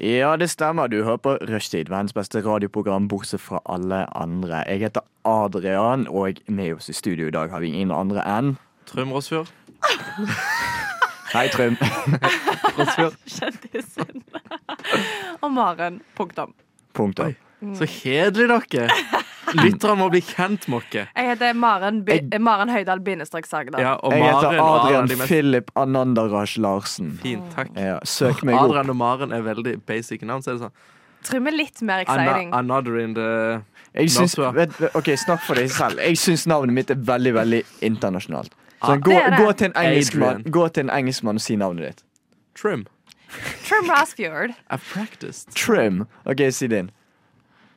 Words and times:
Ja, 0.00 0.36
det 0.36 0.50
stemmer. 0.50 0.86
Du 0.90 1.04
hører 1.04 1.16
på 1.22 1.36
Rushtid, 1.46 1.86
verdens 1.88 2.12
beste 2.12 2.40
radioprogram 2.42 3.06
bortsett 3.08 3.40
fra 3.40 3.60
alle 3.70 4.04
andre. 4.18 4.64
Jeg 4.66 4.78
heter 4.82 5.04
Adrian, 5.24 6.08
og 6.10 6.40
med 6.48 6.74
oss 6.74 6.88
i 6.90 6.92
studio 6.92 7.28
i 7.28 7.30
dag 7.30 7.50
har 7.50 7.62
vi 7.62 7.70
ingen 7.70 7.92
andre 7.94 8.24
enn 8.26 8.56
Trym 8.90 9.12
Rossfjord. 9.14 9.48
Hei, 11.34 11.46
Trym. 11.48 11.78
Rossfjord. 12.74 13.14
Kjendisen. 13.36 14.24
Og 15.40 15.52
Maren. 15.52 16.02
Punktum. 16.18 16.54
Punktum. 16.94 17.34
Så 17.78 17.86
kjedelig 17.88 18.50
dere. 18.50 19.22
Lytterne 19.52 19.96
må 20.00 20.08
bli 20.10 20.20
kjent 20.24 20.66
med 20.72 20.82
dere. 20.90 21.08
Jeg 21.14 21.26
heter 21.32 21.52
Maren, 21.54 22.02
Bi 22.06 22.20
Maren 22.40 22.68
Høydahl 22.72 23.00
bindestrek 23.04 23.46
Sagedal. 23.46 23.80
Ja, 23.82 23.98
Jeg 24.10 24.22
heter 24.24 24.58
Adrian 24.62 25.08
mest 25.08 25.28
Philip 25.28 25.70
Anandaraj 25.76 26.56
Larsen. 26.58 27.18
Fint, 27.22 27.44
takk. 27.54 27.68
Ja, 27.76 27.98
søk 28.04 28.42
meg 28.42 28.54
opp. 28.56 28.70
Adrian 28.70 28.90
og 28.90 28.96
Maren 28.96 29.32
er 29.32 29.42
veldig 29.42 29.76
basic 29.86 30.22
navn. 30.22 30.42
Så 30.42 30.54
er 30.54 30.58
det 30.58 30.66
sånn 30.68 30.76
Trym 31.24 31.46
er 31.48 31.52
litt 31.56 31.80
mer 31.82 32.00
exciting. 32.02 32.26
exciting. 32.26 32.50
Another 32.52 32.98
in 32.98 33.14
the 33.14 33.62
Jeg 33.94 34.10
syns, 34.10 34.34
vet, 34.54 34.74
ok, 34.94 35.08
Snakk 35.16 35.40
for 35.46 35.54
deg 35.54 35.70
selv. 35.70 35.98
Jeg 36.02 36.16
syns 36.20 36.46
navnet 36.46 36.74
mitt 36.74 36.90
er 36.90 36.96
veldig 36.96 37.32
veldig 37.34 37.62
internasjonalt. 37.80 38.50
Sånn, 38.84 39.00
gå, 39.00 39.10
Det 39.14 39.30
det. 39.30 39.38
gå, 39.38 39.52
til 39.56 39.66
en 39.70 39.72
engelskmann, 39.84 40.28
Adrian. 40.42 40.52
gå 40.52 40.68
til 40.74 40.84
en 40.84 40.90
engelskmann 40.90 41.36
og 41.36 41.40
si 41.40 41.56
navnet 41.56 41.86
ditt. 41.86 42.02
Trim. 42.54 42.84
Trim 43.64 43.88
Rossfjord. 43.90 44.52
I've 44.70 44.84
practiced. 44.92 45.54
Trim. 45.54 46.06
OK, 46.26 46.42
si 46.52 46.66
din. 46.68 46.90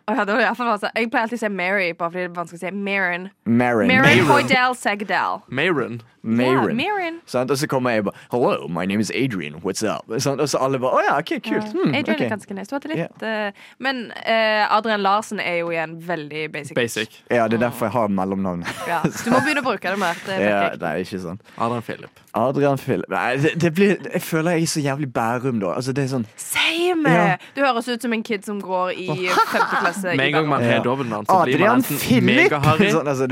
Å 0.07 0.13
ja, 0.15 0.23
det 0.23 0.35
var 0.37 0.39
i 0.39 0.45
hvert. 0.47 0.85
Jeg 0.95 1.09
pleier 1.11 1.25
alltid 1.25 1.35
å 1.35 1.41
si 1.41 1.49
Mary, 1.51 1.87
bare 1.91 2.13
fordi 2.13 2.21
det 2.21 2.29
er 2.29 2.35
vanskelig 2.37 2.61
å 2.61 2.61
si 2.61 2.69
Maren. 2.71 3.25
Maren 3.43 4.21
Hoydell 4.29 4.75
Segdal. 4.79 5.41
Maren. 5.51 5.97
Marin. 6.27 6.79
Ja, 6.79 6.91
Maren. 6.91 7.19
Sånn, 7.25 7.51
Og 7.51 7.57
så 7.57 7.69
kommer 7.71 7.95
jeg 7.95 8.05
bare 8.07 8.15
Hello, 8.31 8.67
my 8.67 8.85
name 8.85 9.03
is 9.03 9.11
Adrian. 9.15 9.59
What's 9.63 9.83
up? 9.83 10.11
Sånn, 10.23 10.41
Og 10.43 10.49
så 10.51 10.61
alle 10.63 10.79
bare 10.83 10.99
Å 10.99 11.05
ja, 11.05 11.15
OK, 11.21 11.37
kult. 11.45 11.71
Hmm, 11.71 11.95
Adrian 11.95 12.17
okay. 12.17 12.27
er 12.27 12.33
ganske 12.35 12.57
nice. 12.57 12.69
Du 12.71 12.75
hadde 12.77 12.91
litt 12.91 13.25
eh, 13.25 13.65
Men 13.83 14.07
uh, 14.11 14.75
Adrian 14.75 15.03
Larsen 15.05 15.41
er 15.43 15.61
jo 15.61 15.71
igjen 15.73 15.97
veldig 16.03 16.47
basic. 16.53 16.75
Basic. 16.77 17.19
Ja, 17.31 17.47
det 17.47 17.59
er 17.61 17.67
derfor 17.67 17.87
jeg 17.87 17.95
har 17.95 18.11
mellomnavnet. 18.11 18.85
Ja, 18.89 19.01
du 19.05 19.31
må 19.33 19.41
begynne 19.45 19.63
å 19.63 19.67
bruke 19.67 19.93
det 19.93 19.99
mer. 20.01 20.23
Det 20.27 20.39
Ja, 20.47 20.61
nei, 20.81 20.93
ikke 21.03 21.19
sant. 21.23 21.43
Adrian 21.57 21.85
Philip. 21.85 22.23
Adrian 22.37 22.77
Philip 22.77 23.09
Nei, 23.09 23.37
det, 23.41 23.53
det 23.61 23.71
blir 23.73 23.95
Jeg 24.13 24.21
føler 24.21 24.57
jeg 24.57 24.67
er 24.67 24.71
så 24.71 24.83
jævlig 24.83 25.09
Bærum, 25.13 25.61
da. 25.63 25.73
Altså, 25.77 25.93
det 25.95 26.05
er 26.05 26.11
sånn 26.11 26.27
Same! 26.39 27.13
Ja. 27.13 27.37
Du 27.55 27.63
høres 27.63 27.87
ut 27.89 28.03
som 28.03 28.13
en 28.13 28.23
kid 28.25 28.45
som 28.45 28.59
går 28.61 28.93
i 28.97 29.07
femte 29.27 29.79
klasse. 29.79 30.13
Med 30.17 30.27
en 30.27 30.35
gang 30.37 30.49
man 30.51 30.63
har 30.63 30.83
dobbeltnavn, 30.85 31.27
så 31.29 31.39
blir 31.47 31.63
man 31.63 31.81
enten 31.81 31.99
Philip! 32.01 32.27
megaharry, 32.43 32.89
Sånn, 32.97 33.07
altså, 33.09 33.27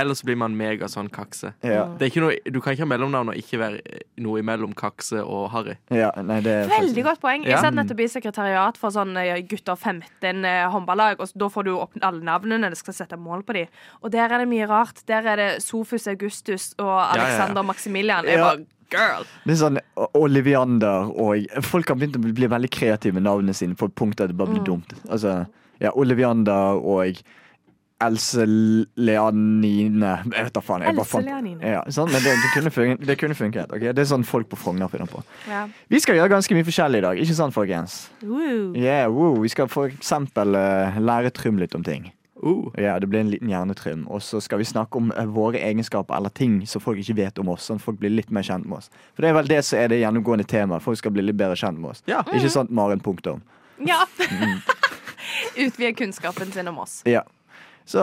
eller 0.00 0.18
så 0.18 0.26
blir 0.28 0.38
man 0.40 0.56
mega 0.58 0.88
sånn 0.90 1.08
kakse. 1.12 1.54
Ja, 1.64 1.86
Det 1.98 2.08
er 2.08 2.12
ikke 2.12 2.23
noe, 2.24 2.36
du 2.50 2.58
kan 2.64 2.74
ikke 2.74 2.82
ha 2.86 2.88
mellomnavn 2.90 3.30
og 3.32 3.38
ikke 3.38 3.60
være 3.60 4.00
noe 4.24 4.40
imellom 4.42 4.72
kakse 4.78 5.22
og 5.22 5.46
harry. 5.54 5.76
ja 5.94 6.10
nei, 6.22 6.40
det 6.44 6.52
er 6.64 6.72
Veldig 6.72 7.04
godt 7.06 7.20
poeng. 7.22 7.44
Jeg 7.46 7.60
satt 7.62 7.76
nettopp 7.76 8.00
i 8.04 8.08
sekretariat 8.10 8.76
for 8.80 8.90
sånn 8.94 9.16
eh, 9.20 9.38
gutter 9.50 9.76
15 9.76 10.44
eh, 10.44 10.64
håndballag, 10.74 11.20
og 11.20 11.28
da 11.38 11.48
får 11.52 11.68
du 11.68 11.72
opp 11.76 11.98
alle 12.02 12.24
navnene, 12.26 12.70
det 12.74 12.80
skal 12.80 12.94
sette 12.96 13.16
mål 13.20 13.44
på 13.46 13.56
dem. 13.60 13.66
Og 14.02 14.10
der 14.14 14.32
er 14.32 14.42
det 14.44 14.48
mye 14.50 14.66
rart. 14.70 15.04
Der 15.06 15.26
er 15.34 15.36
det 15.36 15.50
Sofus 15.62 16.08
Augustus 16.10 16.72
og 16.78 16.88
ja, 16.88 17.02
ja. 17.04 17.10
Alexander 17.20 17.62
Maximilian. 17.62 18.24
Jeg 18.26 18.38
Ja. 18.38 18.44
bare 18.54 18.64
Girl! 18.94 19.24
Det 19.46 19.52
er 19.54 19.56
sånn 19.58 19.78
Oliviander 20.14 21.08
og 21.18 21.46
Folk 21.66 21.88
har 21.90 21.96
begynt 21.98 22.16
å 22.18 22.22
bli 22.22 22.46
veldig 22.50 22.70
kreative 22.70 23.16
med 23.16 23.24
navnene 23.26 23.54
sine 23.56 23.74
på 23.78 23.88
et 23.90 23.94
punkt 23.98 24.18
der 24.20 24.28
det 24.30 24.36
bare 24.38 24.52
blir 24.52 24.60
Mm. 24.62 24.68
dumt. 24.68 24.92
Altså, 25.08 25.46
ja, 25.80 25.90
Oliviander 25.94 26.78
og 26.78 27.16
Else 28.02 28.42
Leanine 28.98 30.10
Jeg 30.32 30.44
vet 30.48 30.54
da 30.56 30.60
faen. 30.64 30.82
Jeg 30.82 30.96
bare 30.96 31.04
Else 31.04 31.12
fant 31.12 31.28
Leanine. 31.28 31.60
ja, 31.76 31.82
sånn, 31.94 32.10
Men 32.12 32.22
det, 32.24 32.34
det, 32.42 32.50
kunne 32.54 32.72
funket, 32.74 33.06
det 33.06 33.16
kunne 33.20 33.34
funket. 33.38 33.70
okay? 33.72 33.92
Det 33.94 34.02
er 34.02 34.10
sånn 34.10 34.26
folk 34.26 34.48
på 34.50 34.58
Frogner 34.58 34.90
finner 34.92 35.06
på. 35.10 35.22
Ja. 35.48 35.66
Vi 35.88 36.00
skal 36.02 36.18
gjøre 36.18 36.32
ganske 36.34 36.56
mye 36.56 36.66
forskjellig 36.66 36.98
i 37.00 37.06
dag, 37.06 37.22
ikke 37.22 37.38
sant, 37.38 37.54
folkens? 37.54 38.08
Woo. 38.22 38.74
Yeah, 38.76 39.06
woo. 39.12 39.38
Vi 39.44 39.48
skal 39.52 39.70
for 39.72 39.88
eksempel 39.92 40.58
eh, 40.58 40.98
lære 41.00 41.30
Trym 41.34 41.58
litt 41.62 41.74
om 41.78 41.86
ting. 41.86 42.10
Uh, 42.44 42.68
Ja, 42.76 42.98
Det 42.98 43.08
blir 43.08 43.20
en 43.20 43.30
liten 43.30 43.48
hjernetrym. 43.48 44.04
Og 44.10 44.20
så 44.20 44.40
skal 44.42 44.58
vi 44.58 44.64
snakke 44.68 44.98
om 45.00 45.12
eh, 45.16 45.24
våre 45.24 45.62
egenskaper 45.64 46.16
eller 46.16 46.28
ting 46.34 46.66
som 46.66 46.82
folk 46.82 46.98
ikke 47.00 47.16
vet 47.16 47.38
om 47.38 47.48
oss. 47.54 47.70
Sånn 47.70 47.80
folk 47.80 47.98
blir 48.02 48.10
litt 48.10 48.30
mer 48.30 48.42
kjent 48.42 48.66
med 48.66 48.78
oss. 48.82 48.90
For 49.14 49.22
det 49.24 49.30
er 49.30 49.38
vel 49.38 49.48
det 49.48 49.62
som 49.64 49.78
er 49.78 49.88
det 49.88 50.02
gjennomgående 50.02 50.44
temaet. 50.44 50.82
Folk 50.84 50.98
skal 51.00 51.14
bli 51.14 51.22
litt 51.24 51.38
bedre 51.40 51.56
kjent 51.56 51.78
med 51.80 51.94
oss. 51.94 52.02
Ja. 52.10 52.20
Ikke 52.34 52.50
sant, 52.52 52.70
Maren? 52.74 53.00
Punktum. 53.00 53.40
Ja. 53.78 54.02
Mm. 54.18 54.60
Utvide 55.64 55.94
kunnskapen 55.94 56.52
sin 56.52 56.68
om 56.68 56.78
oss. 56.84 57.00
Ja. 57.08 57.22
Så 57.86 58.02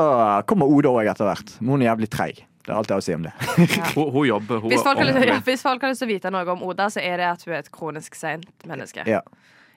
kommer 0.50 0.70
Oda 0.70 0.92
òg 0.94 1.10
etter 1.12 1.28
hvert. 1.28 1.56
Men 1.60 1.76
hun 1.76 1.84
er 1.86 1.92
jævlig 1.92 2.10
treig. 2.14 2.44
Det 2.62 2.70
er 2.70 2.78
alt 2.78 2.92
jeg 2.92 2.94
har 2.94 3.02
å 3.02 3.06
si 3.06 3.16
om 3.18 3.24
det. 3.26 3.32
hun, 3.96 4.12
hun 4.14 4.28
jobber. 4.28 4.60
Hun 4.62 4.70
Hvis 4.74 4.84
folk, 4.86 5.00
har 5.02 5.10
lyst, 5.10 5.26
ja, 5.26 5.40
hvis 5.48 5.66
folk 5.66 5.82
har 5.82 5.94
lyst 5.94 6.04
til 6.04 6.10
å 6.10 6.14
vite 6.14 6.32
noe 6.34 6.46
om 6.54 6.62
Oda, 6.68 6.92
så 6.94 7.02
er 7.02 7.18
det 7.18 7.32
at 7.32 7.48
hun 7.48 7.56
er 7.56 7.64
et 7.64 7.72
kronisk 7.74 8.18
seint 8.20 8.68
menneske. 8.70 9.06
Ja. 9.10 9.24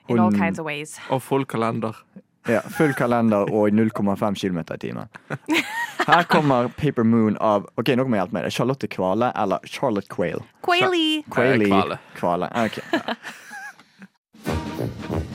In 0.07 0.21
all 0.21 0.35
kinds 0.35 0.61
of 0.61 0.69
ways. 0.69 0.99
Og 1.09 1.23
full 1.25 1.47
kalender. 1.49 1.97
Ja, 2.45 2.59
Full 2.77 2.93
kalender 2.93 3.49
og 3.49 3.73
0,5 3.73 4.35
km 4.37 4.59
i 4.59 4.77
timen. 4.77 5.07
Her 6.05 6.23
kommer 6.29 6.67
Paper 6.77 7.03
Moon 7.03 7.39
av 7.41 7.65
Ok, 7.73 7.89
nå 7.97 8.05
må 8.05 8.19
jeg 8.19 8.21
hjelpe 8.21 8.37
meg. 8.37 8.45
Det 8.45 8.51
er 8.51 8.57
Charlotte 8.59 8.89
Kvale 8.93 9.31
eller 9.33 9.65
Charlotte 9.65 10.09
Quayle. 10.13 10.45
Quaily! 10.61 11.23
Quayley 11.33 11.71
Kvale. 11.73 11.97
Kvale. 12.19 12.51
Ok. 12.67 12.77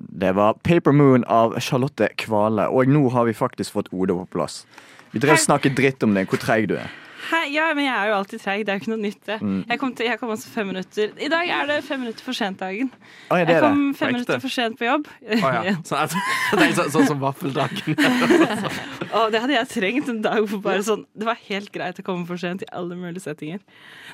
Det 0.00 0.32
var 0.34 0.56
Paper 0.64 0.92
Moon 0.96 1.24
av 1.28 1.58
Charlotte 1.60 2.08
Kvale, 2.16 2.68
og 2.72 2.88
nå 2.88 3.04
har 3.12 3.28
vi 3.28 3.36
faktisk 3.36 3.76
fått 3.76 3.92
Oda 3.92 4.16
på 4.22 4.26
plass. 4.38 4.62
Vi 5.12 5.20
drev 5.20 5.36
og 5.36 5.42
snakket 5.44 5.76
dritt 5.76 6.02
om 6.06 6.14
det, 6.16 6.24
hvor 6.30 6.40
treig 6.40 6.68
du 6.70 6.76
er. 6.80 6.90
Hei, 7.30 7.50
Ja, 7.52 7.66
men 7.76 7.84
jeg 7.84 7.92
er 7.94 8.08
jo 8.08 8.14
alltid 8.16 8.40
treig. 8.42 8.62
Det 8.64 8.72
er 8.72 8.78
jo 8.78 8.80
ikke 8.80 8.90
noe 8.94 9.02
nytt, 9.04 9.18
det. 9.28 9.36
Mm. 9.44 9.58
Jeg 9.68 9.78
kom, 9.78 9.90
til, 9.94 10.06
jeg 10.08 10.18
kom 10.18 10.30
også 10.32 10.48
fem 10.50 10.66
minutter 10.70 11.10
I 11.20 11.28
dag 11.30 11.50
er 11.52 11.66
det 11.68 11.76
fem 11.86 12.00
minutter 12.00 12.24
for 12.26 12.34
sent-dagen. 12.34 12.88
Oh, 13.28 13.36
ja, 13.36 13.44
Jeg 13.44 13.46
det. 13.50 13.58
kom 13.62 13.82
fem 13.94 14.12
minutter 14.16 14.40
for 14.42 14.54
sent 14.54 14.78
på 14.80 14.86
jobb. 14.88 15.10
Oh, 15.36 15.50
ja. 15.68 15.74
Så, 15.86 16.00
det 16.56 16.64
er 16.64 16.74
sånn, 16.78 16.90
sånn 16.96 17.06
som 17.10 17.20
vaffeldagen. 17.22 18.00
oh, 19.12 19.28
det 19.30 19.42
hadde 19.44 19.54
jeg 19.58 19.68
trengt 19.74 20.08
en 20.10 20.22
dag 20.24 20.40
for 20.48 20.64
bare 20.64 20.82
sånn 20.86 21.04
Det 21.14 21.28
var 21.28 21.38
helt 21.50 21.70
greit 21.74 22.00
å 22.00 22.06
komme 22.06 22.26
for 22.26 22.40
sent 22.40 22.64
i 22.64 22.70
alle 22.72 22.96
mulige 22.98 23.22
settinger. 23.28 23.60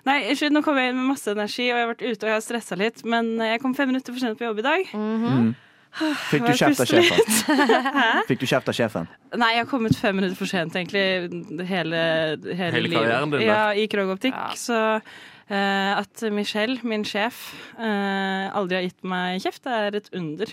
Nei, 0.09 0.19
ikke, 0.35 0.51
nå 0.53 0.65
kom 0.67 0.81
jeg 0.81 0.91
inn 0.93 0.99
med 0.99 1.13
masse 1.15 1.31
energi, 1.33 1.71
og 1.71 1.77
jeg 1.79 1.87
har 1.87 1.93
vært 1.95 2.05
ute 2.05 2.27
og 2.27 2.33
jeg 2.33 2.37
har 2.41 2.45
stressa 2.45 2.81
litt, 2.81 3.05
men 3.07 3.37
jeg 3.45 3.63
kom 3.63 3.77
fem 3.79 3.93
minutter 3.95 4.13
for 4.17 4.27
sent 4.27 4.41
på 4.41 4.49
jobb 4.49 4.61
i 4.65 4.67
dag. 4.67 4.93
Mm. 4.93 5.55
Fikk 6.31 6.45
du 6.47 6.53
kjeft 6.57 6.81
av 6.83 6.91
sjefen? 6.91 7.71
Fikk 8.29 8.43
du 8.43 8.47
kjeft 8.49 8.69
av 8.69 8.77
sjefen? 8.77 9.09
Nei, 9.37 9.53
jeg 9.57 9.65
har 9.65 9.71
kommet 9.71 9.97
fem 9.99 10.17
minutter 10.19 10.37
for 10.39 10.51
sent, 10.51 10.77
egentlig, 10.77 11.05
hele, 11.69 12.01
hele, 12.45 12.59
Hele 12.59 12.83
livet. 12.85 12.99
karrieren 12.99 13.33
din, 13.33 13.41
der 13.41 13.47
Ja, 13.49 13.63
i 13.73 13.87
Krog 13.93 14.13
Optikk. 14.17 14.37
Så 14.61 14.77
uh, 14.77 15.93
at 15.97 16.27
Michelle, 16.35 16.79
min 16.87 17.05
sjef, 17.09 17.47
uh, 17.79 18.53
aldri 18.57 18.81
har 18.81 18.85
gitt 18.89 19.07
meg 19.09 19.41
kjeft, 19.45 19.65
det 19.65 19.79
er 19.87 19.99
et 20.03 20.11
under. 20.17 20.53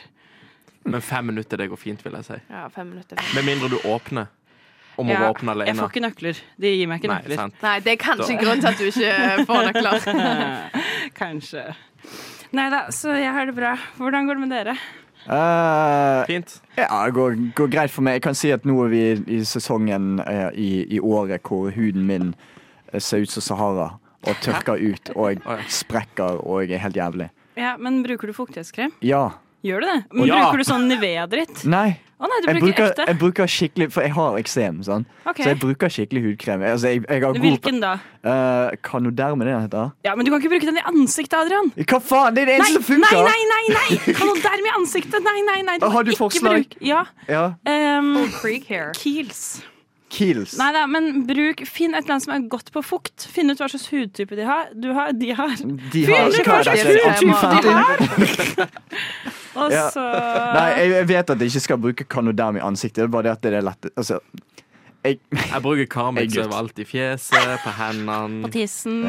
Men 0.84 1.04
fem 1.04 1.28
minutter, 1.32 1.60
det 1.60 1.70
går 1.72 1.80
fint, 1.80 2.02
vil 2.06 2.16
jeg 2.20 2.28
si. 2.28 2.40
Ja, 2.52 2.66
fem 2.72 2.90
minutter. 2.92 3.20
Med 3.36 3.48
mindre 3.48 3.72
du 3.72 3.78
åpner. 3.88 4.32
Om 4.94 5.10
ja, 5.10 5.24
å 5.26 5.32
åpne 5.34 5.56
Jeg 5.66 5.74
får 5.74 5.90
ikke 5.90 6.02
nøkler. 6.04 6.40
De 6.62 6.70
gir 6.70 6.90
meg 6.92 7.00
ikke 7.02 7.10
Nei, 7.10 7.22
nøkler. 7.24 7.40
sant. 7.40 7.56
Nei, 7.66 7.78
det 7.82 7.96
er 7.96 8.02
kanskje 8.04 8.36
grunnen 8.38 8.62
til 8.62 8.70
at 8.70 8.78
du 8.78 8.90
ikke 8.92 9.14
får 9.50 9.70
nøkler. 9.72 10.04
Kanskje. 11.18 11.64
Nei 12.54 12.68
da, 12.70 12.84
så 12.94 13.16
jeg 13.18 13.32
har 13.34 13.50
det 13.50 13.56
bra. 13.58 13.72
Hvordan 13.98 14.28
går 14.30 14.38
det 14.38 14.44
med 14.44 14.54
dere? 14.54 14.76
Eh, 15.24 16.26
Fint. 16.28 16.62
ja, 16.76 17.06
det 17.06 17.14
går, 17.16 17.38
går 17.56 17.70
greit 17.72 17.92
for 17.92 18.04
meg. 18.06 18.20
Jeg 18.20 18.26
kan 18.26 18.36
si 18.36 18.52
at 18.52 18.66
nå 18.68 18.76
er 18.86 18.92
vi 18.92 19.04
i 19.38 19.44
sesongen 19.48 20.18
uh, 20.20 20.50
i, 20.52 20.84
i 20.98 21.00
året 21.00 21.46
hvor 21.48 21.72
huden 21.72 22.08
min 22.10 22.34
eh, 22.92 23.00
ser 23.00 23.24
ut 23.24 23.32
som 23.32 23.46
Sahara 23.46 23.94
og 24.24 24.36
tørker 24.44 24.80
ut 24.80 25.14
og 25.16 25.42
sprekker 25.72 26.44
og 26.44 26.72
er 26.72 26.80
helt 26.84 26.96
jævlig. 27.00 27.30
Ja, 27.60 27.76
Men 27.78 28.04
bruker 28.04 28.28
du 28.28 28.34
fuktighetskrem? 28.34 28.96
Ja. 29.04 29.30
Gjør 29.64 29.80
du 29.80 29.86
det? 29.88 30.00
Men 30.12 30.28
Ja. 30.28 30.40
Bruker 30.44 30.58
du 30.58 30.64
sånn 30.68 30.88
Nivea-dritt? 30.92 31.64
Nei. 31.66 32.00
Å 32.24 32.28
nei, 32.32 32.38
du 32.40 32.48
Jeg 32.48 32.56
bruker, 32.62 32.68
bruker, 32.72 32.92
ekte? 32.94 33.06
jeg 33.10 33.18
bruker 33.20 33.48
skikkelig 33.52 33.86
For 33.92 34.02
jeg 34.06 34.12
har 34.16 34.36
eksem, 34.40 34.78
sånn. 34.88 35.06
okay. 35.28 35.44
så 35.44 35.50
jeg 35.52 35.60
bruker 35.60 35.90
skikkelig 35.92 36.22
hudkrem. 36.24 36.62
Altså, 36.64 36.88
jeg, 36.94 37.02
jeg 37.10 37.20
har 37.24 37.34
god 37.34 37.42
Hvilken 37.44 37.80
da? 37.84 37.94
uh, 38.24 38.70
Kanoderme, 38.82 39.44
det 39.44 39.58
heter? 39.66 39.92
Ja, 40.08 40.16
Men 40.16 40.24
du 40.26 40.32
kan 40.32 40.40
ikke 40.40 40.54
bruke 40.54 40.70
den 40.70 40.78
i 40.80 40.86
ansiktet, 40.88 41.36
Adrian. 41.36 41.72
Hva 41.76 42.00
faen? 42.00 42.34
Det 42.38 42.44
er 42.46 42.46
det 42.46 42.56
eneste 42.62 42.80
som 42.80 42.84
funker! 42.94 43.28
nei, 43.28 43.42
nei! 43.52 43.66
nei 43.76 44.16
Kanoderm 44.22 44.70
i 44.72 44.74
ansiktet! 44.80 45.20
Nei, 45.28 45.36
nei, 45.52 45.60
nei. 45.68 45.78
Du 45.84 45.90
har 45.90 46.04
du 46.08 46.16
forslag. 46.16 46.64
bruke- 46.64 46.80
Ja. 46.88 47.04
Ja. 47.28 47.44
Um, 47.68 48.16
hair. 48.70 48.94
Kiehl's. 48.96 49.62
Kiehl's. 50.14 50.56
Nei 50.60 50.72
da, 50.72 50.86
men 50.88 51.26
bruk, 51.28 51.66
finn 51.68 51.96
et 51.96 52.04
eller 52.06 52.16
annet 52.20 52.24
som 52.24 52.34
er 52.36 52.48
godt 52.48 52.72
på 52.72 52.84
fukt. 52.86 53.28
Finn 53.34 53.50
ut 53.52 53.58
hva 53.60 53.68
slags 53.68 53.90
hudtype 53.92 54.36
de 54.38 54.46
har. 54.48 54.70
Du 54.78 54.94
har, 54.94 55.12
de 55.12 55.32
har. 55.34 55.56
De 55.58 56.06
har. 56.06 56.20
har 56.20 56.28
ut 56.30 56.46
hva 56.46 56.64
slags 56.64 56.84
Anti- 56.86 56.94
de 56.94 57.34
anti- 57.34 58.70
Og 59.56 59.72
Ja. 59.72 59.90
så 59.94 60.04
Nei, 60.54 60.70
jeg, 60.80 60.90
jeg 60.92 61.08
vet 61.08 61.30
at 61.30 61.40
jeg 61.40 61.52
ikke 61.54 61.60
skal 61.68 61.78
bruke 61.78 62.04
Kanoderm 62.10 62.58
i 62.58 62.60
ansiktet. 62.66 63.04
Det 63.04 63.04
er 63.04 63.14
bare 63.14 63.24
det 63.24 63.32
at 63.32 63.42
det 63.46 63.54
er 63.54 63.62
lett 63.62 63.90
Altså, 63.96 64.20
jeg, 65.04 65.20
Jeg 65.36 65.62
bruker 65.62 65.86
Carmex 65.92 66.38
overalt 66.38 66.80
i 66.80 66.86
fjeset, 66.88 67.60
på 67.64 67.72
hendene. 67.78 68.44
på 68.46 68.52
tissen. 68.54 69.02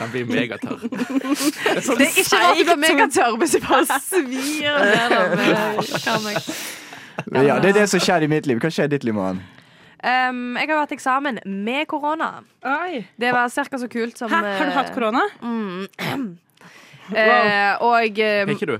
Den 0.00 0.10
blir 0.12 0.26
megatørr. 0.28 0.82
Det 0.86 2.04
er 2.04 2.10
ikke 2.10 2.36
rart 2.36 2.58
du 2.58 2.64
blir 2.68 2.82
megatørr 2.84 3.38
hvis 3.40 3.56
du 3.56 3.64
bare 3.64 4.00
svir 4.04 4.76
ned 4.84 5.36
med 5.40 6.02
Carmex. 6.04 6.50
ja, 7.32 7.56
det 7.60 7.72
er 7.72 7.78
det 7.80 7.88
som 7.90 8.00
skjer 8.00 8.26
i 8.26 8.28
mitt 8.30 8.46
liv. 8.46 8.60
Hva 8.60 8.70
skjer 8.72 8.90
i 8.90 8.92
ditt 8.92 9.04
liv, 9.08 9.16
Maren? 9.16 9.40
Um, 10.00 10.54
jeg 10.56 10.68
har 10.70 10.78
hatt 10.80 10.92
eksamen 10.96 11.40
med 11.44 11.86
korona. 11.88 12.30
Det 13.20 13.32
var 13.36 13.50
ca. 13.52 13.78
så 13.80 13.88
kult 13.92 14.16
som 14.16 14.30
Hæ, 14.32 14.38
har 14.56 14.64
du 14.70 14.72
hatt 14.72 14.94
korona? 14.94 15.26
Mm. 15.42 16.38
Eh, 17.10 17.74
og 17.82 18.18
Er 18.18 18.44
um, 18.46 18.50
ikke 18.54 18.66
du? 18.70 18.76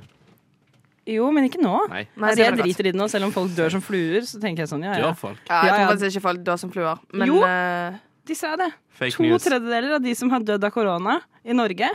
Jo, 1.08 1.30
men 1.32 1.46
ikke 1.48 1.60
nå. 1.62 1.88
Nei. 1.88 2.02
Nei, 2.16 2.28
Altså, 2.30 2.42
jeg 2.44 2.56
driter 2.60 2.86
i 2.86 2.92
det 2.92 2.98
nå, 3.00 3.06
selv 3.10 3.24
om 3.24 3.32
folk 3.32 3.50
dør 3.56 3.70
som 3.72 3.80
fluer. 3.82 4.20
Så 4.28 4.40
tenker 4.42 4.62
jeg 4.66 4.68
sånn, 4.68 4.84
ja, 4.84 4.92
ja. 4.98 5.08
Dør 5.08 5.16
folk. 5.16 5.38
Ja, 5.48 5.62
jeg 5.64 5.72
tror 5.74 5.88
faktisk 5.94 6.16
ikke 6.16 6.22
folk 6.28 6.44
dør 6.44 6.58
som 6.60 6.70
fluer. 6.70 7.00
Men 7.12 7.26
Jo. 7.28 7.42
eh, 7.44 7.98
De 8.26 8.34
sa 8.36 8.54
det. 8.56 8.68
Fake 9.00 9.16
To 9.16 9.22
news. 9.24 9.42
tredjedeler 9.42 9.94
av 9.96 10.02
de 10.02 10.14
som 10.14 10.30
har 10.30 10.40
dødd 10.40 10.62
av 10.64 10.70
korona 10.70 11.20
i 11.44 11.52
Norge, 11.56 11.88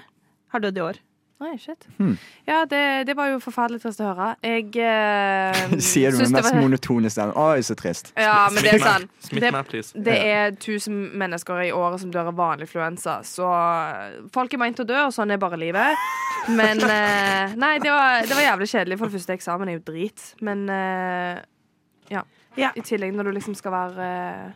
har 0.51 0.59
dødd 0.59 0.77
i 0.77 0.81
år. 0.81 0.97
Oi, 1.43 1.57
shit. 1.59 1.83
Hmm. 1.97 2.13
Ja, 2.47 2.61
det, 2.65 3.07
det 3.09 3.13
var 3.17 3.27
jo 3.27 3.41
forferdelig 3.43 3.81
trist 3.83 3.99
å 3.99 4.05
høre. 4.07 4.27
Jeg 4.45 4.69
eh, 4.79 5.73
Sier 5.83 6.13
du 6.15 6.21
med 6.21 6.29
den 6.29 6.35
mest 6.37 6.47
var- 6.53 6.61
monotone 6.63 7.09
stemmen. 7.11 7.35
Oi, 7.35 7.59
så 7.67 7.75
trist. 7.75 8.13
Ja, 8.15 8.45
men 8.55 8.63
det 8.63 8.71
er 8.77 8.83
sånn. 8.85 9.07
Det, 9.33 9.51
det 10.07 10.15
er 10.31 10.53
1000 10.55 11.01
mennesker 11.19 11.59
i 11.65 11.73
året 11.75 11.99
som 12.05 12.13
dør 12.13 12.31
av 12.31 12.37
vanlig 12.39 12.69
influensa, 12.69 13.17
så 13.27 13.49
eh, 13.51 14.15
folk 14.35 14.55
er 14.55 14.63
meint 14.63 14.79
å 14.79 14.87
dø, 14.87 14.95
og 15.09 15.11
sånn 15.15 15.35
er 15.35 15.41
bare 15.43 15.59
livet. 15.59 16.07
Men 16.55 16.79
eh, 16.95 17.57
Nei, 17.59 17.73
det 17.83 17.91
var, 17.91 18.23
det 18.23 18.31
var 18.39 18.47
jævlig 18.47 18.69
kjedelig. 18.71 18.99
For 19.01 19.11
det 19.11 19.19
første, 19.19 19.35
eksamen 19.35 19.73
er 19.73 19.79
jo 19.81 19.85
drit. 19.91 20.29
Men 20.45 20.63
eh, 20.71 21.43
ja. 22.15 22.23
Ja. 22.55 22.71
I 22.79 22.85
tillegg 22.87 23.11
når 23.11 23.27
du 23.27 23.35
liksom 23.41 23.59
skal 23.59 23.75
være 23.75 24.07
eh, 24.07 24.53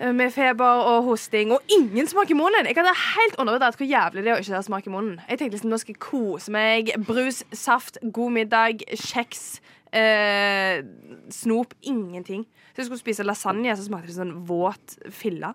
med 0.00 0.32
feber 0.34 0.80
og 0.90 1.04
hosting, 1.06 1.52
og 1.54 1.62
ingen 1.70 2.08
smak 2.10 2.30
i 2.30 2.36
munnen! 2.36 2.66
Jeg 2.66 2.76
hadde 2.76 2.94
helt 2.98 3.36
undervurdert 3.38 3.78
hvor 3.78 3.86
jævlig 3.86 4.24
det 4.24 4.32
er 4.32 4.40
å 4.40 4.42
ikke 4.42 4.56
ha 4.56 4.62
smak 4.66 4.88
i 4.88 4.92
munnen. 4.92 5.20
Jeg 5.28 5.38
tenkte 5.38 5.54
liksom, 5.54 5.70
Nå 5.70 5.78
skal 5.80 5.94
jeg 5.94 6.02
kose 6.02 6.54
meg. 6.54 6.90
Brus, 7.06 7.44
saft, 7.54 8.00
god 8.12 8.34
middag, 8.34 8.82
kjeks, 8.90 9.60
eh, 9.94 10.82
snop. 11.30 11.76
Ingenting. 11.82 12.42
Så 12.72 12.82
jeg 12.82 12.88
skulle 12.90 13.04
spise 13.04 13.26
lasagne, 13.26 13.76
så 13.76 13.86
smakte 13.86 14.10
det 14.10 14.18
sånn 14.18 14.34
våt 14.48 14.98
fille. 15.14 15.54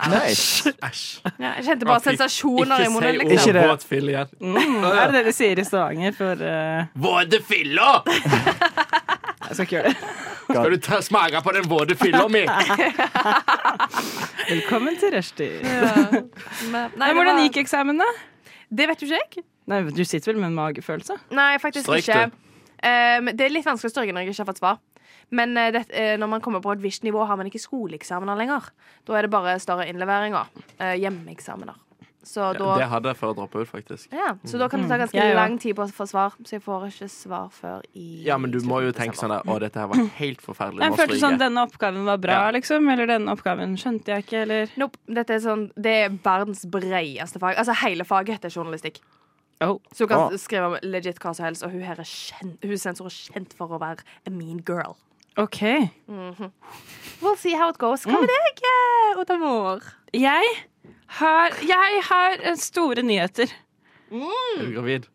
Æsj. 0.00 0.70
Ja, 1.40 1.50
jeg 1.58 1.64
kjente 1.66 1.86
bare 1.88 2.00
sensasjoner 2.04 2.84
i 2.84 2.88
munnen. 2.92 3.18
Liksom. 3.20 3.32
Ikke 3.34 3.42
si 3.44 3.50
ordet 3.52 3.64
våtfille 3.68 4.14
igjen. 4.14 4.30
Mm, 4.40 4.84
er 4.88 5.00
det 5.10 5.14
det 5.18 5.24
de 5.28 5.34
sier 5.36 5.60
i 5.60 5.64
Stavanger 5.66 6.16
for 6.16 6.40
uh, 6.40 6.88
Våte 7.04 7.42
filla! 7.44 7.90
Jeg 9.50 9.56
skal 9.56 9.64
ikke 9.66 9.76
gjøre 9.76 9.90
det. 9.90 10.10
Skal 10.50 10.70
du 10.74 10.76
ta, 10.84 10.98
smake 11.02 11.40
på 11.42 11.52
den 11.56 11.66
våte 11.70 11.94
filla 11.98 12.24
mi? 12.30 12.42
Velkommen 14.50 14.96
til 15.00 15.10
rushtid. 15.14 15.64
Men, 15.64 16.20
Nei, 16.70 16.84
nei, 17.00 17.08
hvordan 17.16 17.40
gikk 17.46 17.60
eksamen, 17.64 17.98
da? 18.00 18.06
det 18.70 18.86
vet 18.90 19.02
jo 19.02 19.08
ikke 19.08 19.40
jeg. 19.40 19.44
Nei, 19.70 19.80
Du 19.94 20.04
sitter 20.06 20.32
vel 20.32 20.40
med 20.42 20.52
en 20.52 20.58
magefølelse? 20.58 21.16
Nei, 21.34 21.56
faktisk 21.62 21.88
Stryk 21.88 22.06
ikke. 22.06 22.20
det. 22.20 22.46
Um, 22.80 23.32
det 23.36 23.44
er 23.48 23.52
litt 23.52 23.66
vanskelig 23.66 23.90
å 23.90 23.94
styrke 23.96 24.14
når 24.14 24.24
jeg 24.24 24.32
ikke 24.32 24.42
har 24.44 24.48
fått 24.52 24.62
svar. 24.62 24.78
Men 25.30 25.56
eh, 25.56 25.70
det, 25.72 25.84
eh, 25.90 26.16
når 26.18 26.28
man 26.28 26.40
kommer 26.40 26.60
på 26.60 26.72
et 26.72 26.82
visst 26.82 27.02
nivå, 27.06 27.26
har 27.26 27.36
man 27.36 27.46
ikke 27.46 27.60
skoleeksamener 27.62 28.36
lenger. 28.36 28.70
Da 29.06 29.14
er 29.18 29.22
det 29.22 29.30
bare 29.30 29.58
større 29.62 29.86
innleveringer. 29.90 30.46
eh, 30.78 30.96
hjemmeeksamener. 31.00 31.74
Så 32.22 32.52
da, 32.52 32.74
Det 32.76 32.84
hadde 32.90 33.08
jeg 33.08 33.16
før 33.16 33.30
jeg 33.30 33.36
droppa 33.38 33.60
ut, 33.62 33.68
faktisk. 33.70 34.10
ja, 34.12 34.34
så 34.44 34.58
da 34.60 34.66
kan 34.68 34.82
det 34.82 34.90
ta 34.90 34.98
ganske 35.00 35.16
Jeg 35.16 35.30
ja, 35.32 35.36
lang 35.38 35.54
tid 35.58 35.74
på 35.74 35.86
å 35.86 35.90
få 35.90 36.04
svar. 36.06 36.34
Så 36.44 36.58
jeg 36.58 36.62
får 36.62 36.84
ikke 36.90 37.08
svar 37.08 37.46
før 37.50 37.80
i 37.96 38.24
Ja, 38.26 38.36
men 38.36 38.50
du 38.52 38.58
må 38.60 38.82
jo 38.84 38.92
tenke 38.92 39.16
sånn 39.16 39.32
der 39.32 39.40
Å, 39.48 39.56
dette 39.58 39.80
her 39.80 39.88
var 39.88 39.96
helt 40.18 40.42
forferdelig. 40.44 40.84
Jeg 40.84 40.98
følte 41.00 41.16
sånn. 41.22 41.38
Denne 41.40 41.64
oppgaven 41.64 42.04
var 42.04 42.18
bra, 42.18 42.32
Ja. 42.32 42.50
liksom. 42.52 42.90
Eller 42.92 43.06
denne 43.06 43.32
oppgaven 43.32 43.72
skjønte 43.80 44.04
jeg 44.12 44.26
ikke, 44.26 44.42
eller 44.42 44.68
Nope. 44.76 44.98
Dette 45.08 45.30
er 45.30 45.40
sånn, 45.40 45.70
det 45.80 45.94
er 46.04 46.08
verdens 46.10 46.66
bredeste 46.66 47.40
fag. 47.40 47.56
Altså 47.56 47.72
Hele 47.86 48.04
faget 48.04 48.36
heter 48.36 48.50
journalistikk. 48.52 49.00
Oh. 49.60 49.78
Så 49.92 50.06
hun 50.06 50.08
kan 50.08 50.18
Ah. 50.32 50.36
skrive 50.40 50.66
om 50.70 50.76
legit 50.82 51.18
hva 51.20 51.34
som 51.36 51.44
helst, 51.44 51.62
og 51.62 51.70
hun 51.70 51.82
her 51.82 51.98
er 52.00 52.08
kjent, 52.08 52.58
hun 52.64 52.78
sensor 52.80 53.06
er 53.10 53.10
kjent 53.16 53.52
for 53.58 53.68
å 53.68 53.78
være 53.80 54.00
a 54.26 54.30
mean 54.30 54.58
girl. 54.64 54.96
OK. 55.36 55.60
We'll 57.20 57.36
see 57.36 57.54
how 57.54 57.68
it 57.70 57.78
goes. 57.78 58.04
Hva 58.04 58.20
med 58.20 58.28
deg, 58.32 58.62
eh, 58.64 59.20
Otamor? 59.20 59.82
Jeg 60.16 60.44
har, 61.20 61.50
jeg 61.62 62.02
har 62.08 62.36
eh, 62.42 62.54
store 62.56 63.02
nyheter. 63.02 63.52
Er 64.10 64.64
du 64.64 64.72
gravid? 64.74 65.06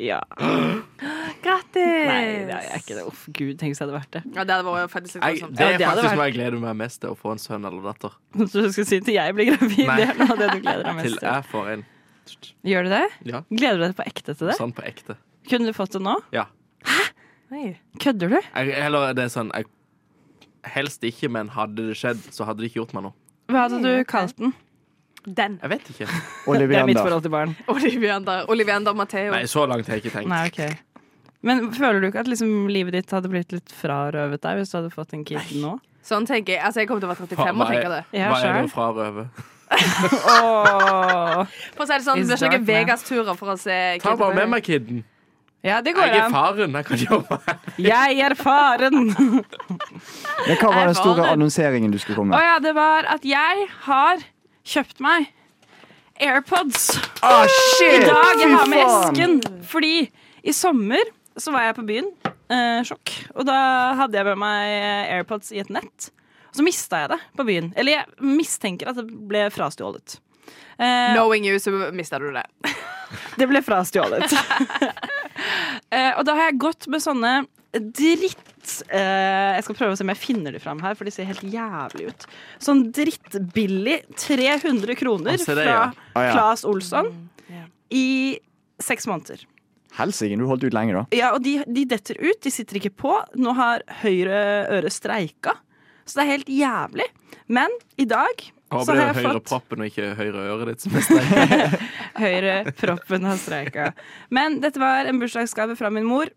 Ja. 0.00 0.20
Grattis! 1.44 2.06
Nei, 2.08 2.44
det 2.48 2.54
er 2.56 2.66
jeg 2.72 2.82
ikke 2.82 2.96
det. 2.98 3.04
Uff, 3.08 3.26
gud, 3.36 3.54
tenk 3.60 3.72
hvis 3.74 3.80
jeg 3.80 3.86
hadde 3.88 3.96
vært 3.98 4.10
det. 4.16 4.22
Ja, 4.34 4.44
det 4.48 4.56
hadde 4.56 4.66
vært 4.74 4.90
faktisk 4.92 5.16
Jeg, 5.20 5.40
det 5.54 5.60
er 5.60 5.70
Ja, 5.72 5.76
det 5.78 5.86
faktisk 5.86 6.04
vært- 6.08 6.16
noe 6.16 6.26
jeg 6.30 6.34
gleder 6.38 6.60
meg 6.64 6.76
mest 6.80 7.00
til. 7.02 7.10
Å 7.14 7.18
få 7.20 7.32
en 7.32 7.38
sønn 7.42 7.64
eller 7.68 7.82
datter. 7.92 8.16
Så 8.50 8.64
du 8.64 8.72
skal 8.72 8.84
si 8.90 9.00
til 9.00 9.14
jeg 9.14 9.34
blir 9.36 9.50
gravid? 9.52 9.86
Nei. 9.86 9.96
Det 10.00 10.08
er 10.08 10.20
noe 10.20 10.32
av 10.34 10.38
det 10.42 10.50
du 10.56 10.60
gleder 10.64 10.84
deg 10.88 10.94
mest 11.00 11.08
Til 11.08 11.16
til. 11.18 11.28
jeg 11.28 11.44
får 11.52 11.72
en. 11.76 11.84
Gjør 12.66 12.86
du 12.86 12.92
det? 12.92 13.02
Ja, 13.30 13.42
Gleder 13.50 13.80
du 13.80 13.84
deg 13.88 13.98
på 13.98 14.06
ekte 14.06 14.34
til 14.34 14.50
det? 14.50 14.56
sånn 14.58 14.72
på 14.76 14.84
ekte. 14.86 15.16
Kunne 15.50 15.70
du 15.70 15.76
fått 15.76 15.96
det 15.96 16.02
nå? 16.04 16.16
Ja. 16.36 16.46
Oi. 17.50 17.74
Kødder 17.98 18.30
du? 18.30 18.38
Jeg, 18.38 18.74
eller 18.86 19.14
det 19.16 19.26
er 19.26 19.32
sånn 19.32 19.50
jeg, 19.56 19.66
Helst 20.70 21.04
ikke, 21.08 21.30
men 21.32 21.48
hadde 21.54 21.86
det 21.88 21.94
skjedd, 21.96 22.20
så 22.36 22.44
hadde 22.44 22.60
det 22.60 22.68
ikke 22.68 22.82
gjort 22.82 22.92
meg 22.92 23.06
noe. 23.08 23.16
Hva 23.50 23.64
hadde 23.64 23.80
du 23.80 24.04
kalt 24.04 24.36
den? 24.36 24.52
Den. 25.24 25.56
Jeg 25.62 25.72
vet 25.72 25.88
ikke. 25.92 26.06
Det 26.60 26.76
er 26.76 26.86
mitt 26.88 27.00
forhold 27.00 27.24
til 27.24 27.32
barn. 27.32 27.54
Oliviander. 27.68 28.44
Oliviander 28.52 28.96
Matheo. 28.96 29.32
Nei, 29.34 29.46
så 29.48 29.64
langt 29.68 29.88
har 29.88 29.98
jeg 29.98 30.04
ikke 30.04 30.18
tenkt. 30.18 30.30
Nei, 30.32 30.44
okay. 30.48 30.76
Men 31.44 31.70
føler 31.72 32.00
du 32.00 32.10
ikke 32.10 32.22
at 32.22 32.28
liksom, 32.28 32.68
livet 32.72 32.96
ditt 32.98 33.12
hadde 33.16 33.30
blitt 33.32 33.52
litt 33.54 33.72
frarøvet 33.72 34.42
deg 34.44 34.60
hvis 34.60 34.72
du 34.72 34.76
hadde 34.78 34.92
fått 34.92 35.16
en 35.16 35.24
kid 35.28 35.54
nå? 35.60 35.78
Sånn 36.04 36.28
tenker 36.28 36.56
jeg. 36.56 36.62
Altså, 36.64 36.82
jeg 36.82 36.88
kommer 36.88 37.04
til 37.04 37.08
å 37.08 37.12
være 37.14 37.28
35 37.28 37.64
og 37.64 37.72
tenker 37.72 37.94
det. 37.96 38.02
Hva 38.12 38.40
er 38.40 38.56
det 38.56 38.68
å 38.68 38.72
frarøve? 38.72 39.26
Åh. 39.70 41.46
For 41.76 41.84
å 41.84 41.86
si 41.86 41.94
det 41.94 42.04
sånn, 42.04 42.22
Det 42.26 42.36
blir 42.40 42.50
ikke. 42.50 42.66
Vegas-turer 42.68 43.38
for 43.38 43.54
å 43.54 43.56
se 43.60 43.76
Ta 44.02 44.16
bare 44.18 44.34
med 44.34 44.50
meg 44.56 44.66
kiden. 44.66 45.02
Ja, 45.62 45.82
det 45.84 45.92
går 45.92 46.06
Jeg 46.08 46.22
er 46.24 46.30
faren. 46.32 46.72
Jeg 46.78 46.86
kan 46.88 47.02
jobbe. 47.04 47.38
Jeg 47.78 48.20
er 48.24 48.34
faren. 48.38 49.10
Men 49.12 50.56
hva 50.56 50.70
var 50.72 50.86
den 50.88 50.96
store 50.96 51.26
annonseringen 51.34 51.92
du 51.92 51.98
skulle 52.00 52.16
komme 52.16 52.32
med? 52.32 52.38
Oh, 52.40 52.44
ja, 52.46 52.56
det 52.64 52.72
var 52.78 53.04
at 53.12 53.26
jeg 53.28 53.66
har 53.84 54.24
kjøpt 54.64 55.02
meg 55.04 55.28
AirPods. 56.20 56.94
Ah, 57.24 57.44
I 57.44 57.52
shit! 57.76 58.06
dag 58.08 58.40
jeg 58.40 58.50
har 58.54 58.66
med 58.72 58.84
esken. 58.86 59.36
Fordi 59.68 59.94
i 60.44 60.52
sommer 60.56 61.12
så 61.36 61.52
var 61.52 61.68
jeg 61.68 61.76
på 61.76 61.84
byen. 61.92 62.08
Eh, 62.50 62.80
sjokk. 62.88 63.12
Og 63.36 63.44
da 63.48 63.58
hadde 64.00 64.16
jeg 64.18 64.26
med 64.32 64.40
meg 64.40 64.72
AirPods 65.18 65.52
i 65.52 65.60
et 65.62 65.70
nett. 65.72 66.08
Og 66.50 66.58
så 66.58 66.66
mista 66.66 67.04
jeg 67.04 67.12
det 67.12 67.20
på 67.38 67.46
byen. 67.46 67.70
Eller 67.78 68.00
jeg 68.00 68.34
mistenker 68.40 68.90
at 68.90 68.98
det 68.98 69.06
ble 69.06 69.46
frastjålet. 69.54 70.18
Uh, 70.80 71.14
Knowing 71.14 71.46
you, 71.46 71.58
så 71.62 71.72
mista 71.92 72.18
du 72.18 72.30
det. 72.34 72.46
Det 73.36 73.46
ble 73.50 73.58
frastjålet. 73.62 74.30
uh, 74.30 76.12
og 76.18 76.22
da 76.26 76.36
har 76.38 76.50
jeg 76.50 76.60
gått 76.62 76.86
med 76.92 77.02
sånne 77.02 77.32
dritt 77.74 78.74
uh, 78.90 79.56
Jeg 79.56 79.64
skal 79.66 79.76
prøve 79.78 79.94
å 79.94 79.98
se 79.98 80.04
om 80.06 80.12
jeg 80.12 80.20
finner 80.20 80.54
de 80.54 80.60
fram 80.62 80.82
her, 80.84 80.94
for 80.98 81.08
de 81.08 81.14
ser 81.14 81.26
helt 81.26 81.42
jævlig 81.42 82.10
ut. 82.10 82.26
Sånn 82.62 82.84
drittbillig 82.94 83.98
300 84.14 84.98
kroner 84.98 85.34
Å, 85.34 85.42
se 85.42 85.56
det, 85.58 85.66
fra 85.66 85.74
ja. 85.74 85.86
Ah, 86.14 86.28
ja. 86.28 86.36
Claes 86.36 86.66
Olsson 86.68 87.10
yeah. 87.50 87.66
i 87.90 88.06
seks 88.82 89.10
måneder. 89.10 89.42
Helsike, 89.98 90.38
du 90.38 90.46
holdt 90.46 90.64
ut 90.64 90.74
lenge, 90.74 90.94
da. 90.96 91.02
Ja, 91.14 91.32
og 91.34 91.42
de, 91.44 91.58
de 91.66 91.84
detter 91.90 92.18
ut. 92.22 92.38
De 92.44 92.52
sitter 92.54 92.78
ikke 92.78 92.94
på. 93.02 93.16
Nå 93.42 93.54
har 93.58 93.82
høyre 94.04 94.38
øre 94.78 94.92
streika. 94.94 95.56
Så 96.10 96.18
det 96.18 96.24
er 96.26 96.32
helt 96.34 96.48
jævlig. 96.50 97.06
Men 97.46 97.70
i 98.02 98.06
dag 98.08 98.42
så 98.42 98.76
Håper 98.76 98.94
det 98.94 99.02
har 99.02 99.08
er 99.08 99.16
jeg 99.18 99.26
høyre 99.26 99.42
proppen 99.46 99.82
og 99.82 99.88
ikke 99.90 100.08
høyre 100.18 100.42
øret 100.50 100.68
ditt 100.70 100.84
som 100.84 100.94
er 100.98 101.06
streika. 101.06 101.80
Høyre 102.24 102.54
proppen 102.78 103.26
har 103.26 103.38
streika. 103.38 103.86
Men 104.30 104.60
dette 104.62 104.78
var 104.82 105.10
en 105.10 105.18
bursdagsgave 105.22 105.74
fra 105.78 105.90
min 105.90 106.06
mor. 106.06 106.30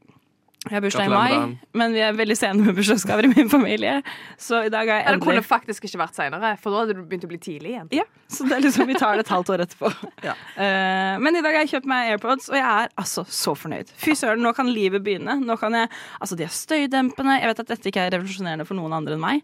Jeg 0.64 0.78
har 0.78 0.84
bursdag 0.86 1.10
i 1.10 1.12
mai, 1.12 1.56
men 1.76 1.92
vi 1.92 2.00
er 2.06 2.14
veldig 2.16 2.36
sene 2.40 2.64
med 2.64 2.78
bursdagsgaver 2.78 3.28
i 3.28 3.32
min 3.34 3.50
familie. 3.52 3.98
Så 4.40 4.62
i 4.64 4.70
dag 4.72 4.88
er 4.88 5.02
jeg 5.02 5.08
Eller 5.10 5.24
kunne 5.26 5.44
faktisk 5.44 5.90
ikke 5.90 6.00
vært 6.00 6.16
seinere, 6.16 6.54
for 6.62 6.72
da 6.72 6.84
hadde 6.84 6.96
du 6.96 7.02
begynt 7.04 7.26
å 7.28 7.30
bli 7.34 7.40
tidlig 7.44 7.74
igjen. 7.74 7.90
Ja, 7.92 8.06
så 8.32 8.48
det 8.48 8.56
er 8.56 8.64
liksom, 8.64 8.88
vi 8.88 8.96
tar 8.96 9.20
det 9.20 9.26
et 9.26 9.34
halvt 9.34 9.52
år 9.56 9.66
etterpå. 9.66 9.92
Ja. 10.24 10.38
uh, 10.56 11.20
men 11.20 11.36
i 11.36 11.42
dag 11.44 11.52
har 11.52 11.66
jeg 11.66 11.74
kjøpt 11.74 11.90
meg 11.92 12.14
AirPods, 12.14 12.48
og 12.54 12.56
jeg 12.56 12.64
er 12.64 12.94
altså 13.02 13.26
så 13.28 13.58
fornøyd. 13.60 13.92
Fy 14.00 14.16
søren, 14.16 14.40
nå 14.46 14.54
kan 14.56 14.72
livet 14.72 15.04
begynne. 15.04 15.36
Nå 15.44 15.60
kan 15.60 15.76
jeg, 15.76 15.92
altså 16.24 16.40
De 16.40 16.48
er 16.48 16.56
støydempende. 16.56 17.36
Jeg 17.42 17.52
vet 17.52 17.62
at 17.66 17.76
dette 17.76 17.92
ikke 17.92 18.08
er 18.08 18.16
revolusjonerende 18.16 18.68
for 18.70 18.80
noen 18.80 18.96
andre 18.96 19.18
enn 19.18 19.24
meg, 19.26 19.44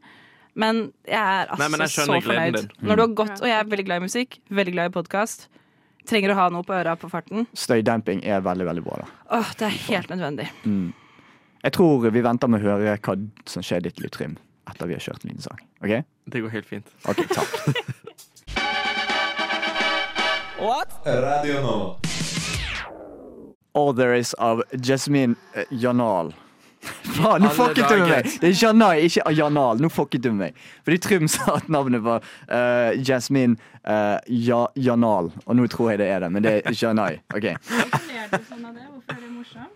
men 0.60 0.86
jeg 1.04 1.20
er 1.20 1.52
altså 1.52 1.68
Nei, 1.68 1.84
jeg 1.84 1.96
så 1.98 2.08
fornøyd. 2.30 2.62
Mm. 2.64 2.88
Når 2.88 2.96
du 2.96 3.04
har 3.04 3.16
gått, 3.26 3.36
og 3.42 3.52
jeg 3.52 3.58
er 3.58 3.70
veldig 3.76 3.88
glad 3.92 4.00
i 4.00 4.08
musikk, 4.08 4.40
veldig 4.62 4.78
glad 4.78 4.94
i 4.94 4.96
podkast, 4.96 5.50
trenger 6.10 6.34
å 6.34 6.40
ha 6.40 6.48
noe 6.54 6.66
på 6.66 6.80
øra 6.80 6.96
på 7.00 7.12
farten. 7.12 7.46
Støydemping 7.58 8.24
er 8.24 8.42
veldig, 8.46 8.72
veldig 8.72 8.88
bra. 8.88 9.04
da. 9.04 9.12
Åh, 9.40 9.54
det 9.60 9.68
er 9.68 9.78
helt 9.90 10.16
nødvendig. 10.16 10.50
Jeg 11.60 11.76
tror 11.76 12.10
vi 12.12 12.22
venter 12.24 12.48
med 12.48 12.64
å 12.64 12.70
høre 12.72 12.96
hva 12.96 13.16
som 13.50 13.64
skjer 13.66 13.84
i 13.84 13.90
ditt 13.90 14.00
liv, 14.00 14.38
etter 14.70 14.88
vi 14.88 14.96
har 14.96 15.04
kjørt 15.04 15.26
en 15.26 15.34
liten 15.34 15.44
sang. 15.44 15.60
OK? 15.84 15.92
Det 16.32 16.44
går 16.46 16.54
helt 16.56 16.70
fint. 16.70 16.94
Ok, 17.10 17.26
takk. 17.34 17.50
Radio 21.06 21.62
Nå. 21.64 22.00
All 23.74 23.96
There 23.96 24.18
Is 24.18 24.34
av 24.34 24.64
Jasmine 24.72 25.36
uh, 25.56 25.64
Janal. 25.70 26.34
Faen, 27.04 27.42
nå 27.42 27.50
fucket 27.50 27.90
du 27.90 27.96
med 28.00 28.10
meg! 28.10 28.28
Det 28.42 28.50
er 28.50 28.56
Janai, 28.64 28.94
ikke 29.08 29.32
Janal. 29.36 29.80
Nå 29.84 29.90
fucket 29.92 30.24
du 30.24 30.30
med 30.32 30.50
meg. 30.50 30.62
Fordi 30.88 31.00
Trym 31.04 31.28
sa 31.32 31.58
at 31.58 31.68
navnet 31.72 32.04
var 32.04 32.24
uh, 32.52 32.92
Jasmine 32.96 33.60
uh, 33.84 34.20
ja, 34.28 34.66
Janal, 34.76 35.32
og 35.46 35.60
nå 35.60 35.68
tror 35.72 35.94
jeg 35.94 36.04
det 36.04 36.10
er 36.12 36.26
det, 36.26 36.32
men 36.36 36.46
det 36.46 36.56
er 36.60 36.76
Janai. 36.76 37.20
OK. 37.36 37.52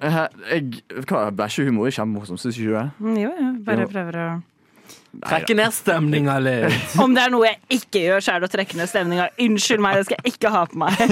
Eh, 0.04 0.18
jeg, 0.50 0.82
hva, 1.10 1.28
Bæsjehumor 1.36 1.88
er 1.90 1.96
kjempemorsomt, 1.96 2.42
syns 2.42 2.58
ikke 2.58 2.72
du 2.72 2.76
det? 2.78 2.88
Mm, 3.00 3.18
Jo, 3.22 3.32
jo, 3.40 3.52
bare 3.68 3.88
prøver 3.92 4.20
å 4.24 4.28
Trekke 5.24 5.54
ned 5.56 5.74
stemninga 5.74 6.40
litt. 6.42 6.96
Om 7.04 7.14
det 7.14 7.22
er 7.22 7.32
noe 7.34 7.46
jeg 7.46 7.60
ikke 7.78 8.02
gjør, 8.02 8.24
så 8.26 8.34
er 8.34 8.42
det 8.42 8.50
å 8.50 8.54
trekke 8.56 8.78
ned 8.80 8.90
stemninga. 8.90 9.28
Unnskyld 9.46 9.84
meg, 9.86 10.00
det 10.00 10.08
skal 10.08 10.18
jeg 10.20 10.34
ikke 10.34 10.52
ha 10.54 10.64
på 10.70 10.80
meg. 10.82 11.04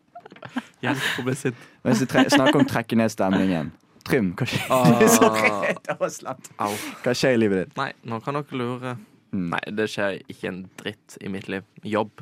Hjelp 0.84 1.06
å 1.22 1.24
bli 1.24 1.34
sint. 1.38 1.64
Mens 1.84 2.02
vi 2.04 2.24
snakker 2.36 2.60
om 2.60 2.68
trekke 2.68 2.98
ned 3.00 3.12
stemningen. 3.12 3.72
Trym, 4.04 4.34
hva 4.36 4.46
skjer? 4.48 4.64
Ah. 4.68 5.04
Sorry, 5.08 5.74
det 5.86 5.96
var 6.00 6.12
slemt. 6.12 6.50
Hva 6.60 7.14
skjer 7.16 7.38
i 7.38 7.40
livet 7.40 7.62
ditt? 7.62 7.76
Nei, 7.80 7.90
nå 8.04 8.20
kan 8.24 8.36
dere 8.36 8.60
lure. 8.60 8.96
Mm. 9.32 9.46
Nei, 9.54 9.62
det 9.80 9.88
skjer 9.90 10.18
ikke 10.30 10.50
en 10.50 10.60
dritt 10.82 11.16
i 11.24 11.32
mitt 11.32 11.48
liv. 11.50 11.64
Jobb. 11.88 12.20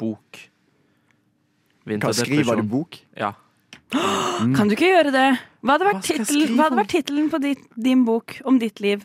Bok. 0.00 0.42
Hva 1.88 2.12
skriver 2.16 2.60
du 2.60 2.68
bok? 2.68 3.00
Ja. 3.16 3.32
Kan 4.56 4.68
du 4.68 4.74
ikke 4.74 4.88
gjøre 4.90 5.12
det? 5.14 5.26
Hva 5.64 5.76
hadde 5.76 5.86
vært 5.88 6.08
hva 6.56 6.64
hadde 6.66 6.78
vært 6.80 6.92
tittelen 6.92 7.28
på 7.32 7.38
ditt, 7.42 7.62
din 7.76 8.04
bok 8.04 8.38
om 8.44 8.58
ditt 8.58 8.80
liv? 8.84 9.04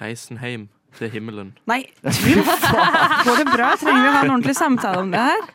Reisen 0.00 0.38
hjem 0.42 0.68
til 0.98 1.10
himmelen. 1.10 1.52
Nei, 1.70 1.80
Trym, 2.04 2.42
går 2.44 3.40
det 3.40 3.46
bra? 3.50 3.72
Trenger 3.80 4.02
vi 4.02 4.08
å 4.10 4.14
ha 4.14 4.20
en 4.26 4.34
ordentlig 4.34 4.56
samtale 4.58 5.00
om 5.02 5.10
det 5.14 5.22
her? 5.24 5.46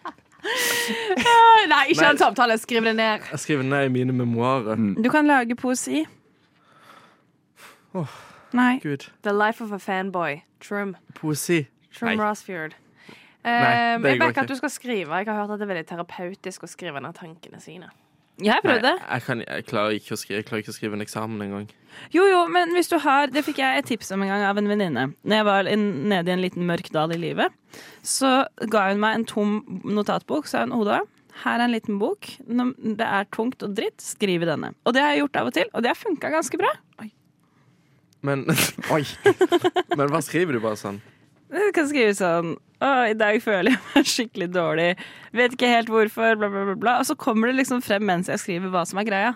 Nei, 1.70 1.84
ikke 1.92 2.02
Nei. 2.02 2.10
en 2.14 2.20
samtale. 2.20 2.56
Skriv 2.60 2.84
det 2.88 2.96
ned. 2.96 3.26
Jeg 3.32 3.40
skriver 3.44 3.64
ned 3.68 3.90
i 3.90 3.94
mine 3.94 4.16
memoarer. 4.16 4.80
Mm. 4.80 4.94
Du 5.04 5.10
kan 5.14 5.28
lage 5.28 5.56
poesi. 5.60 6.06
Oh, 7.94 8.08
Nei. 8.56 8.80
Gud. 8.84 9.08
The 9.24 9.34
life 9.36 9.62
of 9.64 9.72
a 9.76 9.80
fanboy. 9.80 10.42
Trum. 10.64 10.96
Poesi. 11.16 11.66
Trum 11.96 12.14
Nei. 12.16 12.20
Rosfjord. 12.24 12.76
Nei, 12.76 13.16
Eh, 13.50 13.54
det 13.54 13.64
jeg 13.64 14.02
går 14.04 14.12
ikke 14.14 14.28
ikke. 14.30 14.42
at 14.44 14.50
du 14.52 14.56
skal 14.60 14.70
skrive. 14.70 15.16
Jeg 15.16 15.28
har 15.28 15.36
hørt 15.42 15.52
at 15.56 15.60
det 15.62 15.68
er 15.70 15.74
veldig 15.74 15.88
terapeutisk 15.88 16.64
å 16.64 16.68
skrive 16.68 17.00
ned 17.02 17.16
tankene 17.16 17.62
sine. 17.64 17.88
Jeg 18.40 18.56
har 18.56 18.64
prøvd 18.64 18.86
det. 18.86 18.96
jeg, 19.04 19.24
kan, 19.26 19.44
jeg, 19.44 19.66
klarer 19.68 20.00
ikke 20.00 20.16
å 20.16 20.20
skrive, 20.20 20.40
jeg 20.40 20.48
klarer 20.48 20.64
ikke 20.64 20.74
å 20.74 20.78
skrive 20.78 20.98
en 20.98 21.04
eksamen 21.04 21.46
engang. 21.46 21.68
Jo, 22.14 22.24
jo, 22.30 22.42
men 22.54 22.72
hvis 22.76 22.88
du 22.88 22.96
har 23.02 23.32
Det 23.34 23.42
fikk 23.44 23.58
jeg 23.60 23.82
et 23.82 23.88
tips 23.90 24.14
om 24.16 24.22
en 24.24 24.30
gang 24.32 24.44
av 24.48 24.60
en 24.62 24.70
venninne. 24.70 25.06
Når 25.28 25.42
jeg 25.42 25.48
var 25.48 25.70
nede 26.14 26.32
i 26.32 26.36
en 26.36 26.44
liten 26.44 26.68
mørk 26.70 26.92
dal 26.96 27.12
i 27.16 27.20
livet, 27.20 27.56
så 28.06 28.44
ga 28.72 28.90
hun 28.90 29.02
meg 29.04 29.18
en 29.18 29.26
tom 29.30 29.56
notatbok. 29.84 30.48
Sa 30.48 30.64
hun, 30.64 30.76
Oda, 30.78 31.02
her 31.44 31.58
er 31.58 31.66
en 31.66 31.76
liten 31.76 32.00
bok. 32.00 32.30
Når 32.48 32.76
det 33.00 33.10
er 33.10 33.28
tungt 33.36 33.66
og 33.66 33.76
dritt, 33.76 34.00
skriv 34.04 34.46
i 34.46 34.50
denne. 34.50 34.72
Og 34.86 34.96
det 34.96 35.04
har 35.04 35.16
jeg 35.16 35.26
gjort 35.26 35.42
av 35.42 35.52
og 35.52 35.58
til, 35.60 35.74
og 35.74 35.84
det 35.84 35.92
har 35.92 36.00
funka 36.00 36.32
ganske 36.38 36.62
bra. 36.62 36.72
Men, 38.22 38.46
Oi. 38.96 39.04
men 39.98 40.10
hva 40.12 40.22
skriver 40.24 40.56
du 40.56 40.64
bare 40.64 40.80
sånn? 40.80 41.00
Du 41.50 41.62
kan 41.76 41.88
skrive 41.90 42.16
sånn 42.18 42.58
Å, 42.80 42.90
i 43.12 43.16
dag 43.20 43.42
føler 43.44 43.74
jeg 43.74 43.82
meg 43.92 44.10
skikkelig 44.14 44.50
dårlig. 44.56 44.90
Vet 45.36 45.56
ikke 45.56 45.72
helt 45.74 45.92
hvorfor, 45.92 46.38
bla, 46.40 46.48
bla, 46.52 46.66
bla. 46.70 46.76
bla. 46.80 46.98
Og 47.02 47.10
så 47.10 47.16
kommer 47.20 47.52
det 47.52 47.60
liksom 47.60 47.84
frem 47.84 48.06
mens 48.08 48.32
jeg 48.32 48.40
skriver 48.40 48.72
hva 48.72 48.86
som 48.88 49.02
er 49.02 49.08
greia. 49.10 49.34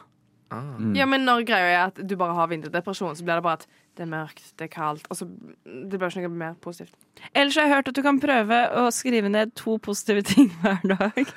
Ah. 0.54 0.78
Ja, 0.96 1.08
men 1.10 1.26
når 1.26 1.48
greia 1.50 1.72
er 1.72 1.82
at 1.88 1.98
du 1.98 2.14
bare 2.20 2.36
har 2.38 2.52
vinterdepresjon, 2.52 3.16
så 3.18 3.26
blir 3.26 3.40
det 3.40 3.46
bare 3.46 3.64
at 3.64 3.68
det 3.98 4.06
er 4.06 4.10
mørkt, 4.10 4.46
det 4.58 4.68
er 4.68 4.72
kaldt. 4.74 5.08
Og 5.10 5.18
så 5.18 5.28
det 5.28 6.00
blir 6.00 6.08
ikke 6.08 6.28
noe 6.28 6.40
mer 6.40 6.56
positivt. 6.62 6.96
Ellers 7.34 7.58
har 7.58 7.68
jeg 7.68 7.76
hørt 7.76 7.90
at 7.92 7.98
du 7.98 8.04
kan 8.06 8.22
prøve 8.22 8.60
å 8.80 8.88
skrive 8.94 9.32
ned 9.34 9.54
to 9.60 9.78
positive 9.84 10.24
ting 10.30 10.52
hver 10.62 10.80
dag. 10.94 11.34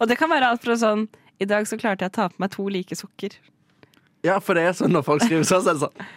og 0.00 0.08
det 0.10 0.18
kan 0.20 0.32
være 0.32 0.52
alt 0.52 0.64
fra 0.64 0.76
sånn 0.80 1.06
I 1.38 1.46
dag 1.48 1.68
så 1.70 1.78
klarte 1.78 2.02
jeg 2.02 2.12
å 2.12 2.16
ta 2.16 2.28
på 2.32 2.42
meg 2.42 2.50
to 2.56 2.66
like 2.72 2.96
sokker. 2.98 3.36
Ja, 4.26 4.40
for 4.42 4.58
det 4.58 4.64
er 4.66 4.74
sånn 4.74 4.90
når 4.96 5.06
folk 5.06 5.22
skriver 5.22 5.46
sånn, 5.46 5.62
så 5.62 5.70
er 5.70 5.78
det 5.78 5.86
sånn 5.86 6.08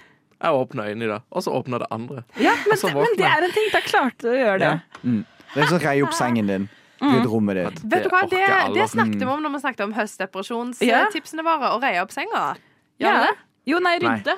Jeg 0.42 0.58
åpna 0.58 0.86
øynene 0.90 1.06
i 1.06 1.08
dag, 1.12 1.22
og 1.30 1.44
så 1.46 1.52
åpna 1.54 1.80
det 1.84 1.88
andre. 1.92 2.24
Ja, 2.42 2.56
men, 2.68 2.78
det, 2.82 2.94
men 2.96 3.18
det 3.18 3.26
er 3.30 3.44
en 3.46 3.52
ting. 3.54 3.68
Da 3.74 3.82
klarte 3.86 4.26
du 4.26 4.30
å 4.32 4.38
gjøre 4.40 4.60
det. 4.60 4.70
Ja. 4.72 5.02
Mm. 5.06 5.26
Det 5.54 5.62
er 5.62 5.68
sånn 5.70 5.84
rei 5.84 5.98
opp 6.02 6.14
sengen 6.18 6.48
din. 6.50 6.70
Rydd 7.02 7.26
rommet 7.30 7.58
ditt. 7.58 7.82
Vet 7.90 8.04
du 8.06 8.10
hva, 8.14 8.22
det, 8.30 8.42
det 8.76 8.88
snakket 8.92 9.22
vi 9.22 9.26
om 9.26 9.42
når 9.42 9.56
vi 9.56 9.60
snakket 9.64 9.84
om 9.88 9.94
høstdepresjonstipsene 9.98 11.42
Ja. 11.44 11.50
våre. 11.50 11.72
Å 11.76 11.82
reie 11.82 12.02
opp 12.04 12.12
senga. 12.14 12.56
Gjør 13.02 13.10
Ja. 13.10 13.20
det? 13.26 13.36
Jo, 13.66 13.80
nei, 13.80 13.98
rydde. 14.00 14.36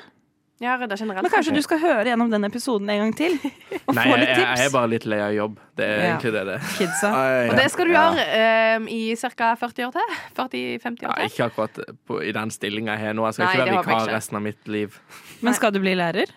Ja, 0.63 0.77
rydde 0.79 0.95
generelt. 0.95 1.23
Men 1.25 1.31
kanskje 1.31 1.53
du 1.55 1.61
skal 1.61 1.79
høre 1.79 2.05
gjennom 2.07 2.29
den 2.31 2.43
episoden 2.47 2.87
en 2.89 2.99
gang 3.01 3.13
til? 3.17 3.33
Og 3.87 3.95
Nei, 3.95 4.03
få 4.07 4.15
litt 4.19 4.29
jeg, 4.29 4.39
jeg 4.45 4.67
er 4.67 4.71
bare 4.71 4.87
litt 4.93 5.05
lei 5.05 5.19
av 5.19 5.33
jobb. 5.33 5.57
Det 5.75 5.85
er 5.85 5.97
Ja. 5.97 6.03
egentlig 6.13 6.31
det 6.31 6.43
det 6.45 6.53
er. 6.55 6.63
ja, 7.03 7.51
Og 7.51 7.57
det 7.57 7.71
skal 7.71 7.85
du 7.85 7.91
gjøre 7.91 8.77
um, 8.77 8.87
i 8.87 9.15
ca. 9.15 9.55
40 9.59 9.87
år 9.87 9.91
til? 9.91 10.15
40-50 10.37 11.07
år 11.09 11.15
til? 11.19 11.31
ikke 11.31 11.45
akkurat 11.49 11.79
på, 12.07 12.21
i 12.23 12.31
den 12.31 12.49
stillinga 12.51 12.95
jeg 12.95 13.07
har 13.07 13.13
nå. 13.13 13.25
Jeg 13.27 13.33
skal 13.33 13.45
Nei, 13.45 13.53
ikke 13.55 13.65
være 13.65 13.85
vikar 13.87 14.13
resten 14.15 14.39
av 14.39 14.41
mitt 14.45 14.67
liv. 14.67 14.99
Men 15.43 15.53
skal 15.57 15.73
du 15.75 15.79
bli 15.83 15.93
lærer? 15.99 16.31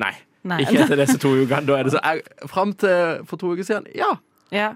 Nei. 0.00 0.12
Nei. 0.42 0.62
Ikke 0.64 0.84
etter 0.86 0.96
disse 1.02 1.18
to 1.20 1.34
ukene. 1.36 1.66
Da 1.68 1.74
er 1.78 1.88
det 1.88 1.92
så 1.92 2.00
jeg, 2.00 2.22
Fram 2.48 2.72
til 2.80 3.24
for 3.28 3.36
to 3.40 3.52
uker 3.54 3.66
siden, 3.66 3.86
ja. 3.94 4.14
Ja. 4.54 4.70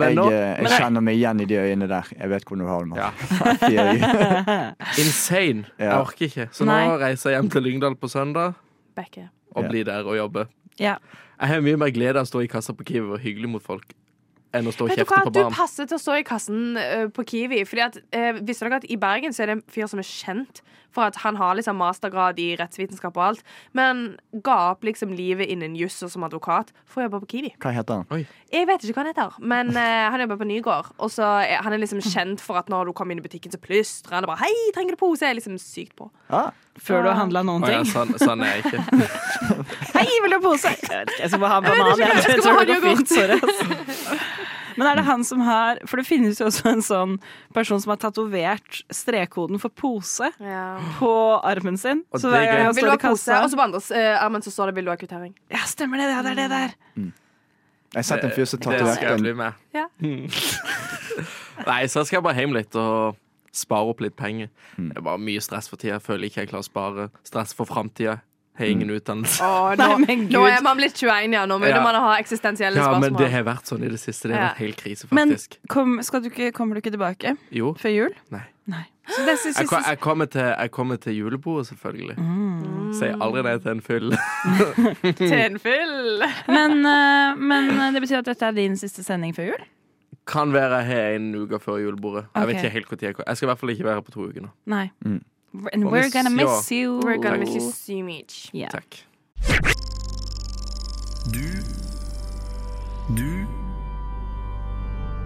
Men 0.00 0.14
nå 0.16 0.24
eh, 0.30 0.36
jeg 0.38 0.64
jeg- 0.68 0.80
kjenner 0.80 1.02
meg 1.02 1.16
igjen 1.18 1.40
i 1.42 1.46
de 1.50 1.56
øynene 1.60 1.88
der. 1.90 2.06
Jeg 2.16 2.30
vet 2.30 2.44
hvordan 2.46 2.64
du 2.64 2.68
har 2.70 2.84
dem. 2.86 2.94
Ja. 2.96 3.10
Fy 3.60 3.72
øyne. 3.74 4.58
Insane. 5.02 5.64
Jeg 5.78 5.92
orker 5.98 6.26
ikke. 6.28 6.48
Så 6.54 6.64
Nei. 6.68 6.84
nå 6.88 6.96
reiser 7.02 7.30
jeg 7.34 7.40
hjem 7.40 7.50
til 7.50 7.62
Lyngdal 7.66 7.96
på 8.00 8.08
søndag 8.08 8.54
Bekke. 8.96 9.28
og 9.54 9.68
blir 9.68 9.84
der 9.84 10.04
og 10.06 10.16
jobber. 10.16 10.46
ja. 10.80 10.96
Jeg 11.40 11.48
har 11.48 11.60
mye 11.64 11.76
mer 11.80 11.88
glede 11.88 12.20
av 12.20 12.26
å 12.26 12.28
stå 12.28 12.42
i 12.44 12.48
kassa 12.52 12.74
på 12.76 12.84
Kiwi 12.84 13.00
og 13.06 13.12
være 13.14 13.22
hyggelig 13.24 13.48
mot 13.48 13.62
folk 13.64 13.94
enn 14.52 14.66
å 14.68 14.72
stå 14.74 14.84
og 14.84 14.90
kjefte 14.92 15.06
hva, 15.08 15.22
barn. 15.24 15.32
du 15.48 15.54
passer 15.56 15.86
til 15.88 15.96
å 15.96 16.00
stå 16.02 16.16
i 16.20 16.24
kassen 16.28 16.76
uh, 16.76 17.06
på 17.16 17.24
Kiwi. 17.30 17.62
Fordi 17.64 17.80
at, 17.86 17.96
uh, 18.12 18.40
Visste 18.44 18.66
dere 18.68 18.76
at 18.82 18.84
i 18.92 18.98
Bergen 19.00 19.32
så 19.32 19.46
er 19.46 19.48
det 19.48 19.54
en 19.56 19.62
fyr 19.72 19.88
som 19.88 20.02
er 20.02 20.04
kjent 20.04 20.60
for 20.94 21.08
at 21.08 21.20
han 21.24 21.36
har 21.40 21.56
liksom 21.58 21.78
mastergrad 21.80 22.38
i 22.42 22.52
rettsvitenskap 22.60 23.16
og 23.16 23.24
alt, 23.30 23.42
men 23.76 24.16
ga 24.44 24.56
opp 24.72 24.84
liksom 24.86 25.12
livet 25.16 25.50
innen 25.50 25.76
juss 25.78 26.00
og 26.06 26.10
som 26.12 26.24
advokat 26.26 26.72
for 26.84 27.00
å 27.02 27.06
jobbe 27.08 27.20
på 27.24 27.30
Kiwi. 27.34 27.52
Hva 27.62 27.72
heter 27.74 28.02
han? 28.02 28.26
Jeg 28.50 28.66
vet 28.66 28.84
ikke 28.84 28.96
hva 28.98 29.04
han 29.04 29.12
heter, 29.12 29.36
men 29.52 29.70
uh, 29.76 30.10
han 30.10 30.24
jobber 30.24 30.40
på 30.40 30.48
Nygård. 30.50 30.90
Og 30.98 31.12
så 31.14 31.28
er 31.44 31.62
han 31.62 31.72
er 31.76 31.82
liksom 31.82 32.02
kjent 32.02 32.42
for 32.42 32.58
at 32.60 32.70
når 32.72 32.90
du 32.90 32.94
kommer 32.96 33.14
inn 33.14 33.22
i 33.22 33.26
butikken, 33.26 33.52
så 33.54 33.60
plystrer 33.62 34.18
han 34.18 34.26
og 34.26 34.32
bare 34.32 34.42
'Hei, 34.44 34.54
trenger 34.74 34.96
du 34.96 35.00
pose?' 35.00 35.22
Jeg 35.22 35.30
er 35.30 35.38
liksom 35.38 35.58
sykt 35.60 35.94
på. 35.96 36.10
Ah, 36.30 36.50
Før 36.80 37.02
du 37.04 37.08
har 37.12 37.18
handla 37.20 37.42
noen 37.44 37.62
Å 37.64 37.70
ja, 37.70 37.82
ting. 37.82 37.92
sånn, 37.92 38.14
sånn 38.18 38.40
er 38.42 38.56
jeg 38.56 38.64
ikke. 38.64 38.80
Hei, 39.98 40.06
vil 40.22 40.32
du 40.32 40.36
ha 40.38 40.42
pose? 40.42 40.70
Jeg 40.70 40.88
vet 40.88 41.12
ikke, 41.12 41.20
jeg 41.22 41.30
skal 41.30 41.40
bare 41.44 41.50
ha 41.50 41.58
en 41.58 41.68
banan. 41.68 41.98
jeg 41.98 42.08
bare 42.08 42.64
det 42.64 42.74
jeg, 42.74 42.80
går 42.80 42.96
fint, 42.96 43.10
yoghurt. 43.10 43.14
sorry, 43.14 43.38
ass. 43.38 44.56
Men 44.80 44.88
er 44.88 45.00
det 45.00 45.04
han 45.04 45.24
som 45.28 45.42
har 45.44 45.80
For 45.88 46.00
det 46.00 46.06
finnes 46.08 46.40
jo 46.40 46.46
også 46.48 46.70
en 46.72 46.82
sånn 46.84 47.16
person 47.56 47.80
som 47.82 47.92
har 47.92 48.00
tatovert 48.00 48.80
strekkoden 48.94 49.60
for 49.60 49.72
pose 49.76 50.30
på 50.96 51.12
armen 51.44 51.76
sin. 51.80 52.04
Og 52.10 52.22
Så 52.22 52.32
det 52.32 52.40
er 52.40 52.46
hver 52.46 52.46
gang 52.48 52.60
gøy. 52.60 52.64
han 52.64 52.74
Vil 52.78 52.84
du 52.84 52.88
står 52.88 52.90
ha 52.90 52.98
i 52.98 53.04
pose? 53.04 53.24
kassa 53.28 53.40
Og 53.44 53.50
så 53.52 53.60
på 53.60 53.66
andre 53.68 53.82
uh, 53.92 54.24
armen 54.24 54.46
så 54.46 54.54
står 54.54 54.70
det 54.70 54.74
'Vil 54.78 54.88
du 54.88 54.90
ha 54.90 54.96
kvittering'? 54.96 55.34
Ja, 55.52 55.64
stemmer 55.68 56.00
det. 56.00 56.08
Ja, 56.10 56.22
det 56.24 56.30
er 56.32 56.40
det 56.40 56.50
der. 56.50 56.70
jeg 57.94 58.04
setter 58.04 58.28
en 58.28 58.36
fyr 58.36 58.44
som 58.44 58.60
tatoverte 58.60 59.34
med. 59.34 59.52
Ja. 59.74 59.86
Nei, 61.70 61.86
så 61.86 62.04
skal 62.04 62.16
jeg 62.16 62.22
bare 62.22 62.38
hjem 62.38 62.54
litt 62.56 62.74
og 62.78 63.16
spare 63.52 63.90
opp 63.90 64.00
litt 64.00 64.16
penger. 64.16 64.48
Det 64.78 64.96
er 64.96 65.04
bare 65.04 65.18
mye 65.18 65.40
stress 65.42 65.68
for 65.68 65.76
tida. 65.76 65.98
Jeg 65.98 66.02
føler 66.06 66.30
ikke 66.30 66.40
jeg 66.44 66.48
klarer 66.52 66.64
å 66.64 66.70
spare. 66.70 67.08
Stress 67.26 67.54
for 67.54 67.68
framtida. 67.68 68.20
Har 68.60 68.70
ingen 68.70 68.90
utdannelse. 68.94 69.40
Å, 69.42 69.72
nå, 69.80 69.88
Nei, 69.96 70.06
men 70.06 70.24
nå 70.30 70.44
er 70.50 70.62
man 70.66 70.76
blitt 70.80 70.94
21, 71.00 71.32
ja. 71.34 71.46
Nå 71.48 71.58
må 71.62 71.68
Ja. 71.70 71.80
man 71.82 71.94
ha 71.96 72.14
eksistensielle 72.20 72.76
Ja, 72.76 72.92
men 73.00 73.16
det 73.18 73.30
har 73.32 73.44
vært 73.48 73.66
sånn 73.72 73.82
i 73.86 73.90
det 73.90 73.98
siste. 74.02 74.28
Det 74.28 74.36
har 74.36 74.42
Ja. 74.42 74.48
vært 74.54 74.62
helt 74.66 74.76
krise, 74.84 75.08
Men 75.10 75.34
faktisk. 75.34 75.58
kom, 75.68 75.98
skal 76.06 76.20
du 76.22 76.28
ikke, 76.30 76.52
kommer 76.52 76.76
du 76.76 76.82
ikke 76.84 76.92
tilbake 76.94 77.36
Jo. 77.50 77.74
før 77.80 77.94
jul? 77.96 78.14
Nei. 78.30 78.44
Nei. 78.70 78.84
Så 79.10 79.24
det 79.26 79.38
synes 79.42 79.56
Jeg, 79.58 79.66
jeg, 79.72 79.82
jeg, 79.88 79.98
kommer 79.98 80.26
til, 80.30 80.42
jeg 80.46 80.70
kommer 80.70 80.96
til 81.02 81.16
julebordet, 81.16 81.66
selvfølgelig. 81.72 82.14
Mm. 82.20 82.92
Sier 82.94 83.16
aldri 83.24 83.42
nei 83.42 83.56
til 83.58 83.72
en 83.72 83.80
fyll. 83.82 84.12
Til 85.18 85.32
en 85.34 85.58
fyll. 85.58 86.22
men, 86.46 86.76
eh, 86.86 87.34
men 87.40 87.94
det 87.96 88.02
betyr 88.04 88.18
at 88.20 88.28
dette 88.30 88.46
er 88.46 88.52
din 88.54 88.76
siste 88.78 89.02
sending 89.02 89.34
før 89.34 89.48
jul? 89.50 89.64
Kan 90.30 90.52
være 90.54 90.78
jeg 90.84 90.86
har 90.86 91.16
en 91.16 91.34
uke 91.42 91.58
før 91.58 91.80
julebordet. 91.82 92.26
Jeg 92.36 92.46
vet 92.46 92.60
ikke 92.60 92.70
helt 92.76 92.86
hvor 92.92 92.98
tid 93.00 93.08
jeg 93.08 93.16
kommer. 93.16 93.28
Jeg 93.32 93.36
skal 93.40 93.46
i 93.46 93.50
hvert 93.50 93.58
fall 93.64 93.70
ikke 93.74 93.84
være 93.88 93.94
her 93.98 94.06
på 94.06 94.14
to 94.14 94.28
uker 94.28 94.42
nå. 94.46 94.50
Nei. 94.70 94.84
And 95.72 95.90
we're 95.90 96.02
miss 96.02 96.12
gonna 96.12 96.30
miss 96.30 96.70
you. 96.70 97.00
We're 97.02 97.16
gonna 97.18 97.38
Takk. 97.38 97.54
miss 97.54 97.54
you 97.54 97.70
so 97.72 98.02
much. 98.04 98.50
Yeah. 98.52 98.68
Takk. 98.68 99.02
Du 101.30 101.46
Du 103.14 103.46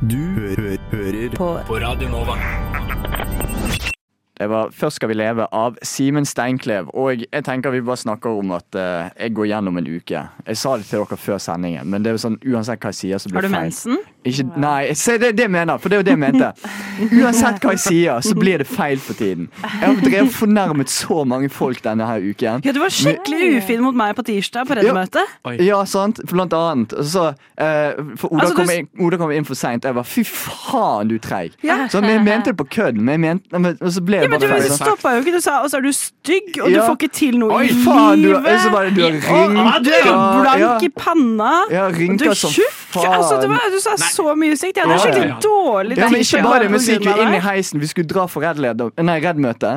Du 0.08 0.16
hø 0.16 0.54
hø 0.56 0.76
hører 0.92 1.36
På 1.36 1.60
på 1.66 1.78
Radio 1.80 2.08
Nova. 2.08 2.36
Det 4.44 4.50
var 4.50 4.68
'Først 4.68 4.96
skal 4.96 5.08
vi 5.08 5.14
leve' 5.14 5.46
av 5.52 5.76
Simen 5.82 6.24
Steinklev. 6.24 6.90
Og 6.94 7.24
jeg 7.32 7.44
tenker 7.44 7.70
vi 7.70 7.80
bare 7.80 7.96
snakker 7.96 8.28
om 8.38 8.50
at 8.52 8.76
uh, 8.76 9.08
jeg 9.20 9.32
går 9.34 9.46
gjennom 9.46 9.78
en 9.78 9.86
uke. 9.86 10.20
Jeg 10.46 10.56
sa 10.56 10.76
det 10.76 10.84
til 10.84 10.98
dere 10.98 11.16
før 11.16 11.38
sendingen, 11.38 11.86
men 11.86 12.02
det 12.04 12.10
er 12.10 12.18
jo 12.18 12.20
sånn 12.28 12.36
uansett 12.44 12.82
hva 12.84 12.92
jeg 12.92 12.98
sier, 12.98 13.18
så 13.18 13.30
blir 13.30 13.40
Har 13.40 13.48
du 13.48 13.54
mensen? 13.54 13.96
Ikke, 14.24 14.44
nei, 14.56 14.94
se, 14.96 15.16
det 15.20 15.28
er 15.28 15.32
det 15.32 15.44
jeg 15.46 15.50
mener, 15.52 15.78
for 15.78 15.88
det 15.88 15.96
er 15.96 16.00
jo 16.02 16.04
det 16.08 16.12
jeg 16.12 16.20
mente. 16.20 16.50
Uansett 17.24 17.64
hva 17.64 17.72
jeg 17.72 17.80
sier, 17.80 18.20
så 18.24 18.34
blir 18.36 18.60
det 18.60 18.66
feil 18.68 19.00
for 19.00 19.16
tiden. 19.16 19.48
Jeg 19.62 19.80
har 19.80 19.98
drevet 20.00 20.32
fornærmet 20.32 20.92
så 20.92 21.24
mange 21.28 21.48
folk 21.52 21.80
denne 21.84 22.06
her 22.08 22.20
uken. 22.24 22.64
Ja, 22.64 22.72
du 22.72 22.80
var 22.80 22.92
skikkelig 22.92 23.58
ufin 23.58 23.82
mot 23.84 23.96
meg 23.96 24.14
på 24.16 24.24
tirsdag 24.28 24.68
på 24.68 24.76
Redd-møtet. 24.76 25.34
Ja, 25.44 25.56
Ja, 25.64 25.84
sant, 25.88 26.20
blant 26.28 26.52
annet. 26.52 26.92
Så, 27.04 27.30
uh, 27.32 28.16
for 28.16 28.32
Oda, 28.32 28.44
Altså, 28.44 28.54
kom 28.56 28.66
du... 28.66 28.72
inn, 28.76 28.88
Oda 29.00 29.16
kom 29.20 29.32
inn 29.32 29.44
for 29.48 29.54
seint. 29.54 29.84
Jeg 29.84 29.94
var 29.94 30.04
'fy 30.04 30.24
faen, 30.24 31.08
du 31.08 31.18
treig'. 31.18 31.56
Ja. 31.64 31.88
Så 31.88 32.00
jeg 32.04 32.24
mente 32.24 32.52
det 32.52 32.56
på 32.56 32.64
kødd, 32.64 32.96
men, 32.96 33.40
men 33.52 33.76
så 33.80 34.00
ble 34.04 34.20
det 34.24 34.33
men 34.40 34.62
du, 34.62 34.68
du 34.68 34.74
stoppa 34.74 35.14
jo 35.16 35.22
ikke. 35.24 35.34
Du 35.36 35.44
sa 35.44 35.58
og 35.64 35.70
så 35.72 35.78
er 35.80 35.86
du 35.86 35.92
stygg, 35.96 36.58
og 36.62 36.70
du 36.72 36.78
får 36.80 36.96
ikke 36.98 37.10
til 37.14 37.38
noe 37.40 37.58
Oi, 37.60 37.68
faen, 37.84 38.18
i 38.18 38.22
livet. 38.22 38.60
så 38.62 38.72
bare, 38.74 38.92
du 38.94 39.02
har 39.04 39.14
Ja, 39.14 39.42
rynker. 39.48 39.84
du 39.84 39.90
er 39.94 40.08
blank 40.40 40.86
i 40.86 40.90
panna. 40.94 41.52
Ja, 41.72 41.86
og 41.88 41.98
du 41.98 42.26
er 42.30 42.38
tjukk. 42.38 43.00
Altså, 43.02 43.40
du, 43.42 43.48
du 43.74 43.78
sa 43.82 43.96
så 43.98 44.34
mye 44.38 44.56
sykt. 44.58 44.78
Ja, 44.78 44.88
ja, 44.90 44.98
skikkelig 45.02 45.28
ja. 45.28 45.38
dårlig 45.42 45.98
Ja, 45.98 46.08
men 46.12 46.24
ikke 46.24 46.42
bare 46.44 46.68
det, 46.68 46.70
grunn 46.70 47.14
vi 47.14 47.26
inn 47.26 47.36
i 47.38 47.42
heisen. 47.42 47.82
Vi 47.82 47.90
skulle 47.90 48.10
dra 48.10 48.26
for 48.30 48.44
nei, 48.44 49.18
Redd-møte. 49.24 49.76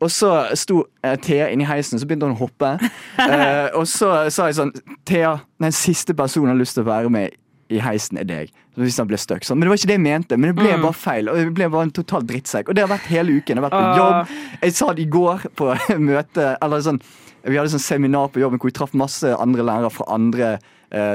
Og 0.00 0.10
så 0.12 0.32
sto 0.58 0.84
uh, 0.84 1.16
Thea 1.22 1.48
inni 1.52 1.66
i 1.66 1.68
heisen, 1.68 2.00
så 2.00 2.06
begynte 2.06 2.28
hun 2.28 2.36
å 2.36 2.42
hoppe. 2.42 2.76
Uh, 3.18 3.68
og 3.78 3.86
så 3.90 4.28
sa 4.32 4.48
jeg 4.50 4.58
sånn 4.60 4.72
Thea, 5.08 5.38
den 5.62 5.74
siste 5.74 6.14
personen 6.18 6.52
har 6.52 6.58
lyst 6.58 6.78
til 6.78 6.86
å 6.86 6.90
være 6.90 7.12
med 7.12 7.36
i 7.70 7.78
heisen, 7.84 8.18
er 8.18 8.24
deg. 8.24 8.50
Hvis 8.78 8.96
han 8.98 9.08
ble 9.10 9.18
stuck 9.18 9.42
sånn. 9.44 9.58
Men 9.58 9.66
det 9.66 9.72
var 9.72 9.76
ikke 9.80 9.90
det 9.90 9.96
jeg 9.98 10.04
mente. 10.06 10.36
Men 10.38 10.50
det 10.54 10.56
ble 10.62 10.72
Mm. 10.76 10.82
bare 10.82 10.92
feil. 10.96 11.28
Og 11.28 11.36
det 11.36 11.54
ble 11.54 11.68
bare 11.68 11.82
en 11.82 11.90
total 11.90 12.22
drittsekk. 12.22 12.68
Og 12.68 12.74
det 12.74 12.84
har 12.86 12.88
vært 12.96 13.08
hele 13.12 13.28
uken. 13.40 13.56
Jeg 13.56 13.62
har 13.62 13.70
vært 13.70 13.78
på 13.78 13.96
jobb. 13.98 14.28
Jeg 14.62 14.72
sa 14.74 14.92
det 14.94 15.02
i 15.02 15.10
går 15.10 15.38
på 15.56 15.74
møte 15.98 16.56
Eller 16.62 16.80
sånn 16.80 17.00
Vi 17.44 17.56
hadde 17.56 17.70
sånn 17.70 17.80
seminar 17.80 18.28
på 18.32 18.40
jobben 18.40 18.58
hvor 18.58 18.68
vi 18.70 18.76
traff 18.76 18.94
masse 18.94 19.24
andre 19.38 19.62
lærere 19.62 19.90
fra 19.92 20.04
andre 20.14 20.58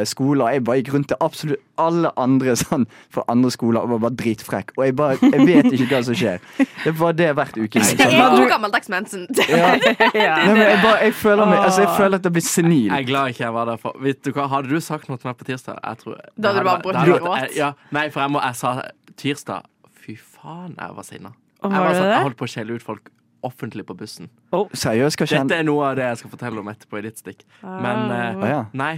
skoler. 0.06 0.54
Jeg 0.54 0.64
bare 0.68 0.82
gikk 0.82 0.92
rundt 0.94 1.08
til 1.10 1.18
absolutt 1.24 1.62
alle 1.82 2.12
andre 2.22 2.54
sånn 2.64 2.86
fra 3.14 3.24
andre 3.32 3.50
skoler 3.54 3.86
og 3.86 3.96
var 3.96 4.04
bare 4.06 4.18
dritfrekk. 4.22 4.74
Og 4.78 4.86
jeg 4.86 4.96
bare 5.00 5.18
Jeg 5.22 5.48
vet 5.48 5.70
ikke 5.72 5.88
hva 5.90 6.02
som 6.06 6.18
skjer. 6.18 6.44
Det 6.84 6.94
var 7.00 7.16
det 7.18 7.30
hvert 7.38 7.58
uke. 7.58 7.82
Det 7.82 8.08
er 8.08 8.36
god 8.36 8.50
gammeldags 8.52 8.92
mensen. 8.94 9.28
Ja. 9.54 9.74
Ja. 10.18 10.36
Nei, 10.48 10.64
jeg, 10.64 10.80
bare, 10.82 11.00
jeg, 11.04 11.14
føler 11.18 11.46
meg, 11.50 11.60
altså, 11.60 11.84
jeg 11.84 11.92
føler 11.98 12.20
at 12.20 12.28
jeg 12.28 12.34
blir 12.36 12.46
senil. 12.46 12.88
Jeg 12.88 13.04
er 13.04 13.08
glad 13.08 13.34
ikke 13.34 13.44
jeg 13.44 13.54
var 13.54 13.68
der. 13.70 13.80
For, 13.82 13.98
vet 14.02 14.22
du 14.26 14.32
hva, 14.34 14.48
Hadde 14.52 14.70
du 14.72 14.80
sagt 14.84 15.10
noe 15.10 15.20
til 15.22 15.30
meg 15.30 15.38
på 15.40 15.48
tirsdag? 15.48 15.80
Jeg 15.84 16.02
tror, 16.02 16.22
Da 16.38 16.52
hadde 16.52 16.64
du 16.64 16.70
bare 16.70 16.80
det 16.80 16.86
brutt 16.86 17.00
hadde 17.00 17.18
gråt. 17.20 17.58
Ja, 17.58 17.74
nei, 17.96 18.08
for 18.14 18.24
jeg, 18.24 18.34
må, 18.34 18.42
jeg 18.44 18.60
sa 18.60 18.74
tirsdag 19.20 19.70
Fy 20.04 20.16
faen, 20.18 20.74
jeg 20.78 20.98
var 20.98 21.08
sinna. 21.08 21.34
Jeg, 21.64 21.72
var 21.72 21.96
sånn, 21.96 22.10
jeg 22.12 22.26
holdt 22.28 22.40
på 22.40 22.48
å 22.48 22.52
skjelle 22.52 22.78
ut 22.78 22.84
folk 22.84 23.12
offentlig 23.44 23.86
på 23.88 23.96
bussen. 24.00 24.30
Seriøst, 24.52 25.20
hva 25.20 25.28
Dette 25.32 25.60
er 25.60 25.66
noe 25.68 25.90
av 25.90 25.98
det 26.00 26.08
jeg 26.08 26.22
skal 26.24 26.32
fortelle 26.34 26.64
om 26.64 26.70
etterpå 26.72 27.00
i 27.00 27.06
ditt 27.08 27.20
stikk. 27.20 27.44
Men 27.64 28.06
uh, 28.12 28.40
oh, 28.40 28.48
ja. 28.48 28.62
nei. 28.76 28.96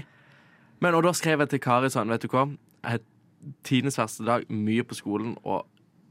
Men, 0.86 0.94
og 0.94 1.02
da 1.08 1.12
skrev 1.18 1.42
jeg 1.42 1.50
til 1.56 1.62
Kari 1.64 1.90
sånn, 1.90 2.12
vet 2.14 2.22
du 2.22 2.30
hva? 2.30 2.44
Jeg 2.86 2.92
har 3.00 3.02
tidenes 3.66 3.98
verste 3.98 4.26
dag, 4.28 4.46
mye 4.54 4.84
på 4.86 4.98
skolen, 4.98 5.34
og 5.42 5.66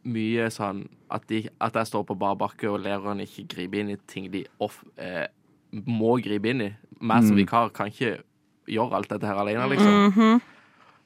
mye 0.04 0.48
sånn 0.52 0.84
at, 1.14 1.24
de, 1.30 1.44
at 1.62 1.76
jeg 1.78 1.90
står 1.92 2.02
på 2.08 2.16
bar 2.18 2.34
bakke, 2.40 2.66
og 2.72 2.82
lærerne 2.82 3.22
ikke 3.28 3.46
griper 3.54 3.84
inn 3.84 3.92
i 3.94 3.98
ting 4.10 4.26
de 4.34 4.42
off, 4.64 4.80
eh, 4.98 5.28
må 5.86 6.16
gripe 6.22 6.50
inn 6.50 6.64
i. 6.66 6.72
Meg 7.00 7.22
som 7.26 7.36
Mm. 7.36 7.40
vikar 7.44 7.70
kan 7.74 7.90
ikke 7.92 8.16
gjøre 8.70 8.98
alt 8.98 9.08
dette 9.14 9.26
her 9.30 9.38
alene, 9.44 9.68
liksom. 9.70 9.94
Mhm. 10.10 10.42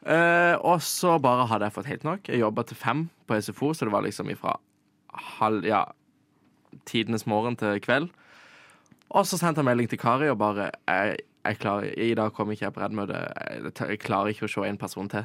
Eh, 0.08 0.56
og 0.62 0.80
så 0.80 1.18
bare 1.20 1.46
hadde 1.50 1.66
jeg 1.68 1.74
fått 1.74 1.86
helt 1.92 2.04
nok. 2.04 2.28
Jeg 2.28 2.40
jobba 2.40 2.62
til 2.64 2.76
fem 2.76 3.10
på 3.26 3.36
SFO, 3.42 3.72
så 3.74 3.84
det 3.84 3.92
var 3.92 4.02
liksom 4.02 4.30
ifra 4.30 4.56
halv 5.40 5.64
Ja, 5.66 5.84
tidenes 6.86 7.26
morgen 7.26 7.56
til 7.56 7.80
kveld. 7.80 8.10
Og 9.10 9.24
så 9.26 9.38
sendte 9.38 9.60
jeg 9.60 9.64
melding 9.64 9.88
til 9.88 9.98
Kari 9.98 10.28
og 10.28 10.38
bare 10.38 10.70
jeg, 10.86 11.16
jeg 11.48 11.58
klarer, 11.62 11.90
I 11.98 12.14
dag 12.18 12.32
kommer 12.36 12.52
ikke 12.56 12.66
jeg 12.68 12.74
på 12.76 12.82
Redd-møte. 12.84 13.18
Jeg, 13.18 13.72
jeg 13.94 13.98
klarer 14.04 14.32
ikke 14.34 14.46
å 14.48 14.52
se 14.52 14.68
en 14.68 14.76
person 14.80 15.08
til. 15.12 15.24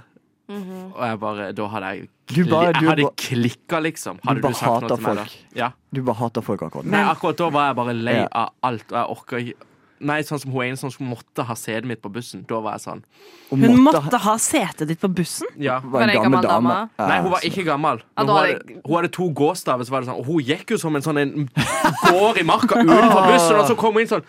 Og 0.54 1.00
jeg 1.08 1.20
bare 1.22 1.52
Da 1.56 1.68
hadde 1.72 1.90
jeg 1.94 2.08
kli, 2.28 2.44
bare- 2.50 2.66
Jeg 2.74 2.76
hadde 2.90 3.04
bare- 3.08 3.16
klikka, 3.16 3.80
liksom. 3.82 4.20
Hadde 4.28 4.42
bare 4.44 4.52
du, 4.54 4.58
sagt 4.60 4.72
hater 4.72 4.88
noe 4.90 4.98
til 4.98 5.06
meg 5.08 5.16
da? 5.16 5.24
folk. 5.24 5.56
Ja. 5.56 5.70
Du 5.94 6.02
bare 6.04 6.16
hater 6.20 6.42
folk 6.42 6.62
akkurat 6.62 6.86
nå. 6.86 6.92
Nei, 6.92 7.04
akkurat 7.14 7.38
da 7.38 7.50
var 7.50 7.68
jeg 7.70 7.76
bare 7.76 7.94
lei 7.94 8.16
Ja. 8.22 8.28
av 8.32 8.50
alt. 8.64 8.92
Og 8.92 8.98
jeg 8.98 9.08
orka 9.18 9.38
ikke 9.40 9.70
Nei, 10.04 10.18
sånn 10.20 10.38
som 10.42 10.52
hun 10.52 10.64
ene 10.66 10.76
som 10.76 10.90
måtte 11.08 11.46
ha 11.48 11.54
setet 11.56 11.86
mitt 11.86 12.02
på 12.02 12.12
bussen. 12.12 12.42
Da 12.46 12.60
var 12.60 12.74
jeg 12.74 12.82
sånn. 12.82 13.04
Hun 13.52 13.62
måtte 13.86 14.02
måtte 14.04 14.20
ha 14.20 14.34
setet 14.36 14.86
ditt 14.90 15.00
på 15.00 15.08
bussen? 15.08 15.48
Ja. 15.58 15.80
Var 15.80 16.02
en 16.02 16.08
det 16.10 16.16
en 16.18 16.24
gammel 16.24 16.42
gammel 16.42 16.50
dame. 16.74 16.90
dame? 16.98 17.08
Nei, 17.10 17.22
hun 17.22 17.32
var 17.32 17.40
ikke 17.40 17.64
gammel. 17.64 18.02
Ja, 18.18 18.24
Men 18.26 18.28
hun, 18.28 18.36
hadde 18.36 18.82
hun 18.86 18.96
hadde 18.98 19.12
to 19.14 19.30
gåstaver, 19.32 19.86
så 19.86 19.90
var 19.92 20.02
det 20.02 20.10
sånn, 20.10 20.20
og 20.20 20.26
hun 20.26 20.42
gikk 20.44 20.72
jo 20.72 20.78
som 20.78 20.94
en 20.98 21.02
sånn 21.02 21.18
en 21.22 21.50
går 22.12 22.38
i 22.38 22.44
marka 22.44 22.76
utenfor 22.84 23.24
bussen, 23.32 23.56
og 23.56 23.66
så 23.70 23.78
kom 23.78 23.94
hun 23.94 24.02
inn 24.02 24.08
sånn 24.10 24.24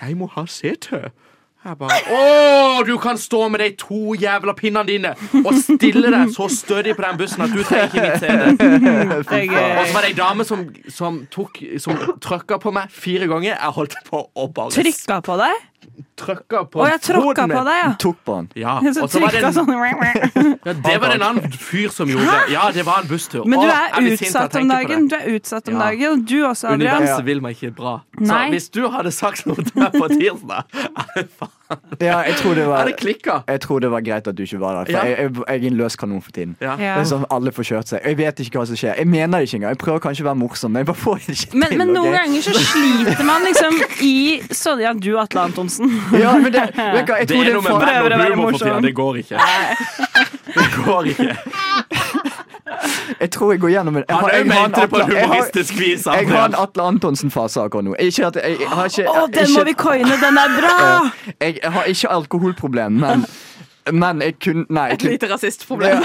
'Jeg 0.00 0.16
må 0.16 0.30
ha 0.30 0.42
sete'. 0.44 1.10
Jeg 1.64 1.74
bare 1.80 1.96
Å, 2.14 2.82
du 2.86 2.94
kan 3.02 3.18
stå 3.18 3.40
med 3.50 3.60
de 3.64 3.68
to 3.80 4.14
jævla 4.18 4.54
pinnene 4.58 4.86
dine 4.86 5.10
og 5.42 5.50
stille 5.58 6.12
deg 6.14 6.30
så 6.34 6.46
stødig 6.52 6.94
på 6.94 7.02
den 7.02 7.18
bussen 7.18 7.42
at 7.44 7.54
du 7.54 7.64
trenger 7.66 7.88
ikke 7.88 8.04
mitt 8.04 8.22
sete. 8.22 8.52
Det 9.26 9.40
Og 9.78 9.82
så 9.88 9.96
var 9.96 10.06
det 10.06 10.12
ei 10.12 10.18
dame 10.18 10.46
som, 10.46 10.62
som, 10.92 11.18
tok, 11.34 11.58
som 11.82 11.98
trykka 12.22 12.60
på 12.62 12.72
meg 12.74 12.94
fire 12.94 13.26
ganger. 13.30 13.56
Jeg 13.56 13.74
holdt 13.80 13.98
på 14.06 14.22
å 14.22 14.46
bare 14.54 14.76
Trykka 14.76 15.18
på 15.26 15.38
deg? 15.42 15.66
Trykka 16.18 16.64
på 16.72 16.82
Å, 16.82 16.86
jeg 16.90 17.00
tråkka 17.06 17.44
på 17.50 17.60
deg, 17.68 17.78
ja. 17.78 17.90
Tok 18.02 18.18
på 18.26 18.36
han. 18.38 18.48
Ja, 18.58 18.76
Så 18.94 19.04
og 19.06 19.12
så 19.12 19.22
var 19.22 19.34
det 19.34 19.42
en, 19.44 19.54
sånn 19.54 19.70
ja, 20.66 20.74
det 20.74 20.96
var 21.02 21.14
en 21.14 21.24
annen 21.28 21.52
fyr 21.54 21.92
som 21.94 22.10
gjorde 22.10 22.26
det. 22.26 22.54
Ja, 22.54 22.68
det 22.74 22.84
var 22.88 23.04
en 23.04 23.10
busstur. 23.10 23.44
Men 23.46 23.62
du 23.62 23.68
er 23.68 23.94
Åh, 23.98 24.10
utsatt 24.14 24.58
om 24.58 24.72
dagen. 24.72 25.06
Du 25.10 25.16
er 25.18 25.28
utsatt 25.36 25.70
om 25.70 25.78
Ja. 25.78 25.88
dagen, 25.88 26.12
og 26.12 26.26
du 26.28 26.36
også, 26.48 26.72
Adrian. 26.74 27.02
Universet 27.02 27.28
vil 27.28 27.42
meg 27.44 27.58
ikke 27.58 27.74
bra. 27.78 27.94
Så 28.18 28.40
hvis 28.54 28.68
du 28.74 28.82
hadde 28.92 29.14
sagt 29.14 29.46
noe 29.48 29.62
til 29.62 29.78
meg 29.78 29.94
på 29.94 30.10
tirsdag, 30.14 30.66
Ja, 32.00 32.22
jeg 32.24 32.36
tror 32.40 32.54
var 32.64 32.88
jeg 32.88 33.60
tror 33.60 33.80
det 33.80 33.90
var 33.90 34.00
greit 34.00 34.28
at 34.28 34.36
du 34.36 34.42
ikke 34.42 34.60
var 34.60 34.78
der. 34.78 34.84
For 34.84 34.92
Ja. 34.92 35.04
jeg, 35.04 35.18
jeg, 35.18 35.30
jeg 35.48 35.64
er 35.64 35.66
en 35.70 35.76
løs 35.76 35.96
kanon 35.96 36.22
for 36.22 36.32
tiden. 36.32 36.56
Ja. 36.60 36.76
Ja. 36.78 36.94
Det 36.96 37.04
er 37.04 37.08
sånn 37.10 37.26
Alle 37.30 37.52
får 37.52 37.66
kjørt 37.68 37.90
seg. 37.92 38.00
Jeg 38.04 38.16
vet 38.16 38.40
ikke 38.40 38.58
hva 38.60 38.66
som 38.70 38.78
skjer. 38.78 38.94
Jeg 38.96 39.06
mener 39.06 39.38
det 39.38 39.48
ikke 39.48 39.58
engang. 39.60 39.74
Jeg 39.76 39.80
prøver 39.82 39.98
kanskje 40.06 40.24
å 40.24 40.28
være 40.30 40.40
morsom, 40.40 40.72
men 40.72 40.80
jeg 40.84 40.88
bare 40.88 41.02
får 41.02 41.20
det 41.26 41.36
ikke 41.36 41.58
Men, 41.60 41.68
til. 41.68 41.78
men 41.82 41.92
noen 41.92 42.08
okay? 42.08 42.18
ganger 42.18 42.46
så 42.48 42.54
sliter 42.70 43.24
man 43.28 43.44
liksom 43.48 43.78
i 44.00 44.14
sånn 44.62 44.80
Ja, 44.86 44.94
du 44.96 45.10
Atle 45.20 45.44
Antonsen. 45.48 45.92
Ja, 46.22 46.32
men 46.40 46.52
det, 46.52 46.64
vet 46.72 47.04
hva, 47.04 47.20
jeg 47.20 47.28
Det 47.28 47.36
er 47.36 47.52
noe 47.58 47.62
med 47.62 47.72
å 47.72 47.76
og 47.76 48.32
humor 48.32 48.56
for 48.56 48.64
tiden. 48.64 48.88
Det 48.88 48.94
går 48.96 49.22
ikke. 49.24 49.36
Det 50.58 50.68
går 50.80 51.12
ikke. 51.12 52.27
Jeg 53.20 53.30
tror 53.30 53.52
jeg 53.52 53.60
går 53.60 53.68
gjennom 53.72 53.96
en 53.96 54.04
jeg 54.08 54.16
Han 54.16 54.24
har- 54.24 54.30
òg 54.30 54.32
jeg 54.44 54.52
har 54.52 54.64
en 54.64 54.70
mente 54.70 54.80
det 54.80 54.90
på 54.90 54.96
en 54.96 55.10
jeg 55.12 55.18
har- 55.18 55.26
humoristisk 55.28 55.78
vis. 55.78 56.06
Jeg 56.06 56.28
har 56.28 56.44
en 56.48 56.54
Atle 56.54 56.82
Antonsen-fase 56.82 57.60
akkurat 57.60 57.84
nå. 57.84 57.94
Ikke 57.98 58.26
at 58.26 58.36
jeg, 58.36 58.56
jeg 58.60 58.68
har 58.68 58.84
ikke 58.84 59.06
Å, 59.08 59.26
den 59.34 59.52
må 59.54 59.64
vi 59.64 59.72
coine! 59.72 60.08
Den 60.20 60.38
er 60.38 60.48
bra! 60.60 61.10
jeg, 61.40 61.58
jeg 61.62 61.72
har 61.72 61.84
ikke 61.84 62.08
alkoholproblem, 62.10 62.92
men 62.92 63.26
Men 63.92 64.22
jeg 64.22 64.38
kunne 64.42 64.66
Nei. 64.68 64.88
Et 64.92 65.02
lite 65.02 65.28
rasistproblem. 65.30 66.02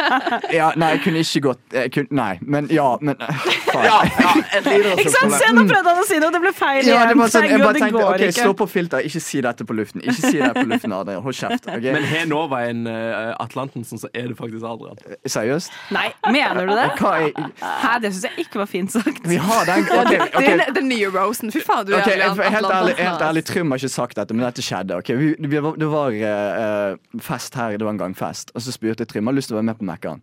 ja, 0.58 0.70
nei, 0.76 0.90
jeg 0.94 1.00
kunne 1.06 1.22
ikke 1.24 1.40
gått 1.48 1.74
jeg 1.74 1.92
kunne, 1.94 2.14
Nei, 2.14 2.34
men 2.42 2.68
ja, 2.72 2.86
men 3.00 3.18
faen. 3.18 3.86
Ja, 3.86 3.98
ja, 4.06 4.32
et 4.58 4.68
lite 4.68 4.94
Ikke 5.02 5.14
sant? 5.14 5.34
Se, 5.38 5.50
nå 5.56 5.64
prøvde 5.68 5.94
han 5.94 6.02
å 6.02 6.06
si 6.08 6.20
noe, 6.22 6.32
det 6.34 6.42
ble 6.44 6.52
feil 6.56 6.80
Ja, 6.82 7.04
det 7.04 7.14
igjen. 7.14 7.22
var 7.22 7.32
sånn, 7.34 7.48
jeg 7.50 7.62
bare 7.62 7.80
tenkte, 7.80 8.04
ok. 8.10 8.24
Slå 8.38 8.54
på 8.58 8.68
filter, 8.70 9.08
ikke 9.08 9.22
si 9.24 9.42
dette 9.44 9.66
på 9.66 9.76
luften. 9.76 10.04
Ikke 10.04 10.20
si 10.20 10.36
det 10.38 10.52
på 10.56 10.66
luften, 10.68 10.94
Adrian. 10.96 11.22
Hold 11.24 11.38
kjeft. 11.38 11.68
ok? 11.70 11.88
Men 11.96 12.08
har 12.10 12.28
Nova 12.30 12.62
en 12.68 12.84
uh, 12.88 13.34
Atlantensen, 13.42 14.00
så 14.00 14.10
er 14.12 14.30
det 14.30 14.38
faktisk 14.38 14.66
Adrian. 14.68 15.00
Seriøst? 15.26 15.74
Nei, 15.94 16.06
mener 16.30 16.68
du 16.68 16.74
det? 16.76 16.88
Hva 17.00 17.14
er 17.24 17.32
Hæ, 17.34 17.98
det 18.02 18.12
syns 18.14 18.26
jeg 18.28 18.46
ikke 18.46 18.62
var 18.62 18.70
fint 18.70 18.92
sagt. 18.94 19.22
Vi 19.28 19.38
har 19.40 19.66
den 19.68 19.86
ok, 19.88 20.10
Det 20.10 20.44
Den, 20.44 20.62
den 20.78 20.88
nye 20.92 21.10
Rosen. 21.14 21.52
Fy 21.54 21.62
faen, 21.64 21.86
du 21.88 21.94
er 21.94 22.02
okay, 22.02 22.20
Atle 22.24 22.50
helt, 22.50 22.70
ærlig, 22.70 22.94
helt 23.00 23.24
ærlig, 23.28 23.44
Trym 23.48 23.72
har 23.72 23.82
ikke 23.82 23.92
sagt 23.92 24.18
dette, 24.18 24.36
men 24.36 24.46
dette 24.46 24.64
skjedde. 24.64 24.98
Okay? 25.02 25.16
Vi, 25.18 25.60
det 25.80 25.90
var 25.90 26.14
eh, 26.14 26.62
eh, 26.64 27.23
fest 27.24 27.56
her, 27.58 27.78
det 27.78 27.86
var 27.86 27.96
en 27.96 28.04
gang 28.04 28.14
fest, 28.18 28.52
og 28.54 28.64
så 28.64 28.74
spurte 28.74 29.06
Trym 29.08 29.26
har 29.26 29.34
du 29.34 29.40
lyst 29.40 29.52
til 29.52 29.56
å 29.56 29.62
være 29.62 29.70
med 29.72 29.80
på 29.80 29.88
Mækkern. 29.88 30.22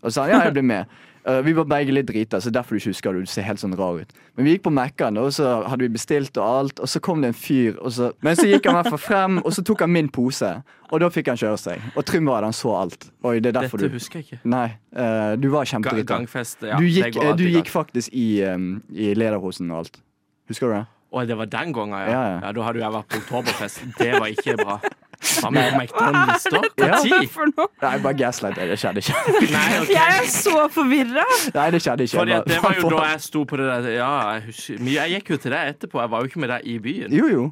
Og 0.00 0.08
så 0.08 0.16
sa 0.16 0.26
han 0.26 0.32
ja, 0.32 0.42
jeg 0.48 0.56
blir 0.56 0.68
med. 0.72 1.00
Uh, 1.28 1.42
vi 1.44 1.52
var 1.52 1.66
begge 1.68 1.92
litt 1.92 2.06
drita, 2.08 2.38
så 2.40 2.48
derfor 2.48 2.74
du 2.74 2.80
ikke 2.80 2.94
husker 2.94 3.12
det. 3.12 3.26
Du 3.28 3.28
ser 3.28 3.44
helt 3.44 3.60
sånn 3.60 3.74
rar 3.76 3.98
ut. 4.00 4.14
Men 4.38 4.46
vi 4.46 4.54
gikk 4.54 4.62
på 4.64 4.72
Mækkern, 4.72 5.18
og 5.20 5.28
så 5.36 5.50
hadde 5.68 5.84
vi 5.84 5.90
bestilt 5.92 6.38
og 6.40 6.46
alt, 6.46 6.80
og 6.80 6.88
så 6.88 7.02
kom 7.04 7.20
det 7.20 7.34
en 7.34 7.36
fyr, 7.36 7.76
så, 7.92 8.08
men 8.24 8.38
så 8.38 8.46
gikk 8.48 8.70
han 8.70 8.78
i 8.78 8.78
hvert 8.78 8.94
fall 8.94 9.02
frem, 9.02 9.36
og 9.42 9.52
så 9.52 9.64
tok 9.68 9.84
han 9.84 9.92
min 9.92 10.08
pose, 10.08 10.54
og 10.88 11.02
da 11.02 11.10
fikk 11.12 11.28
han 11.28 11.40
kjøre 11.42 11.58
seg. 11.60 11.90
Og 11.92 12.06
Trym 12.08 12.30
var 12.30 12.40
der, 12.40 12.48
han 12.48 12.56
så 12.56 12.72
alt. 12.78 13.10
Oi, 13.20 13.34
det 13.44 13.52
er 13.52 13.58
derfor 13.58 13.82
Dette 13.82 13.92
du 13.92 13.98
husker 13.98 14.22
jeg 14.22 14.30
ikke. 14.30 14.40
Nei, 14.48 14.70
uh, 14.96 15.34
du 15.36 15.50
var 15.52 15.68
kjempedrita. 15.68 16.08
gangfest. 16.14 16.64
Ja, 16.64 16.80
du 16.80 16.88
gikk, 16.88 17.20
eh, 17.20 17.34
du 17.36 17.44
gikk 17.50 17.68
faktisk 17.74 18.16
i, 18.16 18.30
um, 18.48 18.72
i 18.88 19.12
lederhosen 19.18 19.68
og 19.74 19.82
alt. 19.82 20.00
Husker 20.48 20.72
du 20.72 20.78
det? 20.78 20.86
Å, 21.10 21.26
det 21.26 21.36
var 21.36 21.52
den 21.52 21.76
gangen, 21.76 22.00
ja. 22.00 22.08
Ja, 22.08 22.24
ja. 22.30 22.34
ja. 22.46 22.56
Da 22.56 22.64
hadde 22.64 22.80
jeg 22.80 22.96
vært 22.96 23.12
på 23.12 23.20
oktoberfest. 23.26 23.84
Det 23.98 24.10
var 24.16 24.32
ikke 24.32 24.56
bra. 24.62 24.80
Faen, 25.20 25.56
er 25.60 25.74
det 25.76 26.40
står. 26.40 27.26
For 27.30 27.50
noe? 27.52 27.66
Nei, 27.82 27.92
bare 28.04 28.16
gaslighter. 28.16 28.70
Det 28.72 28.78
skjedde 28.80 29.02
ikke. 29.04 29.14
Nei, 29.52 29.78
ok. 29.82 29.90
Jeg 29.92 30.16
er 30.16 30.28
så 30.32 30.54
forvirra! 30.72 31.24
Nei, 31.54 31.66
det 31.74 31.80
skjedde 31.84 32.06
ikke. 32.08 32.16
Fordi 32.22 32.36
at 32.38 32.48
det 32.48 32.60
var 32.64 32.76
jo 32.80 32.90
da 32.94 33.02
jeg 33.12 33.20
sto 33.26 33.44
på 33.44 33.60
det 33.60 33.66
der 33.68 33.88
Ja, 33.98 34.10
jeg 34.38 34.46
husker 34.48 34.78
Men 34.80 34.92
jeg 34.94 35.14
gikk 35.16 35.30
jo 35.34 35.40
til 35.44 35.52
deg 35.56 35.74
etterpå. 35.74 36.00
Jeg 36.00 36.10
var 36.14 36.20
jo 36.24 36.30
ikke 36.32 36.40
med 36.46 36.54
deg 36.54 36.68
i 36.72 36.78
byen. 36.86 37.12
Jo, 37.20 37.26
jo. 37.34 37.44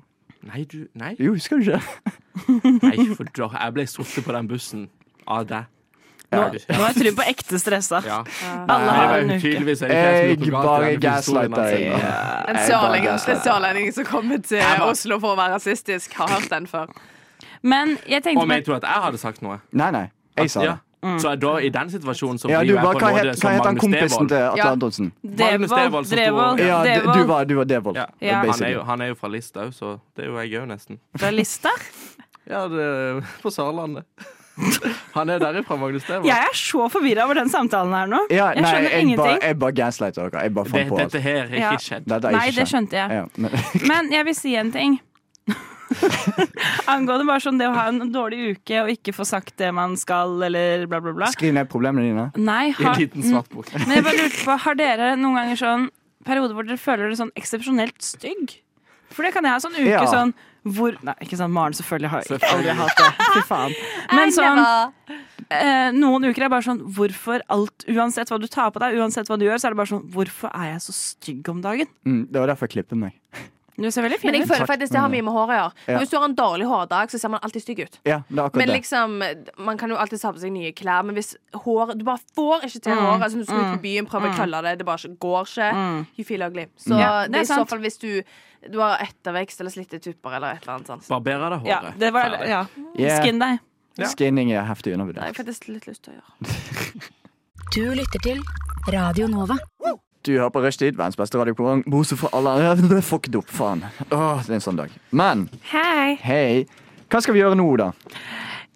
Nei, 0.48 0.64
du 0.70 0.78
Nei, 0.96 1.12
Jo, 1.20 1.34
husker 1.36 1.58
du 1.60 1.68
ikke? 1.68 1.82
nei 2.82 3.08
for 3.18 3.26
da 3.36 3.48
Jeg 3.58 3.74
ble 3.76 3.84
sittet 3.90 4.24
på 4.24 4.32
den 4.38 4.48
bussen 4.48 4.86
av 5.26 5.44
deg. 5.50 5.66
Nå, 6.28 6.38
Ja. 6.38 6.76
nå 6.76 6.84
er 6.84 6.92
Trym 6.96 7.14
på 7.16 7.24
ekte 7.24 7.56
stressa. 7.60 8.02
Ja. 8.04 8.18
Alle 8.68 8.90
har 8.96 9.14
en 9.18 9.30
uke. 9.32 9.38
tydeligvis 9.40 9.80
er 9.82 9.88
det 9.88 9.96
ikke 9.96 10.08
jeg 10.08 10.16
som 10.16 10.28
Jeg 10.28 10.38
gjorde 10.38 10.50
noe 10.52 10.64
galt 10.64 10.68
i 10.68 10.96
bare 10.98 11.14
historien, 11.16 11.52
gaslighter. 11.52 11.78
jeg. 11.78 11.92
En 11.92 12.00
Jeg 12.00 12.54
bare 12.54 12.66
sørlending, 12.68 13.04
gaslighter. 13.06 13.38
en 13.38 13.44
sørlending 13.48 13.94
som 13.96 14.04
kommer 14.04 14.42
til 14.44 14.82
Oslo 14.88 15.18
for 15.24 15.32
å 15.32 15.38
være 15.40 15.54
rasistisk, 15.56 16.12
har 16.20 16.28
hørt 16.34 16.50
den 16.52 16.66
før. 16.68 16.92
Men 17.62 17.96
jeg 18.08 18.22
tenkte 18.22 18.42
Om 18.42 18.50
jeg 18.50 18.64
tror 18.64 18.76
at 18.76 18.82
jeg 18.82 19.02
hadde 19.02 19.18
sagt 19.18 19.42
noe? 19.42 19.60
Nei, 19.72 19.90
nei. 19.90 20.10
Jeg 20.36 20.50
sa 20.50 20.62
Ja. 20.62 20.72
det. 20.72 21.20
Så 21.22 21.30
da, 21.38 21.50
i 21.62 21.68
den 21.70 21.88
situasjonen 21.90 22.38
så 22.42 22.48
Ja, 22.50 22.58
blir 22.58 22.66
du, 22.66 22.72
jo 22.72 22.76
jeg 22.76 22.84
hva, 22.84 22.92
på 22.92 22.98
hva, 22.98 23.10
nåde 23.12 23.30
hva 23.30 23.36
som 23.38 23.50
het 23.50 23.58
han 23.64 23.74
Magnus 23.74 23.82
kompisen 23.82 24.08
Devold. 24.18 24.28
til 24.28 24.36
Atle 24.42 24.56
Ja. 24.58 24.70
Antonsen? 24.72 25.12
Magnus 25.22 25.70
Devold. 25.70 25.84
Devold 25.84 26.06
som 26.06 26.18
Devold. 26.18 26.58
Ja, 26.60 26.82
d- 26.82 26.88
Devold. 27.00 27.14
du 27.18 27.24
var, 27.26 27.44
du 27.44 27.54
var 27.54 27.64
Devold. 27.64 27.96
Ja. 27.96 28.06
Ja. 28.20 28.34
Han, 28.42 28.62
er 28.62 28.68
jo, 28.72 28.82
han 28.82 29.00
er 29.00 29.06
jo 29.06 29.14
fra 29.14 29.28
Lista 29.28 29.60
òg, 29.60 29.72
så 29.74 30.00
det 30.16 30.24
er 30.24 30.28
jo 30.28 30.36
jeg 30.40 30.60
òg, 30.62 30.66
nesten. 30.68 30.98
fra 31.16 31.30
lista. 31.30 31.70
Ja, 32.48 32.66
det 32.66 32.80
er 32.80 33.20
på 33.42 33.50
Sørlandet. 33.52 34.04
Han 35.14 35.28
er 35.30 35.38
derifra, 35.38 35.76
Magnus 35.78 36.02
Devold. 36.08 36.26
Jeg 36.26 36.36
er 36.48 36.54
så 36.56 36.88
forvirra 36.90 37.24
over 37.26 37.34
den 37.34 37.48
samtalen 37.52 37.92
her 37.94 38.06
nå. 38.06 38.18
Ja, 38.30 38.48
Jeg 38.54 38.62
nei, 38.62 38.70
skjønner 38.72 38.90
jeg 38.90 39.02
ingenting. 39.02 39.26
ingenting. 39.26 39.42
jeg 39.48 39.58
bare 39.58 39.72
gaslighter 39.72 40.30
dere. 40.30 40.42
Jeg 40.42 40.54
bare 40.54 40.64
Det, 40.64 40.88
på 40.88 40.96
alt. 40.98 41.12
dette 41.12 41.20
her 41.22 41.42
er 41.44 41.54
Ja. 41.60 41.70
ikke 41.72 41.84
skjedd. 41.84 42.06
Nei, 42.32 42.50
det 42.50 42.66
skjønte 42.66 42.92
jeg. 42.92 43.10
Ja, 43.10 43.24
men, 43.36 43.50
Men 43.92 44.10
jeg 44.12 44.24
vil 44.24 44.34
si 44.34 44.56
en 44.56 44.72
ting. 44.72 44.98
Angående 46.92 47.26
bare 47.28 47.42
sånn 47.42 47.58
det 47.60 47.68
å 47.68 47.74
ha 47.76 47.86
en 47.90 48.12
dårlig 48.12 48.54
uke 48.56 48.82
og 48.82 48.92
ikke 48.92 49.14
få 49.16 49.26
sagt 49.28 49.56
det 49.60 49.70
man 49.76 49.96
skal, 50.00 50.36
eller 50.48 50.86
bla, 50.90 51.00
bla, 51.04 51.14
bla. 51.16 51.30
skriv 51.34 51.54
ned 51.56 51.70
problemene 51.72 52.08
dine. 52.10 52.26
Nei, 52.36 52.70
I 52.74 52.88
en 52.88 52.98
liten 52.98 53.26
svart 53.26 53.50
bok. 53.52 53.70
men 53.86 53.98
jeg 53.98 54.06
bare 54.06 54.20
lurte 54.20 54.44
på, 54.44 54.58
har 54.66 54.78
dere 54.78 55.12
noen 55.20 55.40
ganger 55.40 55.60
sånn 55.62 55.88
perioder 56.28 56.56
hvor 56.56 56.68
dere 56.68 56.80
føler 56.80 57.08
dere 57.08 57.20
sånn 57.20 57.34
eksepsjonelt 57.38 57.98
stygg? 58.04 58.58
For 59.14 59.24
det 59.24 59.32
kan 59.34 59.46
jeg 59.46 59.56
ha 59.56 59.64
sånn 59.64 59.76
uke 59.78 59.88
Ja. 59.88 60.04
sånn 60.10 60.34
hvor 60.68 60.96
Nei, 61.06 61.14
ikke 61.24 61.38
sant, 61.38 61.54
Maren 61.54 61.72
selvfølgelig 61.72 62.10
har 62.12 62.24
jeg 62.26 62.40
aldri 62.44 62.74
hatt 62.76 62.98
det. 62.98 63.26
Fy 63.32 63.42
faen. 63.46 63.76
Men 64.18 64.32
sånn 64.34 64.58
eh, 65.54 65.90
Noen 65.96 66.26
uker 66.28 66.44
er 66.44 66.50
bare 66.52 66.66
sånn 66.66 66.82
Hvorfor 66.96 67.44
alt 67.54 67.86
Uansett 67.88 68.28
hva 68.28 68.40
du 68.42 68.48
tar 68.50 68.72
på 68.74 68.82
deg, 68.82 68.98
uansett 68.98 69.30
hva 69.30 69.38
du 69.40 69.46
gjør, 69.46 69.62
så 69.62 69.70
er 69.70 69.76
det 69.76 69.80
bare 69.80 69.92
sånn 69.94 70.02
Hvorfor 70.12 70.52
er 70.52 70.74
jeg 70.74 70.82
så 70.84 70.96
stygg 70.98 71.48
om 71.54 71.62
dagen? 71.64 71.88
Mm, 72.04 72.26
det 72.28 72.42
var 72.42 72.52
derfor 72.52 72.68
jeg 72.68 72.74
klippet 72.74 73.00
meg. 73.00 73.16
Du 73.78 73.90
ser 73.94 74.02
veldig 74.02 74.18
fin 74.18 74.32
Men 74.32 74.40
jeg 74.40 74.48
ut. 74.48 74.50
føler 74.56 74.66
faktisk 74.66 74.90
det 74.92 74.98
har 74.98 75.08
mye 75.12 75.22
med 75.22 75.32
håret 75.32 75.54
å 75.54 75.58
gjøre. 75.60 75.72
Ja. 75.86 75.98
Hvis 76.02 76.10
du 76.10 76.16
har 76.18 76.24
en 76.26 76.34
dårlig 76.34 76.66
hårdag, 76.66 77.10
så 77.12 77.18
ser 77.22 77.28
man 77.30 77.40
alltid 77.46 77.62
stygg 77.62 77.78
ut. 77.84 77.98
Ja, 78.04 78.16
det 78.28 78.34
er 78.38 78.42
akkurat 78.48 78.56
Men 78.56 78.66
det. 78.72 78.74
liksom, 78.80 79.22
Man 79.68 79.78
kan 79.78 79.88
jo 79.90 79.96
alltid 79.96 80.20
ta 80.20 80.32
på 80.32 80.40
seg 80.42 80.50
nye 80.52 80.72
klær, 80.72 81.04
men 81.06 81.14
hvis 81.14 81.36
hår 81.54 81.94
Du 81.96 82.02
bare 82.04 82.18
får 82.34 82.66
ikke 82.66 82.80
til 82.82 82.92
håret. 82.98 83.22
Altså, 83.22 83.38
du 83.38 83.44
skal 83.44 83.60
ut 83.62 83.78
på 83.78 83.82
byen, 83.86 84.06
prøve 84.10 84.32
å 84.32 84.34
krølle 84.34 84.62
det, 84.66 84.78
det 84.78 84.86
bare 84.86 84.98
ikke- 84.98 85.18
går 85.18 85.42
ikke. 85.46 86.06
You 86.18 86.24
feel 86.24 86.42
ugly. 86.42 86.66
Så 86.76 86.98
Ja, 86.98 87.22
det 87.22 87.32
det 87.32 87.38
er 87.38 87.42
i 87.42 87.44
så 87.46 87.54
sant. 87.54 87.68
fall 87.70 87.78
hvis 87.78 87.98
du, 88.00 88.22
du 88.68 88.78
har 88.80 88.98
ettervekst 88.98 89.60
eller 89.60 89.70
slitte 89.70 90.00
tupper 90.02 90.34
eller 90.36 90.50
et 90.56 90.62
eller 90.66 90.74
annet 90.74 90.86
sånt. 90.88 91.08
Barberer 91.08 91.50
deg 91.58 91.66
Ja, 91.66 91.80
håret. 91.80 91.98
det 91.98 92.12
var 92.12 92.30
ja. 92.46 92.66
Yeah. 92.98 93.22
Skin 93.22 93.38
deg. 93.38 93.60
Skinning 93.98 94.52
er 94.52 94.62
heftig 94.66 94.90
Det 94.92 94.98
har 94.98 95.06
undervurdert. 95.06 95.24
jeg 95.24 95.34
faktisk 95.46 95.68
litt 95.68 95.86
lyst 95.86 96.02
til 96.02 96.14
å 96.14 96.16
gjøre. 96.18 97.10
Du 97.74 97.94
lytter 97.94 98.18
til 98.22 98.40
Radio 98.90 99.26
Nova. 99.28 99.56
Du 100.26 100.32
hører 100.34 100.50
på 100.52 100.60
Rushtid, 100.64 100.96
verdens 100.98 101.16
beste 101.18 101.38
radioprogram. 101.38 101.84
Bortsett 101.88 102.18
fra 102.20 102.30
alle. 102.36 103.00
Fuck 103.06 103.28
det 103.32 103.38
opp, 103.40 103.50
faen. 103.54 103.84
Åh, 104.10 104.42
det 104.44 104.52
er 104.52 104.58
en 104.58 104.64
sånn 104.64 104.80
dag. 104.80 104.92
Men 105.14 105.46
Hei. 105.70 106.18
hei, 106.22 106.66
hva 107.08 107.22
skal 107.24 107.36
vi 107.36 107.42
gjøre 107.44 107.56
nå, 107.58 107.68
da? 107.80 107.92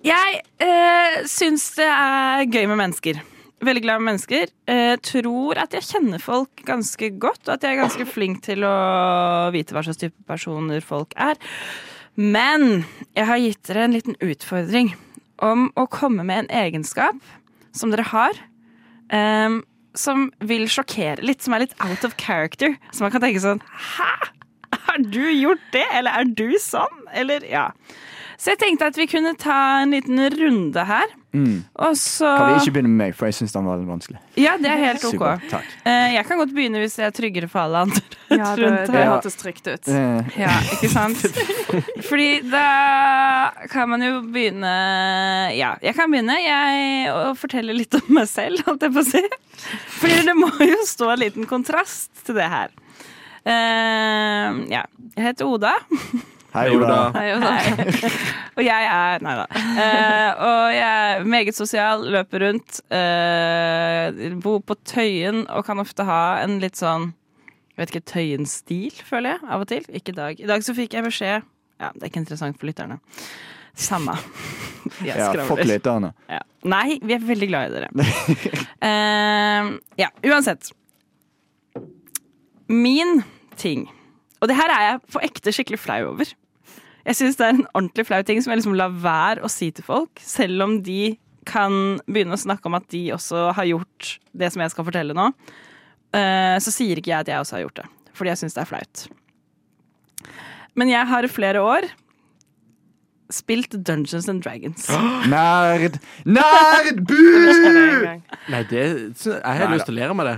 Jeg 0.02 0.40
eh, 0.64 1.20
syns 1.30 1.68
det 1.78 1.86
er 1.86 2.46
gøy 2.48 2.66
med 2.70 2.80
mennesker. 2.80 3.20
Veldig 3.62 3.82
glad 3.84 4.00
i 4.00 4.06
mennesker. 4.08 4.50
Eh, 4.70 4.94
tror 5.06 5.60
at 5.62 5.74
jeg 5.76 5.86
kjenner 5.86 6.22
folk 6.22 6.64
ganske 6.66 7.12
godt, 7.22 7.44
og 7.46 7.52
at 7.54 7.66
jeg 7.66 7.76
er 7.76 7.82
ganske 7.84 8.06
flink 8.10 8.40
til 8.46 8.64
å 8.66 8.72
vite 9.54 9.76
hva 9.76 9.84
slags 9.86 10.00
type 10.00 10.26
personer 10.26 10.82
folk 10.82 11.14
er. 11.14 11.38
Men 12.18 12.82
jeg 13.14 13.28
har 13.28 13.38
gitt 13.40 13.62
dere 13.68 13.84
en 13.86 13.94
liten 13.94 14.18
utfordring 14.22 14.90
om 15.42 15.68
å 15.78 15.86
komme 15.90 16.26
med 16.26 16.44
en 16.44 16.50
egenskap 16.64 17.18
som 17.74 17.94
dere 17.94 18.04
har, 18.10 18.36
em, 19.14 19.62
som 19.98 20.30
vil 20.40 20.68
sjokkere 20.70 21.24
litt, 21.24 21.42
som 21.44 21.56
er 21.56 21.66
litt 21.66 21.74
out 21.84 22.04
of 22.06 22.16
character. 22.20 22.76
Så 22.92 23.04
man 23.04 23.12
kan 23.14 23.24
tenke 23.24 23.42
sånn 23.42 23.62
Hæ? 23.96 24.12
Har 24.86 25.04
du 25.04 25.24
gjort 25.32 25.62
det? 25.72 25.84
Eller 25.94 26.22
er 26.22 26.28
du 26.28 26.56
sånn? 26.60 27.04
Eller 27.16 27.44
ja. 27.48 27.70
Så 28.40 28.52
jeg 28.52 28.62
tenkte 28.62 28.88
at 28.90 28.98
vi 28.98 29.06
kunne 29.10 29.34
ta 29.38 29.82
en 29.82 29.92
liten 29.94 30.18
runde 30.34 30.84
her. 30.88 31.12
Og 31.32 31.94
så 31.96 32.28
Mm. 32.28 32.38
Kan 32.38 32.48
vi 32.52 32.60
ikke 32.60 32.72
begynne 32.74 32.90
med 32.92 32.98
meg, 33.06 33.14
for 33.16 33.24
jeg 33.30 33.34
syns 33.38 33.52
den 33.54 33.64
var 33.64 33.78
litt 33.80 33.88
vanskelig. 33.88 34.18
Ja, 34.36 34.56
det 34.60 34.68
er 34.68 34.80
helt 34.82 35.04
OK. 35.08 35.12
Super, 35.14 35.38
takk. 35.48 35.70
Eh, 35.88 36.08
jeg 36.14 36.26
kan 36.28 36.38
godt 36.42 36.52
begynne 36.52 36.82
hvis 36.82 36.96
det 36.98 37.06
er 37.06 37.14
tryggere 37.16 37.48
for 37.48 37.62
alle 37.64 37.84
andre. 37.86 38.02
Ja, 38.32 38.50
det, 38.56 38.68
det. 38.88 39.04
Hørtes 39.08 39.34
trygt 39.40 39.66
ut. 39.68 39.88
Eh, 39.88 40.30
Ja, 40.40 40.52
ikke 40.76 40.88
sant? 40.92 41.20
Fordi 42.08 42.28
da 42.52 42.66
kan 43.72 43.88
man 43.92 44.00
jo 44.04 44.22
begynne 44.32 44.72
Ja, 45.56 45.74
jeg 45.84 45.94
kan 45.96 46.12
begynne 46.12 46.36
jeg, 46.40 47.10
å 47.12 47.32
fortelle 47.36 47.76
litt 47.76 47.94
om 47.96 48.12
meg 48.16 48.28
selv, 48.28 48.60
holdt 48.68 48.84
jeg 48.88 48.92
på 48.96 49.04
å 49.04 49.08
si. 49.08 49.24
Fordi 50.00 50.22
det 50.28 50.36
må 50.36 50.48
jo 50.64 50.78
stå 50.88 51.10
en 51.12 51.20
liten 51.24 51.48
kontrast 51.48 52.10
til 52.26 52.36
det 52.40 52.48
her. 52.52 52.72
Eh, 53.44 54.60
ja. 54.72 54.84
Jeg 55.16 55.24
heter 55.32 55.44
Oda. 55.48 55.74
Hei, 56.52 56.68
Hei, 56.68 56.76
Oda. 56.76 56.98
Oda. 57.10 57.52
Hei. 57.56 58.12
og 58.56 58.62
jeg 58.66 58.90
er 58.92 59.24
Nei 59.24 59.34
da. 59.38 59.46
Uh, 59.52 60.44
og 60.48 60.74
jeg 60.74 61.16
er 61.16 61.24
meget 61.36 61.56
sosial, 61.56 62.04
løper 62.12 62.46
rundt. 62.46 62.82
uh, 62.92 64.38
bor 64.44 64.60
på 64.66 64.76
Tøyen 64.88 65.44
og 65.48 65.64
kan 65.68 65.80
ofte 65.82 66.06
ha 66.08 66.22
en 66.44 66.58
litt 66.62 66.78
sånn 66.80 67.12
jeg 67.72 67.80
vet 67.80 67.94
ikke, 67.94 68.04
Tøyen-stil, 68.12 68.98
føler 69.08 69.32
jeg, 69.32 69.48
av 69.48 69.62
og 69.64 69.68
til. 69.70 69.86
Ikke 69.96 70.12
i 70.12 70.16
dag. 70.18 70.40
I 70.44 70.48
dag 70.50 70.64
så 70.64 70.74
fikk 70.76 70.92
jeg 70.92 71.06
beskjed 71.06 71.38
Ja, 71.80 71.88
det 71.94 72.02
er 72.04 72.10
ikke 72.10 72.20
interessant 72.20 72.58
for 72.60 72.68
lytterne. 72.68 72.98
Samme. 73.72 74.12
Jeg 75.06 75.16
Ja, 75.16 75.30
fuck 75.48 75.62
lytterne. 75.64 76.10
Ja. 76.28 76.42
Nei, 76.68 76.98
vi 77.00 77.14
er 77.16 77.22
veldig 77.24 77.48
glad 77.48 77.70
i 77.70 77.78
dere. 77.78 77.88
uh, 78.84 79.70
ja, 80.02 80.10
uansett. 80.28 80.68
Min 82.68 83.22
ting 83.56 83.86
Og 84.42 84.50
det 84.50 84.56
her 84.58 84.72
er 84.74 84.84
jeg 84.90 85.00
på 85.14 85.22
ekte 85.24 85.54
skikkelig 85.54 85.80
flau 85.80 86.00
over. 86.12 86.28
Jeg 87.08 87.18
syns 87.18 87.38
det 87.40 87.46
er 87.48 87.56
en 87.56 87.66
ordentlig 87.72 88.06
flau 88.06 88.20
ting 88.26 88.42
som 88.42 88.52
jeg 88.52 88.60
liksom 88.60 88.76
lar 88.78 88.92
være 89.02 89.42
å 89.42 89.50
si 89.50 89.70
til 89.74 89.86
folk, 89.86 90.22
selv 90.22 90.62
om 90.66 90.76
de 90.86 91.16
kan 91.48 91.98
begynne 92.06 92.36
å 92.36 92.42
snakke 92.42 92.68
om 92.70 92.76
at 92.78 92.86
de 92.94 93.08
også 93.16 93.48
har 93.56 93.66
gjort 93.66 94.12
det 94.38 94.52
som 94.54 94.62
jeg 94.62 94.70
skal 94.74 94.86
fortelle 94.86 95.16
nå. 95.18 95.30
Eh, 96.14 96.58
så 96.62 96.70
sier 96.74 97.00
ikke 97.00 97.10
jeg 97.10 97.24
at 97.24 97.32
jeg 97.32 97.42
også 97.42 97.58
har 97.58 97.64
gjort 97.64 97.80
det, 97.82 97.88
fordi 98.14 98.30
jeg 98.30 98.42
syns 98.44 98.54
det 98.54 98.62
er 98.62 98.70
flaut. 98.70 99.02
Men 100.78 100.92
jeg 100.92 101.08
har 101.10 101.26
i 101.26 101.30
flere 101.32 101.64
år 101.66 101.88
spilt 103.32 103.74
Dungeons 103.86 104.28
and 104.28 104.42
Dragons. 104.44 104.86
Nerd! 105.32 105.98
Nerd! 106.28 107.02
Bu! 107.08 107.18
Nei, 108.52 108.62
det 108.70 108.84
Jeg 108.84 109.42
har 109.42 109.72
lyst 109.72 109.88
til 109.88 109.96
å 109.96 109.98
lære 109.98 110.16
meg 110.18 110.28
det. 110.28 110.36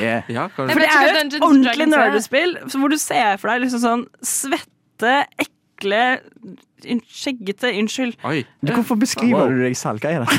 Yeah. 0.00 0.30
Ja, 0.32 0.48
For 0.56 0.72
det 0.72 0.88
er 0.88 1.06
jo 1.06 1.14
et 1.20 1.38
ordentlig 1.38 1.86
er. 1.86 1.92
nerdespill 1.94 2.56
hvor 2.72 2.92
du 2.92 2.98
ser 3.00 3.36
for 3.40 3.52
deg 3.52 3.66
liksom 3.66 3.82
sånn 3.84 4.04
svette, 4.24 5.14
ekle, 5.36 5.54
un- 5.84 7.02
skjeggete 7.08 7.72
Unnskyld. 7.78 8.16
Oi. 8.24 8.44
Du, 8.64 8.72
hvorfor 8.72 8.96
beskriver 9.00 9.38
Wow. 9.46 9.48
du 9.48 9.62
deg 9.64 9.76
selv? 9.76 10.00
Hva 10.00 10.10
er 10.10 10.24
det? 10.24 10.30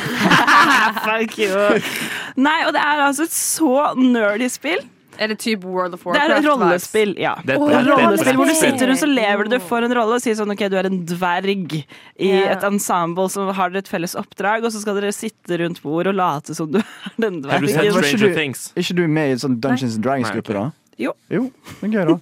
Fuck 1.06 1.38
you. 1.40 1.82
Nei, 2.42 2.58
og 2.68 2.74
det 2.74 2.82
er 2.82 3.06
altså 3.10 3.24
et 3.28 3.36
så 3.36 3.94
nerdy 3.98 4.50
spill. 4.50 4.82
Er 5.22 5.28
det 5.28 5.40
type 5.44 5.68
World 5.68 5.94
of 5.94 6.04
Det 6.08 6.22
er 6.24 6.32
et 6.38 6.46
rollespill, 6.48 7.12
ja. 7.20 7.34
Det 7.46 7.58
et 7.60 7.60
det 7.60 7.82
rollespill 7.92 8.38
hvor 8.40 8.48
du 8.48 8.54
sitter 8.56 8.88
rundt 8.90 9.04
og 9.04 9.10
lever 9.12 9.50
du 9.52 9.58
for 9.60 9.84
en 9.86 9.94
rolle 9.94 10.16
og 10.18 10.22
sier 10.24 10.38
sånn 10.40 10.50
OK, 10.56 10.64
du 10.72 10.78
er 10.80 10.88
en 10.88 11.02
dverg 11.06 11.76
i 12.18 12.30
et 12.40 12.64
ensemble 12.66 13.28
som 13.30 13.52
har 13.54 13.70
dere 13.70 13.84
et 13.84 13.92
felles 13.92 14.16
oppdrag, 14.18 14.64
og 14.66 14.72
så 14.74 14.82
skal 14.82 14.98
dere 14.98 15.12
sitte 15.14 15.60
rundt 15.62 15.82
bord 15.84 16.08
og 16.10 16.16
late 16.18 16.56
som 16.58 16.72
du 16.72 16.80
er 16.80 16.86
den 17.22 17.44
Har 17.44 17.60
du 17.60 17.68
sett 17.68 17.84
dvergen. 17.84 18.08
Stranger 18.08 18.34
Things? 18.40 18.72
Er 18.74 18.82
ikke 18.88 18.98
du 18.98 19.08
med 19.12 19.28
i 19.28 19.36
en 19.36 19.44
sånn 19.44 19.60
Dungeons 19.62 20.00
and 20.00 20.04
Dragons-gruppe, 20.08 20.54
da? 20.58 20.66
Jo. 21.02 21.14
Jo, 21.34 21.48
det 21.82 21.90
er 21.90 21.94
gøy, 21.96 22.12
da. 22.12 22.18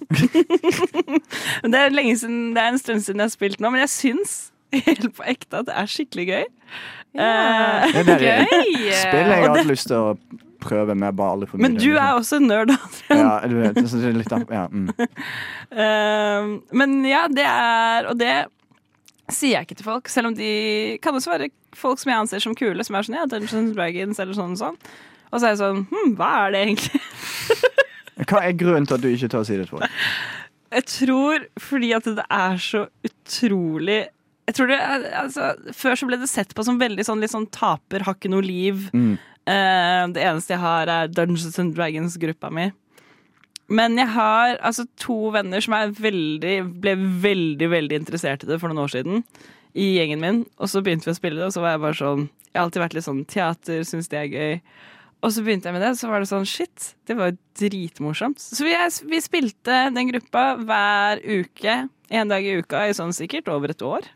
Det 1.70 1.80
er, 1.80 1.92
lenge 1.92 2.14
siden, 2.16 2.38
det 2.56 2.62
er 2.62 2.72
en 2.72 2.80
stund 2.80 3.04
siden 3.04 3.20
jeg 3.20 3.28
har 3.28 3.34
spilt 3.34 3.60
nå, 3.60 3.70
men 3.72 3.82
jeg 3.84 3.92
syns 3.92 4.36
helt 4.72 5.10
på 5.16 5.26
ekte 5.28 5.60
at 5.60 5.68
det 5.68 5.74
er 5.76 5.90
skikkelig 5.90 6.26
gøy. 6.30 6.44
Eh, 7.18 7.90
Det 7.90 8.00
er 8.00 8.06
det 8.06 8.20
Gøy! 8.28 8.46
spillet 8.94 9.34
jeg 9.34 9.42
har 9.42 9.56
hatt 9.56 9.68
lyst 9.68 9.90
til 9.90 9.98
å 9.98 10.14
prøve, 10.60 10.94
men 10.94 11.08
jeg 11.08 11.16
bare 11.18 11.34
aldri 11.36 11.48
får 11.50 11.62
men 11.64 11.76
du 11.80 11.90
er 11.94 12.14
også 12.14 12.40
nerd. 12.42 12.72
Adrian. 12.76 13.20
Ja, 13.22 13.34
du 13.48 13.56
vet. 13.58 13.80
Så 13.88 14.00
det 14.00 14.14
litt 14.18 14.34
av, 14.36 14.44
ja, 14.52 14.66
mm. 14.70 14.88
uh, 15.72 16.50
men 16.82 16.98
ja, 17.08 17.26
det 17.32 17.46
er 17.48 18.10
Og 18.12 18.18
det 18.20 18.34
sier 19.30 19.56
jeg 19.56 19.68
ikke 19.68 19.78
til 19.78 19.86
folk, 19.86 20.10
selv 20.10 20.32
om 20.32 20.34
de 20.36 20.50
kan 21.04 21.14
også 21.14 21.30
være 21.32 21.50
folk 21.78 22.00
som 22.02 22.10
jeg 22.10 22.22
anser 22.24 22.42
som 22.42 22.56
kule, 22.58 22.82
som 22.86 22.96
er 22.98 23.06
sånn 23.06 23.18
ja, 23.20 23.28
Dungeons 23.30 23.76
Dragons 23.76 24.18
eller 24.22 24.34
sånn 24.36 24.56
og 24.56 24.60
sånn. 24.60 24.78
Og 25.30 25.38
så 25.38 25.46
er 25.46 25.52
jeg 25.54 25.60
sånn 25.60 25.84
hm, 25.86 26.14
hva 26.18 26.30
er 26.44 26.54
det 26.56 26.62
egentlig? 26.66 27.00
Hva 28.28 28.44
er 28.44 28.56
grunnen 28.58 28.86
til 28.88 28.98
at 28.98 29.04
du 29.04 29.10
ikke 29.10 29.30
tar 29.32 29.44
å 29.44 29.48
si 29.48 29.58
det 29.58 29.68
til? 29.70 29.84
Jeg 30.70 30.86
tror 30.86 31.46
fordi 31.58 31.92
at 31.96 32.06
det 32.06 32.24
er 32.30 32.60
så 32.62 32.84
utrolig 33.06 33.98
Jeg 34.04 34.54
tror 34.54 34.70
det, 34.70 34.78
altså, 35.18 35.48
Før 35.74 35.98
så 35.98 36.06
ble 36.06 36.18
det 36.20 36.28
sett 36.30 36.54
på 36.54 36.64
som 36.66 36.78
veldig 36.78 37.06
sånn, 37.06 37.22
litt 37.22 37.32
sånn 37.32 37.48
taper, 37.54 38.04
har 38.06 38.18
ikke 38.18 38.30
noe 38.32 38.44
liv. 38.44 38.88
Mm. 38.94 39.16
Uh, 39.48 40.04
det 40.14 40.22
eneste 40.26 40.54
jeg 40.54 40.62
har, 40.62 40.90
er 40.90 41.10
Dungeons 41.10 41.58
and 41.62 41.74
Dragons-gruppa 41.74 42.50
mi. 42.54 42.68
Men 43.70 43.94
jeg 43.98 44.10
har 44.10 44.56
altså 44.66 44.84
to 44.98 45.30
venner 45.34 45.62
som 45.62 45.76
er 45.78 45.94
veldig, 45.94 46.56
ble 46.82 46.96
veldig 47.22 47.68
veldig 47.70 48.00
interessert 48.02 48.42
i 48.42 48.50
det 48.50 48.58
for 48.58 48.70
noen 48.70 48.82
år 48.82 48.94
siden. 48.96 49.24
I 49.78 49.92
gjengen 49.94 50.22
min. 50.22 50.40
Og 50.58 50.72
så 50.72 50.82
begynte 50.82 51.06
vi 51.06 51.14
å 51.14 51.18
spille 51.18 51.38
det, 51.38 51.46
og 51.46 51.54
så 51.54 51.62
var 51.62 51.76
jeg 51.76 51.84
bare 51.84 51.98
sånn 52.00 52.24
Jeg 52.26 52.58
har 52.58 52.64
alltid 52.66 52.82
vært 52.82 52.96
litt 52.96 53.06
sånn 53.06 53.20
teater, 53.30 53.84
syns 53.86 54.10
det 54.10 54.18
er 54.18 54.32
gøy. 54.34 54.56
Og 55.20 55.32
så 55.34 55.42
begynte 55.44 55.68
jeg 55.68 55.76
med 55.76 55.82
det, 55.84 55.92
så 56.00 56.08
var 56.08 56.22
det 56.22 56.30
sånn 56.30 56.46
shit, 56.48 56.94
det 57.08 57.16
var 57.18 57.32
jo 57.32 57.36
dritmorsomt. 57.60 58.40
Så 58.40 58.64
vi, 58.64 58.72
vi 59.10 59.18
spilte 59.20 59.82
den 59.92 60.08
gruppa 60.08 60.54
hver 60.62 61.20
uke, 61.20 61.74
en 62.10 62.32
dag 62.32 62.46
i 62.46 62.56
uka 62.62 62.86
i 62.88 62.96
sånn 62.96 63.12
sikkert 63.16 63.50
over 63.52 63.74
et 63.74 63.84
år. 63.84 64.08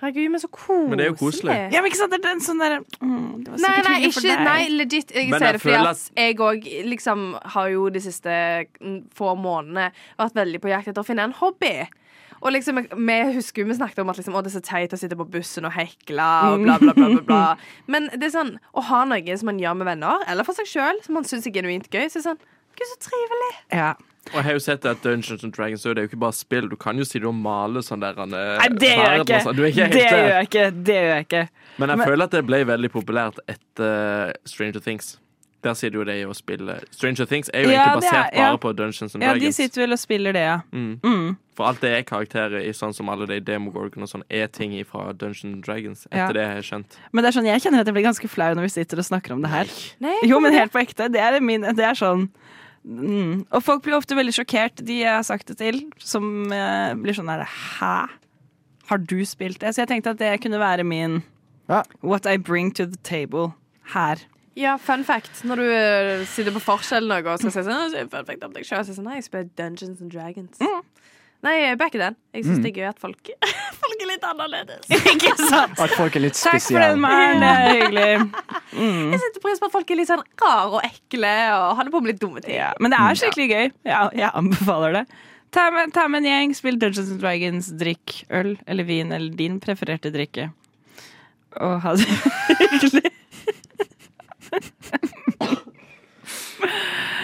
Herregud, 0.00 0.30
men 0.32 0.40
så 0.40 0.48
koselig. 0.52 0.88
Men 0.90 1.00
det 1.00 1.04
er 1.06 1.08
jo 1.08 1.18
koselig. 1.20 1.54
Ja, 1.72 1.80
men 1.80 1.88
ikke 1.88 1.98
sant, 2.02 2.12
det 2.12 2.18
er 2.20 2.24
den 2.26 2.42
sånn 2.44 2.58
derre 2.60 2.80
mm, 2.84 3.28
Det 3.46 3.52
var 3.54 3.62
Nei, 3.64 3.70
nei, 3.86 3.94
for 4.12 4.20
ikke, 4.20 4.24
deg. 4.28 4.42
nei, 4.44 4.64
legit. 4.76 5.14
Jeg 5.16 5.30
Men 5.32 5.40
sier 5.40 5.56
det 5.56 5.62
fordi 5.62 5.78
at 5.80 6.02
jeg 6.20 6.40
òg 6.44 6.66
liksom 6.92 7.22
har 7.54 7.70
jo 7.72 7.86
de 7.94 8.02
siste 8.04 8.34
mm, 8.76 8.98
få 9.16 9.32
månedene 9.40 9.86
vært 10.20 10.36
veldig 10.36 10.60
på 10.66 10.72
jakt 10.72 10.92
etter 10.92 11.00
å 11.00 11.08
finne 11.08 11.24
en 11.30 11.36
hobby. 11.40 11.72
Og 12.46 12.52
liksom, 12.54 12.78
Vi 12.94 13.16
husker 13.34 13.66
vi 13.66 13.74
snakket 13.74 13.98
om 14.04 14.10
at 14.12 14.20
liksom, 14.20 14.36
å, 14.38 14.42
det 14.46 14.52
er 14.52 14.58
så 14.60 14.64
teit 14.64 14.92
å 14.94 14.98
sitte 15.00 15.18
på 15.18 15.26
bussen 15.32 15.66
og 15.66 15.74
hekle 15.74 16.26
og 16.52 16.62
bla, 16.62 16.76
bla, 16.78 16.92
bla. 16.94 17.08
bla, 17.10 17.22
bla. 17.26 17.44
Men 17.92 18.06
det 18.14 18.28
er 18.28 18.34
sånn, 18.36 18.52
å 18.70 18.84
ha 18.86 19.00
noe 19.10 19.38
som 19.40 19.50
man 19.50 19.58
gjør 19.62 19.80
med 19.80 19.90
venner, 19.90 20.22
eller 20.30 20.46
for 20.46 20.54
seg 20.58 20.68
sjøl, 20.70 21.00
som 21.02 21.18
man 21.18 21.26
syns 21.26 21.48
er 21.50 21.56
genuint 21.56 21.88
gøy, 21.90 22.06
så 22.06 22.20
er 22.20 22.22
det 22.22 22.28
sånn 22.30 22.44
Gud, 22.76 22.88
så 22.92 22.96
trivelig. 23.08 23.52
Ja. 23.72 23.94
Og 24.28 24.34
jeg 24.36 24.44
har 24.44 24.56
jo 24.58 24.60
sett 24.60 24.84
at 24.84 24.98
Dungeons 25.00 25.44
and 25.46 25.54
Dragons 25.56 25.80
så 25.80 25.94
det 25.94 26.02
er 26.02 26.04
jo 26.06 26.10
ikke 26.10 26.18
bare 26.26 26.36
spill. 26.36 26.66
Du 26.68 26.74
kan 26.76 26.98
jo 27.00 27.06
si 27.08 27.20
du 27.22 27.30
male 27.32 27.80
sånn 27.86 28.02
der 28.04 28.18
han, 28.20 28.34
eh, 28.36 28.58
Nei, 28.60 28.66
det 28.82 28.90
gjør 28.90 29.12
jeg 29.14 29.22
ikke. 29.24 29.38
sånn. 29.46 29.60
Ikke 29.70 29.86
Det 29.94 30.02
gjør 30.02 30.26
jeg 30.28 30.48
ikke. 30.50 30.64
Det 30.90 30.96
gjør 30.98 31.08
jeg 31.14 31.24
ikke. 31.26 31.42
Men 31.78 31.88
jeg 31.94 31.98
Men- 32.02 32.08
føler 32.10 32.24
at 32.28 32.34
det 32.36 32.42
ble 32.50 32.58
veldig 32.68 32.90
populært 32.92 33.38
etter 33.48 34.34
Stranger 34.44 34.84
Things. 34.84 35.14
Der 35.66 35.74
sitter 35.74 35.98
jo 35.98 36.04
de 36.06 36.14
og 36.30 36.36
spiller 36.38 36.84
Stranger 36.94 37.26
Things 37.26 37.50
er 37.52 37.64
jo 37.66 37.70
Ja, 37.74 37.82
egentlig 37.88 38.04
basert 38.06 38.30
er- 38.32 38.38
ja. 38.38 38.50
bare 38.52 38.58
på 38.62 38.72
Dungeons 38.78 39.14
and 39.16 39.22
Ja, 39.26 39.34
de 39.34 39.50
sitter 39.52 39.82
vel 39.82 39.92
og 39.96 39.98
spiller 39.98 40.32
det, 40.36 40.44
ja. 40.46 40.60
Mm. 40.72 41.00
Mm. 41.02 41.36
For 41.56 41.64
alt 41.70 41.80
det 41.80 41.90
er 41.96 42.02
karakterer 42.04 42.60
i 42.62 42.70
sånn 42.76 42.92
som 42.94 43.08
alle 43.08 43.26
de 43.26 43.40
Demogorgon 43.40 44.02
og 44.04 44.08
sånn, 44.10 44.22
er 44.30 44.46
ting 44.52 44.72
fra 44.84 45.12
Dungeons 45.12 45.44
and 45.44 45.62
Dragons. 45.64 46.06
Etter 46.12 46.18
Ja. 46.18 46.32
det 46.32 46.44
har 46.46 46.54
jeg 46.60 46.64
skjønt. 46.68 46.98
Men 47.12 47.24
det 47.24 47.30
er 47.34 47.40
sånn, 47.40 47.46
jeg 47.48 47.62
kjenner 47.64 47.80
at 47.80 47.86
jeg 47.86 47.94
blir 47.96 48.04
ganske 48.04 48.28
flau 48.28 48.54
når 48.54 48.62
vi 48.62 48.68
sitter 48.76 48.98
og 48.98 49.04
snakker 49.08 49.32
om 49.32 49.40
det 49.42 49.50
her. 49.50 49.66
Nei, 50.00 50.14
Jo, 50.24 50.38
men 50.40 50.52
helt 50.52 50.72
på 50.72 50.80
ekte. 50.84 51.10
Det 51.10 51.20
er, 51.20 51.40
min, 51.40 51.62
det 51.62 51.80
er 51.80 51.94
sånn 51.96 52.28
mm. 52.86 53.46
Og 53.50 53.62
folk 53.64 53.82
blir 53.82 53.96
ofte 53.96 54.14
veldig 54.14 54.34
sjokkert, 54.36 54.84
de 54.84 55.00
jeg 55.02 55.10
har 55.16 55.24
sagt 55.26 55.46
det 55.50 55.56
til, 55.58 55.80
som 55.98 56.52
eh, 56.52 56.94
blir 56.94 57.16
sånn 57.16 57.28
her 57.32 57.42
Hæ? 57.44 58.08
Har 58.86 58.98
du 58.98 59.24
spilt 59.26 59.58
det? 59.58 59.72
Så 59.74 59.82
jeg 59.82 59.88
tenkte 59.88 60.10
at 60.14 60.18
det 60.18 60.40
kunne 60.44 60.60
være 60.62 60.84
min 60.86 61.22
Ja. 61.68 61.82
What 62.02 62.26
I 62.26 62.36
bring 62.36 62.70
to 62.74 62.86
the 62.86 62.98
table 63.02 63.54
her. 63.94 64.16
Ja, 64.56 64.78
fun 64.80 65.04
fact. 65.04 65.42
Når 65.44 65.60
du 65.60 65.66
eh, 65.68 66.26
sitter 66.32 66.54
på 66.54 66.62
forskjell 66.64 67.08
noe 67.10 67.20
og 67.28 67.42
skal 67.42 67.52
si 67.52 67.64
sånn, 67.66 67.76
«Å, 67.76 67.88
så 67.92 67.98
er 68.00 68.06
det 68.06 68.12
fun 68.14 68.28
fact 68.28 68.44
om 68.46 68.54
deg 68.56 68.64
selv, 68.64 68.86
så 68.86 68.90
sier 68.90 69.00
sånn, 69.02 69.10
Nei, 69.10 69.18
jeg 69.18 69.26
spiller 69.28 69.50
Dungeons 69.60 70.00
and 70.00 70.12
Dragons. 70.14 70.62
Nei, 71.44 71.52
back 71.76 71.78
backer 71.82 72.00
den. 72.00 72.16
Jeg 72.34 72.46
syns 72.46 72.62
det 72.64 72.70
er 72.72 72.78
gøy 72.80 72.86
at 72.88 72.98
folk, 73.02 73.28
folk 73.82 74.00
er 74.02 74.08
litt 74.08 74.24
annerledes. 74.24 74.88
Ikke 75.12 75.34
sant? 75.38 75.76
At 75.78 75.92
folk 75.94 76.16
er 76.16 76.24
litt 76.24 76.38
spesielle. 76.38 76.56
Takk 76.56 76.70
for 76.72 76.80
den. 76.86 77.02
Maren. 77.04 77.44
Det 77.44 77.50
er 77.52 77.68
hyggelig. 77.76 78.08
Jeg 79.12 79.20
setter 79.22 79.44
pris 79.44 79.60
på 79.62 79.68
at 79.68 79.76
folk 79.76 79.92
er 79.92 80.00
litt 80.00 80.10
sånn 80.10 80.24
rare 80.42 80.66
og 80.72 80.88
ekle 80.88 81.32
og 81.52 81.68
holder 81.82 81.92
på 81.94 82.02
med 82.02 82.14
litt 82.14 82.22
dumme 82.24 82.42
ting. 82.42 82.56
Ja, 82.56 82.72
men 82.80 82.94
det 82.94 83.00
er 83.04 83.20
skikkelig 83.20 83.48
gøy. 83.52 83.72
Ja, 83.86 84.02
jeg 84.16 84.30
anbefaler 84.32 85.00
det. 85.02 85.04
Ta 85.54 85.68
med, 85.72 85.92
ta 85.94 86.08
med 86.10 86.24
en 86.24 86.30
gjeng, 86.32 86.56
spill 86.58 86.80
Dungeons 86.80 87.12
and 87.14 87.22
Dragons, 87.22 87.68
drikk 87.78 88.16
øl 88.34 88.56
eller 88.66 88.88
vin 88.88 89.12
eller 89.14 89.36
din 89.36 89.60
prefererte 89.62 90.10
drikke. 90.16 90.48
Og 91.62 91.78
ha 91.84 91.94
det 92.00 92.08
hyggelig. 92.64 93.12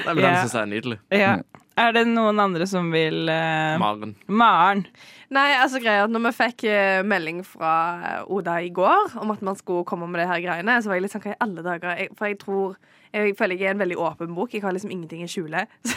Nei, 0.02 0.14
men. 0.14 0.22
Den 0.22 0.38
syns 0.42 0.54
jeg 0.54 0.62
er 0.62 0.70
nydelig. 0.70 0.98
Ja. 1.14 1.34
Er 1.80 1.94
det 1.96 2.02
noen 2.10 2.40
andre 2.42 2.66
som 2.68 2.90
vil 2.92 3.30
eh, 3.32 3.78
Maren. 3.80 4.14
Maren. 4.28 4.84
Nei, 5.32 5.46
altså 5.56 5.80
greia 5.80 6.02
er 6.02 6.08
at 6.08 6.12
når 6.12 6.26
vi 6.26 6.32
fikk 6.36 6.64
eh, 6.68 7.00
melding 7.08 7.40
fra 7.48 7.70
eh, 7.96 8.32
Oda 8.32 8.58
i 8.60 8.68
går 8.74 9.16
om 9.22 9.32
at 9.32 9.44
man 9.44 9.56
skulle 9.56 9.86
komme 9.88 10.08
med 10.10 10.20
det 10.20 10.28
her 10.28 10.42
greiene, 10.44 10.76
så 10.82 10.90
var 10.90 10.98
jeg 10.98 11.06
litt 11.06 11.14
sånn 11.14 11.24
hva 11.24 11.32
i 11.32 11.40
alle 11.46 11.64
dager 11.64 12.02
jeg, 12.02 12.10
For 12.18 12.28
jeg 12.28 12.38
tror 12.42 12.76
Jeg 13.12 13.36
føler 13.38 13.56
jeg 13.60 13.70
er 13.70 13.76
en 13.76 13.80
veldig 13.80 13.96
åpen 14.00 14.36
bok. 14.36 14.52
Jeg 14.52 14.64
har 14.64 14.72
liksom 14.76 14.92
ingenting 14.92 15.24
i 15.24 15.30
skjule. 15.30 15.64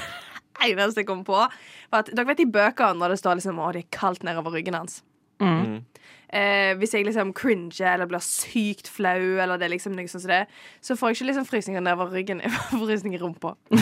Så 0.56 0.72
det 0.72 0.80
eneste 0.80 1.04
jeg 1.04 1.10
kom 1.10 1.26
på, 1.28 1.36
var 1.36 2.02
at 2.02 2.10
Dere 2.16 2.30
vet 2.32 2.46
i 2.46 2.48
bøker 2.48 2.96
når 2.96 3.14
det 3.14 3.20
står 3.20 3.42
liksom 3.42 3.60
Å, 3.60 3.74
det 3.76 3.84
er 3.84 3.92
kaldt 3.92 4.24
nedover 4.24 4.56
ryggen 4.56 4.78
hans. 4.80 5.02
Mm. 5.44 5.84
Eh, 6.36 6.74
hvis 6.76 6.92
jeg 6.92 7.06
liksom 7.08 7.30
cringer 7.38 7.94
eller 7.94 8.10
blir 8.12 8.20
sykt 8.20 8.90
flau, 8.92 9.38
eller 9.40 9.56
det 9.62 9.70
liksom 9.72 9.94
noe 9.96 10.04
sånn 10.12 10.20
som 10.26 10.34
det, 10.34 10.42
så 10.84 10.98
får 11.00 11.14
jeg 11.14 11.16
ikke 11.22 11.28
liksom 11.30 11.46
frysninger 11.48 11.86
nedover 11.86 12.12
ryggen. 12.12 12.42
Jeg 12.44 12.52
får 12.52 12.82
frysning 12.90 13.16
i 13.16 13.22
rumpa. 13.22 13.54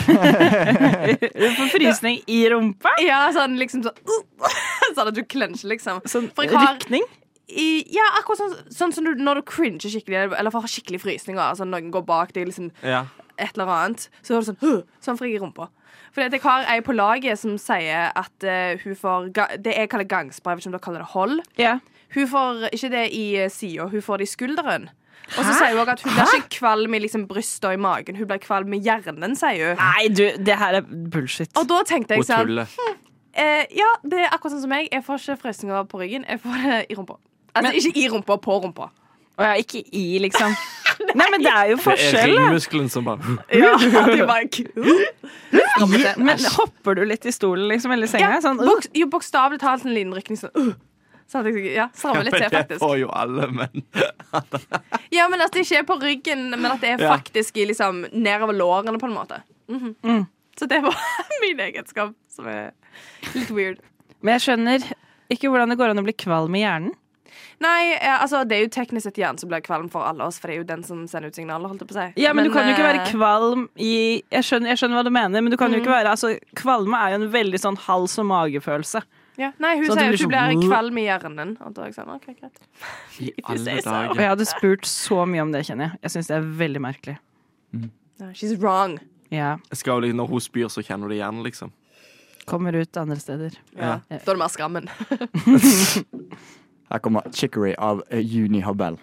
Du 1.34 1.48
får 1.58 1.72
frysning 1.72 2.20
i 2.30 2.38
rumpa. 2.52 2.92
Ja, 3.02 3.24
sånn 3.34 3.58
liksom 3.58 3.82
sånn 3.86 3.98
uh, 4.06 4.54
Sånn 4.94 5.10
at 5.10 5.16
du 5.16 5.24
klensjer 5.26 5.72
liksom. 5.74 6.00
Sånn 6.06 6.30
har- 6.38 6.70
rykning. 6.76 7.02
I, 7.44 7.84
ja, 7.92 8.06
akkurat 8.20 8.38
sånn, 8.40 8.54
sånn 8.72 8.92
som 8.96 9.04
du, 9.04 9.10
når 9.20 9.42
du 9.42 9.48
cringer 9.50 9.90
skikkelig, 9.92 10.30
eller 10.38 10.54
får 10.54 10.70
skikkelig 10.78 11.02
frysninger. 11.02 11.42
Altså 11.44 11.66
noen 11.68 11.90
går 11.92 12.06
bak 12.08 12.32
deg, 12.32 12.46
liksom 12.48 12.70
Ja. 12.86 13.02
et 13.36 13.52
eller 13.58 13.68
annet, 13.74 14.06
så 14.24 14.32
er 14.38 14.40
du 14.40 14.52
sånn 14.52 14.62
uh, 14.64 14.80
Sånn 15.04 15.18
får 15.20 15.28
jeg 15.28 15.36
i 15.36 15.42
rumpa. 15.42 15.68
Fordi 16.14 16.28
at 16.28 16.36
jeg 16.36 16.44
har 16.44 16.68
ei 16.70 16.82
på 16.86 16.94
laget 16.94 17.40
som 17.40 17.56
sier 17.58 18.12
at 18.14 18.46
uh, 18.46 18.80
hun 18.84 18.94
får 18.98 19.30
ga, 19.34 19.48
Det 19.58 19.74
jeg 19.74 19.90
kaller 19.90 20.06
vet 20.06 20.30
ikke 20.30 20.68
om 20.70 20.76
dere 20.76 20.84
kaller 20.84 21.02
det 21.02 21.10
hold. 21.14 21.40
Yeah. 21.58 21.80
Hun 22.14 22.28
får 22.30 22.68
ikke 22.70 22.90
det 22.92 23.08
i 23.16 23.24
eh, 23.42 23.50
sida, 23.50 23.88
hun 23.90 24.02
får 24.02 24.22
det 24.22 24.28
i 24.28 24.30
skulderen. 24.30 24.88
Og 25.34 25.40
så 25.40 25.54
sier 25.56 25.72
hun 25.72 25.80
også 25.82 25.94
at 25.96 26.02
hun 26.04 26.12
blir 26.14 26.34
ikke 26.36 26.58
kvalm 26.60 26.94
i 26.94 27.00
liksom, 27.02 27.24
brystet 27.26 27.66
og 27.70 27.74
i 27.74 27.80
magen, 27.80 28.18
hun 28.20 28.28
blir 28.28 28.42
kvalm 28.42 28.76
i 28.76 28.80
hjernen, 28.84 29.34
sier 29.38 29.72
hun. 29.72 29.80
Nei, 29.80 30.08
du, 30.12 30.24
det 30.46 30.58
her 30.60 30.78
er 30.78 30.86
bullshit. 30.86 31.50
Og 31.58 31.66
da 31.70 31.80
tenkte 31.88 32.18
jeg 32.18 32.28
sånn 32.28 32.52
hm, 32.60 32.98
eh, 33.32 33.64
Ja, 33.74 33.90
det 34.04 34.20
er 34.20 34.28
akkurat 34.30 34.54
sånn 34.54 34.66
som 34.66 34.74
meg. 34.74 34.90
Jeg 34.92 35.02
får 35.06 35.24
ikke 35.24 35.40
frysninger 35.46 35.88
på 35.90 36.02
ryggen, 36.04 36.28
jeg 36.28 36.42
får 36.44 36.68
det 36.68 36.80
i 36.92 36.98
rumpa. 37.00 37.18
Altså 37.54 37.70
Men- 37.70 37.80
ikke 37.80 38.04
i 38.04 38.08
rumpa, 38.12 38.38
på 38.44 38.60
rumpa. 38.66 38.90
Og 39.34 39.42
jeg 39.42 39.50
er 39.50 39.64
ikke 39.64 39.82
i, 39.90 40.04
liksom. 40.22 40.54
Nei, 41.14 41.26
men 41.32 41.42
det 41.42 41.50
er 41.50 41.70
jo 41.72 41.76
Det 41.76 41.80
er 41.80 41.84
forskjell, 41.84 42.32
ringmuskelen 42.32 42.88
som 42.92 43.06
bare 43.08 43.36
Ja, 43.62 43.74
det 43.78 44.18
er 44.20 44.26
bare. 44.28 46.14
Men 46.18 46.42
hopper 46.56 46.98
du 46.98 47.04
litt 47.08 47.26
i 47.26 47.32
stolen, 47.34 47.68
liksom, 47.72 47.94
eller 47.94 48.08
i 48.08 48.12
senga? 48.14 48.34
Ja, 48.36 48.42
Sånn, 48.44 48.60
uh, 48.62 48.66
bok, 48.68 48.88
jo, 48.96 49.08
bokstavelig 49.12 49.60
talt 49.62 49.86
en 49.86 49.94
liten 49.96 50.14
rykning 50.16 50.40
sånn 50.40 50.54
uh. 50.58 50.74
Så 51.30 51.40
hadde 51.40 51.54
jeg 51.56 51.72
ja, 51.78 51.86
litt 52.20 52.36
til, 52.36 52.56
Det 52.74 52.78
får 52.82 52.98
jo 53.00 53.08
alle, 53.16 53.48
menn. 53.48 53.84
Ja, 55.16 55.24
men 55.32 55.40
at 55.40 55.54
det 55.56 55.64
ikke 55.64 55.80
er 55.80 55.86
på 55.88 55.96
ryggen, 56.02 56.50
men 56.52 56.68
at 56.68 56.82
det 56.84 56.94
er 56.94 57.04
faktisk 57.06 57.56
i, 57.58 57.64
liksom, 57.70 58.04
nedover 58.12 58.56
lårene, 58.56 59.00
på 59.00 59.08
en 59.08 59.16
måte. 59.16 59.40
Mhm. 59.72 59.94
Mm. 60.04 60.24
Så 60.54 60.68
det 60.70 60.82
var 60.84 60.94
min 61.42 61.60
egenskap, 61.64 62.12
som 62.30 62.46
er 62.46 62.70
litt 63.34 63.50
weird. 63.50 63.80
Men 64.20 64.36
jeg 64.36 64.44
skjønner 64.44 64.84
ikke 65.32 65.50
hvordan 65.50 65.72
det 65.72 65.78
går 65.80 65.94
an 65.94 66.02
å 66.02 66.04
bli 66.06 66.14
kvalm 66.14 66.54
i 66.54 66.62
hjernen. 66.62 66.94
Nei, 67.62 67.94
eh, 67.94 68.20
altså 68.22 68.40
det 68.48 68.56
er 68.56 68.62
jo 68.64 68.70
teknisk 68.74 69.04
sett 69.06 69.18
hjernen 69.20 69.38
som 69.38 69.48
blir 69.48 69.60
kvalm 69.62 69.88
for 69.90 70.02
alle 70.08 70.24
oss, 70.26 70.38
for 70.38 70.48
det 70.50 70.56
er 70.56 70.58
jo 70.62 70.66
den 70.68 70.82
som 70.82 71.06
sender 71.06 71.28
ut 71.30 71.34
signaler, 71.38 71.68
holdt 71.70 71.84
jeg 71.84 71.88
på 71.88 71.94
å 71.94 72.00
si. 72.00 72.22
Ja, 72.22 72.32
men, 72.34 72.44
du 72.48 72.52
kan 72.54 72.66
jo 72.66 72.74
ikke 72.74 72.86
være 72.86 73.02
eh, 73.04 73.10
kvalm 73.12 73.68
i 73.76 74.22
jeg 74.32 74.42
skjønner, 74.48 74.72
jeg 74.72 74.78
skjønner 74.82 74.98
hva 75.00 75.04
du 75.06 75.10
mener, 75.14 75.40
men 75.44 75.50
du 75.54 75.56
kan 75.60 75.72
jo 75.72 75.78
ikke 75.82 75.92
være 75.94 76.10
altså, 76.10 76.34
Kvalme 76.58 76.98
er 76.98 77.14
jo 77.14 77.20
en 77.22 77.28
veldig 77.34 77.60
sånn 77.62 77.78
hals- 77.86 78.18
og 78.18 78.26
magefølelse. 78.26 79.02
ja. 79.38 79.52
Nei, 79.58 79.76
hun 79.78 79.86
Sånn 79.86 79.98
sier 79.98 80.10
blir 80.10 80.14
at 80.14 80.18
hun 80.18 80.26
sånn- 80.26 80.60
blir 80.60 80.70
kvalm 80.70 80.98
i 80.98 81.06
hjernen. 81.06 81.56
Og 81.62 81.74
da 81.74 81.82
er 81.82 81.86
jeg 81.90 81.94
sånn, 81.98 82.12
ok, 82.14 82.26
greit. 82.40 82.58
i 83.20 83.30
alle 83.44 83.78
dager. 83.82 84.10
Og 84.10 84.16
jeg 84.22 84.28
hadde 84.34 84.46
spurt 84.50 84.84
så 84.86 85.22
mye 85.26 85.42
om 85.42 85.52
det, 85.54 85.64
kjenner 85.66 85.90
jeg. 85.90 85.98
Jeg 86.02 86.10
syns 86.16 86.30
det 86.30 86.36
er 86.36 86.50
veldig 86.64 86.82
merkelig. 86.84 87.16
No, 87.74 88.28
she's 88.32 88.54
wrong. 88.58 88.98
Ja. 89.30 89.56
Jeg 89.70 89.78
skal 89.82 90.00
liksom- 90.02 90.16
når 90.22 90.28
hun 90.30 90.40
spyr, 90.40 90.68
så 90.70 90.82
kjenner 90.86 91.08
du 91.08 91.14
det 91.14 91.18
igjen, 91.22 91.42
liksom. 91.42 91.72
Kommer 92.46 92.76
ut 92.76 92.96
andre 93.00 93.16
steder. 93.16 93.54
Ja. 93.74 94.00
Da 94.10 94.18
er 94.20 94.34
det 94.34 94.38
mer 94.38 94.52
skammen. 94.52 94.88
Her 96.90 96.98
kommer 96.98 97.22
Chicory 97.32 97.74
av 97.78 98.02
eh, 98.10 98.20
Juni 98.20 98.60
Habell. 98.60 98.98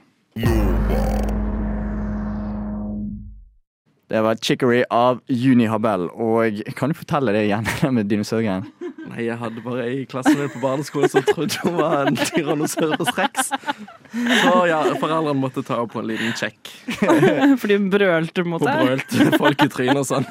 Det 4.10 4.22
var 4.22 4.36
Chicory 4.36 4.84
av 4.90 5.22
Juni 5.28 5.66
Habell, 5.66 6.10
og 6.10 6.62
kan 6.76 6.92
du 6.92 6.96
fortelle 6.96 7.32
det 7.32 7.46
igjen 7.48 7.68
med 7.96 8.10
dinosaurgreien? 8.12 8.68
Nei, 9.10 9.24
jeg 9.26 9.38
hadde 9.42 9.62
bare 9.66 9.86
ei 9.88 10.02
i 10.02 10.08
klassen 10.10 10.38
min 10.38 10.50
på 10.54 10.62
barneskolen 10.62 11.10
som 11.12 11.24
trodde 11.26 11.58
hun 11.64 11.78
var 11.80 12.08
en 12.08 12.18
Tyrannosaurus 12.20 13.12
rex. 13.18 13.50
Så 13.52 14.54
ja, 14.70 14.80
foreldrene 15.02 15.36
måtte 15.40 15.64
ta 15.66 15.80
henne 15.80 15.92
på 15.92 16.02
en 16.02 16.10
liten 16.10 16.36
sjekk. 16.38 16.72
Fordi 17.62 17.78
hun 17.78 17.90
brølte 17.94 18.46
mot 18.48 18.64
Hun 18.64 18.86
brølte 18.86 19.40
folk 19.42 19.66
i 19.66 19.70
trynet 19.72 20.02
og 20.04 20.10
sånn. 20.10 20.28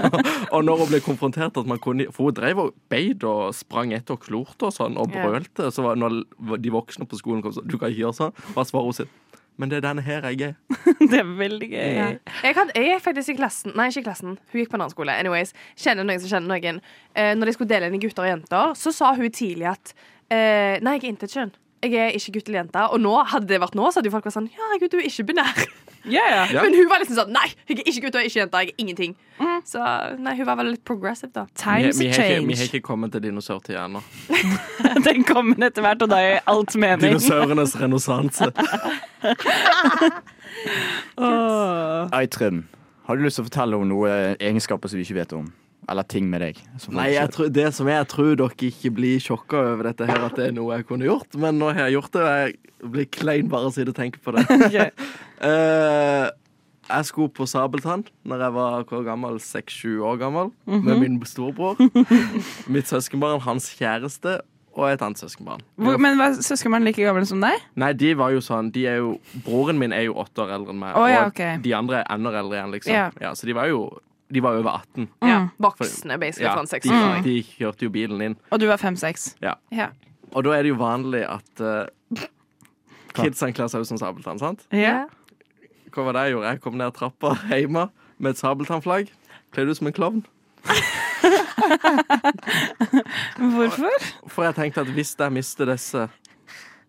Og 0.50 0.64
når 0.66 0.84
hun 0.84 0.92
ble 0.92 1.02
konfrontert 1.04 1.58
at 1.60 1.68
man 1.68 1.80
kunne 1.82 2.08
For 2.14 2.30
hun 2.30 2.36
drev 2.36 2.62
og 2.64 2.74
beid 2.92 3.24
og 3.26 3.54
sprang 3.56 3.94
etter 3.96 4.16
og 4.16 4.24
klorte 4.26 4.68
og 4.68 4.76
sånn, 4.76 4.98
og 5.00 5.10
brølte. 5.14 5.70
Så 5.74 5.84
var, 5.86 5.98
når 6.00 6.22
de 6.60 6.74
voksne 6.74 7.08
på 7.10 7.18
skolen 7.20 7.42
kom 7.44 7.56
sånn 7.56 7.68
Du 7.70 7.78
kan 7.80 7.90
ikke 7.90 8.04
gjøre 8.06 8.18
sånn. 8.22 8.38
Hva 8.54 8.66
svarer 8.68 8.92
hun 8.92 9.00
sitt? 9.02 9.16
Men 9.58 9.68
det 9.72 9.76
er 9.80 9.84
denne 9.88 10.02
her 10.04 10.24
jeg 10.30 10.40
er. 10.50 10.54
Det 11.10 11.18
er 11.18 11.30
veldig 11.36 11.68
gøy. 11.70 11.88
Ja. 11.96 12.06
Jeg, 12.44 12.54
hadde, 12.56 12.72
jeg 12.76 12.92
er 12.94 13.00
faktisk 13.02 13.32
i 13.32 13.36
klassen 13.38 13.72
Nei, 13.76 13.88
ikke 13.90 14.00
i 14.02 14.06
klassen. 14.06 14.36
Hun 14.52 14.60
gikk 14.60 14.70
på 14.72 14.76
en 14.78 14.84
annen 14.84 14.92
skole. 14.94 15.12
Anyways, 15.20 15.52
Kjenner 15.80 16.04
noen 16.06 16.20
som 16.22 16.30
kjenner 16.32 16.54
noen. 16.60 16.80
Eh, 17.18 17.32
når 17.36 17.50
de 17.50 17.54
skulle 17.56 17.72
dele 17.72 17.88
inn 17.90 17.96
i 17.98 18.02
gutter 18.02 18.24
og 18.24 18.30
jenter, 18.30 18.74
så 18.78 18.92
sa 18.94 19.10
hun 19.16 19.28
tidlig 19.34 19.68
at 19.72 19.92
eh, 20.30 20.78
Nei, 20.84 20.96
jeg 20.98 21.04
er 21.04 21.12
intetkjønn. 21.14 21.52
jeg 21.84 21.94
er 21.96 22.16
ikke 22.16 22.36
gutt 22.38 22.48
eller 22.48 22.60
jente. 22.62 22.86
Og 22.94 23.00
nå, 23.04 23.14
hadde 23.32 23.48
det 23.50 23.60
vært 23.60 23.76
nå, 23.78 23.88
så 23.90 24.00
hadde 24.00 24.08
jo 24.12 24.16
folk 24.16 24.28
vært 24.30 24.36
sånn 24.38 24.50
Ja, 24.54 24.70
gud, 24.80 24.90
du 24.92 24.98
er 25.00 25.08
ikke 25.08 25.28
binær. 25.32 25.64
Ja. 26.08 26.46
Men 26.54 26.74
hun 26.74 26.88
var 26.88 27.02
liksom 27.02 27.18
sånn 27.18 27.32
Nei, 27.34 27.48
jeg 27.68 27.82
er 27.82 27.90
ikke 27.90 28.06
gutt 28.06 28.16
og 28.16 28.22
jeg 28.22 28.28
er 28.28 28.30
ikke 28.30 28.40
jente. 28.40 28.62
Jeg 28.64 28.72
er 28.72 28.82
ingenting. 28.84 29.12
Så 29.68 29.82
nei, 30.20 30.34
hun 30.38 30.46
var 30.48 30.56
vel 30.60 30.72
litt 30.74 30.84
progressive, 30.88 31.30
da. 31.36 31.44
Vi, 31.48 31.60
Times 31.60 32.00
vi, 32.00 32.08
har 32.12 32.24
ikke, 32.24 32.46
vi 32.48 32.56
har 32.58 32.68
ikke 32.70 32.82
kommet 32.86 33.12
til 33.14 33.24
dinosaurtida 33.24 33.84
ennå. 33.86 34.02
Den 35.06 35.24
kommer 35.28 35.68
etter 35.68 35.84
hvert, 35.84 36.02
og 36.04 36.12
da 36.12 36.20
gir 36.24 36.40
alt 36.50 36.76
mening. 36.80 37.16
Dinosaurenes 37.16 37.76
renessanse. 37.80 38.50
Åh. 41.20 42.08
Aitrim, 42.16 42.64
har 43.06 43.16
du 43.16 43.24
lyst 43.24 43.40
til 43.40 43.46
å 43.46 43.48
fortelle 43.48 43.80
om 43.80 43.88
noen 43.90 44.36
egenskaper 44.40 44.90
som 44.90 45.00
vi 45.00 45.06
ikke 45.08 45.20
vet 45.22 45.36
om? 45.36 45.48
Eller 45.90 46.06
ting 46.06 46.28
med 46.30 46.44
deg? 46.44 46.58
som 46.78 46.94
Nei, 46.94 47.08
jeg 47.16 47.32
tror, 47.34 47.48
det 47.50 47.70
som 47.74 47.88
er, 47.88 48.02
jeg 48.02 48.10
tror 48.12 48.34
dere 48.38 48.68
ikke 48.68 48.92
blir 48.94 49.22
sjokka 49.22 49.62
over 49.72 49.88
dette 49.90 50.06
her, 50.06 50.26
at 50.28 50.36
det 50.38 50.50
er 50.50 50.54
noe 50.54 50.76
jeg 50.76 50.86
kunne 50.90 51.08
gjort. 51.08 51.34
Men 51.40 51.58
nå 51.58 51.72
har 51.72 51.88
jeg 51.88 51.96
gjort 51.96 52.12
det, 52.14 52.22
og 52.22 52.30
jeg 52.36 52.92
blir 52.94 53.08
klein 53.16 53.50
bare 53.50 53.66
av 53.66 53.72
å 53.72 53.74
sitte 53.74 53.94
og 53.94 53.98
tenke 53.98 54.22
på 54.22 54.36
det. 54.36 54.46
Ok. 54.70 54.78
Eh, 55.40 56.28
jeg 56.90 57.06
skulle 57.06 57.30
på 57.32 57.46
Sabeltann 57.48 58.02
Når 58.28 58.42
jeg 58.44 58.52
var 58.56 58.82
hvor 58.90 59.04
gammel? 59.06 59.38
Seks-sju 59.40 60.00
år 60.04 60.18
gammel. 60.20 60.50
Med 60.66 60.98
min 61.00 61.20
storebror. 61.24 61.78
Mitt 62.74 62.90
søskenbarn, 62.90 63.40
hans 63.46 63.70
kjæreste 63.78 64.40
og 64.70 64.86
et 64.86 65.02
annet 65.02 65.18
søskenbarn. 65.18 65.60
Hvor, 65.80 65.96
men 65.98 66.14
var 66.18 66.36
søskenbarn 66.38 66.84
like 66.86 67.02
gammel 67.02 67.24
som 67.26 67.40
deg? 67.42 67.56
Nei, 67.80 67.90
de 67.98 68.12
var 68.16 68.30
jo 68.30 68.38
sånn 68.44 68.68
de 68.72 68.84
er 68.86 69.00
jo, 69.00 69.16
Broren 69.44 69.80
min 69.80 69.92
er 69.92 70.04
jo 70.06 70.14
åtte 70.22 70.44
år 70.44 70.52
eldre 70.54 70.70
enn 70.72 70.78
meg, 70.78 70.94
oh, 70.96 71.08
ja, 71.10 71.24
og 71.26 71.64
de 71.64 71.72
andre 71.74 71.98
er 72.04 72.06
enda 72.14 72.30
eldre 72.38 72.54
igjen, 72.56 72.70
liksom. 72.76 72.94
Ja. 72.94 73.08
Ja, 73.20 73.32
så 73.36 73.48
de 73.50 73.56
var 73.58 73.66
jo 73.68 73.80
de 74.30 74.42
var 74.44 74.60
over 74.60 74.70
18. 74.78 75.08
Ja, 75.26 75.38
Mm. 75.40 75.48
Voksne, 75.58 76.16
basically, 76.22 76.46
Ja, 76.46 76.52
for 76.54 76.60
en 76.62 76.66
de, 76.70 76.74
seksåring. 76.76 77.24
de 77.26 77.34
kjørte 77.42 77.82
jo 77.88 77.90
bilen 77.90 78.22
inn. 78.22 78.36
Og 78.54 78.60
du 78.62 78.68
var 78.70 78.78
fem-seks? 78.78 79.32
Ja. 79.42 79.56
Ja. 79.74 79.88
Og 80.30 80.44
da 80.46 80.54
er 80.54 80.62
det 80.62 80.70
jo 80.70 80.78
vanlig 80.78 81.24
at 81.26 81.62
uh, 81.66 82.22
kidsa 83.18 83.50
kler 83.50 83.66
seg 83.72 83.82
ut 83.82 83.90
som 83.90 83.98
Sabeltann, 83.98 84.38
sant? 84.38 84.62
ja. 84.70 85.08
Hva 85.90 86.04
var 86.06 86.16
det 86.16 86.22
jeg 86.26 86.36
gjorde? 86.36 86.50
Jeg 86.52 86.62
kom 86.64 86.76
ned 86.78 86.88
trappa 86.96 87.28
hjemme 87.50 87.84
med 88.18 88.34
et 88.34 88.40
sabeltannflagg. 88.40 89.06
Kledde 89.54 89.54
Kledd 89.54 89.72
ut 89.72 89.80
som 89.80 89.90
en 89.90 89.96
klovn. 89.96 90.20
Hvorfor? 93.54 93.96
For 94.28 94.40
jeg 94.46 94.54
tenkte 94.58 94.84
at 94.84 94.92
hvis 94.94 95.12
jeg 95.18 95.30
mister 95.34 95.64
disse 95.70 96.00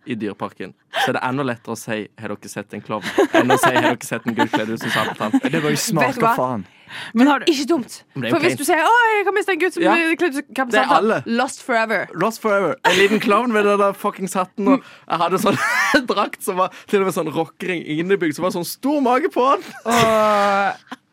i 0.05 0.15
Dyreparken, 0.15 0.73
så 1.03 1.09
er 1.11 1.13
det 1.17 1.23
enda 1.23 1.43
lettere 1.43 1.75
å 1.75 1.77
si 1.77 2.07
'Har 2.19 2.29
dere 2.33 2.49
sett 2.49 2.73
en 2.73 2.81
klovn?' 2.81 3.05
enn 3.33 3.51
å 3.51 3.57
si 3.57 3.69
'Har 3.69 3.81
dere 3.81 4.03
sett 4.03 4.27
en 4.27 4.35
gullkledd 4.35 4.69
ut 4.69 4.79
som 4.79 4.89
Sabeltann?' 4.89 5.39
Det 5.51 5.61
var 5.61 5.69
jo 5.69 5.75
smart, 5.77 6.15
hva? 6.17 6.35
faen? 6.35 6.65
Men 7.13 7.27
har 7.27 7.39
du 7.39 7.45
Ikke 7.51 7.65
dumt. 7.67 8.03
For 8.13 8.39
hvis 8.39 8.57
du 8.57 8.63
sier 8.63 8.77
'Å, 8.83 8.95
jeg 9.17 9.25
kan 9.25 9.33
miste 9.33 9.49
en 9.51 9.59
gutt 9.59 9.73
som 9.73 9.83
Ja. 9.83 9.93
blir 9.93 10.15
kledd 10.17 10.33
som 10.33 10.69
Det 10.69 10.79
er 10.79 10.93
alle. 10.93 11.23
Lost 11.25 11.61
forever. 11.63 12.07
Lost 12.13 12.41
forever. 12.41 12.75
En 12.85 12.97
liten 12.97 13.19
klovn 13.19 13.51
med 13.51 13.63
den 13.63 13.79
der 13.79 13.93
fuckings 13.93 14.33
hatten. 14.33 14.67
Og 14.67 14.83
jeg 15.09 15.17
hadde 15.19 15.37
sånn 15.39 15.57
drakt 16.07 16.43
som 16.43 16.57
var 16.57 16.69
til 16.87 17.01
og 17.01 17.05
med 17.05 17.13
sånn 17.13 17.33
rockering 17.33 17.85
innebygd, 17.85 18.35
som 18.35 18.43
var 18.43 18.51
sånn 18.51 18.65
stor 18.65 18.99
mage 19.01 19.29
på 19.31 19.55
den. 19.55 19.63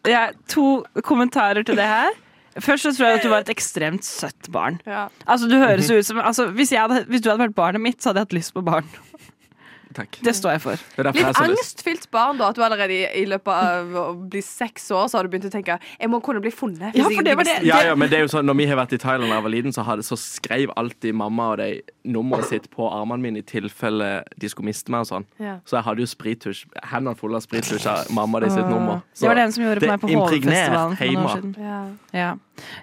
Og 0.05 0.11
ja, 0.11 0.31
to 0.49 0.85
kommentarer 1.03 1.65
til 1.65 1.77
det 1.77 1.87
her. 1.87 2.11
Først 2.65 2.87
så 2.87 2.93
tror 2.97 3.11
jeg 3.11 3.21
at 3.21 3.27
du 3.27 3.31
var 3.33 3.45
et 3.45 3.53
ekstremt 3.53 4.07
søtt 4.07 4.51
barn. 4.55 4.81
Ja. 4.87 5.07
Altså, 5.27 5.49
du 5.51 5.57
høres 5.61 5.91
ut 5.91 6.07
som 6.07 6.21
altså, 6.23 6.49
hvis, 6.57 6.73
jeg 6.75 6.83
hadde, 6.85 7.05
hvis 7.09 7.23
du 7.25 7.31
hadde 7.31 7.47
vært 7.47 7.57
barnet 7.59 7.85
mitt, 7.85 8.01
så 8.03 8.11
hadde 8.11 8.25
jeg 8.25 8.31
hatt 8.31 8.39
lyst 8.41 8.55
på 8.57 8.65
barn. 8.67 8.89
Takk. 9.99 10.19
Det 10.23 10.35
står 10.39 10.53
jeg 10.55 10.63
for. 10.63 10.83
Litt 11.09 11.39
angstfylt 11.43 12.05
barn, 12.15 12.39
da. 12.39 12.53
At 12.53 12.59
du 12.59 12.63
allerede 12.63 12.95
i, 12.95 13.01
i 13.19 13.25
løpet 13.27 13.51
av 13.51 13.97
å 13.99 14.05
bli 14.31 14.41
seks 14.47 14.85
år 14.95 15.09
Så 15.11 15.19
har 15.19 15.27
du 15.27 15.33
begynt 15.33 15.49
å 15.49 15.51
tenke 15.51 15.75
Jeg 15.99 16.11
må 16.13 16.21
kunne 16.23 16.39
bli 16.45 16.53
funnet. 16.55 16.95
Ja, 16.95 17.09
for 17.11 17.27
det 17.27 17.35
var 17.41 17.49
det- 17.49 17.57
Ja, 17.67 17.81
ja, 17.89 17.95
men 17.99 18.09
det 18.13 18.21
er 18.21 18.23
jo 18.27 18.31
sånn, 18.31 18.47
Når 18.47 18.57
vi 18.61 18.67
har 18.71 18.79
vært 18.79 18.95
i 18.95 19.01
Thailand 19.03 19.29
da 19.33 19.41
jeg 19.41 19.47
var 19.49 19.55
liten, 19.57 19.75
så, 19.75 19.83
hadde, 19.89 20.05
så 20.07 20.15
skrev 20.21 20.71
alltid 20.79 21.17
mamma 21.19 21.49
og 21.53 21.59
de 21.59 21.83
nummeret 22.09 22.47
sitt 22.53 22.71
på 22.71 22.87
armene 22.89 23.21
mine 23.27 23.43
i 23.43 23.43
tilfelle 23.43 24.23
de 24.39 24.49
skulle 24.49 24.71
miste 24.71 24.89
meg. 24.95 25.01
og 25.03 25.11
sånn. 25.11 25.27
Ja. 25.43 25.59
Så 25.67 25.77
jeg 25.81 25.85
hadde 25.89 26.05
jo 26.05 26.09
sprittusj, 26.15 26.65
hendene 26.93 27.17
fulle 27.19 27.37
av 27.37 27.43
sprittusj 27.45 27.87
av 27.91 28.11
mamma 28.15 28.41
de 28.41 28.51
sitt 28.55 28.65
nummer. 28.71 29.03
Så 29.13 29.27
Det 29.27 29.29
var 29.29 29.41
den 29.43 29.53
som 29.53 29.65
gjorde 29.65 29.81
det 29.81 29.89
på 29.89 29.93
meg 29.93 30.01
på 30.01 30.09
HV-festivalen 30.15 30.97
for 30.97 31.05
noen 31.05 31.25
år 31.27 31.35
siden. 31.37 31.55
Ja. 31.59 31.81
Ja. 32.23 32.31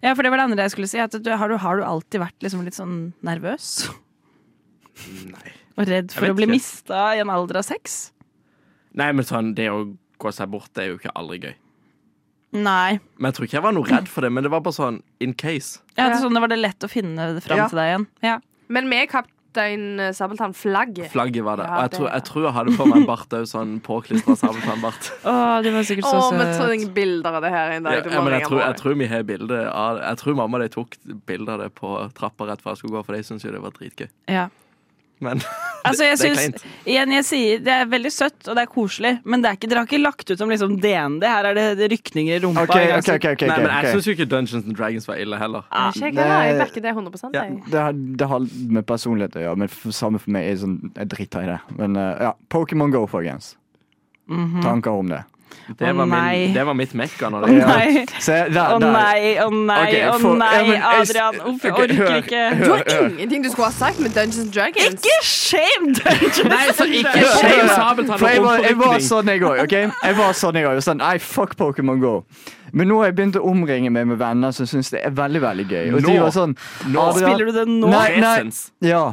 ja, 0.03 0.13
for 0.13 0.21
det 0.27 0.29
var 0.35 0.37
det 0.43 0.47
andre 0.51 0.63
jeg 0.67 0.71
skulle 0.75 0.87
si. 0.91 0.99
At 0.99 1.11
du, 1.23 1.31
har, 1.31 1.47
du, 1.49 1.57
har 1.57 1.77
du 1.79 1.83
alltid 1.83 2.19
vært 2.21 2.39
liksom 2.43 2.63
litt 2.67 2.75
sånn 2.77 3.13
nervøs? 3.23 3.89
Nei. 5.25 5.51
Og 5.77 5.87
redd 5.89 6.13
for 6.15 6.31
å 6.31 6.35
bli 6.37 6.47
mista 6.47 7.09
i 7.17 7.19
en 7.23 7.29
alder 7.33 7.59
av 7.59 7.65
seks? 7.67 8.11
Nei, 8.95 9.09
men 9.11 9.25
sånn, 9.27 9.53
det 9.57 9.67
å 9.73 9.81
gå 10.21 10.31
seg 10.31 10.47
bort, 10.53 10.69
det 10.73 10.85
er 10.85 10.93
jo 10.93 10.99
ikke 11.01 11.11
aldri 11.19 11.41
gøy. 11.43 11.55
Nei. 12.55 12.99
Men 13.19 13.31
jeg 13.31 13.35
tror 13.35 13.47
ikke 13.49 13.57
jeg 13.57 13.65
var 13.65 13.73
noe 13.75 13.89
redd 13.89 14.07
for 14.07 14.23
det, 14.23 14.29
men 14.31 14.45
det 14.45 14.51
var 14.53 14.61
bare 14.63 14.77
sånn 14.77 15.01
in 15.19 15.33
case. 15.35 15.81
Ja, 15.97 16.07
det, 16.13 16.21
sånn, 16.23 16.35
det 16.37 16.43
var 16.45 16.51
det 16.53 16.61
lett 16.61 16.85
å 16.87 16.91
finne 16.91 17.33
det 17.35 17.43
fram 17.43 17.57
Ja. 17.59 17.67
til 17.67 17.81
deg 17.81 17.89
igjen. 17.91 18.05
Ja. 18.23 18.37
Men 18.71 18.87
med 18.87 19.09
Kaptein 19.11 19.99
eh, 19.99 20.13
Sabeltann-flagget 20.15 21.11
Flagget 21.11 21.43
var 21.43 21.59
det. 21.59 21.65
Ja, 21.67 21.75
og 21.75 21.81
jeg 21.83 21.91
det- 21.91 21.97
tror, 21.99 22.07
jeg 22.13 22.23
tror 22.29 22.43
jeg 22.47 22.53
hadde 22.55 22.77
på 22.79 22.85
meg 22.87 22.97
en 23.01 23.05
bart 23.11 23.29
òg, 23.35 23.43
sånn 23.51 23.75
påklistra 23.83 24.35
sabeltannbart. 24.39 25.11
Å, 25.27 25.61
det 25.67 25.73
var 25.75 25.83
sikkert 25.83 26.07
så 26.07 26.31
vi 26.31 26.39
søt. 26.39 26.55
trenger 26.63 26.93
bilder 26.95 27.33
av 27.35 27.41
det 27.43 27.51
her 27.51 27.71
en 27.75 27.83
dag. 27.83 28.07
Ja, 28.15 28.21
men 28.23 28.33
jeg 28.39 28.47
tror, 28.47 28.61
jeg 28.63 28.77
tror 28.79 28.95
vi 29.03 29.07
har 29.11 29.23
bilde 29.23 29.59
av 29.71 29.99
Jeg 29.99 30.17
tror 30.23 30.35
mamma 30.39 30.59
de 30.63 30.69
tok 30.69 30.95
bilde 31.27 31.51
av 31.51 31.59
det 31.59 31.73
på 31.75 31.91
trappa 32.15 32.47
rett 32.47 32.63
før 32.63 32.71
jeg 32.71 32.77
skulle 32.85 32.95
gå, 32.95 33.03
for 33.05 33.13
de 33.19 33.23
syntes 33.27 33.43
jo 33.43 33.51
det 33.51 33.61
var 33.67 33.75
dritgøy. 33.75 34.07
Ja. 34.31 34.47
Men 35.23 35.39
Altså, 35.85 36.01
jeg 36.07 36.17
det 36.19 36.25
er 36.25 36.35
syns, 36.35 36.39
kleint. 36.39 36.63
igjen, 36.89 37.11
jeg 37.13 37.25
sier, 37.27 37.59
det 37.61 37.73
er 37.75 37.85
veldig 37.91 38.09
søtt 38.11 38.47
og 38.49 38.55
det 38.57 38.63
er 38.65 38.69
koselig, 38.71 39.11
men 39.23 39.43
det 39.43 39.49
er 39.51 39.57
ikke, 39.59 39.67
dere 39.69 39.83
har 39.83 39.85
ikke 39.85 39.99
lagt 40.01 40.31
ut 40.33 40.39
som 40.41 40.49
liksom 40.49 40.73
DND. 40.81 41.21
Her 41.29 41.45
er 41.51 41.53
det 41.59 41.65
det 41.77 41.89
rykninger 41.93 42.39
i 42.39 42.41
rumpa. 42.41 42.63
Okay, 42.65 42.87
okay, 42.97 43.35
okay, 43.35 43.47
Nei, 43.51 43.57
men 43.61 43.69
jeg 43.69 43.93
syns 43.93 44.07
jo 44.09 44.15
ikke 44.15 44.25
Dungeons 44.31 44.65
and 44.65 44.73
Dragons 44.79 45.05
var 45.07 45.21
ille 45.21 45.37
heller. 45.37 45.67
Ah, 45.69 45.91
det- 45.93 46.09
heller. 46.09 46.47
Jeg 46.49 46.57
backer 46.63 46.81
det 46.87 46.95
100 46.95 47.29
Ja. 47.37 47.43
Det, 47.69 47.79
har- 47.85 47.93
det 48.23 48.27
har 48.33 48.47
med 48.79 48.85
personlighet 48.89 49.37
å 49.37 49.45
gjøre, 49.45 49.57
men 49.61 49.69
samme 49.93 50.19
for 50.19 50.31
meg. 50.33 50.49
Jeg, 50.49 50.57
sånn, 50.65 50.79
jeg 50.97 51.07
driter 51.13 51.45
i 51.45 51.51
det. 51.53 51.59
Men 51.77 51.95
eh, 52.01 52.17
ja, 52.29 52.33
Pokémon 52.49 52.91
Go, 52.91 53.05
folkens. 53.05 53.53
Tanker 54.65 54.89
om 54.91 55.07
det? 55.13 55.21
Det, 55.79 55.91
var 55.97 56.05
min, 56.05 56.53
det 56.53 56.63
var 56.65 56.75
mitt 56.77 56.91
mekka. 56.93 57.29
Å 57.33 57.39
nei, 57.49 58.05
å 58.69 58.77
nei, 58.79 60.03
å 60.11 60.19
nei, 60.37 60.75
Adrian. 60.77 61.39
Uff, 61.49 61.63
jeg 61.65 61.73
orker 61.73 61.95
hør, 61.97 62.17
ikke. 62.21 62.43
Du 62.59 62.67
har 62.69 62.83
ingenting 63.07 63.45
du 63.45 63.49
skulle 63.49 63.71
ha 63.71 63.73
sagt 63.73 63.99
med 64.03 64.13
Dungeons 64.13 64.51
Dragons. 64.53 64.99
Ikke 64.99 65.15
shame 65.25 65.95
Dungeons 65.97 66.43
Nei, 66.51 66.61
så 66.77 66.85
ikke 66.85 67.25
shame. 67.39 67.65
Sabeltann 67.73 68.27
jeg 68.29 68.43
og 68.43 68.45
var, 68.45 68.61
jeg 68.67 68.77
var 68.83 69.01
sånn 69.09 69.33
jeg 69.33 69.41
òg. 69.41 69.63
Okay? 69.65 69.89
Jeg 69.89 70.19
var 70.21 70.37
sånn 70.37 70.61
jeg 70.61 70.69
òg. 70.69 70.83
Sånn, 70.85 71.01
nei, 71.01 71.17
fuck 71.23 71.57
Pokémon 71.57 71.99
Go. 72.03 72.15
Men 72.75 72.89
nå 72.91 72.99
har 72.99 73.09
jeg 73.09 73.17
begynt 73.17 73.37
å 73.39 73.43
omringe 73.47 73.89
meg 73.93 74.07
med 74.09 74.19
venner 74.19 74.53
som 74.55 74.67
syns 74.69 74.89
det 74.93 75.01
er 75.07 75.13
veldig 75.15 75.41
veldig 75.43 75.65
gøy. 75.69 75.85
Og 75.95 76.01
de 76.03 76.09
Nå? 76.11 76.15
var 76.25 76.33
sånn 76.35 76.57
Nå? 76.91 77.05
Adrian- 77.09 77.31
Spiller 77.31 77.45
du 77.49 77.53
det 77.55 77.67
nå? 77.71 77.91
Nei, 77.93 78.09
nei. 78.19 78.39
Ja, 78.83 79.03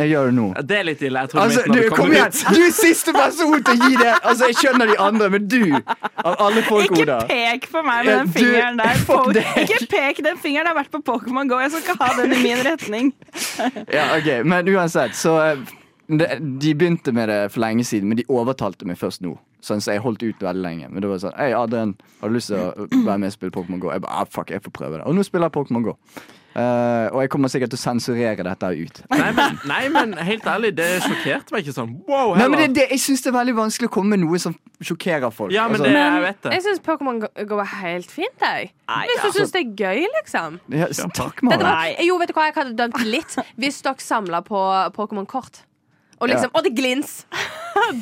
jeg 0.00 0.08
gjør 0.10 0.24
det 0.30 0.34
nå. 0.34 0.44
Ja, 0.56 0.62
Det 0.62 0.76
er 0.78 0.84
litt 0.88 1.02
ille. 1.04 1.20
Jeg 1.20 1.30
tror 1.30 1.40
Altså, 1.42 1.62
du, 1.68 1.80
kom 1.94 2.12
igjen! 2.12 2.26
ut. 2.32 2.40
Du 2.56 2.60
er 2.64 2.70
siste 2.74 3.12
person 3.12 3.62
til 3.66 3.74
å 3.76 3.88
gi 3.90 3.96
det! 4.00 4.14
Altså, 4.24 4.48
Jeg 4.50 4.56
skjønner 4.62 4.86
de 4.92 4.96
andre, 5.04 5.28
men 5.30 5.44
du, 5.52 5.58
av 6.24 6.36
alle 6.46 6.62
folk, 6.66 6.88
Ikke 6.90 7.02
Oda 7.04 7.18
pek 7.28 7.68
på 7.70 7.82
meg 7.86 8.06
med 8.06 8.12
den 8.18 8.26
du- 8.26 8.32
fingeren 8.38 8.80
der. 8.80 9.02
fuck 9.10 9.28
deg. 9.36 9.52
Ikke 9.66 9.86
pek 9.92 10.22
den 10.24 10.40
fingeren. 10.42 10.66
Jeg 10.66 10.72
har 10.74 10.80
vært 10.80 10.90
på 10.96 11.02
Pokémon 11.12 11.48
Go. 11.52 11.60
Jeg 11.60 11.70
skal 11.74 11.84
ikke 11.84 11.98
ha 12.00 12.10
den 12.22 12.32
i 12.32 12.42
min 12.42 12.64
retning. 12.66 13.12
Ja, 13.98 14.08
ok, 14.16 14.32
Men 14.48 14.68
uansett, 14.72 15.14
så 15.16 15.36
eh, 15.44 15.62
De 16.08 16.74
begynte 16.74 17.12
med 17.12 17.28
det 17.28 17.40
for 17.52 17.60
lenge 17.62 17.84
siden, 17.84 18.08
men 18.08 18.18
de 18.18 18.24
overtalte 18.28 18.88
meg 18.88 18.98
først 19.00 19.22
nå. 19.22 19.36
Sånn, 19.62 19.78
så 19.84 19.92
jeg 19.94 20.02
holdt 20.02 20.24
ut 20.26 20.40
veldig 20.42 20.62
lenge. 20.64 20.88
Men 20.90 21.04
det 21.04 21.08
var 21.12 21.20
sånn 21.22 21.36
Hei, 21.38 21.52
Adrian, 21.54 21.92
har 22.20 22.28
du 22.32 22.34
lyst 22.34 22.50
til 22.50 22.58
å 22.58 22.88
være 22.90 23.18
med 23.22 23.28
og 23.30 23.34
spille 23.36 23.54
Pokémon 23.54 23.78
Go? 23.78 23.92
Jeg 23.94 24.02
bare, 24.02 24.24
ah, 24.24 24.26
fuck, 24.26 24.50
jeg 24.50 24.64
får 24.64 24.72
prøve 24.74 24.98
det. 24.98 25.04
Og 25.06 25.14
nå 25.14 25.22
spiller 25.28 25.46
jeg 25.46 25.54
Pokémon 25.54 25.84
Go. 25.86 25.94
Eh, 26.54 27.06
og 27.14 27.22
jeg 27.22 27.30
kommer 27.32 27.48
sikkert 27.48 27.70
til 27.72 27.78
å 27.78 27.82
sensurere 27.82 28.44
dette 28.44 28.68
ut. 28.76 28.98
Nei 29.10 29.30
men, 29.32 29.58
nei, 29.70 29.88
men 29.88 30.12
helt 30.18 30.44
ærlig, 30.44 30.74
det 30.76 30.88
sjokkerte 31.00 31.54
meg 31.54 31.64
ikke 31.64 31.72
sånn. 31.78 31.94
Wow, 32.08 32.34
Nei, 32.36 32.48
men 32.52 32.58
det, 32.60 32.66
det, 32.76 32.86
Jeg 32.90 33.00
syns 33.00 33.22
det 33.24 33.30
er 33.32 33.36
veldig 33.38 33.54
vanskelig 33.56 33.88
å 33.88 33.94
komme 33.94 34.10
med 34.16 34.20
noe 34.26 34.38
som 34.42 34.56
sjokkerer 34.84 35.32
folk. 35.32 35.52
Ja, 35.54 35.64
men 35.70 35.80
Altså, 35.80 35.88
det, 35.88 35.96
jeg 36.02 36.22
vet 36.26 36.42
det. 36.42 36.52
Jeg 36.58 36.62
syns 36.66 36.82
Pokémon 36.84 37.22
Go- 37.48 37.58
er 37.64 37.72
helt 37.80 38.10
fint. 38.12 38.36
Jeg. 38.44 38.70
Hvis 38.92 39.22
du 39.22 39.26
altså- 39.28 39.34
syns 39.40 39.52
det 39.56 39.64
er 39.64 39.72
gøy, 39.80 40.06
liksom. 40.20 40.60
ja, 40.76 40.86
takk, 41.16 41.40
hva? 41.40 41.96
Jo, 42.04 42.18
vet 42.20 42.28
du 42.28 42.34
hva 42.36 42.48
jeg 42.50 42.54
hadde 42.60 42.76
dømt 42.76 43.04
litt? 43.06 43.36
Hvis 43.56 43.80
dere 43.82 43.96
samla 43.98 44.42
på 44.44 44.60
Pokémon-kort. 44.96 45.62
Og 46.22 46.28
liksom, 46.30 46.52
og 46.54 46.62
det 46.62 46.70
glins! 46.78 47.24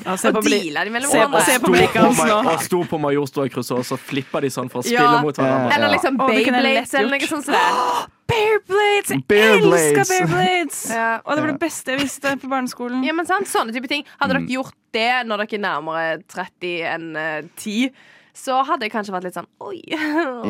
Ja, 0.04 0.12
se 0.20 0.28
Og 0.28 0.42
dealer 0.44 0.84
de 0.84 0.90
mellom 0.92 1.08
se 1.08 1.16
på- 1.16 1.28
hverandre. 1.30 1.40
se 1.46 1.58
på 1.62 1.70
blikket 1.72 2.02
hans 2.02 2.18
nå. 2.20 2.34
Og 2.52 2.60
sto 2.66 2.80
på 2.84 2.98
Majorstua-krysset, 3.00 3.78
og 3.78 3.84
så 3.86 3.96
flippa 3.96 4.42
de 4.44 4.50
sånn 4.52 4.68
for 4.68 4.82
å 4.82 4.84
Ja. 4.90 4.98
spille 5.00 5.22
mot 5.24 5.36
hverandre. 5.38 5.72
Eller 5.78 5.88
liksom 5.94 6.18
Beyblades 6.18 6.92
eller 6.94 7.16
noe 7.16 7.28
sånt. 7.30 7.46
Blades! 8.30 8.70
Bearblades! 8.70 9.10
Jeg 9.10 9.24
Bearblades. 9.28 9.86
elsker 9.90 10.12
Bearblades! 10.14 10.80
Ja. 11.00 11.08
Og 11.24 11.36
det 11.36 11.42
var 11.44 11.50
det 11.52 11.60
beste 11.62 11.94
jeg 11.94 12.00
visste 12.04 12.34
på 12.40 12.50
barneskolen. 12.50 13.02
Ja, 13.06 13.14
men 13.16 13.26
sant, 13.28 13.48
Sånne 13.50 13.74
type 13.74 13.90
ting. 13.90 14.06
Hadde 14.20 14.36
dere 14.38 14.50
gjort 14.50 14.76
det 14.94 15.08
når 15.26 15.44
dere 15.44 15.58
er 15.58 15.64
nærmere 15.64 16.06
30 16.30 16.72
enn 16.94 17.08
eh, 17.18 17.50
10, 17.58 17.90
så 18.34 18.62
hadde 18.64 18.82
jeg 18.86 18.92
kanskje 18.92 19.12
vært 19.14 19.24
litt 19.24 19.34
sånn 19.34 19.46
Oi, 19.60 19.80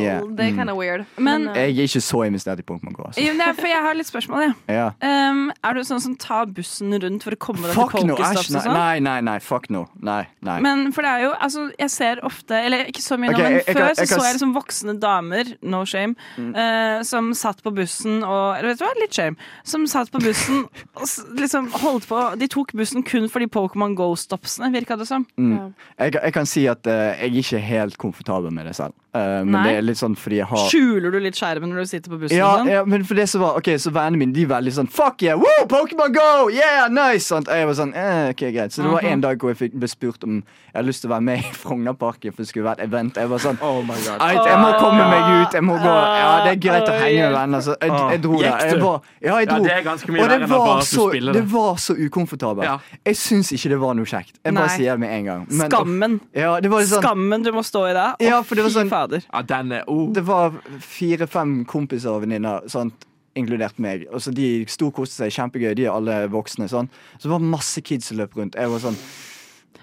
Yeah. 0.01 0.21
det 0.27 0.45
er 0.47 0.51
Mm. 0.51 0.57
kind 0.57 0.71
of 0.71 0.77
weird. 0.77 1.07
Men- 1.19 1.49
eh, 1.49 1.69
Jeg 1.71 1.79
er 1.79 1.89
ikke 1.89 2.03
så 2.03 2.25
investert 2.27 2.59
i 2.59 2.63
Pokémon 2.63 2.93
Go. 2.93 3.05
Altså. 3.05 3.21
Jo, 3.25 3.33
det 3.33 3.41
er, 3.47 3.53
for 3.55 3.67
jeg 3.67 3.83
har 3.83 3.95
litt 3.95 4.07
spørsmål, 4.07 4.41
jeg. 4.47 4.55
Ja. 4.69 4.91
Um, 5.03 5.53
er 5.65 5.75
du 5.75 5.81
sånn 5.81 6.01
som 6.01 6.17
tar 6.17 6.47
bussen 6.47 6.93
rundt 7.01 7.23
for 7.23 7.31
å 7.33 7.37
komme 7.39 7.63
deg 7.67 7.75
Fuck 7.75 7.93
til 7.97 8.07
no! 8.07 8.17
Pokestops 8.17 8.51
Æsj, 8.51 8.57
og 8.57 8.63
sånn? 8.63 8.73
nei, 8.75 8.99
nei, 9.01 9.21
nei, 9.21 9.39
fuck 9.39 9.69
no. 9.71 9.89
Nei, 10.01 10.27
nei. 10.43 10.61
Men 10.61 10.93
for 10.93 11.03
det 11.03 11.11
er 11.11 11.23
jo, 11.25 11.33
altså, 11.41 11.71
jeg 11.79 11.91
ser 11.91 12.21
ofte 12.23 12.51
Eller 12.61 12.85
ikke 12.87 13.03
så 13.03 13.19
mye 13.19 13.31
okay, 13.31 13.43
nå, 13.43 13.49
men 13.49 13.53
jeg- 13.53 13.67
jeg 13.67 13.77
før 13.77 13.87
jeg, 13.87 13.97
så 13.97 14.01
jeg 14.01 14.09
kan 14.09 14.19
så 14.21 14.25
jeg 14.25 14.35
liksom 14.37 14.55
voksne 14.55 15.01
damer, 15.01 15.45
no 15.63 15.85
shame, 15.85 16.17
Mm. 16.39 16.55
uh, 16.57 17.03
som 17.03 17.33
satt 17.35 17.63
på 17.63 17.73
bussen 17.75 18.23
og 18.25 18.57
Eller 18.59 18.69
vet 18.75 18.79
du 18.79 18.85
hva, 18.85 18.95
litt 19.01 19.13
shame. 19.15 19.37
Som 19.65 19.87
satt 19.87 20.11
på 20.11 20.19
bussen 20.21 20.65
og 20.97 21.07
liksom 21.37 21.71
holdt 21.71 22.07
på 22.07 22.39
De 22.39 22.47
tok 22.49 22.73
bussen 22.73 23.03
kun 23.05 23.29
for 23.29 23.39
de 23.41 23.47
Pokémon 23.47 23.95
Go-stopsene, 23.95 24.73
virka 24.73 24.97
det 24.99 25.07
som. 25.09 25.27
Mm. 25.39 25.75
Jeg, 25.99 26.13
jeg 26.15 26.33
kan 26.33 26.47
si 26.47 26.67
at 26.67 26.87
uh, 26.87 27.15
jeg 27.21 27.33
ikke 27.45 27.57
er 27.59 27.67
helt 27.81 27.97
komfortabel 28.01 28.53
med 28.55 28.67
det 28.71 28.77
selv. 28.79 28.95
Uh, 29.11 29.43
men 29.43 29.57
Nei. 29.57 29.63
det 29.67 29.73
er 29.81 29.83
litt 29.89 29.99
sånn 29.99 30.13
fordi 30.15 30.37
jeg 30.39 30.47
har 30.47 30.61
Skjuler 30.71 31.11
du 31.11 31.17
litt 31.19 31.35
skjermen 31.35 31.73
når 31.73 31.83
du 31.83 31.89
sitter 31.91 32.13
på 32.13 32.19
bussen? 32.21 32.37
ja, 32.39 32.51
sånn? 32.61 32.69
ja, 32.71 32.85
men 32.87 33.03
for 33.03 33.19
det 33.19 33.25
som 33.27 33.43
var 33.43 33.57
Ok, 33.59 33.73
så 33.83 33.91
vennene 33.91 34.21
mine 34.21 34.31
De 34.37 34.45
er 34.47 34.51
veldig 34.53 34.71
sånn 34.77 34.87
Fuck 34.87 35.25
yeah! 35.27 35.35
Woo! 35.35 35.65
Pokémon 35.67 36.15
Go! 36.15 36.47
Yeah! 36.55 36.87
Nice! 36.95 37.25
Sånn. 37.27 37.43
Og 37.43 37.59
jeg 37.59 37.67
var 37.67 37.75
sånn 37.75 37.91
eh, 37.99 38.29
Ok, 38.31 38.45
greit. 38.55 38.71
Så 38.71 38.85
det 38.87 38.93
var 38.93 39.09
en 39.11 39.25
dag 39.25 39.43
hvor 39.43 39.51
jeg 39.51 39.59
fikk, 39.65 39.75
ble 39.83 39.91
spurt 39.91 40.23
om 40.29 40.37
jeg 40.71 40.77
hadde 40.79 40.87
lyst 40.87 41.03
til 41.03 41.11
å 41.11 41.15
være 41.17 41.27
med 41.27 41.43
i 41.43 41.51
Frognerparken, 41.65 42.37
for 42.37 42.45
det 42.45 42.53
skulle 42.53 42.69
være 42.69 42.85
et 42.85 42.87
event. 42.87 43.17
Jeg 43.19 43.31
var 43.33 43.43
sånn 43.43 43.59
Oh 43.67 43.81
my 43.83 43.97
god. 44.07 44.23
Jeg 44.47 44.61
må 44.63 44.69
komme 44.79 45.09
meg 45.11 45.25
ut. 45.41 45.57
Jeg 45.59 45.65
må 45.67 45.75
gå. 45.83 45.95
Ja, 46.21 46.29
det 46.45 46.53
er 46.53 46.61
greit 46.63 46.87
å 46.87 46.95
henge 46.95 47.25
med 47.25 47.35
venner. 47.35 47.65
Så 47.67 47.75
jeg, 47.83 47.91
jeg 48.15 48.23
dro 48.23 48.39
der. 48.39 48.63
Jeg 48.71 48.79
var, 48.85 49.09
ja, 49.19 49.41
jeg 49.43 49.49
Ja, 49.51 49.59
det 49.67 49.73
er 49.75 49.83
ganske 49.89 50.15
mye 50.15 50.23
Og 50.23 50.31
det 50.31 50.37
verre 50.37 50.47
enn 50.47 50.55
var, 50.71 50.85
så, 50.87 51.09
det 51.17 51.35
det. 51.35 51.43
var 51.51 51.83
så 51.83 51.97
ukomfortabelt. 51.99 52.69
Ja. 52.71 53.01
Jeg 53.11 53.19
syns 53.19 53.51
ikke 53.59 53.73
det 53.75 53.81
var 53.83 53.99
noe 53.99 54.07
kjekt. 54.15 54.37
Jeg 54.39 54.55
bare 54.55 54.71
Nei. 54.71 54.77
sier 54.79 54.95
det 54.95 55.03
med 55.03 55.17
en 55.19 55.27
gang. 55.33 55.43
Men- 55.51 55.75
Skammen. 55.75 56.17
Ja, 56.39 56.53
det 56.63 56.71
var 56.71 56.85
litt 56.87 56.93
sånn 56.95 57.03
Skammen 57.03 57.49
du 57.49 57.51
må 57.59 57.60
stå 57.67 57.85
i 57.91 57.93
det. 57.93 58.07
Å, 58.21 58.27
Ja, 58.27 58.43
for 58.43 58.55
det 58.55 58.65
var 58.65 58.71
fy 58.71 58.79
sånn- 58.79 58.91
fader. 58.91 59.23
Ja, 59.33 59.43
den 59.43 59.73
er 59.73 59.85
oh. 59.89 60.13
Det 60.13 60.23
var 60.25 60.51
fire-fem 60.81 61.65
kompiser 61.65 62.11
og 62.15 62.23
venninner, 62.25 62.67
sant, 62.69 63.07
inkludert 63.37 63.79
meg. 63.79 64.07
Og 64.13 64.21
så 64.21 64.33
De 64.35 64.65
koste 64.67 65.15
seg 65.23 65.31
kjempegøy, 65.33 65.75
de 65.77 65.85
er 65.87 65.93
alle 65.93 66.29
voksne. 66.29 66.69
Sånn. 66.69 66.89
Så 67.19 67.23
det 67.29 67.31
var 67.31 67.39
masse 67.41 67.81
kids 67.83 68.07
som 68.11 68.19
løp 68.19 68.35
rundt. 68.37 68.55
Jeg 68.55 68.69
var 68.69 68.79
sånn 68.79 68.97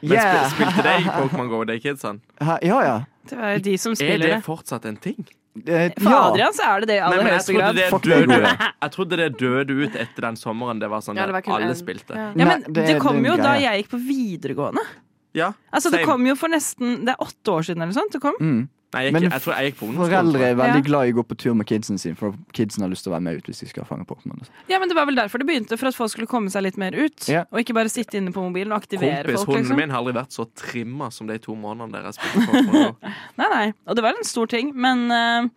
Men 0.01 0.19
spil, 0.21 0.51
spilte 0.53 0.84
de 0.84 1.09
Pokémon 1.17 1.49
Go, 1.49 1.63
de 1.65 1.80
kidsene? 1.80 2.19
Ja, 2.41 2.57
ja. 2.84 2.97
Det 3.28 3.38
var 3.38 3.55
jo 3.57 3.59
de 3.65 3.78
som 3.78 3.91
Er 3.91 3.95
spiller 3.95 4.28
det 4.28 4.36
det. 4.38 4.43
fortsatt 4.45 4.86
en 4.86 4.97
ting? 4.97 5.25
For 5.57 6.11
ja. 6.11 6.19
Adrian 6.30 6.53
så 6.53 6.67
er 6.69 6.84
det 6.84 6.88
det 6.91 6.95
i 6.99 7.01
aller 7.01 7.23
høyeste 7.25 7.49
trodde 7.49 7.57
grad. 7.57 7.75
det 7.75 8.28
døde 8.30 8.51
Jeg 8.84 8.91
trodde 8.93 9.17
det 9.17 9.30
døde 9.39 9.73
ut 9.73 9.95
etter 9.97 10.21
den 10.28 10.36
sommeren. 10.38 10.80
Det 10.80 10.88
var 10.91 11.01
sånn 11.01 11.17
Ja, 11.17 11.25
det 11.25 11.34
var 11.34 11.41
alle 11.55 11.71
en. 11.71 11.75
spilte. 11.80 12.13
Ja. 12.13 12.28
Ja, 12.38 12.45
men 12.45 12.61
det- 12.61 12.73
det, 12.75 12.86
det 12.93 12.99
kom 13.01 13.25
jo 13.25 13.36
da 13.38 13.55
jeg 13.57 13.82
gikk 13.84 13.89
på 13.89 13.99
videregående. 14.05 14.84
Ja, 15.38 15.52
Altså 15.72 15.92
Det 15.94 16.02
same. 16.02 16.10
kom 16.10 16.26
jo 16.28 16.36
for 16.36 16.50
nesten 16.50 17.06
Det 17.06 17.14
er 17.14 17.22
åtte 17.24 17.54
år 17.54 17.62
siden 17.70 17.82
eller 17.86 17.94
sånt. 17.94 18.12
Det 18.18 18.22
kom. 18.24 18.36
Mm. 18.42 18.66
Nei, 18.96 19.02
jeg, 19.04 19.14
Men 19.14 19.24
jeg 19.28 19.42
tror 19.44 19.54
jeg 19.58 19.68
gikk 19.74 19.80
på 19.82 19.86
ungdomsskolen. 19.90 20.32
Foreldre 20.32 20.46
er 20.48 20.56
veldig 20.56 20.80
Ja. 20.80 20.86
glad 20.88 21.08
i 21.08 21.12
å 21.12 21.16
gå 21.18 21.24
på 21.28 21.36
tur 21.38 21.54
med 21.60 21.68
kidsen 21.68 21.98
sine, 22.00 22.16
for 22.16 22.32
kidsen 22.56 22.82
har 22.86 22.90
lyst 22.90 23.04
til 23.04 23.12
å 23.12 23.16
være 23.18 23.24
med 23.26 23.36
ut 23.42 23.44
hvis 23.50 23.60
de 23.60 23.68
skal 23.68 23.84
fange 23.84 24.06
Pokémon. 24.08 24.40
Ja, 24.72 24.80
men 24.80 24.88
Det 24.88 24.96
var 24.96 25.06
vel 25.06 25.16
derfor 25.20 25.38
det 25.44 25.46
begynte, 25.50 25.78
for 25.78 25.88
at 25.92 25.94
folk 25.96 26.10
skulle 26.14 26.26
komme 26.32 26.48
seg 26.50 26.64
litt 26.64 26.78
mer 26.80 26.96
ut. 26.96 27.28
Ja. 27.28 27.44
Og 27.52 27.60
ikke 27.60 27.76
bare 27.76 27.90
sitte 27.92 28.16
inne 28.16 28.32
på 28.32 28.40
mobilen 28.42 28.72
og 28.72 28.80
aktivere 28.82 29.26
Kompis, 29.28 29.44
folk. 29.44 29.58
hunden 29.60 29.64
liksom 29.68 29.76
min 29.78 29.90
har 29.92 30.00
aldri 30.00 30.14
vært 30.16 30.32
så 30.32 30.48
trimma 30.56 31.12
som 31.12 31.28
de 31.28 31.38
to 31.38 31.54
månedene 31.54 31.92
dere 31.92 32.04
har 32.08 32.16
spilt 32.16 32.48
Pokémon 32.48 32.96
Nei, 33.38 33.50
nei. 33.52 33.74
Og 33.88 33.96
det 33.98 34.04
var 34.08 34.14
en 34.16 34.24
stor 34.24 34.48
ting, 34.48 34.72
men 34.74 35.12
eh, 35.12 35.50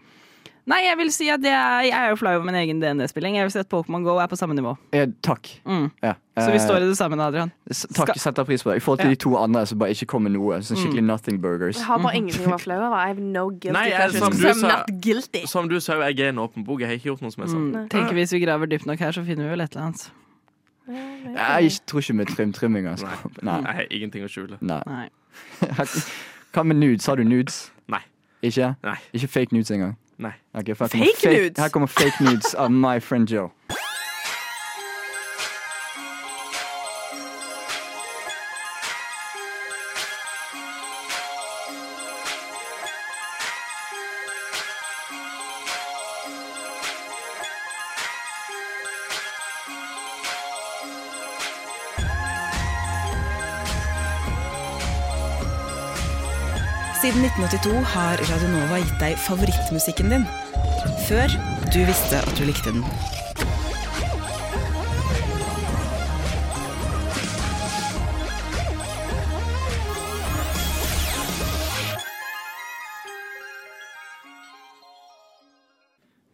Nei, 0.66 0.82
jeg 0.84 0.96
vil 0.98 1.11
si 1.12 1.28
at 1.32 1.40
det 1.40 1.50
er, 1.50 1.80
jeg 1.88 1.96
er 1.96 2.08
jo 2.11 2.16
flau 2.16 2.34
over 2.36 2.44
min 2.44 2.54
egen 2.54 2.80
DND-spilling. 2.82 3.34
Jeg 3.36 3.44
vil 3.44 3.50
si 3.50 3.58
at 3.58 3.68
Pokémon 3.68 4.04
Go 4.04 4.16
er 4.20 4.26
på 4.30 4.36
samme 4.36 4.54
nivå. 4.54 4.76
Eh, 4.92 5.06
takk. 5.22 5.48
Mm. 5.66 5.90
Ja. 6.02 6.14
Så 6.38 6.50
vi 6.52 6.56
Eh, 6.58 6.64
står 6.66 6.76
i 6.76 6.86
det 6.88 6.96
samme, 6.96 7.18
Adrian. 7.22 7.50
s- 7.70 7.86
Takk, 7.94 8.08
Skal- 8.08 8.18
setter 8.20 8.44
pris 8.44 8.62
på 8.62 8.70
det. 8.70 8.76
I 8.76 8.80
forhold 8.80 8.98
til 9.00 9.06
Ja. 9.08 9.14
de 9.14 9.16
to 9.16 9.36
andre 9.36 9.66
som 9.66 9.78
bare 9.78 9.90
ikke 9.90 10.06
kom 10.06 10.22
med 10.22 10.32
noe. 10.32 10.58
Sånn 10.61 10.76
skikkelig 10.76 11.02
nothing 11.04 11.40
burgers. 11.40 11.76
Jeg 11.76 11.84
har 11.86 11.98
bare 11.98 12.14
ingenting 12.16 12.46
å 12.46 12.50
være 12.50 12.61
flau 12.61 12.76
over. 12.86 12.96
I 12.96 13.06
have 13.08 13.18
no 13.20 13.50
guilty 13.50 13.72
Nei, 13.72 13.88
jeg- 13.90 14.12
som 14.12 14.30
du 14.32 14.54
sa- 14.54 14.68
not 14.68 14.86
guilty. 15.00 15.46
Som 15.46 15.68
du 15.68 15.80
sa, 15.80 15.94
jeg 16.08 16.20
er 16.20 16.28
en 16.28 16.36
åpen 16.38 16.64
bok. 16.64 16.80
Jeg 16.80 16.88
har 16.88 16.94
ikke 16.96 17.11
gjort 17.16 17.22
noe 17.22 17.30
som 17.32 17.42
er 17.44 17.46
sånn. 17.48 17.72
Mm. 17.72 17.88
Tenker 17.88 18.12
Hvis 18.14 18.30
vi 18.32 18.40
graver 18.46 18.66
dypt 18.66 18.86
nok 18.86 18.98
her, 18.98 19.11
så 19.12 19.24
finner 19.26 19.44
vi 19.44 19.50
vel 19.50 19.61
et 19.61 19.74
eller 19.76 19.86
annet. 19.86 20.11
Jeg 20.88 21.70
tror 21.86 22.00
ikke 22.00 22.14
med 22.14 22.26
trim-trimming. 22.28 22.86
Altså. 22.86 23.06
Nei. 23.42 23.56
Jeg 23.62 23.74
har 23.74 23.84
ingenting 23.90 24.24
å 24.24 24.28
skjule. 24.28 24.58
Nei. 24.61 24.82
Nei. 24.86 25.08
Hva 26.52 26.64
med 26.66 26.76
nudes? 26.76 27.06
Har 27.06 27.16
du 27.16 27.24
nudes? 27.24 27.70
Nei. 27.88 28.00
Ikke? 28.42 28.74
Nei. 28.82 28.96
Ikke 29.14 29.28
fake 29.28 29.52
nudes 29.52 29.70
engang? 29.70 29.96
Nei. 30.20 30.32
Okay, 30.54 30.74
her 30.74 30.88
Fake 30.88 31.24
nudes? 31.24 31.58
Her 31.58 31.68
kommer 31.70 31.86
fake 31.86 32.20
nudes 32.20 32.54
av 32.54 32.70
my 32.70 33.00
friend 33.00 33.26
Joe. 33.26 33.50
1982 57.39 57.85
har 57.87 58.18
Radionova 58.26 58.78
gitt 58.81 58.97
deg 58.99 59.18
favorittmusikken 59.22 60.11
din. 60.11 60.24
Før 61.07 61.31
du 61.70 61.78
visste 61.87 62.18
at 62.18 62.33
du 62.35 62.43
likte 62.49 62.72
den. 62.74 62.83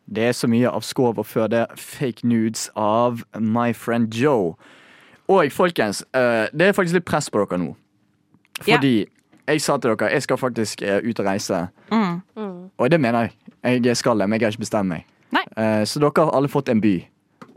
Det 0.06 0.24
er 0.24 0.32
så 0.32 0.48
mye 0.48 0.70
av 0.70 0.80
skov 0.86 1.20
og 1.20 1.26
før 1.28 1.50
det 1.52 1.66
fake 1.76 2.24
nudes 2.24 2.70
av 2.72 3.20
my 3.36 3.74
friend 3.76 4.14
Joe. 4.16 4.54
Og 5.28 5.52
folkens, 5.52 6.00
eh, 6.14 6.48
det 6.56 6.70
er 6.70 6.72
faktisk 6.72 6.94
litt 7.02 7.04
press 7.04 7.28
på 7.28 7.44
dere 7.44 7.60
nå. 7.60 7.76
Fordi 8.62 8.72
Fordi 8.72 9.15
jeg 9.46 9.62
sa 9.62 9.76
til 9.78 9.92
dere 9.94 10.10
jeg 10.12 10.22
skal 10.22 10.38
faktisk 10.40 10.82
eh, 10.82 11.00
ut 11.04 11.20
og 11.20 11.26
reise. 11.26 11.66
Mm. 11.92 12.22
Og 12.78 12.90
det 12.90 13.00
mener 13.00 13.20
jeg. 13.20 13.84
Jeg 13.84 13.96
skal 13.96 14.18
det, 14.18 14.28
men 14.28 14.40
jeg 14.40 14.46
har 14.46 14.54
ikke 14.54 14.66
bestemt 14.66 14.88
meg. 14.88 15.06
Nei. 15.34 15.42
Eh, 15.58 15.84
så 15.86 16.00
dere 16.02 16.24
har 16.24 16.34
alle 16.36 16.48
fått 16.48 16.68
en 16.68 16.80
by. 16.80 16.96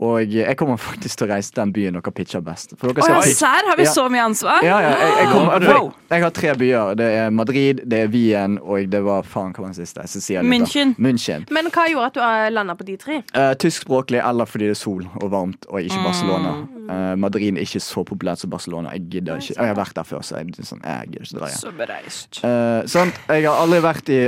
Og 0.00 0.32
jeg 0.32 0.56
kommer 0.56 0.78
faktisk 0.80 1.20
til 1.20 1.28
å 1.28 1.34
reise 1.34 1.52
til 1.52 1.60
den 1.60 1.72
byen 1.76 1.96
dere 1.98 2.12
pitcher 2.16 2.40
best. 2.44 2.72
For 2.80 2.88
dere 2.88 3.04
skal 3.04 3.18
ja, 3.20 3.34
sær. 3.36 3.66
Har 3.68 3.76
vi 3.76 3.84
Ja. 3.84 3.92
så 3.92 4.06
mye 4.08 4.24
ansvar? 4.30 4.62
Ja, 4.64 4.78
ja, 4.80 4.92
jeg, 4.96 5.12
jeg, 5.18 5.28
kommer, 5.32 5.66
Wow. 5.66 5.92
jeg, 5.92 6.16
jeg 6.16 6.22
har 6.22 6.30
tre 6.30 6.54
byer. 6.56 6.94
Det 6.96 7.08
er 7.18 7.30
Madrid, 7.30 7.82
det 7.84 7.98
er 8.06 8.08
Wien, 8.08 8.58
og 8.62 8.88
det 8.90 9.02
var 9.04 9.22
faen 9.22 9.52
hva 9.52 9.66
var 9.66 9.74
den 9.74 9.86
siste? 9.86 10.00
Da. 10.00 10.42
München. 10.42 10.94
München. 10.96 11.44
Men 11.52 11.68
hva 11.68 11.86
gjorde 11.90 12.06
at 12.06 12.14
du 12.16 12.54
landa 12.54 12.74
på 12.74 12.88
de 12.88 12.96
tre? 12.96 13.20
Uh, 13.36 13.52
tyskspråklig 13.60 14.22
eller 14.24 14.48
fordi 14.48 14.70
det 14.70 14.76
er 14.78 14.80
sol 14.80 15.04
og 15.20 15.30
varmt, 15.30 15.68
og 15.68 15.80
ikke 15.84 16.00
Barcelona. 16.04 16.54
Mm. 16.64 16.90
Eh, 16.90 17.16
Madrid 17.16 17.56
er 17.56 17.62
ikke 17.62 17.80
så 17.84 18.02
populært 18.06 18.40
som 18.42 18.50
Barcelona. 18.50 18.90
Jeg 18.96 19.08
gidder 19.10 19.36
ikke. 19.38 19.54
Jeg 19.56 19.66
har 19.70 19.76
vært 19.78 19.94
der 19.94 20.06
før, 20.08 20.24
så 20.26 20.40
jeg, 20.40 20.54
sånn, 20.66 20.80
jeg 20.82 21.12
gidder 21.12 21.26
ikke 21.28 21.38
dra 21.38 21.50
igjen. 21.50 21.60
Så 21.60 21.72
bereist. 21.76 22.40
Uh, 22.42 22.88
sant? 22.90 23.20
Jeg 23.28 23.46
har 23.46 23.60
aldri 23.62 23.82
vært 23.84 24.10
i 24.10 24.20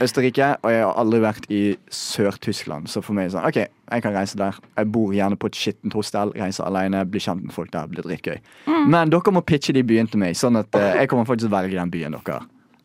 Østerrike, 0.00 0.56
og 0.64 0.70
jeg 0.72 0.82
har 0.84 0.94
aldri 1.00 1.18
vært 1.20 1.46
i 1.52 1.76
Sør-Tyskland. 1.92 2.88
Så 2.88 3.02
for 3.04 3.12
meg 3.16 3.26
er 3.26 3.28
det 3.28 3.34
sånn, 3.36 3.48
OK, 3.50 3.58
jeg 3.92 4.02
kan 4.04 4.14
reise 4.16 4.38
der. 4.40 4.56
Jeg 4.78 4.88
bor 4.94 5.12
gjerne 5.12 5.36
på 5.36 5.50
et 5.50 5.58
skittent 5.60 5.92
hostell, 5.98 6.32
reiser 6.40 6.64
alene, 6.64 7.02
blir 7.10 7.20
kjent 7.20 7.44
med 7.44 7.52
folk 7.52 7.70
der, 7.74 7.86
blir 7.90 8.02
dritgøy. 8.06 8.38
Mm. 8.66 8.88
Men 8.94 9.10
dere 9.12 9.34
må 9.36 9.42
pitche 9.44 9.74
de 9.76 9.82
byene 9.84 10.08
til 10.10 10.22
meg, 10.22 10.34
sånn 10.40 10.56
at 10.60 10.74
eh, 10.80 11.02
jeg 11.02 11.08
kommer 11.12 11.28
faktisk 11.28 11.48
til 11.48 11.52
å 11.52 11.56
velge 11.58 11.76
den 11.76 11.90
byen 11.92 12.16
dere 12.16 12.40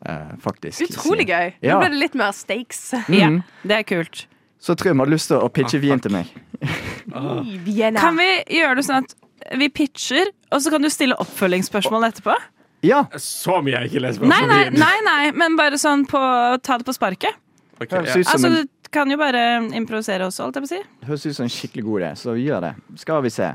eh, 0.06 0.36
faktisk 0.44 0.82
Utrolig 0.90 1.26
sier. 1.28 1.34
gøy. 1.34 1.54
Ja. 1.66 1.76
Nå 1.76 1.86
ble 1.86 1.90
det 1.96 2.02
litt 2.04 2.16
mer 2.20 2.32
stakes. 2.36 2.82
Ja, 3.10 3.30
Mhm. 3.32 3.44
det 3.64 3.78
er 3.80 3.84
kult. 3.84 4.26
Så 4.60 4.76
Trym 4.76 5.00
har 5.00 5.08
lyst 5.08 5.28
til 5.30 5.38
å 5.38 5.48
pitche 5.54 5.80
Wien 5.80 6.00
til 6.02 6.12
meg. 6.12 6.26
Vienna. 7.66 8.00
Kan 8.02 8.18
vi 8.18 8.28
gjøre 8.60 8.76
det 8.80 8.86
sånn 8.88 9.04
at 9.06 9.16
vi 9.60 9.68
pitcher, 9.70 10.26
og 10.52 10.62
så 10.64 10.72
kan 10.74 10.82
du 10.82 10.90
stille 10.90 11.16
oppfølgingsspørsmål 11.22 12.08
etterpå? 12.10 12.36
Ja! 12.84 13.06
Så 13.18 13.62
mye 13.66 13.76
har 13.78 13.86
jeg 13.86 13.94
ikke 13.96 14.04
lest 14.04 14.20
på 14.22 14.28
Nei, 14.30 14.42
nei, 14.50 14.64
nei, 14.76 14.96
nei 15.06 15.32
men 15.38 15.56
bare 15.58 15.80
sånn 15.82 16.04
på 16.10 16.20
ta 16.64 16.78
det 16.82 16.86
på 16.88 16.94
sparket. 16.96 17.38
Okay, 17.82 18.06
ja. 18.08 18.20
Altså, 18.32 18.50
du 18.52 18.90
kan 18.94 19.10
jo 19.12 19.18
bare 19.20 19.42
improvisere 19.76 20.28
også, 20.30 20.46
holdt 20.46 20.60
jeg 20.60 20.64
på 20.66 20.70
å 20.70 20.74
si. 20.76 21.08
høres 21.10 21.26
ut 21.26 21.36
som 21.36 21.48
en 21.48 21.52
skikkelig 21.52 21.84
god 21.88 22.02
idé, 22.02 22.12
så 22.22 22.36
vi 22.38 22.46
gjør 22.48 22.62
det. 22.70 22.74
Skal 23.02 23.24
vi 23.26 23.32
se. 23.34 23.50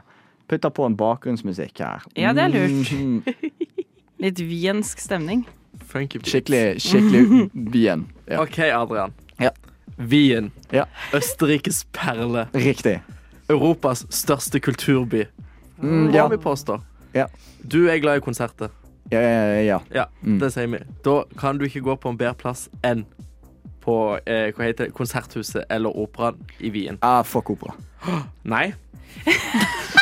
Putter 0.50 0.72
på 0.74 0.84
en 0.88 0.96
bakgrunnsmusikk 0.98 1.78
her. 1.80 2.04
Ja, 2.18 2.34
det 2.36 2.48
er 2.48 2.52
lurt. 2.56 2.90
Mhm. 2.92 3.22
Litt 4.24 4.42
viensk 4.44 5.00
stemning. 5.00 5.46
Skikkelig, 5.90 6.80
skikkelig 6.82 7.46
Wien. 7.72 8.02
Ja. 8.28 8.42
OK, 8.42 8.58
Adrian. 8.68 9.14
Ja. 9.40 9.54
Wien. 9.96 10.50
Ja. 10.74 10.84
Østerrikes 11.16 11.84
perle. 11.96 12.48
Riktig. 12.52 12.98
Europas 13.50 14.04
største 14.12 14.60
kulturby. 14.60 15.24
Mm, 15.80 16.10
Må 16.10 16.14
ja. 16.14 16.26
vi 16.28 16.36
påstå. 16.36 16.76
Ja. 17.16 17.26
Du 17.62 17.88
er 17.88 17.98
glad 18.02 18.20
i 18.20 18.24
konserter. 18.26 18.68
Ja, 19.10 19.20
ja, 19.20 19.60
ja. 19.62 19.80
Ja, 19.94 20.04
Mm. 20.22 20.38
det 20.38 20.52
sier 20.52 20.66
vi. 20.70 20.78
Da 21.04 21.24
kan 21.38 21.58
du 21.58 21.64
ikke 21.66 21.80
gå 21.82 21.96
på 22.00 22.08
en 22.12 22.16
bedre 22.20 22.34
plass 22.34 22.68
enn 22.84 23.04
på 23.80 24.18
eh, 24.26 24.52
hva 24.52 24.64
heter 24.68 24.86
det, 24.86 24.92
Konserthuset 24.94 25.64
eller 25.70 25.90
Operaen 25.96 26.36
i 26.60 26.70
Wien. 26.70 26.98
Ah, 27.02 27.22
fuck 27.22 27.50
opera. 27.50 27.72
Nei. 28.44 28.72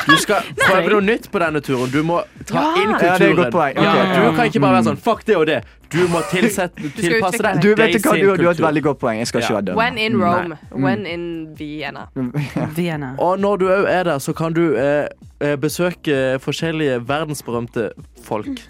Du 0.09 0.15
skal 0.17 0.41
prøve 0.57 0.89
noe 0.89 1.03
nytt 1.05 1.27
på 1.33 1.41
denne 1.43 1.61
turen. 1.61 1.91
Du 1.93 1.99
må 2.03 2.23
ta 2.49 2.61
Ja. 2.63 2.83
inn 2.83 2.91
Ja, 2.91 2.97
er 2.97 3.19
kulturen. 3.19 3.37
godt 3.37 3.55
okay. 3.55 3.85
Ja, 3.85 4.31
du 4.31 4.37
kan 4.37 4.47
ikke 4.49 4.61
bare 4.61 4.73
være 4.79 4.85
sånn 4.87 4.97
fuck 5.05 5.25
det 5.27 5.37
og 5.37 5.47
det. 5.47 5.59
Du 5.93 5.99
må 6.09 6.23
tilsette, 6.31 6.81
tilpasse 6.97 7.43
deg 7.45 7.61
Du 7.61 7.75
vet 7.75 7.93
du 7.93 7.99
hva, 7.99 8.15
du, 8.17 8.37
du 8.41 8.45
har 8.47 8.55
et 8.55 8.61
veldig 8.63 8.83
godt 8.87 8.99
poeng. 9.03 9.19
Jeg 9.21 9.27
skal 9.29 9.41
ikke 9.43 9.51
Ja. 9.53 9.57
være 9.59 9.67
dømme. 9.67 9.77
When 9.83 9.99
in 9.99 10.17
Rome. 10.23 10.49
Nei. 10.49 10.83
When 10.85 11.07
in 11.07 11.27
Vienna. 11.59 12.07
Vienna. 12.77 13.15
Og 13.19 13.39
når 13.39 13.57
du 13.59 13.67
òg 13.69 13.85
er 13.89 14.03
der, 14.05 14.19
så 14.19 14.33
kan 14.33 14.53
du 14.57 14.77
eh, 14.77 15.09
eh, 15.41 15.57
besøke 15.57 16.39
forskjellige 16.41 17.03
verdensberømte 17.09 17.91
folk. 18.25 18.65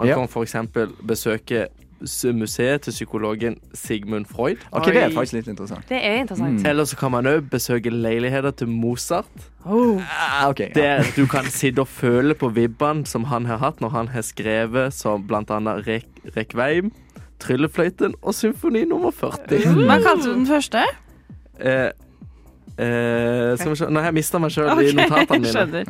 Man 0.00 0.08
Ja. 0.08 0.16
kan 0.18 0.28
eksempel 0.46 0.90
besøke 1.06 1.66
museet 2.32 2.80
til 2.86 2.94
psykologen 2.94 3.58
Sigmund 3.76 4.24
Freud. 4.30 4.56
Ok, 4.72 4.86
det 4.88 5.02
er 5.02 5.10
faktisk 5.12 5.34
litt 5.36 5.48
interessant. 5.52 5.84
Det 5.90 5.98
er 6.00 6.22
interessant. 6.22 6.60
Mm. 6.62 6.66
Eller 6.70 6.84
så 6.88 6.96
kan 6.96 7.10
man 7.12 7.26
òg 7.28 7.50
besøke 7.52 7.90
leiligheter 7.92 8.54
til 8.56 8.68
Mozart. 8.72 9.28
Ah, 9.66 10.48
ok, 10.48 10.60
ja. 10.60 10.68
Der 10.74 11.04
du 11.16 11.26
kan 11.28 11.44
sitte 11.52 11.80
og 11.84 11.88
føle 11.92 12.32
på 12.34 12.48
vibbene 12.56 13.04
som 13.06 13.24
han 13.28 13.44
har 13.50 13.58
hatt 13.60 13.80
når 13.84 13.92
han 13.92 14.08
har 14.14 14.22
skrevet 14.24 14.94
som 14.96 15.26
annet 15.52 15.84
Rek 15.86 16.06
Rekveim, 16.36 16.88
Tryllefløyten 17.40 18.14
og 18.22 18.34
Symfoni 18.34 18.86
nummer 18.88 19.10
40. 19.12 19.60
Hva 19.84 20.00
kalte 20.02 20.24
du 20.24 20.32
den 20.34 20.46
første? 20.48 20.82
Eh, 21.60 21.90
eh, 22.80 23.56
skal 23.58 23.70
vi 23.70 23.76
se 23.76 23.90
Nå 23.90 24.00
har 24.00 24.08
jeg 24.08 24.14
mista 24.14 24.38
meg 24.40 24.50
sjøl 24.56 24.72
i 24.80 24.92
notatene 24.96 25.40
mine. 25.44 25.52
skjønner. 25.52 25.84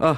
Ah, 0.00 0.16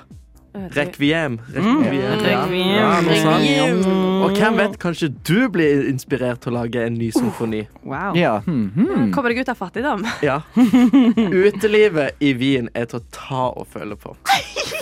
Rekviem. 0.54 1.38
Mm, 1.54 1.82
Rekviem. 2.22 2.76
Ja. 2.76 2.90
Rekviem. 3.02 3.80
Og 4.24 4.36
hvem 4.38 4.56
vet, 4.60 4.76
kanskje 4.78 5.08
du 5.26 5.48
blir 5.52 5.88
inspirert 5.90 6.44
til 6.44 6.52
å 6.54 6.60
lage 6.60 6.84
en 6.86 6.94
ny 6.98 7.08
symfoni. 7.14 7.64
Wow. 7.82 8.14
Ja, 8.18 8.36
hmm, 8.46 8.68
hmm. 8.76 9.08
Kommer 9.14 9.34
deg 9.34 9.42
ut 9.42 9.50
av 9.50 9.58
fattigdom? 9.58 10.06
Ja. 10.22 10.40
Utelivet 11.18 12.22
i 12.22 12.32
Wien 12.38 12.70
er 12.74 12.86
til 12.90 13.02
å 13.02 13.04
ta 13.14 13.48
og 13.50 13.66
føle 13.74 13.98
på. 13.98 14.14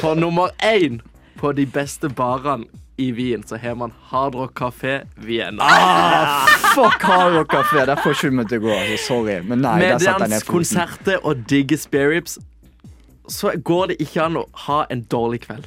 For 0.02 0.14
nummer 0.18 0.52
én 0.60 1.00
på 1.40 1.54
de 1.56 1.64
beste 1.66 2.10
barene 2.12 2.68
i 3.00 3.08
Wien, 3.16 3.42
så 3.48 3.56
har 3.58 3.74
man 3.80 3.90
Hard 4.12 4.36
Rock 4.36 4.52
Café 4.60 4.98
Vienna. 5.16 5.64
Ah, 5.64 6.44
fuck 6.76 7.02
Hard 7.02 7.34
Rock 7.38 7.50
Café. 7.56 7.86
Der 7.88 7.96
får 8.04 8.14
ikke 8.18 8.28
du 8.30 8.36
meg 8.42 8.50
til 8.52 8.60
å 8.60 8.66
gå. 8.68 8.74
Altså, 8.76 8.98
sorry. 9.08 9.38
Men 9.48 9.64
nei, 9.64 9.78
der 9.80 9.94
Med 9.96 10.04
setter 10.04 10.26
jeg 10.26 10.34
ned 10.36 10.44
foten. 10.44 10.52
konserter 10.58 11.24
og 11.26 11.46
digge 11.50 11.80
spareribs, 11.80 12.36
så 13.32 13.54
går 13.64 13.92
det 13.92 13.96
ikke 14.04 14.26
an 14.26 14.36
å 14.42 14.46
ha 14.66 14.82
en 14.92 15.02
dårlig 15.10 15.40
kveld. 15.46 15.66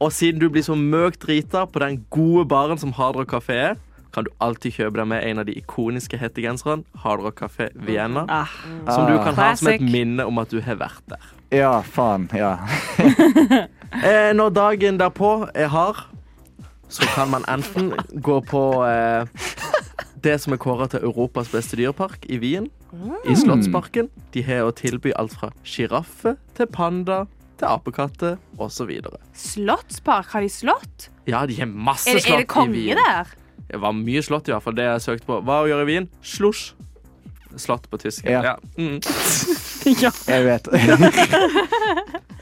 Og 0.00 0.12
siden 0.12 0.40
du 0.42 0.48
blir 0.52 0.62
så 0.62 0.74
møkt 0.76 1.22
drita 1.24 1.64
på 1.66 1.80
den 1.82 2.02
gode 2.12 2.44
baren 2.50 2.78
som 2.78 2.92
Hard 2.98 3.16
Rock 3.16 3.30
Café 3.32 3.56
er, 3.70 3.76
kan 4.12 4.24
du 4.24 4.30
alltid 4.40 4.72
kjøpe 4.78 4.96
deg 5.00 5.08
med 5.10 5.24
en 5.28 5.40
av 5.42 5.46
de 5.48 5.52
ikoniske 5.60 6.16
hettegenserne, 6.20 6.84
Hard 7.02 7.20
Rock 7.24 7.40
Café 7.42 7.66
Vienna, 7.74 8.22
Ah, 8.32 8.52
som 8.88 9.06
du 9.10 9.16
Ah. 9.18 9.24
kan 9.24 9.34
ha 9.36 9.54
som 9.56 9.68
et 9.72 9.80
minne 9.84 10.24
om 10.24 10.38
at 10.38 10.48
du 10.52 10.60
har 10.64 10.76
vært 10.80 11.02
der. 11.12 11.24
Ja, 11.52 11.80
faen. 11.82 12.28
Ja. 12.34 12.56
Eh, 13.96 14.32
når 14.34 14.50
dagen 14.52 14.98
derpå 15.00 15.48
er 15.54 15.68
hard, 15.72 15.96
så 16.88 17.06
kan 17.14 17.30
man 17.30 17.44
enten 17.50 17.92
gå 18.22 18.40
på 18.46 18.62
eh, 18.86 19.26
det 20.22 20.36
som 20.42 20.54
er 20.54 20.60
kåra 20.62 20.88
til 20.90 21.04
Europas 21.06 21.50
beste 21.52 21.78
dyrepark 21.78 22.26
i 22.30 22.38
Wien, 22.42 22.68
i 23.26 23.34
Slottsparken. 23.36 24.10
De 24.34 24.42
har 24.46 24.66
å 24.66 24.74
tilby 24.74 25.12
alt 25.18 25.34
fra 25.36 25.50
sjiraffe 25.66 26.36
til 26.56 26.70
panda 26.72 27.24
til 27.56 27.68
apekatter 27.70 28.36
osv. 28.60 28.92
Slottspark? 29.36 30.30
Har 30.34 30.44
de 30.44 30.50
slott? 30.52 31.10
Ja, 31.28 31.44
de 31.48 31.56
har 31.58 31.70
masse 31.70 32.10
slott 32.20 32.20
i 32.20 32.30
Wien. 32.30 32.36
er 32.36 32.44
det 32.44 32.50
konge 32.52 32.98
der? 33.00 33.36
Det 33.66 33.80
var 33.82 33.94
mye 33.98 34.22
slott, 34.22 34.48
i 34.48 34.54
hvert 34.54 34.62
fall. 34.62 34.76
Det 34.78 34.86
jeg 34.86 35.02
søkte 35.02 35.26
på. 35.26 35.40
Hva 35.42 35.62
å 35.64 35.70
gjøre 35.70 35.86
i 35.86 35.90
Wien? 35.90 36.10
Slosj. 36.22 36.68
Slott 37.56 37.88
på 37.90 37.98
tysk. 37.98 38.26
Ja. 38.28 38.42
Ja. 38.44 38.56
Mm. 38.76 39.00
ja. 40.04 40.12
Jeg 40.28 40.48
vet. 40.50 40.72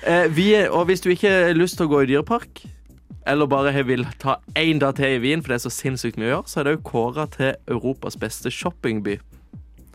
Eh, 0.04 0.26
vi 0.36 0.50
og 0.68 0.82
hvis 0.84 1.00
du 1.00 1.06
ikke 1.08 1.30
har 1.32 1.54
lyst 1.56 1.78
til 1.78 1.86
å 1.86 1.88
gå 1.88 2.02
i 2.04 2.08
dyrepark, 2.10 2.60
eller 3.26 3.46
bare 3.46 3.72
jeg 3.72 3.86
vil 3.86 4.04
ta 4.18 4.36
én 4.56 4.78
dag 4.82 4.94
til 4.96 5.16
i 5.16 5.18
Wien, 5.22 5.42
for 5.42 5.48
det 5.54 5.60
er 5.60 5.68
så 5.68 5.72
sinnssykt 5.72 6.16
mye 6.20 6.28
å 6.30 6.32
gjøre, 6.36 6.48
så 6.50 6.60
er 6.60 6.64
det 6.64 6.76
jo 6.76 6.82
kåra 6.90 7.26
til 7.30 7.54
Europas 7.68 8.16
beste 8.20 8.50
shoppingby. 8.50 9.18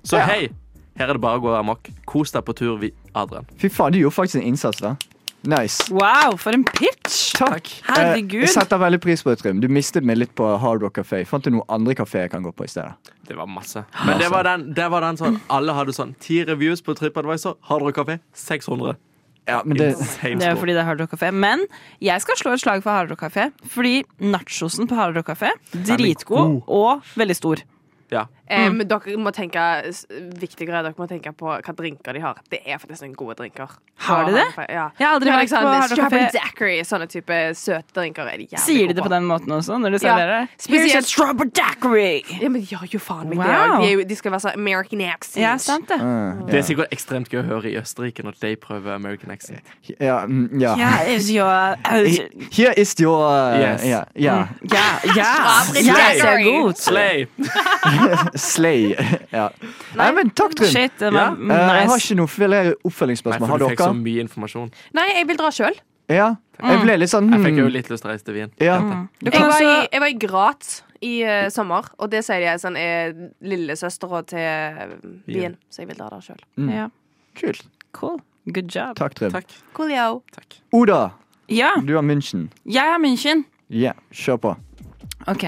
Så 0.03 0.17
Ja. 0.17 0.25
hei, 0.25 0.49
her 0.97 1.09
er 1.09 1.13
det 1.13 1.21
bare 1.21 1.39
å 1.39 1.41
gå 1.43 1.53
amok. 1.59 1.89
Kos 2.05 2.31
deg 2.31 2.43
på 2.45 2.55
tur, 2.55 2.77
vi, 2.77 2.91
Adrian. 3.15 3.45
Fy 3.57 3.69
faen, 3.69 3.91
du 3.93 3.99
gjorde 3.99 4.15
faktisk 4.15 4.35
en 4.41 4.47
innsats, 4.53 4.79
da. 4.81 4.95
Nice. 5.41 5.85
Wow, 5.89 6.35
for 6.35 6.51
en 6.51 6.65
pitch! 6.65 7.31
Takk. 7.39 7.65
Herregud. 7.87 8.41
Eh, 8.41 8.47
Jeg 8.47 8.49
setter 8.49 8.77
veldig 8.77 8.99
pris 8.99 9.21
på 9.23 9.29
det, 9.31 9.39
Trym. 9.39 9.61
Du 9.61 9.69
mistet 9.71 10.03
meg 10.03 10.17
litt 10.17 10.33
på 10.35 10.43
Hard 10.59 10.81
Rock 10.83 10.95
Café. 10.97 11.21
Fant 11.25 11.41
du 11.41 11.49
noen 11.53 11.63
andre 11.69 11.95
kafeer 11.95 12.25
jeg 12.25 12.31
kan 12.31 12.43
gå 12.43 12.51
på 12.51 12.65
i 12.65 12.67
stedet? 12.67 12.91
Det 13.25 13.37
var 13.37 13.45
masse. 13.47 13.85
Men 14.05 14.19
det 14.19 14.27
var 14.33 14.43
den, 14.43 14.73
det 14.73 14.89
var 14.91 14.99
den 15.01 15.15
sånn 15.15 15.39
Alle 15.49 15.71
hadde 15.77 15.93
sånn 15.95 16.13
ti 16.19 16.43
reviews 16.43 16.81
på 16.81 16.93
TripAdvisor. 16.93 17.55
Hard 17.69 17.81
Rock 17.87 17.95
Café 17.95 18.19
600. 18.33 18.97
Ja, 19.49 19.61
men 19.65 19.77
det 19.79 19.89
Det 19.97 20.45
er 20.45 20.55
fordi 20.59 20.75
det 20.77 20.83
er 20.83 20.87
Hard 20.87 21.01
Rock 21.01 21.15
Café. 21.15 21.31
Men 21.33 21.65
jeg 22.05 22.21
skal 22.23 22.37
slå 22.39 22.53
et 22.55 22.61
slag 22.61 22.83
for 22.85 22.93
Hard 22.93 23.09
Rock 23.13 23.23
Café. 23.25 23.49
Fordi 23.73 24.03
nachosen 24.21 24.87
på 24.89 24.95
Hard 24.99 25.17
Rock 25.17 25.31
Café 25.33 25.51
dritgod 25.73 26.61
og 26.67 27.01
veldig 27.19 27.35
stor. 27.37 27.63
Ja. 28.13 28.23
Eh, 28.49 28.69
men 28.73 28.87
dere 28.89 29.15
må 29.21 29.31
tenke 29.35 29.61
viktigere. 30.41 30.81
Dere 30.83 30.93
må 30.97 31.07
tenke 31.09 31.31
på 31.37 31.51
hva 31.53 31.73
drinker 31.77 32.13
de 32.17 32.21
har. 32.23 32.39
Det 32.49 32.61
er 32.65 32.79
faktisk 32.81 33.03
noen 33.05 33.15
gode 33.19 33.35
drinker. 33.37 33.69
Har 34.07 34.25
de 34.25 34.33
det? 34.33 34.45
Ja. 34.69 34.87
Jeg 34.97 35.05
har 35.07 35.15
aldri 35.17 35.29
vært 35.29 35.43
liksom, 35.45 35.67
på 35.67 35.87
Strawberry 35.91 36.29
Café. 36.33 36.69
Sånne 36.89 37.07
type 37.11 37.37
søte 37.59 37.93
drinker 37.93 38.29
er 38.31 38.37
de 38.41 38.47
jævlig 38.47 38.63
Sier 38.63 38.87
de 38.89 38.95
det 38.97 39.03
på 39.05 39.11
den 39.11 39.27
måten 39.29 39.51
også 39.53 39.77
når 39.77 39.95
de 39.97 39.99
Ja, 39.99 40.15
serverer? 40.15 40.47
spesielt- 40.57 40.89
Here's 40.89 40.97
a 40.97 41.01
strawberry 41.01 41.49
daiquiri! 41.49 42.23
Ja, 42.41 42.49
men 42.49 42.61
de 42.61 42.67
gjør 42.75 42.87
jo 42.93 42.99
faen 42.99 43.29
meg 43.29 43.37
Wow. 43.37 43.81
det 43.83 43.91
òg. 43.99 44.07
De, 44.09 44.15
skal 44.15 44.31
være 44.31 44.41
sånn 44.47 44.53
American 44.57 45.01
accent. 45.01 45.41
Ja, 45.43 45.57
sant 45.57 45.87
det. 45.87 45.99
Ah, 46.01 46.33
Det 46.47 46.55
er 46.55 46.61
sikkert 46.63 46.89
ekstremt 46.95 47.29
gøy 47.29 47.41
å 47.43 47.45
høre 47.45 47.69
i 47.69 47.75
Østerrike 47.77 48.23
når 48.23 48.39
de 48.39 48.55
prøver 48.55 48.95
American 48.95 49.31
accent. 49.31 49.61
Ja, 49.99 50.25
mm, 50.25 50.59
ja. 50.61 50.75
Ja, 50.75 50.91
is 51.07 51.29
your 51.29 51.75
Here 52.51 52.73
is 52.77 52.95
your 52.99 53.19
uh, 53.29 53.59
Yes. 53.59 53.83
Yeah, 53.85 54.05
ja. 54.15 54.47
Ja, 54.63 54.99
yeah, 55.15 55.61
Strawberry 55.63 55.85
Ja, 55.85 55.93
så 55.93 56.25
daiquiri. 56.25 56.75
Slay! 56.77 57.27
Slay. 58.41 58.95
ja. 59.37 59.49
Nei, 59.99 60.09
men 60.17 60.31
takk, 60.31 60.55
Trym. 60.59 60.71
Shit, 60.73 61.01
Ja. 61.05 61.29
Eh, 61.35 61.53
jeg 61.53 61.87
har 61.91 62.03
ikke 62.03 62.17
noe 62.19 62.31
flere 62.31 62.63
Nei, 62.71 62.75
oppfølgingsspørsmål. 62.89 63.45
for 63.45 63.53
Har 63.53 63.63
du 63.63 63.69
fikk 63.71 63.83
så 63.83 63.91
dere? 63.91 64.01
mye 64.03 64.25
informasjon. 64.25 64.71
Nei, 64.97 65.07
jeg 65.17 65.27
vil 65.29 65.39
dra 65.41 65.51
sjøl. 65.55 65.79
Ja. 66.09 66.29
Jeg 66.59 66.81
ble 66.83 66.95
litt 66.97 67.11
sånn 67.11 67.29
Jeg 67.31 67.39
fikk 67.45 67.59
jo 67.61 67.65
hmm. 67.67 67.73
litt 67.75 67.89
lyst 67.91 68.03
til 68.03 68.09
å 68.09 68.11
reise 68.11 68.25
til 68.25 68.35
Wien. 68.35 68.51
Ja. 68.59 68.79
Du 69.21 69.29
Jeg 69.29 69.33
kan 69.35 69.45
var, 69.47 69.61
i, 69.61 69.65
også 69.69 69.89
jeg 69.93 70.01
var 70.03 70.09
i 70.09 70.17
Graz 70.19 70.71
i 71.05 71.11
eh, 71.23 71.49
sommer, 71.53 71.85
og 71.97 72.09
det 72.11 72.23
sier 72.27 72.41
de 72.43 72.49
er 72.51 72.57
sånn, 72.59 72.75
er 72.75 73.13
lillesøstera 73.45 74.23
til 74.27 74.41
eh, 74.41 74.95
Wien, 75.29 75.55
så 75.71 75.83
jeg 75.85 75.91
vil 75.93 75.99
dra 76.01 76.09
der 76.11 76.25
sjøl. 76.25 76.41
Mm. 76.59 76.71
Ja, 76.75 76.87
Kult. 77.39 77.63
cool. 77.95 78.17
Good 78.49 78.73
job. 78.73 78.97
Takk, 78.99 79.15
Trym. 79.15 79.31
Takk. 79.31 79.53
Coolio. 79.77 80.21
Takk. 80.35 80.59
Oda, 80.75 81.11
Ja, 81.49 81.71
du 81.81 81.95
har 81.95 82.03
München. 82.03 82.49
jeg 82.65 82.83
er 82.83 82.99
München. 82.99 83.45
Ja, 83.69 83.93
kjør 84.11 84.37
på. 84.43 84.55
OK. 85.29 85.45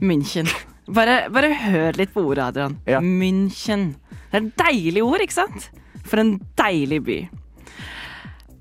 München. 0.00 0.48
Bare, 0.94 1.16
bare 1.30 1.52
hør 1.54 1.98
litt 2.00 2.12
på 2.14 2.24
ordet, 2.26 2.44
Adrian. 2.50 2.78
Ja. 2.88 2.98
München. 3.04 3.92
Det 4.30 4.38
er 4.40 4.46
et 4.46 4.52
deilig 4.58 5.02
ord, 5.06 5.22
ikke 5.24 5.36
sant? 5.40 5.70
For 6.06 6.22
en 6.22 6.36
deilig 6.58 7.02
by. 7.06 7.18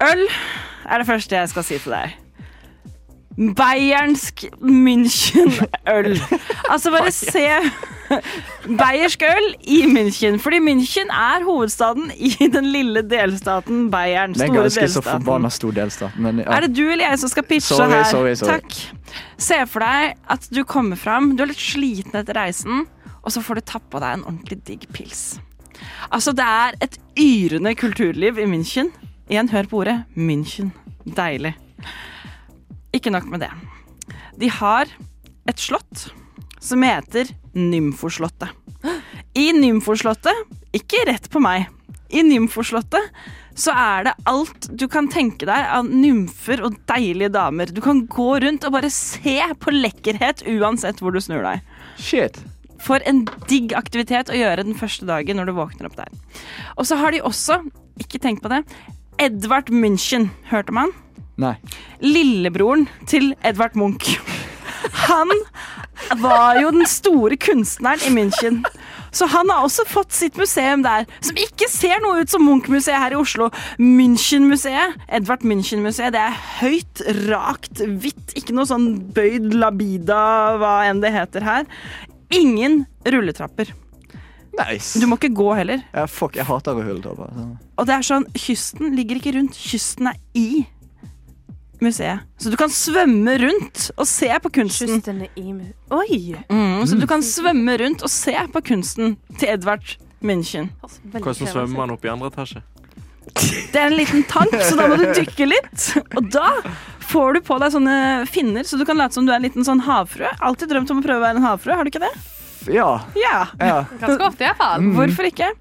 Øl 0.05 0.25
er 0.89 1.01
det 1.01 1.07
første 1.09 1.35
jeg 1.39 1.49
skal 1.51 1.65
si 1.67 1.77
til 1.83 1.95
deg. 1.97 2.17
Bayernsk 3.55 4.43
München-øl. 4.59 6.17
Altså, 6.69 6.91
bare 6.91 7.11
se 7.15 7.45
Bayersk 8.79 9.21
øl 9.23 9.47
i 9.63 9.77
München. 9.87 10.39
Fordi 10.43 10.59
München 10.59 11.07
er 11.13 11.43
hovedstaden 11.45 12.11
i 12.17 12.33
den 12.51 12.67
lille 12.73 13.01
delstaten 13.09 13.87
Bayern. 13.93 14.33
Det 14.33 14.41
er 14.41 14.45
Store 14.47 14.61
ganske 14.61 14.73
så 14.75 14.81
delstaten. 14.99 15.11
forbanna 15.23 15.49
stor 15.49 15.71
delstat. 15.77 16.17
Men 16.19 16.39
ja. 16.43 16.49
Er 16.57 16.65
det 16.67 16.75
du 16.75 16.83
eller 16.89 17.05
jeg 17.09 17.19
som 17.23 17.29
skal 17.31 17.43
pitche 17.47 17.75
Sorry, 17.75 17.91
her? 17.95 18.03
sorry, 18.11 18.33
sorry. 18.35 18.59
Takk. 18.59 18.98
Se 19.39 19.55
for 19.71 19.83
deg 19.83 20.17
at 20.27 20.47
du 20.51 20.63
kommer 20.67 20.99
fram, 20.99 21.33
du 21.35 21.43
er 21.45 21.53
litt 21.53 21.61
sliten 21.63 22.17
etter 22.19 22.35
reisen, 22.35 22.83
og 23.23 23.31
så 23.31 23.43
får 23.43 23.59
du 23.59 23.67
tappa 23.71 24.01
deg 24.03 24.17
en 24.17 24.25
ordentlig 24.27 24.59
digg 24.67 24.87
pils. 24.95 25.39
Altså, 26.11 26.33
det 26.35 26.43
er 26.43 26.75
et 26.83 26.97
yrende 27.19 27.71
kulturliv 27.79 28.39
i 28.39 28.47
München. 28.49 28.91
Igjen, 29.31 29.51
hør 29.51 29.69
på 29.69 29.81
ordet. 29.83 29.97
München. 30.17 30.73
Deilig. 31.05 31.53
Ikke 32.95 33.13
nok 33.13 33.29
med 33.31 33.45
det. 33.45 33.51
De 34.39 34.49
har 34.51 34.91
et 35.47 35.61
slott 35.61 36.09
som 36.59 36.83
heter 36.83 37.31
Nymfoslottet. 37.55 38.51
I 39.39 39.51
Nymfoslottet, 39.55 40.35
ikke 40.75 41.05
rett 41.07 41.29
på 41.31 41.39
meg, 41.43 41.69
i 42.11 42.23
Nymfoslottet 42.25 43.13
så 43.59 43.73
er 43.75 44.07
det 44.07 44.13
alt 44.29 44.69
du 44.79 44.85
kan 44.91 45.09
tenke 45.11 45.47
deg 45.49 45.71
av 45.75 45.89
nymfer 45.89 46.63
og 46.65 46.77
deilige 46.89 47.31
damer. 47.35 47.71
Du 47.73 47.81
kan 47.83 48.05
gå 48.07 48.29
rundt 48.43 48.65
og 48.67 48.75
bare 48.77 48.91
se 48.93 49.39
på 49.59 49.73
lekkerhet 49.75 50.45
uansett 50.47 51.03
hvor 51.03 51.15
du 51.15 51.19
snur 51.23 51.43
deg. 51.45 51.65
Shit. 51.99 52.39
For 52.79 53.03
en 53.09 53.25
digg 53.49 53.75
aktivitet 53.75 54.31
å 54.31 54.37
gjøre 54.39 54.63
den 54.63 54.77
første 54.79 55.07
dagen 55.09 55.39
når 55.39 55.49
du 55.49 55.57
våkner 55.57 55.89
opp 55.89 55.99
der. 55.99 56.13
Og 56.79 56.87
så 56.87 56.99
har 57.01 57.11
de 57.11 57.23
også, 57.27 57.59
ikke 57.99 58.21
tenk 58.23 58.43
på 58.43 58.51
det, 58.53 58.63
Edvard 59.19 59.67
München. 59.73 60.29
Hørte 60.47 60.75
man? 60.75 60.95
Nei. 61.39 61.57
Lillebroren 62.03 62.87
til 63.07 63.33
Edvard 63.43 63.75
Munch. 63.79 64.15
Han 65.09 65.31
var 66.23 66.59
jo 66.61 66.71
den 66.71 66.87
store 66.87 67.35
kunstneren 67.39 68.03
i 68.07 68.13
München. 68.15 68.63
Så 69.11 69.27
han 69.31 69.49
har 69.51 69.65
også 69.65 69.85
fått 69.89 70.13
sitt 70.15 70.37
museum 70.39 70.83
der, 70.85 71.07
som 71.25 71.39
ikke 71.39 71.69
ser 71.71 72.01
noe 72.03 72.23
ut 72.23 72.31
som 72.31 72.45
Munch-museet 72.45 72.99
her 73.01 73.15
i 73.15 73.19
Oslo. 73.19 73.49
München-museet. 73.81 74.97
Edvard 75.07 75.45
München-museet. 75.47 76.13
Det 76.15 76.21
er 76.21 76.39
høyt, 76.59 77.03
rakt, 77.29 77.83
hvitt. 78.01 78.35
Ikke 78.39 78.55
noe 78.55 78.69
sånn 78.69 78.89
bøyd 79.15 79.51
labida, 79.57 80.21
hva 80.61 80.73
enn 80.89 81.03
det 81.03 81.13
heter 81.15 81.45
her. 81.45 81.69
Ingen 82.35 82.83
rulletrapper. 83.09 83.73
Nice. 84.59 84.99
Du 84.99 85.07
må 85.07 85.17
ikke 85.19 85.31
gå 85.37 85.47
heller. 85.55 85.81
Ja, 85.93 86.05
fuck, 86.09 86.35
jeg 86.37 86.47
hater 86.49 86.77
rulletrapper. 86.77 87.55
Og 87.79 87.87
det 87.87 87.95
er 87.95 88.05
sånn, 88.05 88.27
kysten 88.37 88.93
ligger 88.97 89.21
ikke 89.21 89.37
rundt, 89.37 89.57
kysten 89.57 90.11
er 90.11 90.19
i 90.37 90.65
museet. 91.81 92.19
Så 92.39 92.49
du 92.51 92.57
kan 92.59 92.69
svømme 92.73 93.37
rundt 93.41 93.89
og 93.97 94.07
se 94.09 94.29
på 94.43 94.51
kunsten. 94.59 94.99
Kysten 94.99 95.21
i 95.35 95.45
mu- 95.53 95.73
Oi! 95.95 96.35
Mm, 96.49 96.83
så 96.89 96.99
du 96.99 97.05
kan 97.07 97.21
svømme 97.25 97.77
rundt 97.81 98.03
og 98.03 98.09
se 98.13 98.35
på 98.53 98.61
kunsten 98.71 99.17
til 99.37 99.49
Edvard 99.55 99.95
München. 100.21 100.69
Hvordan 101.11 101.35
svømmer 101.39 101.77
man 101.85 101.91
opp 101.95 102.05
i 102.05 102.11
andre 102.11 102.29
etasje? 102.33 102.61
Det 103.71 103.77
er 103.77 103.87
en 103.91 103.97
liten 103.97 104.23
tank, 104.27 104.51
så 104.65 104.75
da 104.75 104.87
må 104.89 104.97
du 104.97 105.05
dykke 105.13 105.45
litt. 105.47 105.83
Og 106.17 106.29
da 106.33 106.49
får 107.11 107.33
du 107.37 107.41
på 107.45 107.59
deg 107.61 107.71
sånne 107.75 107.97
finner, 108.27 108.65
så 108.65 108.77
du 108.79 108.85
kan 108.89 108.97
late 108.97 109.13
som 109.13 109.25
du 109.27 109.31
er 109.31 109.37
en 109.37 109.45
liten 109.45 109.65
sånn 109.67 109.83
havfrue. 109.85 110.31
Alltid 110.41 110.71
drømt 110.73 110.89
om 110.91 110.99
å 111.01 111.05
prøve 111.05 111.21
å 111.21 111.25
være 111.27 111.37
en 111.37 111.45
havfrue, 111.45 111.75
har 111.77 111.85
du 111.85 111.91
ikke 111.93 112.01
det? 112.03 112.11
Ja. 112.73 112.89
Ja. 113.15 113.45
Ja. 113.61 113.83
Ganske 114.01 114.25
ofte, 114.27 114.47
iallfall. 114.49 114.81
Mm. 114.81 114.95
Hvorfor 114.97 115.29
ikke? 115.29 115.51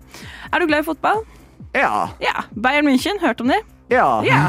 Er 0.49 0.61
du 0.61 0.66
glad 0.66 0.81
i 0.83 0.87
fotball? 0.89 1.21
Ja. 1.77 2.09
Ja. 2.25 2.43
Bayern 2.57 2.89
München, 2.89 3.21
hørt 3.21 3.41
om 3.45 3.53
de? 3.53 3.61
Ja. 3.93 4.20
Ja. 4.26 4.41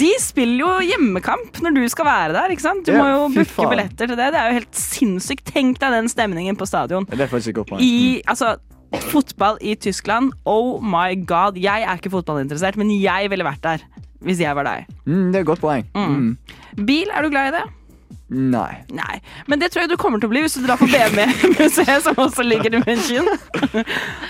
De 0.00 0.10
spiller 0.22 0.62
jo 0.64 0.70
hjemmekamp 0.88 1.60
når 1.64 1.76
du 1.76 1.82
skal 1.92 2.08
være 2.08 2.34
der, 2.36 2.54
ikke 2.54 2.64
sant? 2.64 2.86
Du 2.86 2.96
må 2.96 3.06
jo 3.10 3.28
booke 3.34 3.68
billetter 3.74 4.08
til 4.08 4.16
det. 4.16 4.30
Det 4.34 4.40
er 4.40 4.50
jo 4.50 4.58
helt 4.60 4.80
sinnssykt. 4.80 5.44
Tenk 5.52 5.80
deg 5.82 5.96
den 5.98 6.10
stemningen 6.12 6.58
på 6.58 6.68
stadion. 6.68 7.08
Det 7.10 7.20
er 7.20 7.30
faktisk 7.30 7.52
et 7.52 7.58
godt 7.60 7.74
poeng. 7.74 7.82
I, 7.84 8.20
altså, 8.30 8.54
fotball 9.10 9.60
i 9.60 9.74
Tyskland, 9.78 10.32
oh 10.48 10.80
my 10.82 11.12
god. 11.28 11.60
Jeg 11.60 11.84
er 11.84 12.00
ikke 12.00 12.12
fotballinteressert, 12.16 12.80
men 12.80 12.92
jeg 12.96 13.30
ville 13.32 13.46
vært 13.46 13.62
der 13.66 13.84
hvis 14.20 14.40
jeg 14.42 14.52
var 14.56 14.66
deg. 14.68 14.88
Mm, 15.06 15.30
det 15.32 15.38
er 15.38 15.44
et 15.44 15.48
godt 15.48 15.62
poeng. 15.62 15.86
Mm. 15.96 16.34
Bil, 16.84 17.08
er 17.08 17.24
du 17.24 17.30
glad 17.32 17.52
i 17.52 17.54
det? 17.56 17.62
Nei. 18.30 18.84
Nei. 18.94 19.16
Men 19.50 19.58
det 19.58 19.72
tror 19.72 19.82
jeg 19.84 19.90
du 19.90 19.96
kommer 19.98 20.20
til 20.22 20.28
å 20.28 20.32
bli 20.32 20.44
hvis 20.44 20.54
du 20.54 20.62
drar 20.62 20.78
på 20.78 20.86
BMW-museet, 20.86 22.04
som 22.04 22.18
også 22.22 22.44
ligger 22.46 22.76
i 22.78 22.80
München. 22.84 23.26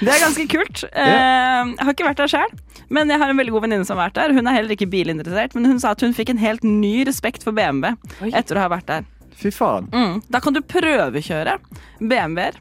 Det 0.01 0.09
er 0.09 0.23
ganske 0.23 0.47
kult. 0.49 0.85
Eh, 0.89 1.05
Jeg 1.05 1.85
har 1.85 1.93
ikke 1.93 2.07
vært 2.09 2.23
der 2.23 2.33
sjøl, 2.33 2.55
men 2.89 3.13
jeg 3.13 3.21
har 3.21 3.29
en 3.35 3.37
veldig 3.43 3.53
god 3.59 3.67
venninne 3.67 3.85
som 3.89 4.01
har 4.01 4.09
vært 4.09 4.17
der. 4.23 4.33
Hun 4.39 4.49
er 4.49 4.57
heller 4.57 4.73
ikke 4.77 4.89
bilinteressert, 4.91 5.53
men 5.59 5.69
hun 5.69 5.79
sa 5.83 5.93
at 5.93 6.01
hun 6.07 6.17
fikk 6.17 6.33
en 6.33 6.41
helt 6.41 6.65
ny 6.65 7.03
respekt 7.05 7.45
for 7.45 7.53
BMW 7.53 7.93
etter 8.33 8.57
å 8.57 8.65
ha 8.65 8.71
vært 8.73 8.89
der. 8.89 9.05
Fy 9.41 9.53
faen. 9.53 9.87
Mm. 9.93 10.17
Da 10.33 10.41
kan 10.45 10.57
du 10.57 10.61
prøvekjøre 10.65 11.59
BMW-er 12.01 12.57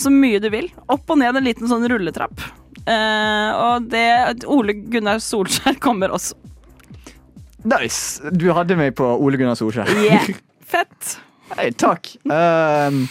så 0.00 0.12
mye 0.12 0.38
du 0.44 0.48
vil. 0.52 0.68
Opp 0.92 1.08
og 1.12 1.18
ned 1.24 1.36
en 1.40 1.44
liten 1.48 1.68
sånn 1.72 1.84
rulletrapp. 1.88 2.40
Eh, 2.84 3.50
og 3.62 3.88
det 3.92 4.06
Ole 4.50 4.76
Gunnar 4.92 5.20
Solskjær 5.24 5.76
kommer 5.80 6.12
også. 6.16 6.36
Nice! 7.64 8.18
Du 8.34 8.48
hadde 8.56 8.74
meg 8.76 8.96
på 8.98 9.06
Ole 9.22 9.38
Gunnar 9.40 9.56
Solskjær. 9.60 9.88
Yeah. 10.04 10.32
Fett. 10.72 11.16
Hei, 11.52 11.68
takk. 11.76 12.08
Um, 12.24 13.02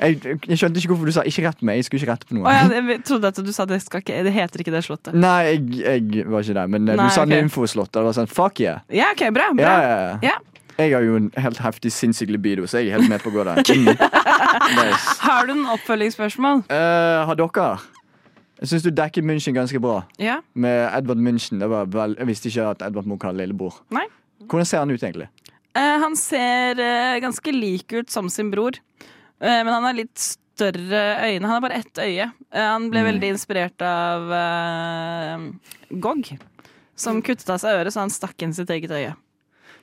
jeg, 0.00 0.16
jeg 0.48 0.58
skjønte 0.58 0.80
ikke 0.80 0.90
hvorfor 0.90 1.06
du 1.06 1.14
sa 1.14 1.22
'ikke 1.22 1.44
rett 1.46 1.60
meg'. 1.62 1.78
Jeg 1.78 1.84
skulle 1.86 2.02
ikke 2.02 2.12
rette 2.12 2.26
på 2.26 2.34
noe. 2.34 2.48
Oh, 2.48 2.54
ja, 2.54 2.80
jeg 2.90 3.04
trodde 3.06 3.30
at 3.30 3.36
du 3.38 3.52
sa 3.54 3.64
det, 3.70 3.78
ikke, 3.86 4.16
det 4.26 4.32
heter 4.34 4.64
ikke 4.64 4.74
det 4.74 4.82
slottet. 4.84 5.14
Nei, 5.14 5.42
jeg, 5.46 5.62
jeg 5.78 6.26
var 6.30 6.42
ikke 6.42 6.56
der, 6.58 6.66
men 6.66 6.88
eh, 6.88 6.96
Nei, 6.96 7.06
du 7.06 7.14
sa 7.14 7.22
okay. 7.22 7.38
Nymfoslottet. 7.38 7.94
Det 7.94 8.04
var 8.08 8.16
sånn 8.18 8.30
fuck 8.30 8.58
yeah. 8.60 8.82
Ja, 8.90 9.12
ok, 9.14 9.28
bra. 9.36 9.52
bra. 9.54 9.76
Ja, 9.78 9.94
ja, 9.94 10.18
ja. 10.32 10.34
Jeg 10.74 10.90
har 10.90 11.04
jo 11.06 11.16
en 11.20 11.30
helt 11.38 11.60
heftig 11.62 11.92
sinnssyk 11.94 12.32
libido, 12.34 12.66
så 12.66 12.82
jeg 12.82 12.90
er 12.90 12.98
helt 12.98 13.08
med 13.08 13.22
på 13.22 13.30
å 13.30 13.36
gå 13.36 13.44
der. 13.46 13.62
Mm. 13.62 13.94
Nice. 14.74 15.18
Har 15.20 15.46
du 15.46 15.54
noen 15.54 15.70
oppfølgingsspørsmål? 15.74 16.64
Uh, 16.70 17.26
har 17.28 17.38
dere 17.38 17.68
Jeg 18.60 18.70
syns 18.70 18.82
du 18.86 18.90
dekker 18.90 19.22
München 19.22 19.54
ganske 19.54 19.78
bra. 19.82 20.02
Ja. 20.18 20.40
Med 20.54 20.88
Edvard 20.96 21.22
München. 21.22 21.62
Det 21.62 21.70
var 21.70 21.86
vel, 21.90 22.16
jeg 22.18 22.26
visste 22.26 22.50
ikke 22.50 22.68
at 22.74 22.82
Edvard 22.86 23.06
Munch 23.06 23.26
hadde 23.26 23.38
lillebror. 23.38 23.82
Nei. 23.94 24.06
Hvordan 24.50 24.66
ser 24.66 24.82
han 24.82 24.90
ut, 24.90 25.02
egentlig? 25.02 25.28
Eh, 25.74 25.98
han 26.04 26.14
ser 26.16 26.78
eh, 26.80 27.18
ganske 27.20 27.52
lik 27.52 27.92
ut 27.92 28.10
som 28.10 28.28
sin 28.30 28.50
bror, 28.54 28.72
Eh, 29.42 29.64
men 29.64 29.72
han 29.74 29.82
har 29.84 29.92
litt 29.92 30.16
større 30.16 31.00
øyne. 31.26 31.42
Han 31.42 31.50
har 31.50 31.60
bare 31.60 31.74
ett 31.82 31.98
øye. 31.98 32.28
Han 32.54 32.86
ble 32.88 33.00
Mm. 33.02 33.06
veldig 33.10 33.28
inspirert 33.34 33.82
av 33.82 34.30
Gog, 36.00 36.38
som 36.96 37.20
kuttet 37.20 37.50
av 37.50 37.58
seg 37.58 37.74
øret 37.80 37.92
så 37.92 38.00
han 38.00 38.08
stakk 38.14 38.40
inn 38.42 38.54
sitt 38.54 38.70
eget 38.70 38.90
øye. 38.94 39.14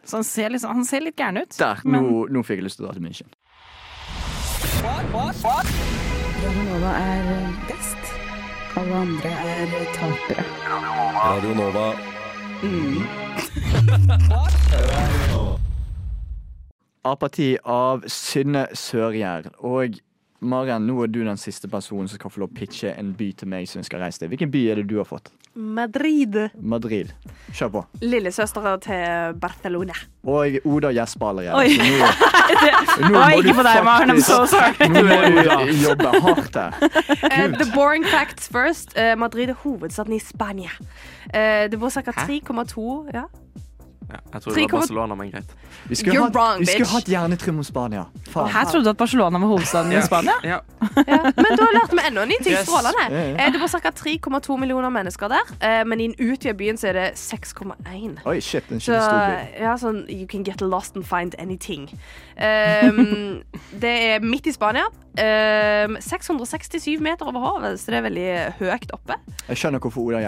Så 0.05 0.15
han 0.17 0.23
ser, 0.23 0.49
liksom, 0.49 0.71
han 0.73 0.85
ser 0.85 1.01
litt 1.01 1.17
gæren 1.17 1.41
ut. 1.43 1.57
Der, 1.59 1.79
men- 1.83 2.01
nå, 2.01 2.27
nå 2.31 2.43
fikk 2.43 2.57
jeg 2.57 2.63
lyst 2.63 2.77
til 2.79 2.85
å 2.85 2.87
dra 2.87 2.93
til 2.93 3.03
München. 3.03 3.27
Radionova 6.41 6.91
er 6.95 7.23
best. 7.67 8.03
Alle 8.77 8.95
andre 8.95 9.29
er 9.29 9.67
tapere. 9.93 10.45
Radio 11.21 11.53
Nova. 11.53 11.93
Apati 17.01 17.55
av 17.65 18.03
Synne 18.05 18.67
Sørgjerd. 18.77 19.47
Og 19.65 19.97
Maren, 20.41 20.87
nå 20.89 20.95
er 21.03 21.09
du 21.13 21.19
den 21.21 21.37
siste 21.37 21.67
personen 21.69 22.07
som 22.09 22.17
skal 22.17 22.31
få 22.33 22.41
lov 22.41 22.49
å 22.49 22.57
pitche 22.57 22.91
en 22.97 23.11
by 23.17 23.27
til 23.37 23.49
meg 23.49 23.67
som 23.69 23.83
skal 23.85 24.01
reise 24.01 24.21
til. 24.21 24.29
Hvilken 24.31 24.49
by 24.53 24.61
er 24.71 24.81
det 24.81 24.87
du 24.89 24.95
har 24.97 25.05
fått? 25.05 25.29
Madrid. 25.53 26.37
Madrid. 26.57 27.11
Kjør 27.53 27.71
på. 27.75 27.81
Lillesøstera 28.01 28.75
til 28.81 29.35
Barcelona. 29.41 29.97
Og 30.25 30.57
Oda 30.65 30.89
gjesper 30.95 31.29
allerede. 31.29 31.57
Oi. 31.57 31.73
Så 31.77 33.01
nå, 33.01 33.09
nå 33.13 33.13
må 33.17 33.25
ikke 33.41 33.57
på 33.59 33.65
deg, 33.67 33.81
Maren. 33.85 34.13
I'm 34.15 34.21
so 34.25 34.43
sorry. 34.49 34.89
Nå 34.89 35.05
må 35.09 35.19
du 35.25 35.73
jobbe 35.87 36.13
hardt 36.25 36.57
her. 36.57 36.77
Uh, 37.25 37.57
the 37.57 37.69
boring 37.73 38.05
facts 38.05 38.49
first. 38.49 38.97
Uh, 38.97 39.13
Madrid 39.17 39.53
er 39.53 39.61
hovedstaden 39.61 40.17
i 40.17 40.21
Spania. 40.21 40.73
Uh, 41.29 41.65
det 41.69 41.81
bor 41.81 41.93
ca. 41.93 42.13
3,2 42.13 42.87
ja. 43.13 43.27
Ja, 44.11 44.19
jeg 44.33 44.41
tror 44.41 44.55
det 44.55 44.61
var 44.71 44.79
Barcelona, 44.79 45.15
men 45.15 45.31
greit. 45.31 45.51
Vi 45.87 45.95
skulle 45.95 46.15
You're 46.17 46.23
hatt, 46.27 46.35
wrong, 46.35 46.59
vi 46.59 46.65
skulle 46.65 46.85
bitch. 46.85 46.93
hatt 46.93 47.07
hjernetrym 47.13 47.57
om 47.61 47.63
Spania. 47.63 48.05
Faen. 48.29 48.49
Her 48.51 48.65
trodde 48.65 48.83
du 48.85 48.89
at 48.89 48.97
Barcelona 48.97 49.39
var 49.39 49.47
hovedstaden 49.47 49.91
i 49.91 50.01
Spania? 50.03 50.33
Ja. 50.51 50.59
Men 50.81 51.55
du 51.55 51.61
har 51.63 51.73
lært 51.75 51.93
meg 51.95 52.07
enda 52.09 52.23
en 52.25 52.31
ny 52.31 52.37
ting. 52.41 52.53
Yes. 52.53 52.65
Strålende. 52.67 53.05
Ja, 53.07 53.21
ja. 53.31 53.35
Eh, 53.45 53.51
det 53.53 53.61
bor 53.61 53.71
ca. 53.71 53.91
3,2 54.01 54.57
millioner 54.59 54.89
mennesker 54.89 55.31
der, 55.31 55.53
eh, 55.61 55.83
men 55.87 56.01
i 56.01 56.07
den 56.09 56.15
utvidede 56.19 56.57
byen 56.57 56.77
så 56.77 56.89
er 56.91 56.97
det 56.97 57.07
6,1. 57.15 58.19
Oi, 58.25 58.39
shit. 58.41 58.67
En 58.71 58.79
Så 58.83 58.97
by. 58.97 59.61
ja, 59.61 59.77
sånn 59.79 60.03
You 60.09 60.27
can 60.27 60.43
get 60.43 60.61
lost 60.61 60.95
and 60.97 61.05
find 61.05 61.35
anything. 61.39 61.87
Um, 62.35 63.43
det 63.83 63.93
er 64.11 64.19
midt 64.25 64.47
i 64.47 64.51
Spania. 64.51 64.87
Um, 65.11 65.97
667 66.01 66.99
meter 67.03 67.27
over 67.27 67.39
havet, 67.43 67.79
så 67.79 67.91
det 67.91 67.97
er 67.99 68.05
veldig 68.05 68.27
høyt 68.61 68.93
oppe. 68.95 69.17
Jeg 69.49 69.59
skjønner 69.59 69.83
hvorfor 69.83 70.01
Oda 70.07 70.21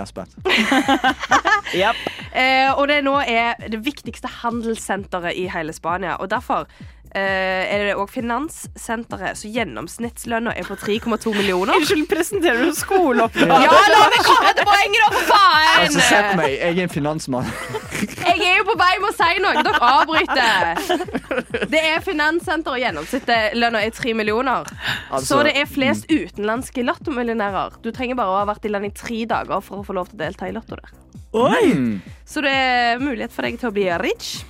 yep. 1.74 1.96
uh, 2.36 2.72
og 2.78 2.88
det 2.92 3.00
nå 3.06 3.16
er 3.24 3.56
det 3.74 3.84
viktigste 3.86 4.30
handelssenteret 4.42 5.38
i 5.40 5.48
hele 5.52 5.74
Spania. 5.74 6.16
Og 6.22 6.30
derfor 6.32 6.68
er 7.16 7.84
det 7.88 7.96
òg 8.00 8.10
finanssenteret, 8.10 9.38
så 9.38 9.50
gjennomsnittslønna 9.54 10.54
er 10.58 10.66
på 10.66 10.76
3,2 10.82 11.34
millioner. 11.38 11.76
Unnskyld, 11.78 12.08
presenterer 12.10 12.64
du 12.66 12.72
skoleoppgave? 12.78 13.60
Ja, 13.66 13.82
la 13.94 14.00
meg 14.10 14.24
komme 14.26 14.54
til 14.58 14.66
poenget, 14.70 15.00
da, 15.04 15.10
for 15.14 15.28
faen! 15.30 15.84
Altså, 15.84 16.06
se 16.08 16.22
på 16.30 16.38
meg. 16.40 16.56
Jeg 16.58 16.78
er 16.78 16.84
en 16.88 16.94
finansmann. 16.94 17.52
Jeg 18.24 18.40
er 18.50 18.58
jo 18.60 18.66
på 18.72 18.76
vei 18.80 18.92
med 19.04 19.10
å 19.10 19.14
si 19.20 19.42
noe. 19.44 19.64
Dere 19.68 19.92
avbryter. 19.94 21.68
Det 21.74 21.84
er 21.94 22.02
Finanssenteret, 22.04 22.74
og 22.74 22.82
gjennomsnittslønna 22.82 23.84
er 23.86 23.94
3 23.96 24.14
millioner. 24.18 24.70
Altså, 25.14 25.26
så 25.36 25.42
det 25.48 25.54
er 25.62 25.70
flest 25.70 26.10
utenlandske 26.12 26.84
lottomillionærer. 26.88 27.78
Du 27.86 27.92
trenger 27.96 28.18
bare 28.20 28.34
å 28.34 28.40
ha 28.42 28.48
vært 28.50 28.66
i 28.66 28.72
land 28.74 28.90
i 28.90 28.94
tre 28.96 29.24
dager 29.30 29.62
for 29.64 29.82
å 29.82 29.86
få 29.88 29.96
lov 29.98 30.10
til 30.10 30.18
å 30.18 30.24
delta 30.26 30.50
i 30.50 30.56
Lotto 30.56 30.78
der. 30.80 30.94
Oi. 31.34 32.00
Så 32.30 32.42
det 32.46 32.52
er 32.54 33.02
mulighet 33.02 33.34
for 33.34 33.46
deg 33.46 33.58
til 33.62 33.70
å 33.72 33.74
bli 33.76 33.86
rich. 34.02 34.44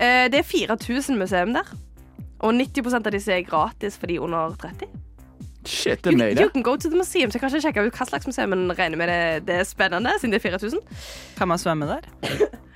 Eh, 0.00 0.28
Det 0.32 0.40
er 0.40 0.46
4000 0.48 1.18
museum 1.20 1.52
der. 1.56 1.68
Og 2.40 2.54
90 2.56 2.94
av 2.96 3.10
disse 3.12 3.32
er 3.34 3.44
gratis 3.44 3.98
for 4.00 4.10
de 4.10 4.20
under 4.22 4.54
30. 4.62 4.88
Shit, 5.68 6.00
det 6.04 6.14
er 6.14 6.16
meg, 6.16 6.38
you 6.38 6.46
det. 6.46 6.52
can 6.54 6.62
go 6.64 6.72
to 6.76 6.88
the 6.88 6.96
museum, 6.96 7.28
så 7.28 7.36
jeg 7.36 7.42
kan 7.42 7.50
ikke 7.52 7.60
sjekke 7.66 7.82
ut 7.84 7.98
hva 7.98 8.06
slags 8.08 8.26
museum, 8.30 8.54
men 8.54 8.72
regner 8.72 8.96
med 8.96 9.10
det, 9.12 9.18
det 9.50 9.58
er 9.60 9.66
spennende, 9.68 10.14
siden 10.18 10.32
det 10.32 10.40
er 10.40 10.46
4000. 10.56 10.80
Kan 11.36 11.50
man 11.52 11.60
svømme 11.60 11.88
der? 11.90 12.08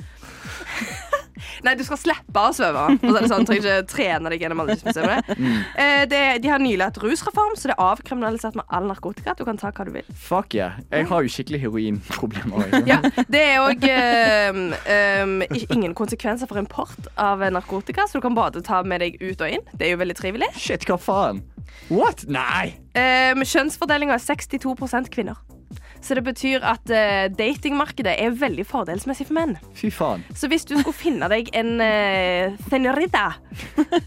Nei, 1.66 1.74
du 1.78 1.84
skal 1.86 2.00
slippe 2.00 2.42
å 2.42 2.52
svømme. 2.54 2.84
Og 2.98 3.04
så 3.08 3.14
er 3.14 3.24
det 3.26 3.30
sånn, 3.32 3.46
trenger 3.48 3.68
ikke 3.68 3.88
trene 3.92 4.32
deg 4.32 4.44
gjennom 4.44 4.62
alle. 4.64 4.76
Mm. 5.34 5.56
Eh, 5.80 6.02
det, 6.10 6.22
de 6.44 6.50
har 6.52 6.62
nylig 6.62 6.84
hatt 6.84 7.00
rusreform, 7.02 7.56
så 7.58 7.70
det 7.70 7.76
er 7.76 7.84
avkriminalisert 7.84 8.58
med 8.58 8.68
all 8.74 8.88
narkotika. 8.90 9.36
Du 9.38 9.44
kan 9.48 9.58
ta 9.60 9.72
hva 9.74 9.86
du 9.88 9.92
vil. 9.96 10.08
Fuck 10.26 10.56
yeah. 10.58 10.78
Jeg 10.92 11.08
har 11.10 11.24
jo 11.26 11.32
skikkelig 11.36 11.62
heroinproblemer. 11.66 12.76
Ja, 12.90 12.98
Det 13.30 13.40
er 13.40 13.62
òg 13.64 13.84
ingen 15.74 15.94
konsekvenser 15.96 16.50
for 16.50 16.60
import 16.60 17.08
av 17.20 17.42
narkotika, 17.54 18.06
så 18.08 18.20
du 18.20 18.24
kan 18.26 18.36
bare 18.36 18.62
ta 18.64 18.82
med 18.86 19.02
deg 19.04 19.18
ut 19.22 19.40
og 19.40 19.58
inn. 19.58 19.64
Det 19.72 19.88
er 19.88 19.94
jo 19.94 20.02
veldig 20.02 20.18
trivelig. 20.18 20.50
Shit, 20.58 20.86
hva 20.88 20.98
faen? 21.00 21.42
What? 21.88 22.24
Nei! 22.30 22.74
Eh, 22.96 23.34
Kjønnsfordelinga 23.44 24.16
er 24.16 24.22
62% 24.22 25.10
kvinner. 25.12 25.40
Så 26.04 26.16
det 26.18 26.24
betyr 26.26 26.64
at 26.68 26.90
uh, 26.92 27.26
datingmarkedet 27.32 28.12
er 28.20 28.34
veldig 28.36 28.66
fordelsmessig 28.68 29.28
for 29.30 29.38
menn. 29.38 29.54
Fy 29.76 29.88
faen. 29.94 30.24
Så 30.36 30.50
hvis 30.52 30.66
du 30.68 30.74
skulle 30.76 30.96
finne 30.96 31.30
deg 31.32 31.48
en 31.56 31.78
uh, 31.80 32.58
senorita, 32.68 33.30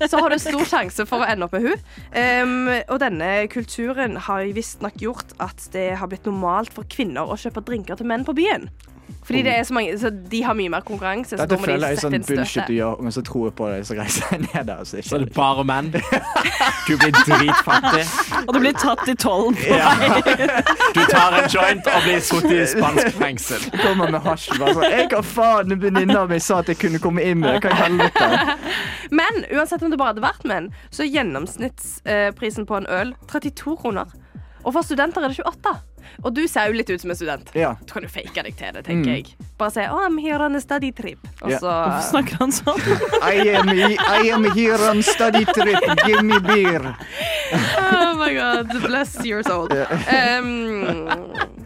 så 0.09 0.21
har 0.21 0.29
du 0.29 0.37
stor 0.41 0.67
sjanse 0.69 1.07
for 1.09 1.25
å 1.25 1.29
ende 1.29 1.47
opp 1.47 1.57
med 1.57 1.65
hun. 1.65 1.87
Um, 2.13 2.69
og 2.85 3.01
denne 3.01 3.31
kulturen 3.51 4.19
har 4.27 4.45
visstnok 4.53 5.01
gjort 5.01 5.33
at 5.43 5.69
det 5.73 5.89
har 5.97 6.11
blitt 6.11 6.29
normalt 6.29 6.73
for 6.75 6.85
kvinner 6.91 7.25
å 7.25 7.39
kjøpe 7.39 7.65
drinker 7.65 7.97
til 7.97 8.09
menn 8.09 8.27
på 8.27 8.37
byen. 8.37 8.69
Fordi 9.27 9.41
det 9.43 9.53
er 9.57 9.63
så 9.67 9.73
mange, 9.75 9.97
så 9.99 10.09
de 10.31 10.39
har 10.43 10.53
mye 10.55 10.69
mer 10.71 10.83
konkurranse. 10.87 11.35
Så 11.35 11.37
Dette 11.43 11.49
da 11.55 11.57
må 11.59 11.65
de 11.65 11.71
føler 11.71 11.87
jeg 11.87 11.97
er 11.97 12.01
sånn 12.01 12.13
bullshit 12.27 12.67
du 12.67 12.73
gjør, 12.77 13.01
men 13.03 13.11
så 13.11 13.21
tror 13.27 13.47
jeg 13.49 13.55
på 13.59 13.67
deg, 13.71 13.85
så 13.89 13.97
reiser 13.97 14.29
jeg 14.31 14.39
ned 14.45 14.67
der. 14.69 14.83
Så 14.87 15.01
Så 15.03 15.15
er 15.17 15.25
det 15.25 15.33
bare 15.35 15.63
menn. 15.67 15.89
Du 16.87 16.93
blir 16.95 17.11
dritfattig. 17.11 18.03
Og 18.47 18.53
du 18.55 18.59
blir 18.63 18.75
tatt 18.79 19.01
i 19.11 19.15
tollen 19.19 19.57
på 19.59 19.75
Ja. 19.75 19.89
vei. 19.99 20.35
Du 20.95 21.01
tar 21.11 21.35
en 21.41 21.49
joint 21.51 21.89
og 21.91 22.05
blir 22.05 22.21
satt 22.23 22.47
i 22.55 22.61
spansk 22.71 23.17
fengsel. 23.19 23.65
kommer 23.81 24.11
med 24.15 24.23
hasj. 24.23 24.53
Bare 24.59 24.73
sånn, 24.77 24.87
jeg 24.95 25.09
har 25.11 25.25
faen 25.27 25.75
venninna 25.81 26.23
mi 26.31 26.39
sa 26.39 26.61
at 26.63 26.71
jeg 26.71 26.79
kunne 26.79 27.01
komme 27.03 27.25
inn 27.27 27.41
med 27.43 27.57
det. 27.57 27.67
Hva 27.67 27.75
i 27.75 27.81
helvete? 27.81 28.57
Men 29.11 29.43
uansett 29.51 29.83
om 29.83 29.91
det 29.91 29.99
bare 29.99 30.13
hadde 30.15 30.23
vært 30.23 30.47
menn, 30.47 30.71
så 30.89 31.03
er 31.03 31.11
gjennomsnittsprisen 31.17 32.65
på 32.65 32.79
en 32.79 32.87
øl 32.87 33.13
32 33.27 33.75
kroner. 33.83 34.15
Og 34.63 34.73
for 34.73 34.81
studenter 34.87 35.23
er 35.23 35.31
det 35.35 35.39
28. 35.43 35.75
Og 36.23 36.33
du 36.35 36.43
ser 36.47 36.67
jo 36.71 36.73
litt 36.77 36.89
ut 36.89 37.01
som 37.01 37.11
en 37.13 37.15
student. 37.19 37.49
Ja. 37.55 37.75
Du 37.85 37.93
kan 37.93 38.03
jo 38.03 38.09
fake 38.09 38.33
deg 38.43 38.55
til 38.57 38.73
det, 38.73 38.83
tenker 38.87 39.07
Mm. 39.07 39.15
jeg. 39.15 39.35
Bare 39.57 39.71
si 39.71 39.79
oh, 39.89 39.99
I'm 40.05 40.17
here 40.17 40.41
on 40.43 40.55
a 40.55 40.61
study 40.61 40.91
trip. 40.91 41.19
Og 41.41 41.49
yeah. 41.49 41.59
så 41.59 41.71
Hvorfor 41.71 42.09
snakker 42.11 42.37
han 42.41 42.51
sånn? 42.51 42.81
I 43.33 43.49
am, 43.57 43.69
I 43.69 44.31
am 44.33 44.43
here 44.55 44.77
on 44.89 45.01
study 45.03 45.45
trip. 45.45 45.83
Give 46.05 46.23
me 46.23 46.39
beer. 46.39 46.95
Oh 47.79 48.13
my 48.17 48.33
god, 48.33 48.71
bless 48.83 49.15
your 49.25 49.43
soul. 49.43 49.67
Um, 49.71 50.97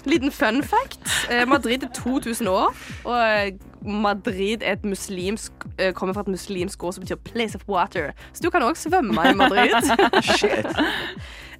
liten 0.05 0.31
fun 0.31 0.61
fact. 0.63 0.99
Eh, 1.29 1.45
Madrid 1.47 1.83
er 1.83 1.89
2000 1.95 2.47
år, 2.47 2.73
og 3.05 3.59
Madrid 3.85 4.61
er 4.61 4.71
et 4.77 4.85
muslimsk, 4.85 5.51
eh, 5.77 5.93
kommer 5.93 6.13
fra 6.13 6.21
et 6.21 6.33
muslimsk 6.33 6.83
ord 6.83 6.93
som 6.93 7.03
betyr 7.03 7.15
place 7.25 7.55
of 7.55 7.63
water. 7.67 8.11
Så 8.33 8.43
du 8.43 8.49
kan 8.53 8.61
òg 8.61 8.77
svømme 8.77 9.29
i 9.29 9.33
Madrid. 9.33 9.73
Shit. 10.37 10.65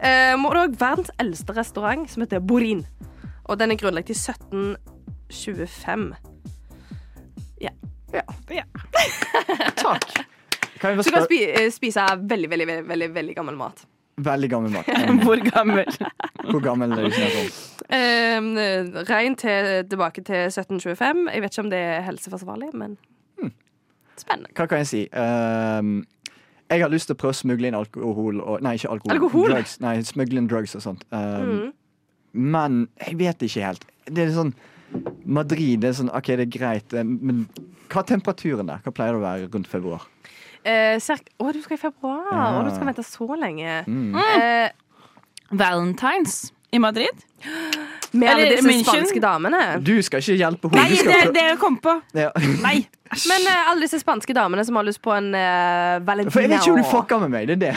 Uh, 0.02 0.34
og 0.46 0.54
det 0.54 0.58
er 0.58 0.66
også 0.66 0.80
verdens 0.80 1.12
eldste 1.22 1.54
restaurant, 1.58 2.10
som 2.10 2.22
heter 2.22 2.40
Borin. 2.40 2.86
Og 3.46 3.60
den 3.60 3.72
er 3.72 3.76
grunnlagt 3.76 4.10
i 4.10 4.18
1725. 4.18 6.14
Ja. 7.62 7.70
Takk. 9.76 10.26
Kan 10.82 10.96
jeg 10.96 11.04
Så 11.04 11.10
du 11.12 11.14
kan 11.14 11.28
spi 11.28 11.44
eh, 11.46 11.70
spise 11.70 12.02
veldig, 12.02 12.50
veldig, 12.50 12.68
veldig, 12.68 12.88
veldig, 12.90 13.10
veldig 13.14 13.36
gammel 13.38 13.58
mat. 13.60 13.84
Veldig 14.18 14.50
gammel 14.52 14.72
mat. 14.74 14.86
Hvor 15.26 15.40
gammel? 15.46 15.86
Hvor 16.52 16.62
gammel 16.64 16.92
er 16.92 17.08
du? 17.08 17.52
Um, 17.92 18.50
Rein 19.10 19.36
til, 19.40 19.86
tilbake 19.90 20.24
til 20.28 20.48
1725. 20.50 21.28
Jeg 21.34 21.42
vet 21.42 21.54
ikke 21.54 21.64
om 21.66 21.70
det 21.72 21.80
er 21.80 22.02
helseforsvarlig, 22.06 22.72
men 22.74 22.98
spennende. 24.20 24.52
Hva 24.58 24.68
kan 24.70 24.84
jeg 24.84 24.88
si? 24.92 25.04
Um, 25.16 25.94
jeg 26.72 26.84
har 26.84 26.92
lyst 26.94 27.10
til 27.10 27.16
å 27.18 27.20
prøve 27.20 27.34
å 27.36 27.40
smugle 27.42 27.68
inn 27.72 27.76
alkohol 27.76 28.40
og 28.44 28.62
Nei, 28.64 28.76
ikke 28.78 28.92
alkohol. 28.94 29.16
Alkohol? 29.18 29.50
Drugs. 29.52 29.78
Nei, 29.84 29.96
smugle 30.08 30.40
inn 30.44 30.50
drugs 30.52 30.76
og 30.78 30.84
sånt. 30.86 31.08
Um, 31.12 31.22
Mm. 31.52 31.72
Men 32.32 32.76
jeg 33.02 33.18
vet 33.20 33.42
ikke 33.44 33.66
helt. 33.66 33.82
Det 34.08 34.24
er 34.24 34.30
sånn 34.32 34.54
Madrid 35.28 35.82
det 35.84 35.90
er 35.90 35.98
sånn 35.98 36.12
OK, 36.16 36.30
det 36.40 36.46
er 36.46 36.52
greit, 36.52 36.94
eh, 36.96 37.04
men 37.04 37.42
hva 37.92 38.00
er 38.02 38.08
temperaturen 38.08 38.68
der? 38.72 38.80
Hva 38.86 38.94
pleier 38.96 39.16
det 39.16 39.20
å 39.20 39.24
være 39.26 39.50
rundt 39.52 39.68
februar? 39.68 40.06
Eh, 40.64 41.00
cirka- 41.02 41.32
Å, 41.40 41.54
du 41.54 41.62
skal 41.62 41.78
i 41.78 41.82
februar, 41.82 42.28
Ja. 42.32 42.60
og 42.60 42.66
du 42.66 42.76
skal 42.76 42.86
vente 42.88 43.04
så 43.04 43.28
lenge. 43.40 43.84
Mm. 43.88 44.16
Eh, 44.16 44.70
Valentines 45.52 46.52
i 46.72 46.78
Madrid? 46.78 47.26
med 48.14 48.30
alle 48.30 48.50
disse 48.50 48.68
München? 48.68 48.84
spanske 48.86 49.20
damene. 49.22 49.80
Du 49.84 50.02
skal 50.02 50.20
ikke 50.20 50.36
hjelpe 50.38 50.70
henne. 50.70 50.84
Nei, 50.84 50.90
det 50.96 51.16
er 51.28 51.32
det 51.32 51.44
jeg 51.50 51.58
kom 51.60 51.78
på. 51.78 52.02
ja. 52.14 52.30
Nei. 52.62 52.88
Men 53.28 53.42
uh, 53.48 53.72
alle 53.72 53.82
disse 53.84 54.00
spanske 54.00 54.34
damene 54.34 54.64
som 54.66 54.76
har 54.80 54.84
lyst 54.88 55.02
på 55.04 55.12
en 55.12 55.34
uh, 55.36 56.00
valentina 56.08 56.32
For 56.32 56.40
jeg 56.46 56.50
vet 56.50 56.62
ikke 56.62 56.72
om 56.72 56.78
du 56.80 56.84
fucker 56.88 57.20
med 57.20 57.30
meg. 57.34 57.48
Det 57.48 57.58
er 57.58 57.64
det. 57.66 57.76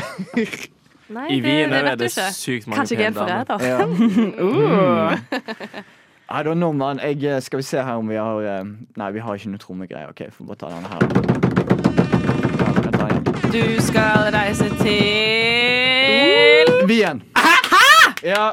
Nei, 1.15 1.27
I 1.29 1.41
det, 1.41 1.45
Wien 1.45 1.73
er 1.75 1.97
det 1.97 2.11
sykt 2.13 2.67
mange 2.67 2.79
Kanskje 2.79 2.97
pene 2.97 3.15
damer. 3.15 3.45
Kanskje 3.45 3.67
ikke 3.67 3.75
helt 3.75 3.99
for 3.99 4.39
deg, 4.39 5.25
da. 5.33 5.75
Ja. 5.75 5.83
I 6.39 6.43
don't 6.43 6.57
know, 6.63 6.73
man. 6.73 6.99
Jeg, 7.03 7.23
eh, 7.25 7.41
skal 7.45 7.61
vi 7.61 7.63
se 7.63 7.83
her 7.83 8.01
om 8.01 8.09
vi 8.09 8.17
har 8.17 8.65
Nei, 8.65 9.11
vi 9.13 9.21
har 9.21 9.35
ikke 9.35 9.53
noe 9.53 9.61
trommegreier. 9.61 10.15
OK, 10.15 10.31
får 10.33 10.47
bare 10.49 10.63
ta 10.63 10.73
denne 10.73 10.89
her. 10.89 11.44
Du 13.55 13.83
skal 13.83 14.31
reise 14.35 14.69
til 14.83 16.67
Wien. 16.89 17.23
Ja. 18.25 18.51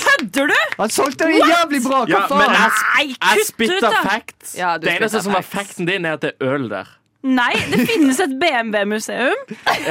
Kødder 0.00 0.46
du?! 0.50 0.54
Han 0.80 0.90
solgte 0.90 1.24
det 1.28 1.34
jævlig 1.38 1.80
bra! 1.84 1.98
Hva 2.04 2.10
Ja, 2.10 2.20
faen? 2.26 2.54
jeg, 2.98 3.14
jeg 3.20 3.38
spytter 3.46 3.90
facts. 4.02 4.54
Ja, 4.58 4.72
det 4.80 4.96
eneste 4.96 5.20
som 5.22 5.32
er 5.36 5.44
facts. 5.44 5.54
facten 5.76 5.86
din, 5.86 6.04
er 6.08 6.12
at 6.18 6.22
det 6.24 6.32
er 6.40 6.54
øl 6.54 6.66
der. 6.72 6.90
Nei, 7.22 7.52
det 7.70 7.84
finnes 7.92 8.20
et 8.24 8.32
BMW-museum, 8.40 9.40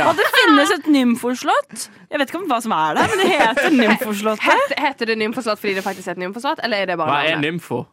og 0.07 0.13
det 0.19 0.27
finnes 0.35 0.69
et 0.79 0.87
nymfoslott. 0.91 1.89
Jeg 2.09 2.19
vet 2.19 2.29
ikke 2.33 2.41
om 2.41 2.47
hva 2.49 2.57
som 2.65 2.73
er 2.75 2.97
der, 2.99 3.05
men 3.13 3.17
det 3.21 3.29
heter 3.35 3.69
Nymfoslottet. 3.83 4.43
Heter, 4.49 4.75
heter 4.87 5.05
det 5.13 5.17
Nymfoslott 5.21 5.59
fordi 5.61 5.73
det 5.77 5.83
faktisk 5.85 6.07
heter 6.11 6.23
Nymfoslott, 6.25 6.59
eller 6.65 6.77
er 6.83 6.85
det 6.91 6.97
bare 6.99 7.13
Hva 7.13 7.21
er 7.31 7.37
nymfo? 7.45 7.83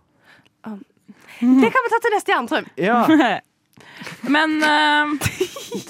Det 0.66 1.68
kan 1.70 1.84
vi 1.84 1.90
ta 1.92 1.98
til 2.00 2.12
neste 2.16 2.32
Jerntrym. 2.32 2.66
Ja. 2.80 2.96
Men 4.30 4.56
uh, 4.62 5.28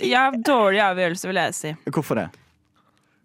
ja, 0.05 0.31
dårlig 0.35 0.81
avgjørelse, 0.85 1.29
vil 1.31 1.41
jeg 1.43 1.55
si. 1.57 1.73
Hvorfor 1.93 2.21
det? 2.23 2.27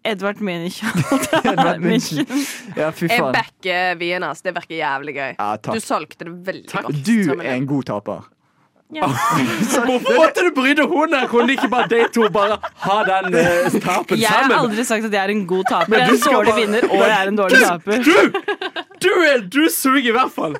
Edvard 0.04 0.40
Munch. 0.42 0.80
Edvard 1.46 1.78
München. 1.82 2.26
Ja, 2.74 2.88
fy 2.90 3.06
Jeg 3.06 3.22
backer 3.36 3.98
Wien, 4.00 4.24
ass. 4.26 4.42
Det 4.42 4.50
virker 4.56 4.74
jævlig 4.80 5.14
gøy. 5.14 5.34
Ja, 5.38 5.50
Du 5.56 5.68
takk. 5.70 5.84
solgte 5.84 6.26
det 6.26 6.32
veldig 6.48 6.70
godt. 6.72 7.02
Du 7.06 7.36
er 7.36 7.52
en 7.54 7.68
god 7.70 7.86
taper. 7.92 8.24
Hvorfor 9.88 10.16
måtte 10.18 10.42
du 10.44 10.50
bryte 10.56 10.84
henne? 10.88 11.20
Kunne 11.30 11.54
ikke 11.56 11.68
bare 11.72 11.88
de 11.88 12.00
to 12.12 12.26
bare 12.34 12.58
ha 12.84 12.96
den 13.08 13.34
uh, 13.34 13.80
tapen 13.80 14.20
Jeg 14.20 14.28
har 14.28 14.42
sammen? 14.44 14.58
aldri 14.58 14.84
sagt 14.84 15.06
at 15.08 15.12
jeg 15.16 15.22
er 15.24 15.32
en 15.32 15.46
god 15.48 15.64
taper. 15.70 15.96
Jeg 15.96 16.02
er 16.08 16.12
en 16.12 16.18
skal 16.20 16.32
dårlig 16.36 16.52
bare- 16.52 16.60
vinner, 16.60 16.88
og 16.90 17.04
jeg 17.08 17.16
er 17.22 17.28
en 17.32 17.38
dårlig 17.40 17.62
taper. 17.62 17.92
Du, 19.02 19.08
er, 19.26 19.40
du 19.54 19.62
suger 19.72 20.10
i 20.12 20.14
hvert 20.14 20.30
fall. 20.30 20.52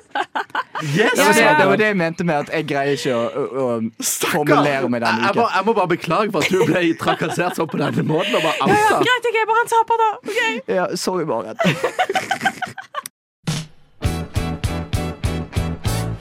Yes! 0.83 1.13
Det 1.15 1.25
var, 1.25 1.37
ja. 1.39 1.51
det 1.61 1.67
var 1.69 1.77
det 1.79 1.85
jeg 1.91 1.97
mente 1.97 2.25
med 2.27 2.35
at 2.41 2.49
jeg 2.51 2.65
greier 2.67 2.97
ikke 2.97 3.13
å, 3.15 3.21
å, 3.23 3.67
å 3.77 4.07
formulere 4.33 4.89
meg 4.91 4.99
Jeg, 4.99 5.05
denne 5.05 5.29
jeg, 5.29 5.35
må, 5.37 5.45
uken. 5.45 5.53
jeg 5.55 5.67
må 5.69 5.75
bare 5.77 5.91
beklage 5.93 6.33
for 6.33 6.43
at 6.43 6.51
du 6.51 6.65
ble 6.67 6.81
trakassert 6.99 7.55
sånn 7.61 7.69
på 7.71 7.79
denne 7.79 8.03
måten. 8.09 8.35
Og 8.35 8.43
bare 8.43 8.67
outa. 8.67 8.99
Greit, 9.05 9.29
jeg 9.29 9.45
er 9.45 9.47
bare 9.53 9.63
en 9.63 9.71
taper, 9.77 10.03
da. 10.03 10.09
Ok. 10.27 10.73
Ja, 10.75 10.89
sorry, 10.99 11.23
bare. 11.29 11.55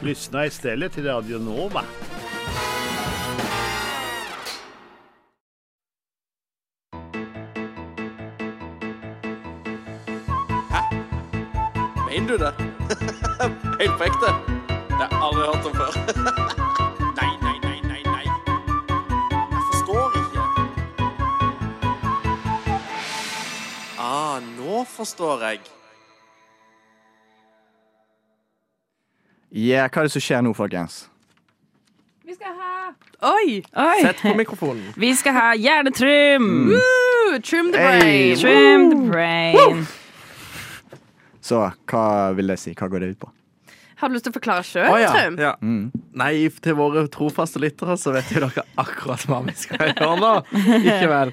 Lyssna 0.03 0.47
istället 0.47 0.93
till 0.93 1.05
Radio 1.05 1.39
Nova. 1.39 1.83
Mener 12.11 12.29
du 12.29 12.39
det? 12.39 12.53
Helt 13.79 13.99
på 13.99 14.05
ekte? 14.05 14.35
Det 14.89 14.95
har 14.95 15.09
jeg 15.11 15.23
aldri 15.23 15.47
hørt 15.47 15.67
om 15.67 15.75
før. 15.77 15.93
nei, 17.19 17.31
nei, 17.43 17.59
nei, 17.63 17.79
nei, 17.87 18.03
nei. 18.07 18.27
Jeg 19.31 19.63
forstår 19.69 20.07
ikke. 20.23 20.43
Ah, 23.99 24.41
nå 24.59 24.85
forstår 24.97 25.47
jeg. 25.47 25.61
Yeah, 29.53 29.89
hva 29.93 30.03
er 30.03 30.09
det 30.09 30.15
som 30.15 30.23
skjer 30.25 30.45
nå, 30.47 30.55
folkens? 30.57 31.03
Vi 32.25 32.37
skal 32.39 32.55
ha 32.57 32.71
Oi! 33.23 33.61
Oi. 33.79 33.99
Sett 34.03 34.23
på 34.25 34.33
mikrofonen. 34.35 34.87
Vi 35.05 35.13
skal 35.15 35.37
ha 35.37 35.51
hjernetrym. 35.55 36.47
Woo, 36.73 37.37
trim 37.45 37.69
the 37.73 37.79
Hey. 37.79 38.33
brain. 38.35 38.41
Trim 38.41 38.89
the 38.91 39.11
brain. 39.13 39.85
Så 41.43 41.61
hva 41.91 42.33
vil 42.35 42.51
det 42.51 42.57
si? 42.63 42.73
Hva 42.75 42.89
går 42.91 43.05
det 43.05 43.13
ut 43.15 43.21
på? 43.23 43.31
Har 44.03 44.11
du 44.11 44.17
lyst 44.17 44.25
til 44.27 44.33
å 44.33 44.35
forklare 44.35 44.65
sjøl, 44.67 44.89
oh, 44.91 44.99
ja. 44.99 45.11
Trym? 45.15 45.37
Ja. 45.39 45.53
Mm. 45.63 45.93
Nei, 46.19 46.49
til 46.65 46.75
våre 46.75 47.05
trofaste 47.15 47.61
lyttere 47.63 47.95
så 48.01 48.11
vet 48.17 48.33
jo 48.35 48.41
dere 48.43 48.65
akkurat 48.83 49.23
hva 49.31 49.39
vi 49.47 49.55
skal 49.55 49.93
gjøre 49.93 50.09
nå. 50.19 50.31
Ikke 50.81 51.11
vel. 51.13 51.31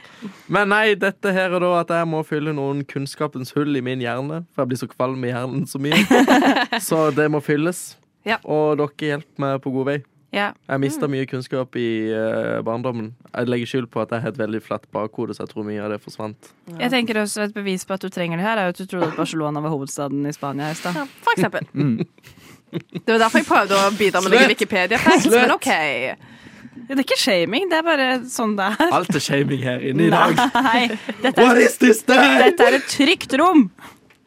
Men 0.53 0.70
nei, 0.70 0.84
dette 1.01 1.34
her 1.34 1.55
er 1.57 1.63
da 1.65 1.72
at 1.80 1.95
jeg 1.97 2.09
må 2.11 2.22
fylle 2.28 2.53
noen 2.53 2.84
kunnskapens 2.86 3.55
hull 3.57 3.74
i 3.74 3.82
min 3.86 4.03
hjerne. 4.05 4.43
For 4.53 4.61
jeg 4.61 4.70
blir 4.76 4.82
så 4.84 4.89
kvalm 4.91 5.26
i 5.26 5.32
hjernen 5.34 5.65
så 5.70 5.82
mye. 5.82 6.03
Så 6.91 7.07
det 7.17 7.26
må 7.34 7.41
fylles. 7.41 7.95
Ja. 8.28 8.39
Og 8.43 8.78
dere 8.80 9.11
hjelper 9.13 9.43
meg 9.45 9.61
på 9.63 9.72
god 9.76 9.91
vei. 9.91 9.99
Ja. 10.36 10.51
Jeg 10.70 10.82
mista 10.84 11.07
mye 11.09 11.26
kunnskap 11.26 11.74
i 11.80 11.88
uh, 12.13 12.59
barndommen. 12.65 13.13
Jeg 13.32 13.49
legger 13.49 13.70
skyld 13.72 13.88
på 13.89 14.01
at 14.03 14.11
jeg 14.13 14.22
har 14.22 14.34
et 14.36 14.38
veldig 14.38 14.59
flatt 14.61 14.86
bakhode, 14.93 15.34
så 15.34 15.45
jeg 15.47 15.53
tror 15.55 15.65
mye 15.65 15.82
av 15.82 15.89
det 15.95 15.97
forsvant. 16.03 16.51
Jeg 16.78 16.93
tenker 16.93 17.17
også 17.24 17.47
Et 17.47 17.55
bevis 17.55 17.86
på 17.89 17.95
at 17.97 18.05
du 18.05 18.11
trenger 18.13 18.38
det 18.38 18.45
her, 18.45 18.61
er 18.61 18.70
jo 18.70 18.76
at 18.76 18.82
du 18.84 18.86
trodde 18.86 19.09
at 19.09 19.17
Barcelona 19.17 19.63
var 19.65 19.74
hovedstaden 19.74 20.28
i 20.30 20.34
Spania 20.36 20.70
i 20.70 20.78
stad. 20.78 20.99
Ja, 21.01 21.07
for 21.26 21.38
eksempel. 21.38 21.65
Mm. 21.80 22.03
Det 22.70 23.09
var 23.09 23.17
derfor 23.24 23.39
jeg 23.41 23.47
prøvde 23.49 23.78
å 23.82 23.88
bidra 23.97 24.20
med 24.22 24.30
noen! 24.30 24.51
Wikipedia-facts, 24.51 25.26
men 25.34 25.49
OK. 25.55 25.70
Det 26.86 26.93
er 26.93 27.01
ikke 27.01 27.17
shaming, 27.17 27.65
det 27.72 27.80
er 27.80 27.86
bare 27.88 28.09
sånn 28.30 28.53
det 28.59 28.67
er. 28.76 28.91
Alt 28.93 29.17
er 29.17 29.24
shaming 29.26 29.63
her 29.65 29.82
inne 29.89 30.05
i 30.05 30.11
dag. 30.13 30.38
Nei, 30.67 30.84
dette 31.24 31.41
What 31.41 31.57
er, 31.57 31.63
is 31.65 31.80
this 31.82 32.03
day? 32.05 32.36
dette 32.43 32.67
er 32.67 32.78
et 32.78 32.86
trygt 32.93 33.34
rom. 33.41 33.72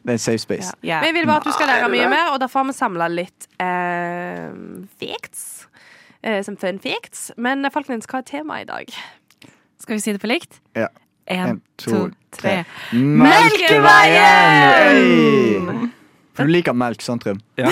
Det 0.03 0.13
er 0.13 0.17
safe 0.19 0.37
space. 0.43 0.73
Ja. 0.83 0.99
jeg 1.05 1.13
vil 1.15 1.25
bare 1.29 1.39
at 1.39 1.45
du 1.47 1.51
skal 1.55 1.67
lære 1.71 1.87
mye 1.93 2.09
mer, 2.11 2.33
og 2.33 2.39
derfor 2.43 2.59
har 2.59 2.67
vi 2.67 2.73
samla 2.75 3.07
litt 3.11 3.47
eh, 3.63 4.51
facts. 4.99 5.45
Eh, 6.23 6.41
som 6.43 6.57
fun 6.59 6.79
facts. 6.83 7.31
Men 7.37 7.65
eh, 7.65 7.71
folkens, 7.71 8.05
hva 8.11 8.17
er 8.19 8.27
temaet 8.27 8.61
i 8.65 8.69
dag? 8.71 8.85
Skal 9.83 9.95
vi 9.95 10.03
si 10.03 10.11
det 10.15 10.21
på 10.23 10.27
likt? 10.31 10.59
Ja. 10.75 10.87
En, 11.31 11.49
En, 11.53 11.61
to, 11.79 11.91
to, 11.91 12.09
tre. 12.35 12.65
Melkeveien! 14.23 15.91
For 16.33 16.43
du 16.43 16.51
liker 16.51 16.73
melk, 16.75 17.01
sant, 17.05 17.23
Trym? 17.23 17.39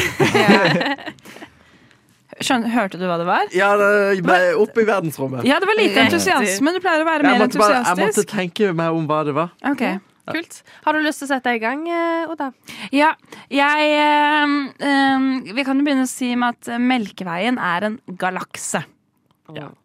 Skjøn, 2.42 2.64
hørte 2.74 2.98
du 2.98 3.06
hva 3.10 3.18
det 3.22 3.26
var? 3.28 3.50
Ja, 3.54 3.74
det 3.78 4.22
ble 4.26 4.38
oppe 4.58 4.82
i 4.82 4.86
verdensrommet. 4.88 5.44
Ja, 5.46 5.60
det 5.62 5.68
var 5.70 5.78
lite 5.78 6.00
entusiasme. 6.08 6.72
Du 6.74 6.80
pleier 6.82 7.04
å 7.04 7.08
være 7.08 7.28
Jeg 7.28 7.38
mer 7.38 7.44
entusiastisk. 7.46 7.84
bare, 7.84 7.98
jeg 8.00 8.08
måtte 8.08 8.24
tenke 8.32 8.72
meg 8.78 8.90
om 8.98 9.04
hva 9.10 9.20
det 9.28 9.34
var. 9.38 9.52
Ok. 9.68 9.84
Kult. 10.30 10.62
Har 10.86 10.94
du 10.94 11.02
lyst 11.02 11.22
til 11.22 11.28
å 11.28 11.32
sette 11.34 11.50
deg 11.50 11.62
i 11.62 11.64
gang, 11.64 11.82
eh, 11.90 12.30
Oda? 12.30 12.52
Ja, 12.94 13.14
jeg 13.50 13.94
eh, 13.98 14.54
eh, 14.86 15.26
Vi 15.56 15.66
kan 15.66 15.80
jo 15.80 15.88
begynne 15.88 16.06
å 16.06 16.12
si 16.12 16.34
med 16.38 16.60
at 16.60 16.82
Melkeveien 16.82 17.58
er 17.58 17.90
en 17.90 17.98
galakse 18.22 18.84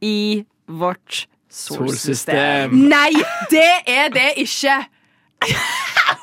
i 0.05 0.45
vårt 0.67 1.25
solsystem. 1.51 2.75
Nei, 2.91 3.13
det 3.51 3.73
er 3.89 4.13
det 4.15 4.33
ikke! 4.45 4.77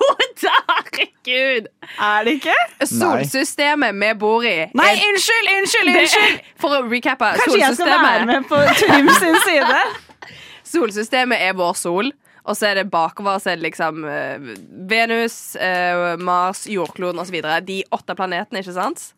Oda, 0.03 0.53
herregud! 0.69 1.67
Er 1.99 2.23
det 2.23 2.37
ikke? 2.39 2.55
Solsystemet 2.85 3.95
vi 3.99 4.13
bor 4.19 4.45
i 4.45 4.55
Nei, 4.77 4.89
unnskyld, 5.09 5.51
unnskyld, 5.57 5.93
unnskyld! 5.93 6.41
For 6.61 6.77
å 6.77 6.81
recappe 6.87 7.33
Kanskje 7.41 7.61
jeg 7.61 7.77
skal 7.79 8.03
være 8.03 8.25
med 8.29 8.49
på 8.49 8.59
Trym 8.79 9.11
sin 9.19 9.39
side? 9.45 9.83
Solsystemet 10.73 11.43
er 11.43 11.55
vår 11.57 11.75
sol. 11.77 12.13
Og 12.43 12.57
så 12.59 12.69
er 12.69 12.81
det 12.81 12.89
bakover 12.91 13.39
så 13.39 13.53
er 13.53 13.59
det 13.59 13.69
liksom 13.69 14.03
eh, 14.09 14.51
Venus, 14.89 15.55
eh, 15.55 16.17
Mars, 16.19 16.65
jordkloden 16.67 17.21
osv. 17.23 17.39
De 17.63 17.79
åtte 17.95 18.15
planetene, 18.19 18.63
ikke 18.63 18.75
sant? 18.75 19.11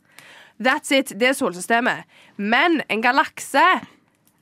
That's 0.62 0.94
it. 0.96 1.12
Det 1.20 1.32
er 1.32 1.38
solsystemet. 1.38 2.06
Men 2.38 2.82
en 2.90 3.04
galakse 3.04 3.64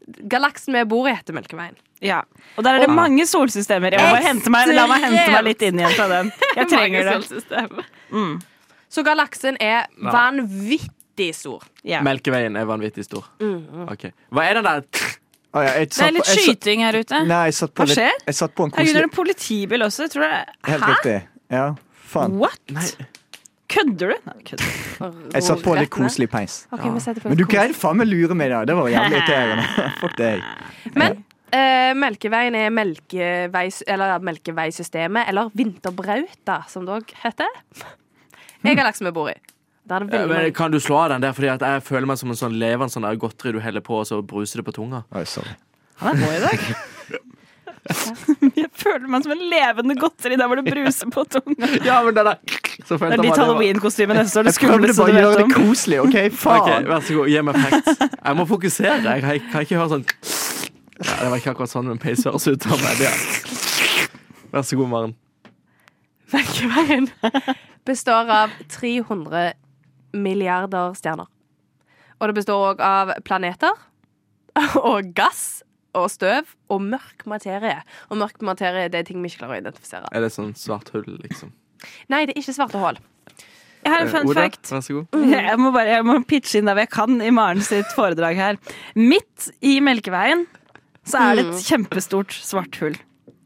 Galaksen 0.04 0.76
vi 0.76 0.82
bor 0.92 1.08
i, 1.08 1.14
heter 1.16 1.32
Melkeveien. 1.32 1.78
Ja. 2.04 2.18
Og 2.58 2.66
der 2.66 2.76
er 2.76 2.84
det 2.84 2.92
mange 2.92 3.24
solsystemer. 3.24 3.96
Jeg 3.96 4.04
må 4.04 4.20
hente 4.20 4.52
meg, 4.52 4.72
la 4.76 4.84
meg 4.90 5.06
hente 5.06 5.28
meg 5.32 5.46
litt 5.48 5.64
inn 5.64 5.80
igjen 5.80 5.94
fra 5.96 6.08
den. 6.12 6.32
Jeg 6.58 6.68
trenger 6.74 7.08
det. 7.08 7.86
Mm. 8.12 8.34
Så 8.92 9.06
galaksen 9.08 9.56
er 9.64 9.88
vanvittig 10.04 11.30
stor. 11.38 11.64
Ja. 11.88 12.04
Melkeveien 12.04 12.60
er 12.60 12.68
vanvittig 12.68 13.08
stor. 13.08 13.32
Mm. 13.40 13.88
Ok. 13.88 14.10
Hva 14.36 14.50
er 14.50 14.60
den 14.60 14.68
der 14.68 14.84
Å, 15.54 15.62
ja, 15.62 15.72
jeg 15.78 15.90
Det 15.94 16.02
er 16.02 16.12
litt 16.16 16.24
på- 16.26 16.34
jeg 16.34 16.46
skyting 16.48 16.80
her 16.82 16.94
ute. 16.98 17.18
Nei, 17.30 17.42
jeg 17.52 17.54
satt 17.60 17.74
på 17.74 17.84
Hva 17.84 17.88
litt- 17.90 17.98
skjer? 18.00 18.22
Jeg 18.26 18.36
satt 18.36 18.56
på 18.58 18.64
en 18.66 18.72
Herregud, 18.74 18.94
det 18.94 19.02
er 19.04 19.04
en 19.04 19.18
politibil 19.18 19.80
også. 19.86 20.08
Jeg 20.08 20.12
tror 20.16 20.24
det 20.26 20.46
Helt 20.66 20.84
Hæ? 20.84 20.94
riktig. 20.94 21.28
Ja, 21.52 21.66
faen. 22.10 22.38
What? 22.42 22.98
Kødder 23.74 24.14
du? 24.14 24.18
Nei, 24.26 24.34
kødder. 24.46 24.74
Jeg 25.34 25.44
satt 25.44 25.62
på 25.64 25.74
en 25.74 25.80
litt 25.82 25.90
koselig 25.94 26.30
peis. 26.30 26.68
Okay, 26.72 26.90
ja. 26.90 27.14
Men 27.30 27.38
du 27.38 27.46
greide 27.46 27.74
faen 27.78 27.98
meg 27.98 28.08
lure 28.08 28.36
meg 28.38 28.50
da. 28.54 28.64
Det 28.66 28.76
var 28.78 28.90
jævlig 28.90 29.18
irriterende. 29.18 29.68
Fuck 30.02 30.18
deg. 30.18 30.44
Men 30.96 31.24
eh, 31.54 31.94
Melkeveien 31.98 32.56
er 32.58 32.70
melkeveis, 32.74 33.82
eller 33.88 34.20
Melkeveisystemet, 34.26 35.30
eller 35.30 35.50
Vinterbrauta, 35.58 36.64
som 36.70 36.86
det 36.86 37.00
òg 37.00 37.14
heter. 37.24 37.50
har 38.78 38.86
lagt 38.90 38.98
vi 39.10 39.12
bor 39.16 39.30
i. 39.30 39.38
Er 39.90 40.00
Ja, 40.00 40.24
veldig 40.24 40.30
men. 40.30 40.54
Kan 40.56 40.72
du 40.72 40.80
slå 40.80 40.96
av 41.04 41.10
den 41.10 41.22
der? 41.22 41.34
Fordi 41.36 41.50
at 41.52 41.62
jeg 41.62 41.84
føler 41.84 42.08
meg 42.08 42.18
som 42.18 42.32
en 42.32 42.40
sånn 42.40 42.56
levende 42.60 42.94
sånn 42.94 43.08
godteri 43.20 43.52
du 43.52 43.60
heller 43.60 43.84
på, 43.84 44.00
og 44.00 44.08
så 44.08 44.22
bruser 44.24 44.62
det 44.62 44.66
på 44.66 44.76
tunga. 44.76 45.04
Oi. 45.12 45.26
Han 46.00 46.18
er 46.18 46.26
på 46.26 46.34
i 46.34 46.42
dag. 46.44 46.60
Jeg 47.84 48.70
føler 48.80 49.10
meg 49.12 49.26
som 49.26 49.34
en 49.36 49.42
levende 49.52 49.96
godteri 50.00 50.38
der 50.40 50.48
hvor 50.48 50.56
det 50.56 50.64
bruser 50.72 51.10
på 51.12 51.26
tunga. 51.28 51.68
Ja, 51.90 51.98
men 52.06 52.16
den 52.16 52.30
er 52.32 52.38
så 52.88 52.96
Det 52.98 53.10
er 53.12 53.22
ditt 53.22 53.38
halloween-kostyme 53.38 54.16
neste 54.16 54.40
år. 54.40 54.48
Det 54.48 54.54
skumleste 54.56 55.04
du 55.04 55.12
vet 55.12 55.20
gjøre 55.20 55.42
det 55.42 55.56
koselig, 55.56 56.00
OK? 56.00 56.16
Ok, 56.32 56.46
Okay, 56.64 56.86
Vær 56.88 57.04
så 57.04 57.18
god, 57.18 57.32
gi 57.34 57.42
meg 57.44 57.60
facts. 57.60 58.06
Jeg 58.14 58.38
må 58.40 58.46
fokusere. 58.48 59.02
Jeg 59.04 59.26
kan, 59.26 59.50
kan 59.52 59.68
ikke 59.68 59.82
høre 59.82 59.90
sånn 59.98 60.06
ja, 61.04 61.18
Det 61.20 61.28
var 61.34 61.42
ikke 61.42 61.52
akkurat 61.54 61.74
sånn 61.74 61.92
en 61.92 62.00
peis 62.00 62.24
høres 62.24 62.48
ut 62.48 62.70
av 62.72 62.80
meg. 62.80 63.04
Det. 63.04 63.12
Vær 64.54 64.64
så 64.64 64.80
god, 64.80 64.92
Maren. 64.94 65.18
Melkeveien 66.34 67.10
består 67.86 68.32
av 68.32 68.56
300 68.72 69.52
milliarder 70.14 70.96
stjerner. 70.98 71.30
Og 72.20 72.30
det 72.30 72.38
består 72.38 72.70
òg 72.72 72.84
av 72.84 73.14
planeter 73.28 73.74
og 74.80 75.14
gass 75.18 75.64
og 75.98 76.10
støv 76.10 76.54
og 76.74 76.82
mørk 76.82 77.26
materie. 77.30 77.82
Og 78.10 78.20
mørk 78.22 78.42
materie 78.46 78.90
det 78.92 79.04
er 79.04 79.10
ting 79.10 79.22
vi 79.22 79.30
ikke 79.32 79.44
klarer 79.44 79.60
å 79.60 79.64
identifisere. 79.66 80.10
Er 80.14 80.26
det 80.26 80.32
sånn 80.34 80.54
svart 80.58 80.90
hull, 80.96 81.06
liksom? 81.22 81.54
Nei, 82.10 82.24
det 82.26 82.34
er 82.34 82.42
ikke 82.42 82.56
svarte 82.56 82.82
hull. 82.82 83.00
Jeg 83.84 83.92
har 83.92 84.06
en 84.06 84.12
fun 84.14 84.30
Oda, 84.32 84.46
fact. 84.46 84.70
Vær 84.72 84.84
så 84.86 84.96
god. 84.96 85.24
Jeg 85.34 85.60
må, 85.60 85.72
bare, 85.76 85.98
jeg 85.98 86.06
må 86.08 86.14
pitche 86.28 86.62
inn 86.62 86.70
der 86.70 86.80
jeg 86.80 86.90
kan 86.94 87.18
i 87.20 87.32
Maren 87.36 87.60
sitt 87.66 87.90
foredrag 87.98 88.38
her. 88.40 88.60
Midt 88.96 89.50
i 89.60 89.74
Melkeveien 89.84 90.46
så 91.04 91.20
er 91.20 91.36
det 91.36 91.44
et 91.50 91.66
kjempestort 91.68 92.32
svart 92.32 92.78
hull. 92.80 92.96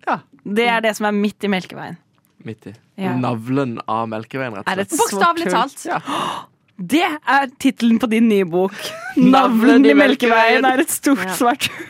Ja. 0.06 0.20
Det 0.46 0.68
er 0.70 0.84
det 0.86 0.92
som 1.00 1.08
er 1.10 1.16
midt 1.18 1.48
i 1.48 1.50
Melkeveien. 1.50 1.98
Midt 2.46 2.70
i. 2.70 2.76
Ja. 3.02 3.16
Navlen 3.18 3.80
av 3.90 4.06
Melkeveien, 4.14 4.60
rett 4.60 4.70
og 4.70 4.78
slett. 4.78 4.94
Bokstavelig 5.02 5.50
talt. 5.56 5.82
hull. 5.90 6.46
Det 6.78 7.02
er 7.04 7.48
tittelen 7.60 7.98
på 8.00 8.08
din 8.12 8.28
nye 8.30 8.46
bok. 8.46 8.74
'Navlen 9.18 9.86
i 9.90 9.94
Melkeveien 9.98 10.66
er 10.66 10.80
et 10.84 10.92
stort 10.94 11.24
Ja. 11.26 11.34
svart 11.34 11.70
hull'. 11.70 11.86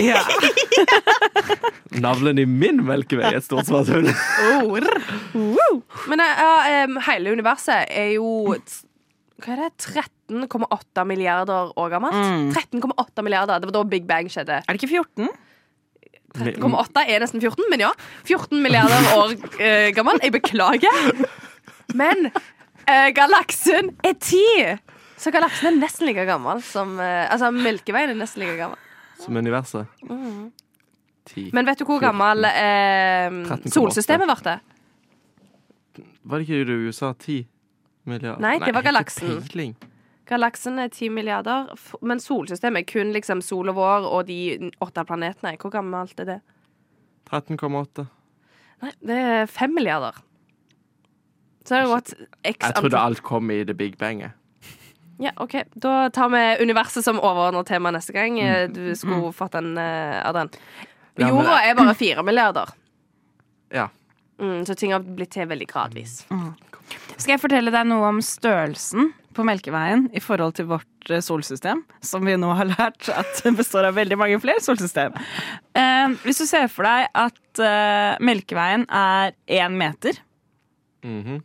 ja. 0.00 0.22
Navlen 2.00 2.38
i 2.38 2.44
min 2.46 2.80
Melkevei 2.86 3.32
er 3.32 3.36
et 3.40 3.44
stort 3.46 3.66
svart 3.68 3.88
hull. 3.92 4.08
Men 6.08 6.22
eh, 6.24 6.42
ja, 6.44 6.86
hele 7.10 7.34
universet 7.36 7.88
er 7.90 8.14
jo 8.16 8.54
Hva 9.38 9.54
er 9.54 9.64
det? 9.68 9.72
13,8 10.30 11.04
milliarder 11.08 11.72
år 11.78 11.92
gammelt? 11.92 12.16
Mm. 12.18 12.48
13,8 12.54 13.22
milliarder. 13.26 13.60
Det 13.62 13.68
var 13.70 13.76
da 13.78 13.84
Big 13.90 14.06
Bang 14.08 14.26
skjedde. 14.32 14.62
Er 14.64 14.72
det 14.74 14.80
ikke 14.82 14.90
14? 15.04 15.28
13,8 16.36 17.04
er 17.08 17.22
nesten 17.24 17.40
14, 17.40 17.64
men 17.72 17.80
ja. 17.86 17.90
14 18.28 18.60
milliarder 18.62 19.08
år 19.16 19.32
eh, 19.64 19.88
gammel. 19.96 20.20
Jeg 20.22 20.34
beklager. 20.36 21.00
Men 21.96 22.28
eh, 22.28 23.08
galaksen 23.16 23.94
er 24.04 24.14
10! 24.20 24.76
Så 25.18 25.32
galaksen 25.34 25.72
er 25.72 25.78
nesten 25.80 26.06
like 26.06 26.22
gammel 26.28 26.60
som 26.62 26.92
eh, 27.02 27.24
Altså, 27.32 27.48
Melkeveien 27.54 28.12
er 28.12 28.18
nesten 28.20 28.44
like 28.44 28.58
gammel. 28.60 28.78
Som 29.18 29.36
universet. 29.40 29.88
Ti. 31.28 31.48
Men 31.52 31.66
vet 31.68 31.80
du 31.80 31.84
hvor 31.88 32.00
gammel 32.00 32.46
eh, 32.48 33.28
13,8. 33.48 33.72
solsystemet 33.74 34.30
ble? 34.44 34.58
Var 36.28 36.40
det 36.40 36.46
ikke 36.46 36.60
det 36.68 36.76
du 36.86 36.92
sa? 36.94 37.10
Ti 37.18 37.40
milliarder? 38.08 38.40
Nei, 38.44 38.54
det 38.62 38.70
var 38.70 38.84
ikke 38.84 38.92
galaksen. 38.92 39.34
peiling. 39.48 39.74
Galaksen 40.28 40.78
er 40.82 40.90
10 40.92 41.08
milliarder, 41.16 41.70
men 42.04 42.20
solsystemet 42.20 42.82
er 42.84 42.88
kun 42.90 43.12
liksom 43.14 43.40
sol 43.44 43.70
og 43.72 43.78
vår 43.78 44.06
og 44.12 44.26
de 44.28 44.70
åtte 44.84 45.04
planetene. 45.08 45.54
Hvor 45.60 45.72
gammelt 45.72 46.20
er 46.20 46.28
det? 46.28 46.38
13,8. 47.30 48.04
Nei, 48.84 48.92
det 49.08 49.16
er 49.16 49.46
5 49.50 49.72
milliarder. 49.74 50.18
Så 51.64 51.74
det 51.74 51.80
har 51.82 51.94
gått 51.96 52.12
x 52.48 52.60
Jeg 52.64 52.76
trodde 52.78 53.00
alt 53.00 53.22
kom 53.24 53.50
i 53.52 53.62
The 53.64 53.74
Big 53.76 53.96
banget. 54.00 54.36
Ja, 55.18 55.32
OK. 55.42 55.56
Da 55.74 56.08
tar 56.14 56.28
vi 56.30 56.42
universet 56.62 57.04
som 57.04 57.18
overordnet 57.18 57.66
tema 57.66 57.90
neste 57.90 58.12
gang. 58.14 58.38
Eh, 58.40 58.68
Mm. 58.68 58.72
Du 58.76 58.94
skulle 58.96 59.32
fått 59.32 59.54
en 59.58 59.76
eh, 59.78 60.20
av 60.28 60.34
den. 60.34 60.48
Adrian. 61.18 61.34
Jorda 61.34 61.56
er 61.66 61.74
bare 61.74 61.94
4 61.94 62.22
milliarder. 62.22 62.68
Ja. 63.74 63.88
Mm, 64.38 64.64
så 64.64 64.74
ting 64.78 64.92
har 64.92 65.00
blitt 65.02 65.30
til 65.34 65.48
veldig 65.50 65.66
gradvis. 65.68 66.20
Skal 67.18 67.32
jeg 67.34 67.40
fortelle 67.42 67.72
deg 67.74 67.88
noe 67.90 68.06
om 68.12 68.20
størrelsen 68.22 69.10
på 69.38 69.44
Melkeveien 69.46 70.08
i 70.18 70.20
forhold 70.22 70.56
til 70.58 70.66
vårt 70.72 71.10
eh, 71.14 71.22
solsystem, 71.24 71.84
som 72.04 72.26
vi 72.26 72.34
nå 72.38 72.50
har 72.58 72.68
lært 72.72 73.08
at 73.14 73.40
består 73.58 73.86
av 73.88 73.96
veldig 73.98 74.18
mange 74.18 74.40
flere 74.42 74.60
solsystem. 74.64 75.14
Eh, 75.78 76.16
hvis 76.26 76.42
du 76.42 76.46
ser 76.50 76.66
for 76.72 76.88
deg 76.88 77.06
at 77.22 77.62
eh, 77.62 78.18
Melkeveien 78.26 78.84
er 78.90 79.36
én 79.60 79.78
meter, 79.78 80.18
Mhm. 81.06 81.36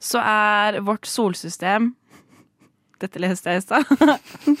så 0.00 0.20
er 0.20 0.76
vårt 0.84 1.08
solsystem 1.08 1.94
Dette 3.00 3.16
leste 3.24 3.48
jeg 3.48 3.62
i 3.62 3.64
stad. 3.64 4.58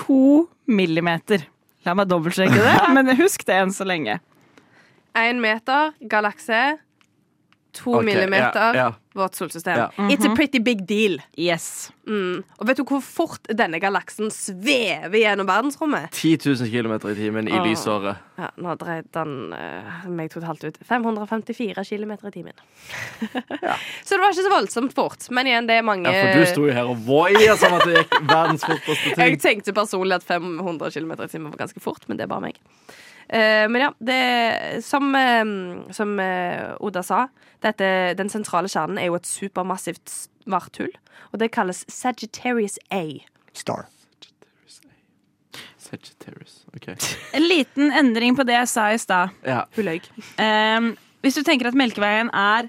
To 0.00 0.48
millimeter. 0.66 1.44
La 1.84 1.92
meg 1.94 2.08
dobbeltsjekke 2.08 2.56
det, 2.56 2.76
men 2.96 3.12
husk 3.18 3.44
det 3.46 3.58
enn 3.60 3.74
så 3.74 3.84
lenge. 3.86 4.16
Én 5.14 5.38
meter 5.44 5.92
galakse. 6.10 6.62
To 7.74 7.96
okay, 7.96 8.06
millimeter 8.06 8.74
Ja, 8.74 8.74
ja. 8.74 8.94
vårt 9.12 9.34
solsystem. 9.34 9.78
Ja. 9.78 9.90
It's 9.96 10.26
a 10.32 10.34
pretty 10.36 10.60
big 10.60 10.86
deal. 10.86 11.18
Yes. 11.36 11.92
Mm. 12.06 12.42
Og 12.56 12.68
vet 12.68 12.78
du 12.78 12.84
hvor 12.86 13.00
fort 13.02 13.48
denne 13.50 13.80
galaksen 13.82 14.30
svever 14.30 15.16
gjennom 15.18 15.48
verdensrommet? 15.48 16.12
10 16.14 16.38
000 16.44 16.70
km 16.70 16.94
i 17.10 17.14
timen 17.18 17.48
i 17.48 17.54
Åh. 17.56 17.66
lysåret. 17.66 18.20
Ja, 18.38 18.50
nå 18.58 18.74
dreide 18.78 19.24
han 19.24 19.54
uh, 19.54 20.04
meg 20.10 20.30
totalt 20.34 20.64
ut. 20.64 20.78
554 20.86 21.84
km 21.88 22.12
i 22.14 22.34
timen. 22.34 22.64
Så 24.04 24.14
det 24.14 24.20
var 24.22 24.30
ikke 24.30 24.46
så 24.46 24.52
voldsomt 24.54 24.94
fort. 24.94 25.26
Men 25.30 25.50
igjen, 25.50 25.70
det 25.70 25.80
er 25.80 25.86
mange 25.86 26.10
Ja, 26.10 26.28
for 26.28 26.40
du 26.40 26.50
sto 26.52 26.68
jo 26.68 26.76
her 26.76 26.90
og 26.90 27.02
voia 27.06 27.56
som 27.58 27.74
at 27.78 27.86
det 27.88 28.04
gikk 28.04 28.20
verdens 28.30 28.66
forteste 28.66 29.10
ting. 29.14 29.24
Jeg 29.24 29.42
tenkte 29.42 29.74
personlig 29.74 30.20
at 30.20 30.28
500 30.30 30.94
km 30.94 31.16
i 31.16 31.30
timen 31.32 31.50
var 31.50 31.64
ganske 31.66 31.82
fort, 31.82 32.06
men 32.06 32.20
det 32.20 32.28
er 32.28 32.34
bare 32.34 32.50
meg. 32.50 32.62
Eh, 33.28 33.64
men 33.70 33.80
ja, 33.86 33.90
det 33.98 34.82
Som, 34.84 35.14
eh, 35.14 35.44
som 35.92 36.20
eh, 36.20 36.74
Oda 36.80 37.02
sa, 37.02 37.26
dette, 37.64 37.88
den 38.18 38.28
sentrale 38.28 38.68
kjernen 38.68 39.00
er 39.00 39.08
jo 39.08 39.18
et 39.18 39.28
supermassivt 39.28 40.04
svart 40.12 40.80
hull. 40.82 40.92
Og 41.32 41.40
det 41.40 41.52
kalles 41.54 41.84
Sagittarius 41.88 42.78
A. 42.92 43.04
Star. 43.56 43.86
Sagittarius. 45.78 46.64
OK. 46.76 46.88
En 47.36 47.48
liten 47.48 47.92
endring 47.92 48.36
på 48.36 48.44
det 48.46 48.56
jeg 48.56 48.70
sa 48.72 48.88
i 48.92 49.00
stad. 49.00 49.34
Ja. 49.46 49.64
Hun 49.76 49.88
løy. 49.88 50.00
Um, 50.38 50.94
hvis 51.24 51.36
du 51.38 51.44
tenker 51.46 51.70
at 51.70 51.76
Melkeveien 51.78 52.30
er 52.34 52.68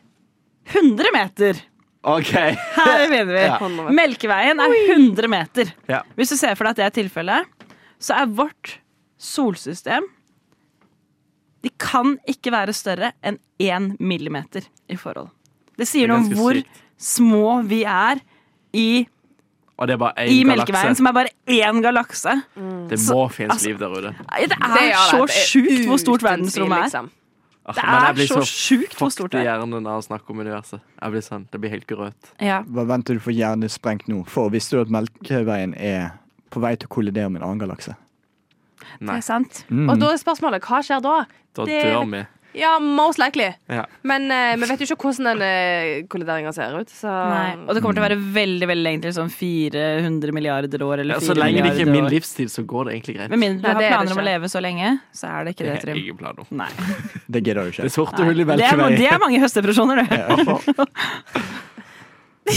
100 0.72 1.12
meter 1.14 1.60
OK. 2.06 2.32
Her 2.78 3.08
begynner 3.10 3.34
vi. 3.34 3.45
Ja. 3.47 3.89
Melkeveien 3.97 4.62
er 4.62 4.76
100 4.93 5.32
meter. 5.32 5.72
Ja. 5.89 6.03
Hvis 6.18 6.34
du 6.34 6.38
ser 6.38 6.53
for 6.58 6.68
deg 6.68 6.76
at 6.76 6.82
det 6.82 6.86
er 6.86 6.95
tilfellet, 7.01 7.66
så 7.97 8.20
er 8.22 8.30
vårt 8.30 8.78
solsystem 9.18 10.06
De 11.66 11.72
kan 11.82 12.16
ikke 12.30 12.53
være 12.53 12.74
større 12.78 13.11
enn 13.26 13.39
én 13.59 13.91
millimeter 13.99 14.68
i 14.91 14.97
forhold. 15.01 15.32
Det 15.80 15.88
sier 15.89 16.05
er 16.05 16.13
noe 16.13 16.22
om 16.24 16.30
hvor 16.38 16.59
sykt. 16.59 16.82
små 17.01 17.47
vi 17.68 17.82
er 17.89 18.22
i, 18.76 19.07
Og 19.80 19.88
det 19.89 19.95
er 19.95 19.99
bare 19.99 20.26
i 20.30 20.43
Melkeveien, 20.47 20.95
som 20.95 21.07
er 21.09 21.16
bare 21.18 21.32
én 21.51 21.82
galakse. 21.84 22.32
Det 22.55 22.99
må 23.09 23.26
finnes 23.34 23.57
altså- 23.57 23.68
liv 23.68 23.78
der 23.82 23.89
ute. 23.91 24.13
Det 24.39 24.49
Det 24.49 24.61
er 24.61 24.93
så 25.09 25.26
det. 25.26 25.36
Er 25.36 25.45
sjukt 25.49 25.86
hvor 25.89 25.97
stort 25.99 26.22
verdensrommet 26.24 26.78
er. 26.78 26.84
liksom. 26.86 27.09
Det 27.66 27.76
jeg 27.82 28.09
er 28.09 28.13
blir 28.13 28.28
så 28.30 28.41
sjukt 28.45 28.93
hvor 28.95 29.09
stort 29.11 29.32
det 29.32 29.41
i 29.41 29.47
er. 29.47 29.57
hjernen 29.57 29.88
av 29.88 29.99
å 29.99 30.05
snakke 30.05 30.30
om 30.30 30.38
universet. 30.39 30.80
Jeg 31.01 31.11
blir 31.11 31.22
sånn, 31.26 31.47
Det 31.51 31.59
blir 31.59 31.70
helt 31.72 31.88
grøt. 31.88 32.13
Ja. 32.39 32.61
Hva 32.61 32.86
venter 32.86 33.16
du 33.16 33.20
for 33.20 33.32
hjernesprengt 33.32 34.07
nå? 34.07 34.26
For 34.28 34.49
visste 34.51 34.78
du 34.78 34.82
at 34.82 34.88
Melkeveien 34.88 35.74
er 35.76 36.11
på 36.51 36.61
vei 36.61 36.76
til 36.76 36.88
å 36.88 36.93
kollidere 36.95 37.32
med 37.32 37.41
en 37.41 37.49
annen 37.49 37.59
galakse? 37.68 37.95
Det 39.00 39.10
er 39.20 39.26
sant. 39.26 39.66
Mm. 39.70 39.89
Og 39.89 39.96
da 40.00 40.06
er 40.14 40.18
spørsmålet 40.22 40.62
hva 40.66 40.80
skjer 40.86 41.02
da? 41.06 41.16
da 41.56 41.62
det- 41.66 41.84
dør 41.86 42.06
vi. 42.12 42.24
Ja, 42.56 42.78
most 42.80 43.20
likely. 43.20 43.50
Ja. 43.68 43.82
Men 44.08 44.30
uh, 44.32 44.56
vi 44.56 44.64
vet 44.70 44.80
jo 44.80 44.86
ikke 44.88 44.96
hvordan 45.10 45.26
denne 45.28 46.08
kollideringa 46.08 46.54
ser 46.56 46.72
ut. 46.80 46.88
Så 46.88 47.12
Og 47.12 47.74
det 47.76 47.82
kommer 47.84 47.96
til 47.98 48.00
å 48.00 48.06
være 48.06 48.16
veldig 48.38 48.64
veldig 48.70 48.86
lenge 48.86 49.02
til 49.04 49.12
sånn 49.18 49.28
400 49.34 50.32
milliarder 50.32 50.80
år. 50.88 51.00
Eller 51.04 51.14
Ja, 51.18 51.20
så 51.20 51.36
lenge 51.36 51.60
det 51.66 51.74
ikke 51.74 51.84
er 51.89 51.91
min 51.91 52.08
livstid, 52.08 52.48
så 52.54 52.64
går 52.64 52.86
det 52.88 52.91
egentlig 52.96 53.16
greit. 53.18 53.30
Med 53.36 53.39
mindre 53.43 53.60
du 53.60 53.68
har 53.68 53.76
det 53.76 53.84
er 53.84 53.91
det 53.91 53.96
planer 53.98 54.16
om 54.16 54.24
å 54.24 54.28
leve 54.30 54.48
så 54.56 54.60
lenge, 54.64 54.88
så 55.12 55.28
er 55.34 55.39
det 55.43 55.52
ikke 55.58 55.66
Det 55.68 55.74
det, 55.74 55.82
Trym. 55.84 55.96
ingen 56.00 56.16
plan. 56.22 56.36
Nei. 56.52 56.72
Det 57.36 57.39
gidder 57.43 57.60
du 57.60 57.68
Det 57.72 57.76
ikke. 57.76 57.91
sorte 57.91 58.24
hullet 58.24 58.39
i 58.39 58.41
Det 58.56 58.72
er, 58.72 58.76
det 59.04 59.12
er 59.12 59.20
mange 59.20 59.39
høstdepresjoner, 59.43 59.96
det. 60.08 60.16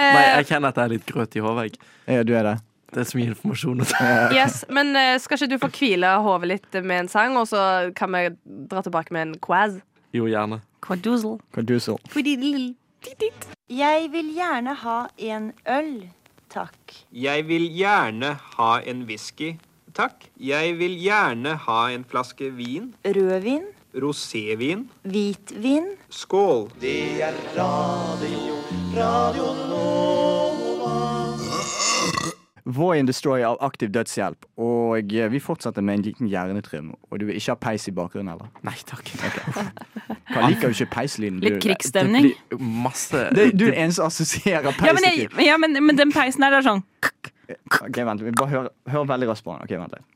Eh, 0.00 0.40
jeg 0.40 0.46
kjenner 0.48 0.70
at 0.72 0.78
jeg 0.80 0.84
er 0.86 0.92
litt 0.94 1.04
grøt 1.10 1.34
i 1.36 1.40
hodet. 1.44 1.74
Ja, 2.08 2.22
du 2.24 2.30
er 2.34 2.44
det. 2.46 2.54
Det 2.90 3.04
er 3.04 3.06
så 3.06 3.18
mye 3.20 3.30
informasjon 3.30 3.84
å 3.84 3.86
ta. 3.86 4.08
yes, 4.34 4.64
Men 4.68 4.94
eh, 4.98 5.14
skal 5.22 5.38
ikke 5.38 5.50
du 5.52 5.58
få 5.62 5.70
hvile 5.76 6.10
hodet 6.24 6.50
litt 6.50 6.80
med 6.82 7.04
en 7.04 7.08
sang, 7.12 7.36
og 7.38 7.46
så 7.50 7.62
kan 7.96 8.10
vi 8.16 8.26
dra 8.70 8.82
tilbake 8.86 9.14
med 9.14 9.28
en 9.28 9.34
quaz? 9.42 9.78
Jo, 10.16 10.26
gjerne. 10.26 10.58
Quadruzel. 10.82 11.38
Hva? 13.00 13.30
Jeg 13.70 14.08
vil 14.12 14.32
gjerne 14.36 14.74
ha 14.82 14.96
en 15.30 15.52
øl, 15.70 15.92
takk. 16.52 16.96
Jeg 17.14 17.46
vil 17.48 17.68
gjerne 17.78 18.34
ha 18.58 18.70
en 18.82 19.04
whisky, 19.08 19.54
takk. 19.96 20.26
Jeg 20.36 20.74
vil 20.80 20.98
gjerne 21.00 21.54
ha 21.68 21.80
en 21.94 22.04
flaske 22.04 22.50
vin. 22.58 22.90
Rødvin, 23.06 23.70
Rosévin. 23.94 24.88
hvitvin. 25.04 25.94
Skål. 26.10 26.68
Void 32.76 33.08
Destroy 33.10 33.44
av 33.46 33.58
Aktiv 33.64 33.90
Dødshjelp. 33.94 34.46
Og 34.60 35.14
eh, 35.14 35.28
vi 35.32 35.40
fortsetter 35.42 35.84
med 35.84 36.00
en 36.00 36.04
liten 36.06 36.30
hjernetrim. 36.30 36.92
Og 37.10 37.20
du 37.20 37.26
vil 37.28 37.38
ikke 37.40 37.54
ha 37.54 37.60
peis 37.60 37.88
i 37.90 37.94
bakgrunnen, 37.96 38.32
eller? 38.34 38.50
Nei 38.66 38.76
takk. 38.88 39.10
Hva 40.32 40.46
liker 40.46 40.70
du 40.70 40.76
ikke 40.76 40.90
peislyden? 40.94 41.40
Litt 41.44 41.60
krigsstemning. 41.64 42.30
Masse 42.58 43.26
Det, 43.36 43.50
du 43.54 43.66
er 43.68 43.74
den 43.74 43.82
eneste 43.86 44.00
som 44.00 44.10
assosierer 44.10 44.70
peis 44.76 44.88
Ja, 44.88 44.94
men, 44.96 45.08
jeg, 45.08 45.28
ja, 45.46 45.58
men, 45.60 45.76
men 45.84 45.98
den 45.98 46.14
peisen 46.14 46.46
her, 46.46 46.54
det 46.54 46.62
er 46.62 46.68
sånn 46.70 46.84
Ok, 47.80 47.96
vent, 48.06 48.22
vi 48.22 48.30
bare 48.38 48.50
hør, 48.52 48.68
hør 48.92 49.06
veldig 49.10 49.26
raskt 49.32 49.42
på 49.46 49.56
den. 49.56 49.64
Ok, 49.66 49.72
vent 49.80 49.96
litt. 49.96 50.06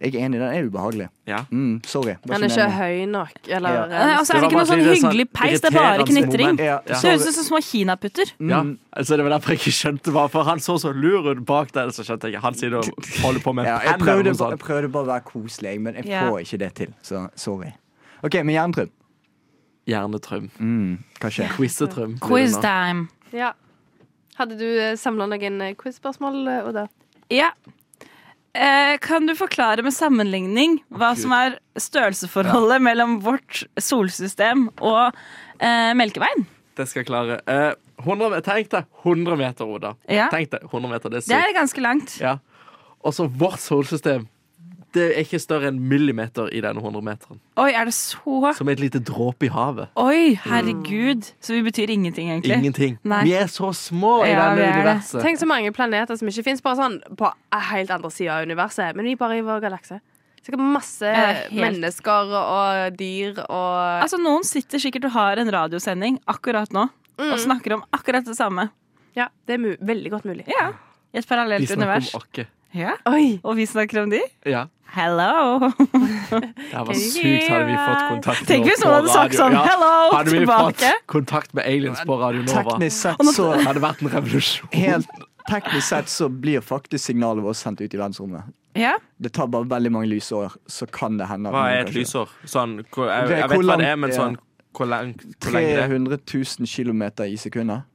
Jeg 0.00 0.14
er 0.14 0.26
enig, 0.26 0.38
den 0.40 0.48
er 0.54 0.66
ubehagelig. 0.68 1.08
Ja. 1.26 1.44
Mm, 1.50 1.80
sorry. 1.86 2.14
Den 2.26 2.42
er 2.42 2.48
ikke 2.48 2.70
høy 2.70 3.04
nok. 3.10 3.30
Eller 3.48 3.70
Ja. 3.74 3.86
Nei, 3.86 4.14
altså, 4.18 4.34
er 4.34 4.40
det 4.40 4.48
ikke 4.50 4.58
noe 4.58 4.66
sånn 4.68 4.82
sånn 4.84 4.94
hyggelig 4.94 5.26
peis, 5.32 5.60
det 5.60 5.70
er 5.70 5.76
bare 5.78 6.04
knitring. 6.08 6.58
Ja, 6.58 6.64
Ja, 6.64 6.78
Det 6.86 6.96
høres 7.10 7.26
ut 7.28 7.34
som 7.34 7.44
små 7.44 7.60
kinaputter. 7.62 8.32
Ja, 8.40 8.62
Mm. 8.62 8.78
altså 8.96 9.16
Det 9.16 9.24
var 9.24 9.30
derfor 9.38 9.50
jeg 9.50 9.58
ikke 9.60 9.74
skjønte 9.80 10.12
hva 10.12 10.28
For 10.30 10.44
han 10.44 10.58
så 10.58 10.78
så 10.78 10.92
lur 10.94 11.30
ut 11.30 11.44
bak 11.46 11.72
der, 11.72 11.88
så 11.88 12.02
skjønte 12.04 12.30
jeg. 12.32 12.40
Han 12.40 12.54
sitter 12.54 12.78
og 12.78 12.84
holder 13.22 13.40
på 13.40 13.54
med 13.54 13.64
Ja, 13.66 13.78
jeg, 13.78 13.98
prøvde, 14.00 14.24
jeg 14.50 14.58
prøvde 14.58 14.88
bare 14.92 15.04
å 15.04 15.06
være 15.06 15.24
koselig, 15.24 15.80
men 15.80 15.94
jeg 15.94 16.06
Ja. 16.06 16.28
får 16.30 16.40
ikke 16.40 16.58
det 16.58 16.74
til. 16.74 16.94
Så 17.02 17.28
sorry. 17.36 17.72
OK, 18.22 18.34
med 18.42 18.54
jerntrym. 18.54 18.90
Hjernetrøm. 19.86 20.50
Mm, 20.58 20.98
hva 21.20 21.30
skjer? 21.30 21.48
Quizetrøm. 21.56 22.18
Quiz 22.20 22.56
time. 22.56 23.08
Ja. 23.32 23.52
Hadde 24.38 24.56
du 24.58 24.64
uh, 24.64 24.94
samla 24.98 25.26
noen 25.30 25.60
quizspørsmål, 25.76 25.76
quiz-spørsmål, 25.76 26.48
eh, 26.48 26.68
Oda? 26.68 26.86
Ja. 27.30 27.50
Eh, 28.54 28.96
kan 29.02 29.26
du 29.26 29.34
forklare 29.34 29.82
med 29.82 29.94
sammenligning 29.94 30.76
hva 30.94 31.12
som 31.18 31.32
er 31.34 31.56
størrelsesforholdet 31.80 32.82
mellom 32.86 33.16
vårt 33.24 33.64
solsystem 33.82 34.68
og 34.78 35.08
eh, 35.58 35.90
Melkeveien? 35.98 36.44
Det 36.78 36.86
skal 36.90 37.02
jeg 37.02 37.08
klare. 37.10 37.40
Eh, 37.50 37.72
100, 38.04 38.40
tenk 38.46 38.70
deg 38.70 38.86
100 39.02 39.36
meter, 39.38 39.66
Oda. 39.70 39.94
Ja. 40.10 40.28
Tenk 40.30 40.52
deg 40.54 40.68
100 40.70 40.90
meter, 40.90 41.10
det 41.10 41.18
er 41.18 41.26
Det 41.26 41.30
sykt. 41.30 41.48
er 41.48 41.56
ganske 41.58 41.82
langt. 41.82 42.14
Ja. 42.22 42.36
Og 43.04 43.14
så 43.14 43.26
vårt 43.30 43.58
solsystem. 43.62 44.28
Det 44.94 45.04
er 45.10 45.24
ikke 45.24 45.40
større 45.42 45.66
enn 45.72 45.80
millimeter 45.90 46.46
i 46.54 46.60
denne 46.62 46.78
100 46.78 47.02
meteren. 47.02 47.40
Oi, 47.58 47.72
er 47.74 47.88
det 47.88 47.94
så 47.96 48.52
Som 48.54 48.68
et 48.70 48.78
lite 48.78 49.00
dråpe 49.02 49.48
i 49.48 49.50
havet. 49.50 49.88
Oi, 49.98 50.34
herregud. 50.44 51.26
Så 51.42 51.54
vi 51.56 51.62
betyr 51.66 51.90
ingenting, 51.90 52.30
egentlig. 52.30 52.56
Ingenting. 52.62 52.98
Nei. 53.04 53.24
Vi 53.26 53.34
er 53.34 53.50
så 53.50 53.72
små 53.74 54.24
i 54.24 54.30
Ja, 54.30 54.34
i 54.34 54.56
denne 54.56 54.62
er 54.62 54.72
det. 54.72 54.80
universet. 54.84 55.22
Tenk 55.26 55.38
så 55.42 55.46
mange 55.50 55.72
planeter 55.74 56.16
som 56.20 56.28
ikke 56.30 56.44
fins 56.46 56.62
bare 56.62 56.76
sånn 56.78 57.00
på 57.18 57.30
helt 57.70 57.90
andre 57.90 58.10
sida 58.14 58.38
av 58.38 58.46
universet, 58.46 58.94
men 58.94 59.04
vi 59.10 59.14
bare 59.18 59.38
i 59.38 59.42
vår 59.42 59.60
galakse. 59.66 60.00
Sikkert 60.44 60.60
masse 60.60 61.08
helt. 61.08 61.52
mennesker 61.56 62.34
og 62.36 62.96
dyr 62.98 63.38
og 63.48 64.02
Altså, 64.04 64.18
Noen 64.20 64.44
sitter 64.44 64.78
sikkert 64.78 65.06
og 65.08 65.14
har 65.16 65.38
en 65.40 65.50
radiosending 65.50 66.20
akkurat 66.28 66.70
nå 66.72 66.88
Mm. 67.16 67.30
og 67.32 67.38
snakker 67.38 67.74
om 67.74 67.84
akkurat 67.94 68.24
det 68.26 68.34
samme. 68.36 68.70
Ja, 69.14 69.28
det 69.46 69.54
er 69.54 69.58
mu 69.58 69.76
veldig 69.76 70.10
godt 70.10 70.24
mulig. 70.24 70.44
Ja. 70.48 70.72
I 71.14 71.18
et 71.18 71.26
parallelt 71.28 71.60
Vi 71.62 71.66
parallelt 71.66 71.68
snakker 71.68 71.78
univers. 71.78 72.14
om 72.14 72.20
okke. 72.20 72.46
Ja. 72.74 72.96
Oi! 73.06 73.38
Og 73.46 73.54
vi 73.56 73.66
snakker 73.70 74.02
om 74.02 74.10
de. 74.10 74.20
Ja. 74.50 74.64
Hello! 74.94 75.58
Det 76.30 76.80
var 76.86 76.94
sykt 76.94 77.48
hadde 77.50 77.66
vi 77.66 77.74
fått 77.78 78.02
kontakt 78.10 78.46
Tenk 78.48 78.66
hvis 78.68 78.82
noen 78.82 78.94
hadde 78.98 79.12
sagt 79.14 79.36
sånn, 79.38 79.54
Ja. 79.54 79.62
hello, 79.66 79.92
Hadde 80.14 80.30
vi 80.34 80.40
tilbake. 80.42 80.90
fått 80.90 81.06
kontakt 81.10 81.54
med 81.54 81.66
aliens 81.70 82.02
på 82.06 82.18
Radio 82.20 82.42
Nova, 82.46 82.62
Teknisk 82.76 82.98
sett 83.00 83.24
så 83.34 83.48
hadde 83.56 83.74
det 83.78 83.82
vært 83.86 84.02
en 84.04 84.10
revolusjon. 84.12 84.70
Helt 84.74 85.10
teknisk 85.50 85.86
sett 85.88 86.10
så 86.12 86.28
blir 86.30 86.62
faktisk 86.64 87.04
signalet 87.10 87.42
vårt 87.46 87.58
sendt 87.58 87.82
ut 87.82 87.90
i 87.94 87.98
verdensrommet. 87.98 88.50
Ja. 88.78 88.96
Det 89.22 89.32
tar 89.34 89.46
bare 89.50 89.66
veldig 89.70 89.92
mange 89.94 90.10
lysår, 90.10 90.54
så 90.66 90.86
kan 90.90 91.18
det 91.18 91.26
hende 91.30 91.50
Hva 91.54 91.66
er 91.70 91.84
et 91.86 91.94
lysår? 91.94 92.30
Sånn, 92.46 92.78
jeg, 92.82 93.10
jeg 93.30 93.50
vet 93.50 93.58
hva 93.66 93.76
det 93.78 93.90
er, 93.90 93.98
men 93.98 94.14
sånn 94.14 94.38
hvor, 94.74 94.86
lang, 94.90 95.14
hvor 95.38 95.54
lenge 95.54 95.74
det 95.74 95.84
er. 95.84 95.90
300 95.90 96.18
000 96.26 96.66
kilometer 96.70 97.30
i 97.30 97.36
sekundet. 97.38 97.86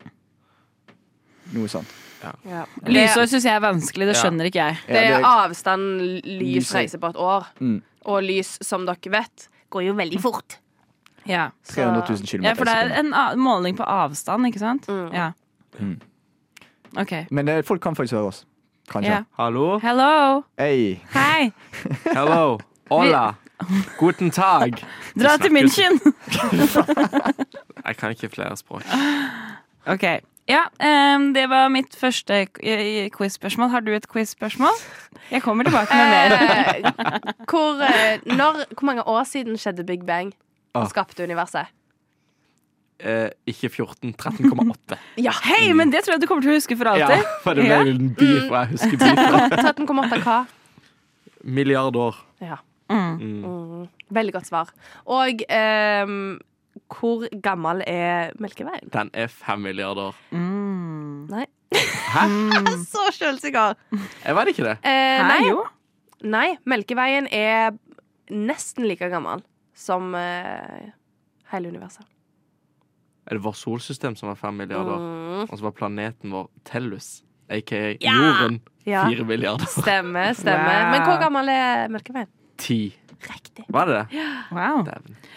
Noe 1.56 1.68
sånt. 1.72 1.88
Ja. 2.24 2.64
Lysår 2.88 3.30
syns 3.32 3.46
jeg 3.48 3.56
er 3.56 3.64
vanskelig. 3.64 4.08
Det 4.10 4.16
skjønner 4.20 4.50
ikke 4.50 4.66
jeg. 4.66 4.80
Det 4.88 5.04
er 5.14 5.26
avstand 5.28 5.86
lys 6.26 6.74
reiser 6.76 7.02
på 7.02 7.14
et 7.14 7.20
år. 7.22 7.48
Mm. 7.60 7.78
Og 8.10 8.24
lys, 8.26 8.58
som 8.66 8.86
dere 8.88 9.14
vet, 9.14 9.50
går 9.70 9.88
jo 9.90 9.96
veldig 9.98 10.20
fort. 10.24 10.60
Ja. 11.30 11.50
300 11.70 12.04
000 12.10 12.28
km. 12.28 12.44
ja, 12.48 12.54
for 12.58 12.66
det 12.66 12.76
er 12.76 12.94
en 13.00 13.14
måling 13.40 13.78
på 13.78 13.84
avstand, 13.84 14.48
ikke 14.50 14.60
sant? 14.62 14.88
Mm. 14.90 15.10
Ja. 15.14 15.32
Mm. 15.80 16.00
Okay. 16.98 17.26
Men 17.30 17.46
det, 17.48 17.66
folk 17.68 17.82
kan 17.82 17.96
faktisk 17.96 18.18
høre 18.18 18.32
oss. 18.34 18.46
Kanskje. 18.90 19.12
Yeah. 19.12 19.24
Hallo? 19.38 19.78
Hello! 19.80 20.42
Hei. 20.58 21.04
Hei! 21.14 21.52
Hello? 22.18 22.58
Hola? 22.90 23.36
Guten 24.00 24.32
tag? 24.32 24.80
Dra 25.20 25.36
til 25.38 25.52
München! 25.54 26.00
Jeg 27.88 27.98
kan 27.98 28.10
ikke 28.16 28.30
flere 28.30 28.58
språk. 28.58 28.84
OK. 29.86 30.06
Ja, 30.50 30.64
um, 30.82 31.28
det 31.36 31.44
var 31.52 31.68
mitt 31.70 31.94
første 31.96 32.34
eh, 32.64 33.10
quiz-spørsmål. 33.14 33.70
Har 33.70 33.84
du 33.86 33.92
et 33.94 34.08
quiz-spørsmål? 34.10 34.80
Jeg 35.30 35.44
kommer 35.46 35.68
tilbake 35.68 35.94
med 35.94 36.10
mer. 36.10 36.34
Eh, 36.34 37.34
hvor, 37.52 37.84
eh, 37.86 38.24
når, 38.26 38.64
hvor 38.74 38.88
mange 38.90 39.04
år 39.06 39.28
siden 39.30 39.60
skjedde 39.62 39.86
Big 39.86 40.06
Bang 40.08 40.34
og 40.74 40.84
Ah. 40.84 40.88
skapte 40.90 41.24
universet? 41.26 41.70
Eh, 43.00 43.30
ikke 43.48 43.70
14, 43.70 44.14
13,8. 44.18 44.98
Ja, 45.28 45.32
Hei, 45.46 45.72
men 45.74 45.92
det 45.94 46.02
tror 46.04 46.14
jeg 46.18 46.22
du 46.22 46.28
kommer 46.28 46.42
til 46.44 46.52
å 46.52 46.58
huske 46.58 46.76
for 46.78 46.90
alltid. 46.92 47.22
Ja, 47.22 47.38
for 47.46 47.54
det 47.58 47.64
ble 47.70 47.78
Ja. 47.78 47.86
en 47.94 48.10
beef, 48.18 48.50
og 48.50 48.58
jeg 48.58 48.68
husker 48.74 48.98
beef. 48.98 49.22
13,8 49.78 50.20
hva? 50.26 50.40
Milliard 51.44 51.96
år. 51.96 52.18
Ja. 52.42 52.58
Mm. 52.90 53.22
Mm. 53.22 53.46
Mm. 53.46 53.88
Veldig 54.18 54.34
godt 54.34 54.48
svar. 54.50 54.70
Og 55.06 55.44
ehm, 55.48 56.40
hvor 56.88 57.26
gammel 57.44 57.84
er 57.88 58.32
Melkeveien? 58.40 58.90
Den 58.94 59.10
er 59.14 59.28
fem 59.32 59.62
milliarder. 59.66 60.16
Mm. 60.32 61.28
Nei. 61.32 61.46
Hæ? 62.14 62.24
Så 62.94 63.06
sjølsikker. 63.18 63.76
Jeg 64.26 64.36
vet 64.40 64.52
ikke 64.54 64.66
det. 64.70 64.78
Eh, 64.84 65.20
Hæ, 65.20 65.28
nei. 65.30 65.42
jo. 65.50 65.64
nei, 66.24 66.48
Melkeveien 66.70 67.28
er 67.32 67.72
nesten 68.30 68.86
like 68.90 69.10
gammel 69.10 69.42
som 69.78 70.14
eh, 70.18 70.90
hele 71.54 71.72
universet. 71.72 72.06
Er 73.30 73.38
det 73.38 73.44
vårt 73.46 73.60
solsystem 73.62 74.16
som 74.18 74.32
var 74.32 74.38
fem 74.42 74.56
milliarder? 74.58 74.98
Mm. 74.98 75.44
Og 75.46 75.54
så 75.54 75.64
var 75.68 75.76
planeten 75.78 76.32
vår 76.34 76.48
Tellus, 76.66 77.20
aka 77.50 77.84
Ja! 78.02 78.16
jorden, 78.18 78.60
Ja. 78.90 79.04
fire 79.06 79.26
milliarder. 79.30 79.70
Stemmer, 79.70 80.34
stemmer. 80.34 80.66
Wow. 80.82 80.92
Men 80.96 81.04
hvor 81.06 81.20
gammel 81.22 81.50
er 81.54 81.88
Melkeveien? 81.94 82.30
Ti. 82.60 82.80
Riktig. 83.20 83.66
Var 83.68 83.86
det 83.90 83.96
det? 84.00 84.24
Wow. 84.56 84.86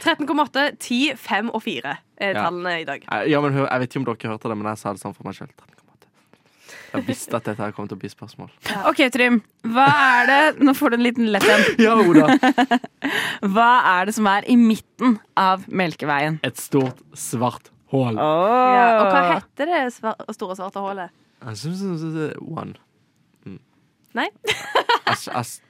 13,8, 0.05 0.69
10, 0.79 1.17
5 1.19 1.49
og 1.51 1.63
4 1.65 1.97
er 2.23 2.33
Ja. 2.37 2.45
tallene 2.45 2.77
i 2.81 2.85
dag. 2.87 3.03
Eh, 3.11 3.25
Ja, 3.31 3.41
men 3.43 3.53
hør, 3.57 3.67
Jeg 3.71 3.81
vet 3.81 3.91
ikke 3.95 4.03
om 4.03 4.05
dere 4.11 4.31
hørte 4.37 4.49
det, 4.53 4.57
men 4.59 4.67
jeg 4.71 4.79
sa 4.79 4.93
det 4.93 5.01
sånn 5.03 5.15
for 5.17 5.25
meg 5.27 5.35
sjøl. 5.35 5.49
Jeg 6.93 7.07
visste 7.07 7.35
at 7.39 7.45
dette 7.45 7.57
her 7.65 7.73
kom 7.73 7.89
til 7.89 7.97
å 7.97 8.01
bli 8.01 8.09
spørsmål. 8.13 8.51
OK, 8.87 8.99
Trym. 9.11 9.39
Hva 9.65 9.87
er 10.21 10.27
det 10.29 10.61
Nå 10.61 10.75
får 10.77 10.91
du 10.91 10.97
en 10.99 11.03
liten 11.07 11.31
lett 11.33 11.43
en. 11.49 11.63
Ja, 11.81 11.95
Oda. 11.97 12.27
Hva 13.55 13.69
er 14.01 14.05
det 14.11 14.15
som 14.15 14.27
er 14.29 14.45
i 14.47 14.57
midten 14.61 15.19
av 15.37 15.65
Melkeveien? 15.73 16.39
Et 16.45 16.57
stort, 16.61 17.01
svart 17.17 17.71
hull. 17.91 18.15
Ja, 18.21 19.01
og 19.01 19.09
hva 19.11 19.23
heter 19.35 19.67
det 19.73 19.81
svar 19.97 20.21
store 20.37 20.55
svarte 20.57 20.85
hullet? 20.85 21.11
Jeg 21.47 21.57
synes 21.65 22.05
det 22.15 22.29
er 22.31 22.37
One. 22.45 22.75
Nei? 24.15 24.29
As 25.09 25.61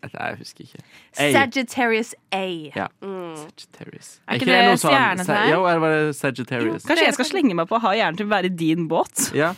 Astordenary 0.00 0.30
Jeg 0.30 0.38
husker 0.40 0.64
ikke. 0.64 0.82
A. 1.16 1.26
Sagittarius 1.34 2.14
A. 2.32 2.44
Ja. 2.76 2.86
Mm. 3.04 3.36
Sagittarius. 3.42 4.10
Er 4.26 4.40
ikke 4.40 4.48
det 4.50 4.80
stjernetegn? 4.80 5.52
Jo, 5.52 5.60
er 5.68 5.82
var 5.82 5.94
det 5.96 6.16
Sagittarius? 6.16 6.88
Kanskje 6.88 7.06
jeg 7.06 7.18
skal 7.18 7.28
slenge 7.28 7.56
meg 7.58 7.68
på 7.70 7.76
å 7.78 7.84
ha 7.84 7.94
hjernen 7.98 8.20
til 8.20 8.28
å 8.28 8.32
være 8.32 8.50
i 8.50 8.56
din 8.62 8.88
båt? 8.90 9.30
Ja. 9.36 9.52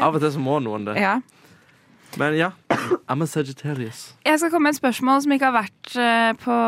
Av 0.00 0.16
og 0.16 0.20
til 0.22 0.32
så 0.34 0.42
må 0.42 0.58
noen 0.64 0.88
det. 0.88 0.96
Ja. 1.02 1.18
Men 2.18 2.36
ja, 2.38 2.52
I'm 3.10 3.24
a 3.24 3.26
Sagittarius. 3.26 4.12
Jeg 4.26 4.38
skal 4.38 4.52
komme 4.52 4.68
med 4.68 4.76
et 4.76 4.80
spørsmål 4.80 5.24
som 5.24 5.34
ikke 5.34 5.50
har 5.50 5.56
vært 5.56 5.96
eh, 5.98 6.30
på 6.38 6.58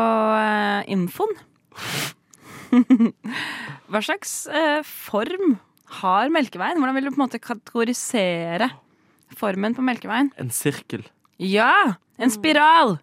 eh, 0.41 0.81
infoen. 0.91 1.37
Hva 3.91 4.01
slags 4.03 4.33
eh, 4.51 4.81
form 4.83 5.55
har 6.01 6.33
Melkeveien? 6.35 6.81
Hvordan 6.81 6.97
vil 6.97 7.07
du 7.07 7.13
på 7.13 7.21
en 7.21 7.25
måte 7.25 7.39
kategorisere 7.43 8.69
formen 9.39 9.75
på 9.77 9.85
Melkeveien? 9.87 10.33
En 10.41 10.51
sirkel. 10.51 11.07
Ja! 11.37 11.93
En 12.17 12.31
spiral! 12.33 12.97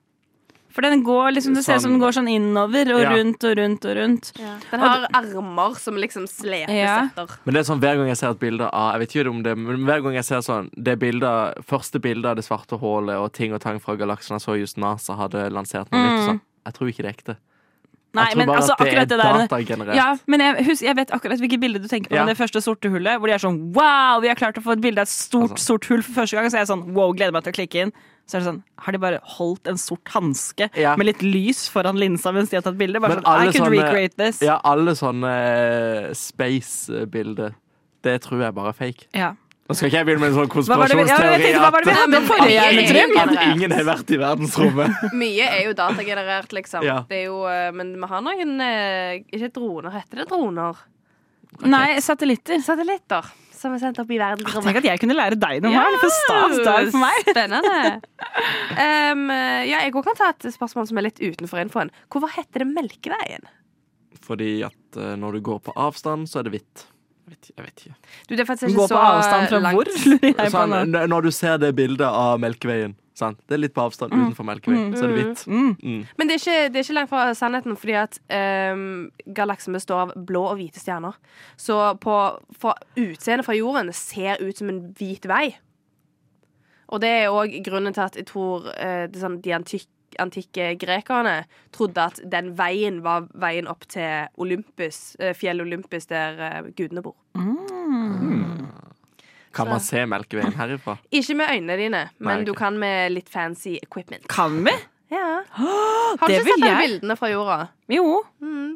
For 0.74 0.82
den 0.82 1.04
går 1.06 1.36
liksom, 1.36 1.54
det 1.54 1.62
ser 1.62 1.76
ut 1.78 1.82
som 1.84 1.92
den 1.94 2.00
går 2.02 2.16
sånn 2.16 2.26
innover 2.32 2.88
og 2.96 3.00
Ja. 3.04 3.10
rundt 3.14 3.44
og 3.46 3.52
rundt 3.60 3.84
og 3.86 3.94
rundt. 3.96 4.32
Den 4.72 4.80
har 4.82 5.04
armer 5.14 5.76
som 5.78 5.94
liksom 5.94 6.26
slepes 6.26 6.74
Ja. 6.74 7.04
etter. 7.06 7.30
Men 7.44 7.54
det 7.54 7.60
er 7.60 7.68
sånn 7.72 7.78
hver 7.78 7.94
gang 7.96 8.08
jeg 8.08 8.16
ser 8.16 8.30
et 8.30 8.40
bilde 8.40 8.68
av 8.72 8.98
Jeg 8.98 9.00
vet 9.04 9.14
ikke 9.14 9.30
om 9.30 9.42
det 9.44 9.56
Men 9.56 9.84
hver 9.86 10.02
gang 10.02 10.14
jeg 10.14 10.24
ser 10.24 10.38
sånn 10.42 10.70
det 10.74 10.98
bildet, 10.98 11.62
første 11.64 12.00
bildet 12.00 12.24
av 12.26 12.34
det 12.36 12.44
svarte 12.44 12.76
hullet 12.80 13.14
og 13.16 13.32
ting 13.32 13.52
og 13.54 13.60
tang 13.60 13.78
fra 13.78 13.94
galaksen 13.94 14.34
Jeg 14.34 14.40
så 14.42 14.58
just 14.58 14.76
NASA 14.76 15.14
hadde 15.14 15.48
lansert 15.52 15.86
noe 15.92 16.00
nytt. 16.02 16.26
Sånn. 16.26 16.40
Jeg 16.66 16.74
tror 16.74 16.88
ikke 16.90 17.02
det 17.04 17.06
er 17.06 17.14
ekte. 17.22 17.36
Nei, 18.14 18.24
jeg 18.24 18.32
tror 18.34 18.38
men 18.38 18.46
bare 18.46 18.56
altså, 18.62 18.72
at 18.72 18.78
det 18.78 18.86
akkurat 18.86 19.08
det 19.08 19.18
er 19.18 19.22
der 19.22 19.46
datagenerert. 19.48 19.96
Ja, 19.98 20.08
men 20.26 20.40
jeg, 20.40 20.64
husk, 20.68 20.82
jeg 20.86 20.96
vet 20.96 21.10
akkurat 21.10 21.38
hvilket 21.42 21.60
bilde 21.60 21.78
du 21.82 21.88
tenker 21.88 22.08
på. 22.10 22.16
Ja. 22.16 22.24
Det 22.30 22.36
første 22.38 22.60
sorte 22.62 22.88
hullet, 22.90 23.18
hvor 23.18 23.26
de 23.26 23.34
er 23.34 23.42
sånn 23.42 23.60
Wow, 23.74 24.20
vi 24.22 24.28
har 24.30 24.36
klart 24.38 24.56
å 24.58 24.62
få 24.62 24.72
et 24.76 24.80
bilde 24.84 25.00
av 25.02 25.08
et 25.08 25.14
stort, 25.14 25.50
Altså. 25.56 25.64
sort 25.74 25.84
hull 25.90 26.02
for 26.02 26.12
første 26.22 26.36
gang. 26.38 26.46
Så 26.50 26.58
jeg 26.60 26.66
er 26.68 26.72
sånn 26.72 26.84
Wow, 26.94 27.12
gleder 27.12 27.32
meg 27.32 27.42
til 27.44 27.52
å 27.52 27.58
klikke 27.58 27.82
inn. 27.86 27.92
Så 28.26 28.36
er 28.38 28.40
det 28.40 28.46
sånn 28.48 28.62
Har 28.80 28.92
de 28.92 28.98
bare 28.98 29.18
holdt 29.36 29.66
en 29.68 29.76
sort 29.76 30.04
hanske 30.14 30.70
Ja. 30.80 30.94
med 30.96 31.06
litt 31.10 31.20
lys 31.22 31.68
foran 31.68 31.98
linsa 32.00 32.32
mens 32.32 32.48
de 32.50 32.56
har 32.56 32.62
tatt 32.62 32.78
bilde? 32.78 33.00
Bare 33.00 33.16
Men 33.16 33.24
sånn 33.24 33.42
I 33.48 33.52
could 33.52 33.66
sånne- 33.66 33.82
recreate 33.82 34.16
this. 34.16 34.40
Ja, 34.40 34.60
alle 34.64 34.92
sånne 34.96 35.34
eh, 36.08 36.12
space-bilder, 36.14 37.54
det 38.04 38.20
tror 38.24 38.40
jeg 38.44 38.54
bare 38.54 38.68
er 38.68 38.78
fake. 38.78 39.06
Ja. 39.14 39.34
Nå 39.64 39.72
skal 39.78 39.88
ikke 39.88 39.96
jeg 39.96 40.06
begynne 40.10 40.20
med 40.20 40.28
en 40.28 40.34
sånn 40.36 40.44
ja, 40.44 40.52
konspirasjonsteori 40.52 41.52
hva 41.56 41.68
var 41.72 41.84
det 41.86 41.88
vi 41.88 41.92
at- 41.96 43.28
at 43.30 43.44
ingen 43.48 43.72
har 43.72 43.86
vært 43.88 44.10
i 44.12 44.18
verdensrommet. 44.20 44.98
Mye 45.22 45.46
er 45.48 45.62
jo 45.64 45.72
datagenerert, 45.78 46.52
liksom. 46.52 46.84
Ja. 46.84 46.98
Det 47.08 47.22
er 47.22 47.24
jo, 47.30 47.38
eh, 47.48 47.70
men 47.72 47.94
vi 47.96 48.10
har 48.10 48.20
noen 48.26 48.52
eh, 48.60 49.22
Ikke 49.32 49.48
droner, 49.56 49.94
heter 49.96 50.20
det 50.20 50.28
droner? 50.28 50.82
Nei, 51.64 51.96
satellitter. 52.04 52.60
Satellitter 52.60 53.30
som 53.54 53.72
er 53.72 53.80
sendt 53.80 53.96
opp 54.02 54.10
i 54.12 54.18
verdensrommet. 54.20 54.44
Tenk 54.44 54.76
verdensrommet. 54.76 54.84
at 54.84 54.90
jeg 54.90 55.00
kunne 55.00 55.16
lære 55.16 55.38
deg 55.40 55.62
noe 55.64 55.72
her. 55.72 55.96
For 56.02 56.12
stas 56.12 56.56
dag 56.66 56.90
for 56.92 57.00
meg. 57.06 57.28
Spennende. 57.32 57.76
Um, 58.74 59.28
ja, 59.30 59.78
jeg 59.84 59.92
kan 59.94 60.16
ta 60.18 60.26
et 60.32 60.44
spørsmål 60.52 60.88
som 60.90 60.98
er 60.98 61.06
litt 61.06 61.20
utenfor 61.22 61.60
infoen. 61.62 61.92
Hvorfor 62.10 62.32
heter 62.34 62.64
det 62.64 62.66
Melkeveien? 62.74 63.46
Fordi 64.26 64.64
at 64.66 64.98
når 65.20 65.38
du 65.38 65.40
går 65.46 65.60
på 65.68 65.74
avstand, 65.78 66.26
så 66.28 66.40
er 66.40 66.48
det 66.48 66.56
hvitt. 66.56 66.84
Jeg 67.24 67.32
vet, 67.32 67.50
jeg 67.56 67.64
vet 67.64 67.82
ikke. 67.86 67.94
Du, 68.28 68.34
det 68.34 68.42
er 68.42 68.48
faktisk 68.48 68.66
Gå 68.66 68.72
ikke 68.74 68.82
på 68.82 68.88
så 68.90 69.00
avstand 69.00 69.46
fra 69.48 69.60
langt. 69.64 69.78
hvor? 70.44 70.50
Sånn, 70.52 70.98
når 71.08 71.24
du 71.24 71.30
ser 71.32 71.56
det 71.62 71.70
bildet 71.78 72.04
av 72.04 72.36
Melkeveien 72.42 72.92
sant? 73.16 73.38
Det 73.48 73.56
er 73.56 73.62
litt 73.62 73.74
på 73.74 73.84
avstand 73.86 74.12
utenfor 74.12 74.46
Melkeveien, 74.48 74.92
så 74.98 75.06
er 75.06 75.12
det 75.12 75.22
hvitt. 75.22 75.44
Mm. 75.46 76.04
Men 76.18 76.28
det 76.30 76.36
er, 76.36 76.42
ikke, 76.42 76.68
det 76.74 76.80
er 76.80 76.86
ikke 76.86 76.96
langt 76.98 77.12
fra 77.12 77.24
sannheten, 77.38 77.78
fordi 77.80 77.96
at 78.00 78.18
um, 78.74 78.86
galaksen 79.36 79.78
består 79.78 80.02
av 80.06 80.14
blå 80.28 80.44
og 80.50 80.58
hvite 80.60 80.82
stjerner. 80.82 81.16
Så 81.60 81.78
på, 82.02 82.18
fra 82.60 82.74
utseendet 83.00 83.46
fra 83.46 83.56
jorden 83.56 83.92
ser 83.96 84.42
ut 84.42 84.60
som 84.60 84.72
en 84.72 84.82
hvit 84.98 85.28
vei. 85.30 85.46
Og 86.92 87.00
det 87.00 87.10
er 87.22 87.32
òg 87.32 87.54
grunnen 87.64 87.94
til 87.96 88.04
at 88.04 88.18
jeg 88.20 88.28
tror 88.28 88.68
uh, 88.68 89.04
det 89.08 89.16
er 89.16 89.24
sånn, 89.24 89.40
de 89.44 89.56
antik 89.56 89.88
antikke 90.22 90.72
grekerne 90.80 91.44
trodde 91.74 92.08
at 92.10 92.20
den 92.30 92.52
veien 92.58 93.02
var 93.04 93.28
veien 93.40 93.68
opp 93.70 93.86
til 93.90 94.28
Olympus, 94.40 95.16
eh, 95.20 95.34
fjell 95.36 95.64
Olympus, 95.64 96.08
der 96.10 96.40
eh, 96.48 96.70
gudene 96.76 97.04
bor. 97.04 97.16
Kan 99.54 99.70
man 99.70 99.80
se 99.80 100.02
Melkeveien 100.10 100.56
herifra? 100.58 100.96
Ikke 101.14 101.36
med 101.38 101.52
øynene 101.52 101.76
dine, 101.78 102.02
men 102.18 102.26
Nei, 102.26 102.34
okay. 102.40 102.46
du 102.48 102.54
kan 102.58 102.78
med 102.78 103.12
litt 103.14 103.30
fancy 103.30 103.76
equipment. 103.82 104.26
Kan 104.28 104.64
vi? 104.66 104.74
Ja. 105.14 105.30
Har 106.20 106.28
du 106.28 106.34
ikke 106.34 106.44
sett 106.48 106.62
de 106.64 106.74
bildene 106.80 107.16
fra 107.18 107.30
jorda? 107.30 107.58
Jo. 107.92 108.22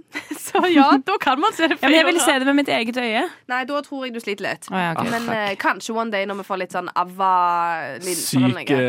Så 0.39 0.63
ja, 0.73 0.87
da 1.05 1.17
kan 1.21 1.41
man 1.41 1.53
se 1.57 1.67
det 1.67 1.77
Ja, 1.77 1.81
fra 1.81 1.91
men 1.91 1.97
jeg 1.97 2.07
vil 2.09 2.21
se 2.23 2.35
det 2.41 2.49
med 2.49 2.59
mitt 2.61 2.71
eget 2.73 2.99
øye. 3.01 3.25
Nei, 3.51 3.61
da 3.69 3.81
tror 3.85 4.07
jeg 4.07 4.15
du 4.15 4.21
sliter 4.23 4.47
litt. 4.47 4.69
Oh, 4.71 4.79
ja, 4.79 4.93
okay. 4.95 5.11
Men 5.13 5.29
eh, 5.35 5.53
kanskje 5.61 5.97
one 5.97 6.15
day 6.15 6.29
når 6.29 6.41
vi 6.41 6.47
får 6.49 6.61
litt 6.63 6.77
sånn 6.77 6.91
avva-linser 6.95 8.49
Syke 8.49 8.81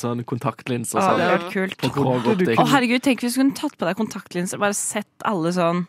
sånn 0.00 0.24
kontaktlinser. 0.28 0.98
Sånn. 0.98 1.04
sånn. 1.04 1.20
det 1.20 1.28
hadde 1.28 1.38
vært 1.38 1.54
kult. 1.54 1.86
Å, 1.86 2.56
oh, 2.64 2.70
herregud, 2.72 3.04
tenk 3.04 3.24
hvis 3.24 3.36
du 3.36 3.42
kunne 3.42 3.58
tatt 3.58 3.76
på 3.78 3.88
deg 3.88 3.98
kontaktlinser 4.00 4.60
og 4.60 4.66
bare 4.66 4.78
sett 4.78 5.28
alle 5.28 5.54
sånn 5.54 5.84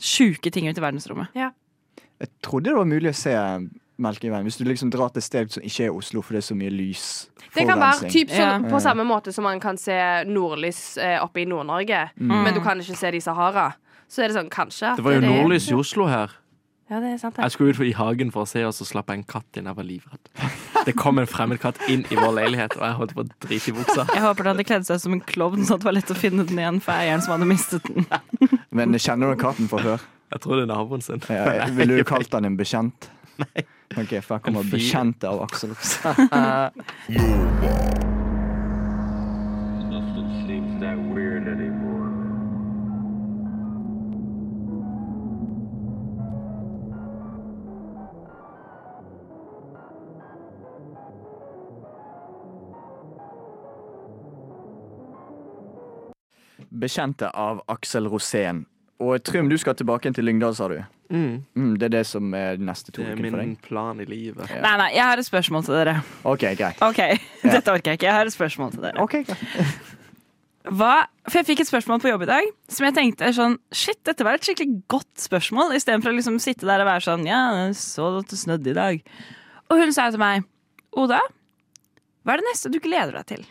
sjuke 0.00 0.52
ting 0.54 0.68
ut 0.70 0.78
i 0.78 0.84
verdensrommet. 0.84 1.34
Jeg 1.36 2.32
trodde 2.44 2.70
det 2.70 2.76
var 2.76 2.88
mulig 2.88 3.12
å 3.12 3.16
se 3.16 3.34
Melkeveien 4.00 4.46
hvis 4.48 4.56
du 4.58 4.64
liksom 4.64 4.90
drar 4.90 5.10
til 5.12 5.20
et 5.22 5.24
sted 5.28 5.52
som 5.52 5.62
ikke 5.62 5.84
er 5.86 5.94
Oslo, 5.94 6.22
for 6.22 6.34
det 6.34 6.42
er 6.42 6.48
så 6.48 6.56
mye 6.58 6.72
lys. 6.72 7.04
Det 7.54 7.66
kan 7.68 7.78
være 7.80 8.10
typ 8.10 8.28
sånn, 8.30 8.64
Ja. 8.64 8.70
på 8.70 8.80
samme 8.80 9.04
måte 9.04 9.32
som 9.32 9.44
man 9.44 9.60
kan 9.60 9.76
se 9.76 9.96
nordlys 10.26 10.96
eh, 10.98 11.18
oppe 11.22 11.42
i 11.42 11.44
Nord-Norge, 11.46 12.10
Mm. 12.18 12.42
men 12.44 12.54
du 12.54 12.60
kan 12.60 12.78
ikke 12.80 12.96
se 12.96 13.10
det 13.10 13.16
i 13.22 13.26
Sahara. 13.26 13.74
Så 14.08 14.24
er 14.24 14.28
det 14.28 14.36
sånn, 14.36 14.50
kanskje 14.50 14.90
at 14.92 14.96
Det 14.96 15.04
var 15.04 15.12
jo 15.12 15.20
det 15.20 15.28
nordlys 15.30 15.70
i 15.70 15.74
Oslo 15.74 16.06
her. 16.06 16.30
Ja, 16.90 16.98
det 16.98 17.12
er 17.14 17.18
sant, 17.18 17.36
det. 17.36 17.42
Jeg 17.44 17.52
skulle 17.52 17.70
ut 17.70 17.80
i 17.86 17.92
hagen 17.94 18.32
for 18.32 18.42
å 18.42 18.48
se, 18.48 18.64
og 18.66 18.72
så 18.74 18.82
slapp 18.84 19.06
jeg 19.12 19.18
en 19.18 19.22
katt 19.24 19.56
inn. 19.56 19.64
Jeg 19.70 19.76
var 19.76 19.84
livredd. 19.84 20.84
Det 20.84 20.96
kom 20.96 21.18
en 21.20 21.26
fremmed 21.26 21.60
katt 21.60 21.76
inn 21.88 22.02
i 22.10 22.16
vår 22.16 22.32
leilighet, 22.34 22.74
og 22.76 22.82
jeg 22.82 22.94
holdt 22.98 23.14
på 23.14 23.22
å 23.22 23.28
drite 23.46 23.68
i 23.68 23.72
buksa. 23.76 24.06
Jeg 24.10 24.22
håper 24.24 24.42
den 24.42 24.56
hadde 24.56 24.64
kledd 24.66 24.86
seg 24.88 24.98
som 24.98 25.12
en 25.12 25.20
klovn, 25.20 25.62
så 25.64 25.76
det 25.78 25.84
var 25.86 25.92
lett 25.94 26.10
å 26.10 26.16
finne 26.18 26.44
den 26.48 26.58
igjen 26.58 26.80
for 26.82 26.90
eieren 26.92 27.22
som 27.22 27.36
hadde 27.38 27.46
mistet 27.46 27.82
den. 27.86 28.06
Men 28.72 28.90
kjenner 28.98 29.30
du 29.36 29.40
katten 29.40 29.68
fra 29.70 29.78
før? 29.78 30.00
Jeg 30.32 30.40
tror 30.40 30.56
det 30.56 30.62
er 30.68 30.74
naboen 30.74 31.02
sin. 31.02 31.22
Ja, 31.28 31.66
Ville 31.70 31.96
du 31.96 32.02
kalt 32.04 32.30
den 32.30 32.44
en 32.44 32.56
bekjent? 32.58 33.06
Nei. 33.38 33.62
Ok, 33.98 34.12
for 34.22 34.36
jeg 34.36 34.42
kommer 34.44 34.62
bekjent 34.70 35.24
av 35.26 35.40
Aksel. 35.42 35.74
Bekjente 56.70 57.28
av 57.34 57.64
Aksel 57.66 58.06
Rosén. 58.08 58.64
Og 59.00 59.22
Trym, 59.24 59.48
du 59.48 59.56
skal 59.60 59.76
tilbake 59.78 60.10
til 60.12 60.26
Lyngdal, 60.28 60.52
sa 60.56 60.66
du. 60.68 60.76
Mm. 61.10 61.40
Mm, 61.56 61.70
det 61.80 61.88
er 61.88 61.94
det 61.94 62.02
som 62.06 62.34
er 62.36 62.60
neste 62.60 62.92
to 62.92 63.00
uker 63.00 63.14
for 63.16 63.22
deg? 63.24 63.32
Det 63.32 63.40
er 63.40 63.46
min 63.48 63.56
plan 63.64 64.02
i 64.02 64.06
livet. 64.06 64.42
Nei, 64.60 64.74
nei, 64.82 64.90
jeg 64.94 65.06
har 65.08 65.22
et 65.22 65.26
spørsmål 65.26 65.64
til 65.66 65.78
dere. 65.78 65.94
OK, 66.28 66.44
greit. 66.58 66.82
OK, 66.84 67.00
dette 67.54 67.72
orker 67.72 67.94
jeg 67.94 68.00
ikke. 68.00 68.10
Jeg 68.10 68.18
har 68.18 68.28
et 68.28 68.36
spørsmål 68.36 68.76
til 68.76 68.84
dere. 68.84 69.00
Ok, 69.00 69.16
greit. 69.24 69.96
Hva, 70.68 71.06
for 71.24 71.40
jeg 71.40 71.48
fikk 71.48 71.62
et 71.64 71.70
spørsmål 71.70 72.02
på 72.02 72.10
jobb 72.10 72.26
i 72.26 72.28
dag 72.28 72.48
som 72.68 72.84
jeg 72.84 72.92
tenkte 72.98 73.24
er 73.24 73.32
sånn 73.32 73.54
Shit, 73.72 73.96
dette 74.04 74.26
var 74.26 74.36
et 74.36 74.44
skikkelig 74.44 74.82
godt 74.92 75.22
spørsmål, 75.22 75.72
istedenfor 75.78 76.12
å 76.12 76.18
liksom 76.18 76.36
sitte 76.42 76.68
der 76.68 76.84
og 76.84 76.90
være 76.90 77.04
sånn 77.06 77.24
Ja, 77.24 77.40
så 77.72 78.10
det 78.20 78.36
snødde 78.36 78.74
i 78.74 78.76
dag. 78.76 79.00
Og 79.72 79.80
hun 79.80 79.94
sa 79.96 80.10
til 80.12 80.20
meg 80.20 80.44
Oda, 81.00 81.22
hva 82.26 82.34
er 82.34 82.42
det 82.42 82.50
neste 82.50 82.68
du 82.74 82.76
gleder 82.82 83.16
deg 83.16 83.30
til? 83.32 83.48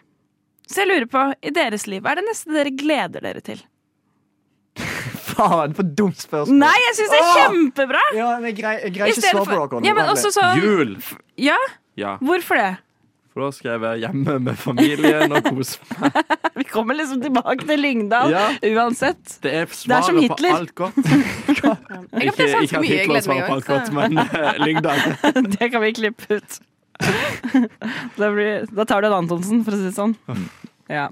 Så 0.69 0.83
jeg 0.83 0.91
lurer 0.91 1.09
på, 1.09 1.25
i 1.41 1.51
deres 1.55 1.87
liv, 1.89 2.03
hva 2.05 2.13
er 2.13 2.21
det 2.21 2.27
neste 2.29 2.53
dere 2.53 2.75
gleder 2.77 3.25
dere 3.25 3.41
til? 3.41 3.63
Faen, 5.39 5.73
for 5.77 5.87
dumt 6.01 6.19
spørsmål. 6.19 6.59
Nei, 6.65 6.75
jeg 6.87 6.97
syns 6.99 7.13
det 7.15 7.21
er 7.21 7.29
Åh! 7.29 7.39
kjempebra! 7.39 8.03
Ja, 8.17 8.27
men 8.39 8.49
jeg 8.51 8.59
greier, 8.59 8.83
jeg 8.89 8.93
greier 8.97 9.15
ikke 9.15 9.23
svare 9.29 9.47
på 9.47 9.79
dere. 9.79 9.87
Ja, 9.87 9.95
men 9.97 10.11
også 10.13 10.31
sånn 10.35 10.61
Jul! 10.61 10.93
Ja, 11.39 11.57
Ja. 11.99 12.17
hvorfor 12.23 12.59
det? 12.59 12.69
For 13.29 13.45
da 13.45 13.49
skal 13.53 13.69
jeg 13.75 13.81
være 13.83 13.99
hjemme 14.01 14.35
med 14.41 14.55
familien 14.57 15.31
og 15.37 15.45
kose 15.45 15.77
meg. 16.01 16.15
Vi 16.59 16.63
kommer 16.67 16.97
liksom 16.97 17.19
tilbake 17.21 17.67
til 17.69 17.79
Lyngdal 17.79 18.31
Ja. 18.33 18.45
uansett. 18.73 19.21
Det 19.45 19.51
er 19.53 19.67
Det 19.69 19.93
er 19.95 20.01
som 20.01 20.17
svaret 20.17 20.17
på 20.17 20.23
Hitler. 20.23 20.55
alt 20.57 20.73
godt. 20.75 20.97
Jeg 22.19 22.33
Ikke, 22.33 22.47
ikke 22.65 22.79
at 22.81 22.89
Hitler 22.89 23.21
svarer 23.21 23.45
på 23.47 23.59
alt 23.59 23.69
godt, 23.69 23.93
men 23.93 24.17
eh, 24.17 24.57
Lyngdal. 24.65 25.03
Det 25.59 25.69
kan 25.71 25.81
vi 25.85 25.91
klippe 25.93 26.39
ut. 26.39 26.57
Da, 28.17 28.27
blir, 28.33 28.65
da 28.75 28.83
tar 28.89 29.01
du 29.05 29.07
en 29.07 29.19
Antonsen, 29.21 29.61
for 29.63 29.77
å 29.77 29.79
si 29.79 29.85
det 29.87 29.95
sånn. 29.95 30.17
Ja. 30.91 31.05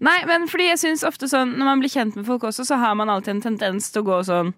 Nei, 0.00 0.16
men 0.28 0.46
fordi 0.48 0.70
jeg 0.70 0.80
synes 0.80 1.04
ofte 1.04 1.28
sånn 1.28 1.54
Når 1.60 1.68
man 1.68 1.82
blir 1.82 1.92
kjent 1.92 2.16
med 2.16 2.24
folk 2.28 2.46
også, 2.48 2.64
så 2.68 2.78
har 2.80 2.96
man 2.96 3.12
alltid 3.12 3.36
en 3.36 3.42
tendens 3.50 3.90
til 3.92 4.02
å 4.02 4.08
gå 4.08 4.20
sånn 4.28 4.54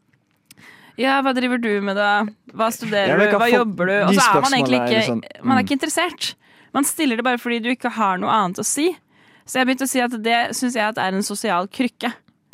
Ja, 1.00 1.18
hva 1.24 1.34
driver 1.34 1.58
du 1.58 1.72
med, 1.82 1.98
da? 1.98 2.26
Hva 2.54 2.70
studerer 2.74 3.18
du? 3.18 3.38
hva 3.40 3.50
jobber 3.50 3.90
du? 3.90 3.96
Og 4.06 4.14
så 4.18 4.28
er 4.28 4.44
man 4.44 4.58
egentlig 4.58 4.82
ikke 4.82 4.98
liksom, 5.00 5.22
Man 5.42 5.56
er 5.56 5.62
mm. 5.62 5.64
ikke 5.66 5.78
interessert. 5.80 6.34
Man 6.72 6.86
stiller 6.88 7.18
det 7.18 7.26
bare 7.26 7.40
fordi 7.42 7.62
du 7.64 7.72
ikke 7.72 7.92
har 7.98 8.20
noe 8.22 8.32
annet 8.32 8.62
å 8.62 8.66
si. 8.66 8.92
Så 9.44 9.58
jeg 9.58 9.68
begynte 9.68 9.88
å 9.88 9.90
si 9.90 10.00
at 10.00 10.14
det 10.24 10.38
syns 10.56 10.76
jeg 10.78 10.84
at 10.86 11.00
er 11.02 11.16
en 11.16 11.26
sosial 11.26 11.66
krykke. 11.68 12.12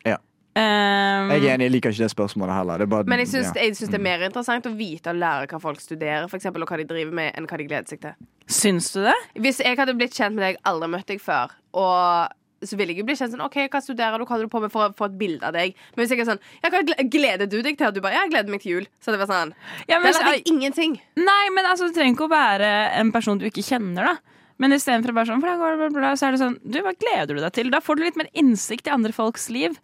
Ja. 0.09 0.17
Um, 0.57 1.29
Jeg 1.31 1.45
er 1.45 1.53
enig, 1.53 1.69
jeg 1.69 1.75
liker 1.77 1.95
ikke 1.95 2.07
det 2.07 2.11
spørsmålet 2.15 2.57
heller. 2.57 2.81
Det 2.81 2.89
er 2.89 2.93
bare, 2.95 3.07
Men 3.13 3.23
jeg 3.23 3.31
syns, 3.35 3.53
ja. 3.53 3.69
det 3.93 3.99
er 3.99 4.03
mer 4.03 4.25
interessant 4.27 4.67
å 4.67 4.73
vite 4.75 5.13
og 5.13 5.21
lære 5.21 5.51
hva 5.53 5.61
folk 5.63 5.83
studerer, 5.85 6.27
for 6.31 6.41
eksempel, 6.41 6.65
og 6.65 6.73
hva 6.73 6.81
de 6.81 6.89
driver 6.89 7.15
med, 7.21 7.31
enn 7.37 7.47
hva 7.47 7.61
de 7.61 7.69
gleder 7.69 7.93
seg 7.93 8.03
til. 8.03 8.17
Syns 8.49 8.91
du 8.97 9.03
det? 9.05 9.15
Hvis 9.39 9.61
jeg 9.63 9.79
hadde 9.79 9.95
blitt 9.99 10.17
kjent 10.17 10.39
med 10.39 10.47
deg, 10.47 10.61
aldri 10.67 10.91
møtt 10.97 11.13
deg 11.13 11.23
før, 11.23 11.53
og 11.79 12.35
så 12.65 12.77
vil 12.79 12.91
jeg 12.91 12.99
jo 13.01 13.05
bli 13.07 13.15
kjent 13.19 13.35
sånn 13.35 13.45
OK, 13.45 13.59
hva 13.71 13.81
studerer 13.85 14.19
du, 14.19 14.25
hva 14.25 14.35
holder 14.35 14.49
du 14.49 14.53
på 14.55 14.63
med, 14.65 14.73
for 14.75 14.89
å 14.89 14.95
få 14.99 15.07
et 15.11 15.19
bilde 15.21 15.47
av 15.47 15.55
deg. 15.55 15.77
Men 15.95 16.03
hvis 16.03 16.15
jeg 16.15 16.25
er 16.25 16.31
sånn 16.33 16.41
Ja, 16.65 16.71
hva 16.75 16.81
gleder 17.07 17.47
du 17.47 17.61
deg 17.63 17.77
til? 17.79 17.87
Og 17.91 17.95
du 17.95 18.01
bare 18.05 18.17
Ja, 18.17 18.25
jeg 18.27 18.33
gleder 18.35 18.55
meg 18.55 18.65
til 18.65 18.73
jul. 18.77 18.89
Så 19.05 19.15
det 19.15 19.21
var 19.23 19.31
sånn 19.31 19.55
Ja, 19.91 20.01
men 20.03 20.11
er 20.11 20.33
jeg 20.39 20.47
ingenting. 20.51 20.99
Nei, 21.21 21.45
men 21.55 21.69
altså, 21.71 21.87
du 21.89 21.95
trenger 21.95 22.17
ikke 22.17 22.27
å 22.27 22.33
være 22.35 22.73
en 22.99 23.13
person 23.15 23.39
du 23.39 23.47
ikke 23.47 23.63
kjenner, 23.67 24.13
da. 24.13 24.37
Men 24.59 24.75
istedenfor 24.75 25.15
bare 25.15 25.31
sånn, 25.31 25.39
hvordan 25.43 25.61
går 25.63 25.71
det, 25.71 25.79
bla, 25.79 25.89
bla, 25.95 26.01
bla, 26.03 26.13
så 26.19 26.27
er 26.27 26.35
det 26.35 26.41
sånn 26.43 26.57
Du, 26.67 26.81
hva 26.83 26.91
gleder 26.99 27.37
du 27.39 27.43
deg 27.45 27.53
til? 27.55 27.69
Da 27.71 27.79
får 27.85 27.99
du 28.01 28.03
litt 28.09 28.19
mer 28.19 28.31
innsikt 28.35 28.89
i 28.91 28.95
andre 28.95 29.15
folks 29.15 29.47
liv. 29.55 29.77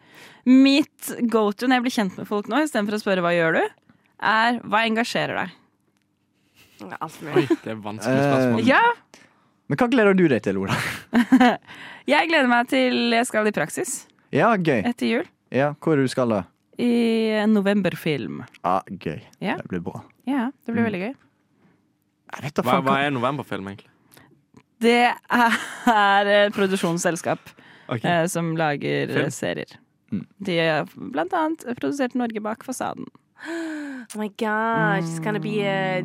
Mitt 0.51 1.13
go 1.31 1.47
to 1.55 1.69
når 1.71 1.79
jeg 1.79 1.85
blir 1.87 1.95
kjent 2.01 2.19
med 2.19 2.27
folk 2.27 2.51
nå, 2.51 2.65
istedenfor 2.67 2.99
å 2.99 3.03
spørre 3.05 3.23
hva 3.25 3.31
gjør 3.37 3.61
du, 3.61 3.63
er 4.35 4.59
hva 4.67 4.83
engasjerer 4.89 5.45
deg? 5.45 5.61
Alt 6.99 7.21
mulig. 7.23 7.45
Oi, 7.47 7.59
det 7.63 7.71
er 7.71 7.79
vanskelig 7.85 8.25
spørsmål. 8.27 8.61
Uh, 8.61 8.67
Ja, 8.67 8.83
Men 9.71 9.79
hva 9.81 9.87
gleder 9.95 10.19
du 10.19 10.27
deg 10.29 10.43
til, 10.45 10.59
Oda? 10.61 10.75
jeg 12.07 12.29
gleder 12.29 12.49
meg 12.51 12.69
til 12.69 13.11
jeg 13.15 13.27
skal 13.27 13.47
i 13.47 13.53
praksis 13.55 14.07
Ja, 14.35 14.57
gøy. 14.57 14.83
etter 14.85 15.07
jul. 15.07 15.25
Ja, 15.55 15.73
Hvor 15.81 15.97
du 15.97 16.07
skal 16.09 16.29
da? 16.29 16.43
I 16.79 17.31
en 17.39 17.53
novemberfilm. 17.55 18.41
Ja, 18.65 18.81
gøy. 18.91 19.21
Ja. 19.41 19.57
Det 19.61 19.69
blir 19.71 19.81
bra. 19.81 20.03
Ja, 20.27 20.51
det 20.67 20.75
blir 20.75 20.83
Mm. 20.83 20.89
veldig 20.91 21.01
gøy. 21.05 21.15
Jeg 22.35 22.43
vet 22.43 22.55
da 22.55 22.63
Hva, 22.63 22.71
faen 22.73 22.85
hva 22.85 22.97
er 23.07 23.11
novemberfilm, 23.15 23.69
egentlig? 23.69 23.91
Det 24.81 25.15
er 25.87 26.27
et 26.27 26.53
produksjonsselskap 26.53 27.39
okay. 27.89 28.09
eh, 28.11 28.27
som 28.27 28.57
lager 28.57 29.07
Film? 29.13 29.31
serier. 29.31 29.77
Mm. 30.13 30.27
De 30.43 30.59
har 30.59 30.85
blant 30.97 31.33
annet 31.33 31.63
produsert 31.79 32.15
Norge 32.15 32.41
bak 32.43 32.65
fasaden. 32.65 33.07
Oh 34.15 34.19
my 34.19 34.29
god, 34.37 35.03
it's 35.03 35.19
gonna 35.19 35.39
be 35.41 35.63
a 35.65 36.03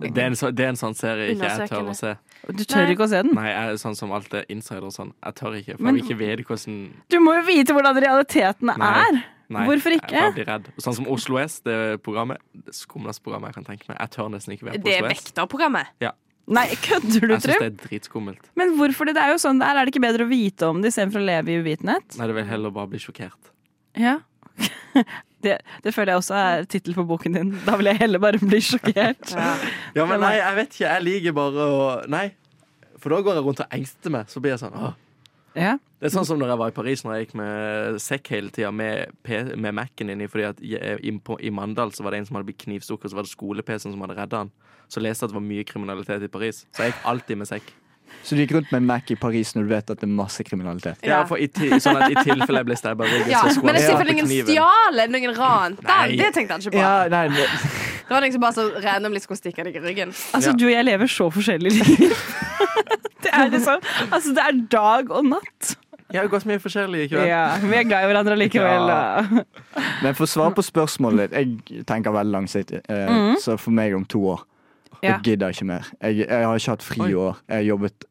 Det 0.00 0.22
er, 0.22 0.26
en, 0.30 0.54
det 0.56 0.64
er 0.64 0.68
en 0.72 0.78
sånn 0.80 0.94
serie 0.98 1.30
ikke 1.34 1.50
jeg 1.52 1.68
tør 1.70 1.90
å 1.92 1.94
se. 1.96 2.12
Du 2.52 2.64
tør 2.64 2.90
ikke 2.92 3.06
å 3.06 3.08
se 3.10 3.22
den? 3.22 3.32
Nei, 3.34 3.46
jeg 3.50 3.70
er 3.72 3.80
sånn 3.82 3.96
som 3.98 4.12
alt 4.16 4.34
er 4.34 4.44
insider 4.52 4.84
og 4.86 4.92
sånn. 4.94 5.12
Jeg 5.24 5.34
tør 5.40 5.56
ikke, 5.60 5.76
for 5.78 5.82
Men- 5.88 5.96
jeg 5.96 6.04
ikke 6.04 6.18
vite 6.20 6.44
hvordan 6.50 6.76
Du 7.08 7.18
må 7.20 7.34
jo 7.38 7.42
vite 7.48 7.72
hvordan 7.76 8.02
realitetene 8.02 8.76
Nei. 8.78 8.92
er! 9.06 9.24
Nei, 9.48 9.64
Hvorfor 9.68 9.94
ikke? 9.94 10.10
Jeg 10.10 10.34
blir 10.34 10.46
redd. 10.48 10.64
Sånn 10.82 10.94
som 10.96 11.06
Oslo 11.06 11.36
S, 11.38 11.60
det 11.62 12.02
programmet. 12.02 12.38
Det 12.52 12.74
skumleste 12.74 13.22
programmet 13.22 13.52
jeg 13.54 13.54
kan 13.60 13.64
tenke 13.68 13.86
meg. 13.88 13.98
Jeg 14.00 14.10
tør 14.10 14.30
nesten 14.32 14.56
ikke 14.56 14.66
være 14.66 14.80
på 14.80 14.88
Det 14.88 14.94
er 14.96 15.04
Oslo 15.04 15.10
S. 15.12 15.20
vekterprogrammet. 15.20 15.86
Ja. 16.02 16.10
Nei, 16.48 16.66
kødder 16.82 17.20
du, 17.20 17.32
Jeg 17.34 17.42
syns 17.42 17.58
det 17.58 17.66
er 17.66 17.76
dritskummelt. 17.88 18.50
Men 18.58 18.74
hvorfor 18.78 19.06
det? 19.06 19.14
Det 19.14 19.22
er 19.22 19.30
jo 19.34 19.38
sånn 19.42 19.58
det 19.62 19.66
er. 19.68 19.78
Er 19.78 19.86
det 19.86 19.94
ikke 19.94 20.02
bedre 20.02 20.26
å 20.26 20.30
vite 20.30 20.66
om 20.66 20.82
det 20.82 20.90
istedenfor 20.92 21.22
å 21.22 21.26
leve 21.26 21.54
i 21.54 21.58
uvitenhet? 21.62 22.18
Nei, 22.18 22.26
det 22.26 22.34
vil 22.34 22.44
heller 22.50 22.70
bare 22.74 22.90
bli 22.90 22.98
sjokkert. 23.02 23.52
Ja. 23.98 24.18
Det, 25.44 25.58
det 25.84 25.92
føler 25.94 26.14
jeg 26.14 26.22
også 26.22 26.36
er 26.40 26.64
tittel 26.70 26.94
på 26.96 27.04
boken 27.06 27.36
din. 27.36 27.50
Da 27.66 27.76
vil 27.76 27.90
jeg 27.90 28.00
heller 28.00 28.22
bare 28.22 28.40
bli 28.40 28.60
sjokkert. 28.64 29.34
Ja, 29.96 30.04
men 30.08 30.20
nei, 30.20 30.36
jeg 30.40 30.56
vet 30.56 30.74
ikke. 30.74 30.86
Jeg 30.88 31.04
liker 31.06 31.36
bare 31.36 31.66
å 31.66 31.82
Nei. 32.12 32.28
For 32.96 33.12
da 33.12 33.20
går 33.22 33.36
jeg 33.38 33.44
rundt 33.44 33.60
og 33.62 33.74
engster 33.76 34.12
meg. 34.14 34.30
Så 34.32 34.40
blir 34.42 34.54
jeg 34.54 34.62
sånn 34.64 34.76
åh. 34.80 34.94
Ja. 35.56 35.76
Det 36.00 36.10
er 36.10 36.12
sånn 36.12 36.26
som 36.28 36.40
når 36.40 36.50
jeg 36.52 36.60
var 36.60 36.72
i 36.72 36.76
Paris, 36.76 37.02
når 37.04 37.14
jeg 37.14 37.26
gikk 37.26 37.34
med 37.40 37.98
sekk 38.04 38.28
hele 38.34 38.52
tida 38.52 38.68
med, 38.74 39.12
med 39.56 39.76
Mac-en 39.76 40.12
inni. 40.12 40.28
Fordi 40.28 40.44
at 40.50 40.60
i, 40.60 41.12
på, 41.24 41.38
I 41.40 41.52
Mandal 41.54 41.92
så 41.96 42.04
var 42.04 42.12
det 42.12 42.20
en 42.20 42.28
som 42.28 42.36
hadde 42.36 42.50
blitt 42.50 42.60
knivstukket, 42.64 43.12
så 43.12 43.16
var 43.16 43.28
det 43.28 43.32
skole-PC-en 43.32 43.94
som 43.94 44.04
hadde 44.04 44.18
redda 44.18 44.42
han. 44.44 44.52
Så 44.92 45.00
leste 45.02 45.24
jeg 45.24 45.30
at 45.30 45.34
det 45.34 45.38
var 45.38 45.46
mye 45.48 45.66
kriminalitet 45.68 46.26
i 46.26 46.32
Paris. 46.32 46.64
Så 46.76 46.84
jeg 46.84 46.92
gikk 46.92 47.06
alltid 47.12 47.40
med 47.40 47.48
sekk. 47.50 47.72
Så 48.26 48.34
du 48.36 48.40
gikk 48.42 48.52
rundt 48.56 48.70
med 48.72 48.80
en 48.82 48.86
Mac 48.86 49.10
i 49.10 49.16
Paris 49.16 49.52
når 49.54 49.62
du 49.62 49.68
vet 49.74 49.90
at 49.90 50.00
det 50.00 50.06
er 50.08 50.12
masse 50.12 50.42
kriminalitet? 50.46 50.98
Ja, 51.06 51.24
for 51.28 51.36
i, 51.38 51.46
ti, 51.48 51.68
sånn 51.82 51.96
at 52.02 52.10
i 52.10 52.14
tilfelle 52.26 52.62
jeg 52.62 52.66
ble 52.70 52.76
stabba 52.78 53.06
i 53.06 53.12
ryggen, 53.12 53.30
Ja, 53.30 53.42
så 53.46 53.54
skulle 53.56 53.72
men 53.72 53.76
i 53.76 53.84
jeg 53.84 53.90
tilfelle 53.92 54.16
noen 54.18 54.30
stjal 54.50 54.92
eller 55.04 55.12
noen 55.14 55.36
ran, 55.38 55.76
Nei. 55.86 56.16
det, 56.16 56.32
tenkte 56.34 56.52
han 56.56 56.60
ikke 56.64 56.74
på. 56.74 56.82
Ja, 56.82 57.06
nei, 57.12 57.24
det, 57.36 57.46
Det 58.06 58.14
var 58.14 58.20
noen 58.22 58.32
som 58.36 58.40
bare 58.46 58.54
så 58.58 58.66
randomly 58.84 59.20
skulle 59.22 59.38
stikke 59.40 59.64
deg 59.66 59.76
i 59.76 59.82
ryggen. 59.86 60.14
Altså, 60.34 60.50
Ja. 60.50 60.56
du 60.56 60.66
og 60.66 60.72
jeg 60.72 60.84
lever 60.86 61.06
så 61.10 61.30
forskjellig 61.34 61.72
liv. 61.78 62.14
det 63.26 63.32
er 63.32 63.50
liksom 63.50 63.80
Altså, 64.10 64.32
det 64.36 64.44
er 64.46 64.60
dag 64.70 65.10
og 65.10 65.24
natt. 65.26 65.76
Vi 66.06 66.18
har 66.20 66.28
gått 66.30 66.44
mye 66.46 66.60
forskjellig 66.62 67.00
i 67.02 67.08
kveld. 67.10 67.26
Ja, 67.26 67.56
vi 67.58 67.74
er 67.74 67.82
glad 67.88 68.04
i 68.04 68.10
hverandre 68.12 68.36
likevel. 68.38 68.90
Ja. 68.92 69.42
men 70.04 70.14
for 70.14 70.22
å 70.22 70.30
svare 70.30 70.54
på 70.54 70.62
spørsmålet 70.62 71.32
ditt, 71.34 71.64
jeg 71.72 71.84
tenker 71.88 72.14
veldig 72.14 72.32
langsiktig. 72.36 72.80
Eh, 72.88 73.08
Mhm. 73.10 73.40
Så 73.42 73.56
for 73.58 73.74
meg 73.74 73.94
om 73.94 74.04
to 74.04 74.20
år. 74.36 74.44
Jeg 75.02 75.20
gidder 75.22 75.48
ikke 75.54 75.64
mer. 75.66 75.88
Jeg, 76.02 76.26
jeg 76.28 76.44
har 76.46 76.56
ikke 76.56 76.70
hatt 76.76 76.82
fri 76.82 77.10
i 77.10 77.14
år. 77.14 77.40
Jeg 77.48 77.56
har 77.56 77.66
jobbet 77.76 78.04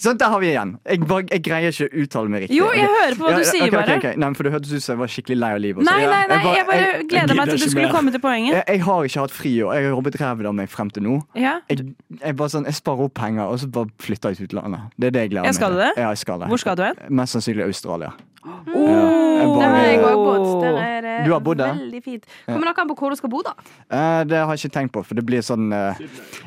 Sånn, 0.00 0.16
der 0.18 0.30
har 0.32 0.40
vi 0.40 0.48
igjen. 0.48 0.70
Jeg, 0.88 1.00
bare, 1.06 1.26
jeg 1.30 1.42
greier 1.44 1.70
ikke 1.70 1.86
å 1.86 2.02
uttale 2.02 2.30
meg 2.32 2.40
riktig. 2.46 2.56
Jo, 2.56 2.70
jeg 2.74 2.88
hører 2.88 3.16
på 3.18 3.26
hva 3.26 3.30
Ja, 3.30 3.36
du 3.38 3.44
sier, 3.44 3.66
okay, 3.68 3.82
okay, 3.84 3.98
bare. 4.00 4.20
Nei, 4.22 4.30
for 4.34 4.42
Det 4.48 4.52
hørtes 4.54 4.72
ut 4.72 4.82
som 4.82 4.94
jeg 4.94 5.00
var 5.02 5.12
skikkelig 5.12 5.36
lei 5.38 5.50
av 5.54 5.60
livet. 5.62 5.84
Nei, 5.86 5.96
Nei, 6.00 6.06
nei, 6.06 6.16
jeg 6.18 6.30
bare- 6.30 6.56
jeg 6.56 6.66
bare 6.66 6.78
jeg- 6.80 7.08
gleder 7.12 7.34
meg 7.36 7.48
til 7.50 7.58
du 7.58 7.64
skulle 7.68 7.84
mer. 7.86 7.92
komme 7.94 8.10
til 8.10 8.20
poenget. 8.20 8.64
jeg, 8.66 8.80
har 8.82 9.04
ikke 9.04 9.20
hatt 9.20 9.30
fri 9.30 9.52
år 9.62 9.74
Jeg 9.76 9.84
har 9.84 9.90
jobbet 9.96 10.20
ræven 10.20 10.46
av 10.46 10.54
meg 10.54 10.68
frem 10.68 10.90
til 10.90 11.02
nå. 11.02 11.22
Ja. 11.36 11.60
Jeg, 11.68 12.36
bare 12.36 12.48
sånn, 12.48 12.64
jeg 12.64 12.74
sparer 12.74 13.04
opp 13.04 13.14
penger, 13.14 13.42
og 13.44 13.58
så 13.60 13.70
bare 13.70 13.86
flytter 14.00 14.30
jeg 14.30 14.36
til 14.36 14.46
utlandet. 14.48 14.80
Det 14.98 15.06
er 15.06 15.10
det 15.10 15.20
jeg 15.20 15.30
gleder 15.30 15.44
Ja, 15.44 15.52
meg 15.52 15.54
til. 15.60 16.40
Ja. 16.40 16.48
Hvor 16.48 16.58
skal 16.58 16.76
du 16.76 16.82
hen? 16.82 16.96
Mest 17.10 17.36
sannsynlig 17.36 17.64
Australia. 17.64 18.12
Oh, 18.46 18.96
jeg 19.36 19.46
det 19.56 19.66
har 19.66 19.86
jeg 19.86 20.00
òg 20.06 20.20
bodd. 20.22 20.46
Der 20.62 20.76
er 20.82 21.00
det 21.02 21.14
Du 21.26 21.32
har 21.32 21.40
bodd 21.42 21.58
der? 21.58 21.72
veldig 21.74 22.00
fint. 22.04 22.26
Kommer 22.46 22.68
dere 22.68 22.82
an 22.84 22.88
på 22.90 22.96
hvor 23.00 23.10
du 23.10 23.16
skal 23.18 23.30
bo, 23.32 23.40
da? 23.42 23.52
Uh, 23.90 24.22
det 24.28 24.38
har 24.38 24.52
jeg 24.54 24.64
ikke 24.66 24.74
tenkt 24.78 24.92
på, 24.94 25.02
for 25.08 25.18
det 25.18 25.24
blir 25.26 25.42
sånn 25.42 25.72
eh, 25.74 25.98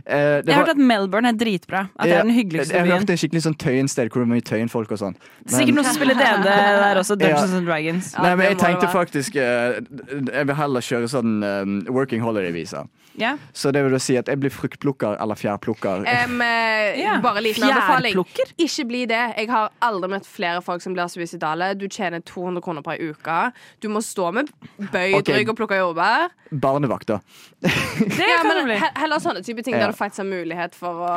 eh, 0.06 0.40
det 0.42 0.48
Jeg 0.48 0.56
har 0.56 0.64
hørt 0.64 0.74
at 0.76 0.82
Melbourne 0.92 1.28
er 1.34 1.38
dritbra. 1.40 1.82
At 2.00 2.08
det 2.08 2.16
er 2.20 2.24
den 2.24 2.36
hyggeligste 2.38 2.74
jeg, 2.74 2.80
jeg 2.80 2.88
byen. 2.88 3.00
hørte 3.04 3.16
en 3.16 3.22
skikkelig 3.24 3.44
sånn 3.48 3.58
tøyensted 3.60 4.10
hvor 4.14 4.24
det 4.24 4.28
er 4.30 4.34
mye 4.36 4.46
tøyenfolk 4.52 4.92
og 4.96 5.02
sånn. 5.04 5.18
Men- 5.46 5.56
Sikkert 5.60 5.76
noen 5.80 5.90
som 5.90 5.98
spiller 6.00 6.16
DND 6.20 6.48
der 6.86 7.02
også. 7.04 7.18
Dungeons 7.20 7.52
Ja. 7.52 7.58
and 7.58 7.68
Dragons. 7.68 8.14
Nei, 8.18 8.36
men 8.36 8.46
jeg 8.54 8.58
tenkte 8.62 8.88
faktisk 8.94 9.36
uh, 9.36 9.80
Jeg 10.34 10.48
vil 10.48 10.56
heller 10.56 10.82
kjøre 10.82 11.10
sånn 11.12 11.44
eh, 11.44 11.92
working 11.92 12.22
holiday-visa. 12.24 12.86
Ja. 13.20 13.34
Så 13.54 13.72
det 13.76 13.84
vil 13.86 13.92
da 13.96 14.00
si 14.02 14.16
at 14.20 14.30
jeg 14.32 14.40
blir 14.40 14.54
fruktplukker 14.54 15.18
eller 15.22 15.36
fjærplukker. 15.40 16.06
Um, 16.08 16.42
Ja. 17.00 17.20
Bare 17.22 17.42
liten 17.44 17.64
anbefaling. 17.68 18.18
Ikke 18.58 18.86
bli 18.88 19.04
det. 19.10 19.20
Jeg 19.38 19.50
har 19.52 19.70
aldri 19.86 20.10
møtt 20.16 20.26
flere 20.28 20.62
folk 20.66 20.82
som 20.82 20.96
blir 20.96 21.10
suicidale. 21.12 21.74
Du 21.78 21.86
tjener 21.92 22.24
200 22.26 22.64
kroner 22.66 22.84
per 22.86 22.98
uke. 23.02 23.38
Du 23.84 23.90
må 23.92 24.02
stå 24.04 24.32
med 24.36 24.50
bøyd 24.80 25.20
okay. 25.20 25.38
rygg 25.42 25.52
og 25.54 25.58
plukke 25.60 25.78
jordbær. 25.80 26.32
Barnevakt, 26.50 27.08
da. 27.12 27.20
Det 27.62 27.70
Ja, 28.18 28.40
kan 28.42 28.48
men 28.48 28.58
det 28.58 28.66
bli. 28.72 28.78
heller 28.98 29.22
sånne 29.22 29.44
type 29.46 29.62
ting 29.64 29.76
Ja. 29.76 29.84
der 29.86 29.94
du 29.94 29.98
faktisk 30.00 30.24
har 30.24 30.30
mulighet 30.32 30.76
for 30.76 31.04
å 31.06 31.14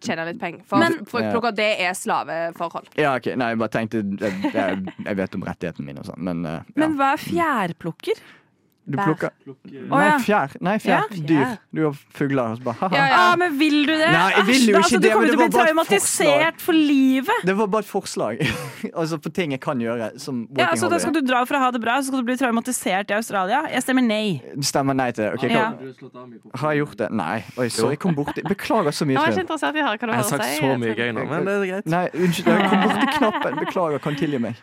tjene 0.00 0.24
litt 0.30 0.40
penger. 0.40 0.62
For 0.66 0.78
Men- 0.78 1.04
fruktplukker, 1.04 1.54
det 1.54 1.70
er 1.80 1.92
slaveforhold. 1.98 2.88
Ja, 2.96 3.14
ok, 3.16 3.34
Nei, 3.36 3.50
jeg 3.52 3.58
bare 3.58 3.68
tenkte 3.76 4.00
Jeg, 4.20 4.94
jeg, 5.04 5.16
vet 5.16 5.34
om 5.34 5.42
rettighetene 5.46 5.84
mine 5.86 6.00
og 6.00 6.06
sånn, 6.06 6.18
men, 6.18 6.44
uh, 6.46 6.60
ja. 6.64 6.76
Men 6.76 6.96
hva 6.96 7.12
er 7.14 7.22
fjærplukker? 7.22 8.20
Du 8.90 8.96
plukker 8.98 9.30
Nei, 9.90 10.06
fjær. 10.24 10.54
Nei, 10.60 10.76
fjær. 10.82 11.04
Ja. 11.14 11.20
Dyr. 11.30 11.52
Du 11.74 11.82
har 11.84 11.98
fugler. 12.16 12.56
og 12.56 12.62
bare. 12.64 12.88
Ja, 12.94 13.04
ja. 13.06 13.18
Ah, 13.20 13.36
men 13.38 13.54
vil 13.58 13.84
du 13.86 13.92
det? 13.92 14.08
Nei, 14.10 14.30
jeg 14.36 14.46
vil 14.48 14.60
jo 14.60 14.74
ikke 14.74 14.80
altså, 14.82 14.98
det, 14.98 15.10
Du 15.10 15.14
kommer 15.14 15.28
til 15.30 15.36
å 15.36 15.40
bli 15.40 15.48
traumatisert 15.54 16.64
for 16.64 16.78
livet. 16.78 17.44
Det 17.46 17.54
var 17.60 17.70
bare 17.70 17.86
et 17.86 17.90
forslag. 17.90 18.42
altså 19.00 19.18
på 19.22 19.32
ting 19.36 19.54
jeg 19.54 19.62
kan 19.62 19.80
gjøre 19.82 20.10
som 20.22 20.42
Ja, 20.58 20.70
altså, 20.72 20.86
så 20.88 20.90
Da 20.94 20.98
skal 21.04 21.14
du 21.14 21.20
dra 21.26 21.44
for 21.46 21.58
å 21.58 21.62
ha 21.62 21.70
det 21.74 21.82
bra, 21.84 21.98
så 22.00 22.10
skal 22.10 22.24
du 22.24 22.28
bli 22.30 22.36
traumatisert 22.40 23.12
i 23.14 23.16
Australia? 23.18 23.62
Jeg 23.70 23.86
stemmer 23.86 24.06
nei. 24.06 24.40
Stemmer 24.66 24.98
nei 24.98 25.10
til 25.12 25.24
det. 25.28 25.32
Okay, 25.38 25.50
Ja. 25.54 25.70
Har 26.60 26.74
jeg 26.74 26.82
gjort 26.84 26.98
det? 26.98 27.10
Nei. 27.14 27.44
Oi, 27.60 27.68
så 27.70 27.90
jeg 27.92 28.00
kom 28.02 28.14
borti 28.18 28.42
Beklager 28.46 28.94
så 28.96 29.06
mye. 29.06 29.14
Jeg 29.14 29.22
var 29.22 29.34
ikke 29.36 29.46
interessert 29.46 29.76
i 29.78 29.82
å 29.82 29.86
høre 29.86 29.98
hva 29.98 30.06
du 30.06 30.12
Jeg 30.12 30.16
har 30.16 30.24
har 30.24 30.30
sagt 30.34 30.44
si. 30.50 30.60
så 30.60 30.74
mye 30.80 30.94
gøy 30.98 31.10
nå, 31.14 31.24
men 31.30 31.46
det 31.46 31.54
er 31.54 31.66
greit. 31.70 31.90
Nei, 31.94 32.04
unnskyld. 32.14 32.50
Jeg 32.50 32.70
kom 32.70 32.84
borti 32.88 33.06
knappen. 33.18 33.58
Beklager, 33.64 33.98
kan 34.08 34.18
tilgi 34.18 34.40
meg. 34.42 34.60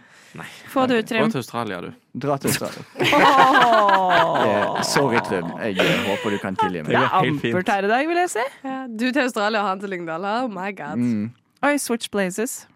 Få 0.72 0.86
det 0.88 0.98
ut, 1.02 1.08
Trym. 1.10 1.24
Dra 1.26 1.30
til 1.34 1.42
Australia, 1.42 1.82
du. 1.82 1.92
Dra 2.28 2.38
til 2.38 2.50
Australia. 2.52 2.84
Eh, 3.08 4.82
Sorry, 4.84 5.20
Trym. 5.26 5.50
Jeg 5.64 5.78
eh, 5.82 6.06
håper 6.08 6.34
du 6.36 6.38
kan 6.42 6.56
tilgi 6.60 6.82
Det 6.84 6.88
meg. 6.88 6.96
er 6.96 7.10
ampert 7.20 7.70
her 7.74 7.88
i 7.88 7.92
dag, 7.92 8.08
vil 8.08 8.18
jeg 8.24 8.30
si. 8.36 8.46
Ja, 8.64 8.78
du 8.88 9.06
til 9.12 9.22
Australia 9.24 9.62
og 9.64 9.70
han 9.72 9.80
til 9.84 9.90
Lyngdal. 9.96 10.26
Oh 10.26 10.48
my 10.52 10.72
god. 10.78 10.98
Mm. 11.02 11.30
Oi, 11.68 11.76
switch 11.82 12.12
places. 12.14 12.68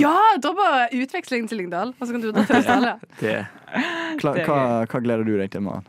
Ja, 0.00 0.14
dra 0.42 0.50
på 0.58 0.68
utveksling 0.98 1.48
til 1.48 1.60
Lyngdal, 1.62 1.94
og 1.94 2.06
så 2.06 2.12
kan 2.12 2.20
du 2.24 2.32
dra 2.34 2.42
til 2.48 2.56
Australia. 2.58 2.96
Det. 3.20 3.36
det 4.24 4.46
hva, 4.48 4.84
hva 4.90 5.00
gleder 5.04 5.22
du 5.26 5.36
deg 5.38 5.52
til, 5.54 5.62
Maren? 5.62 5.86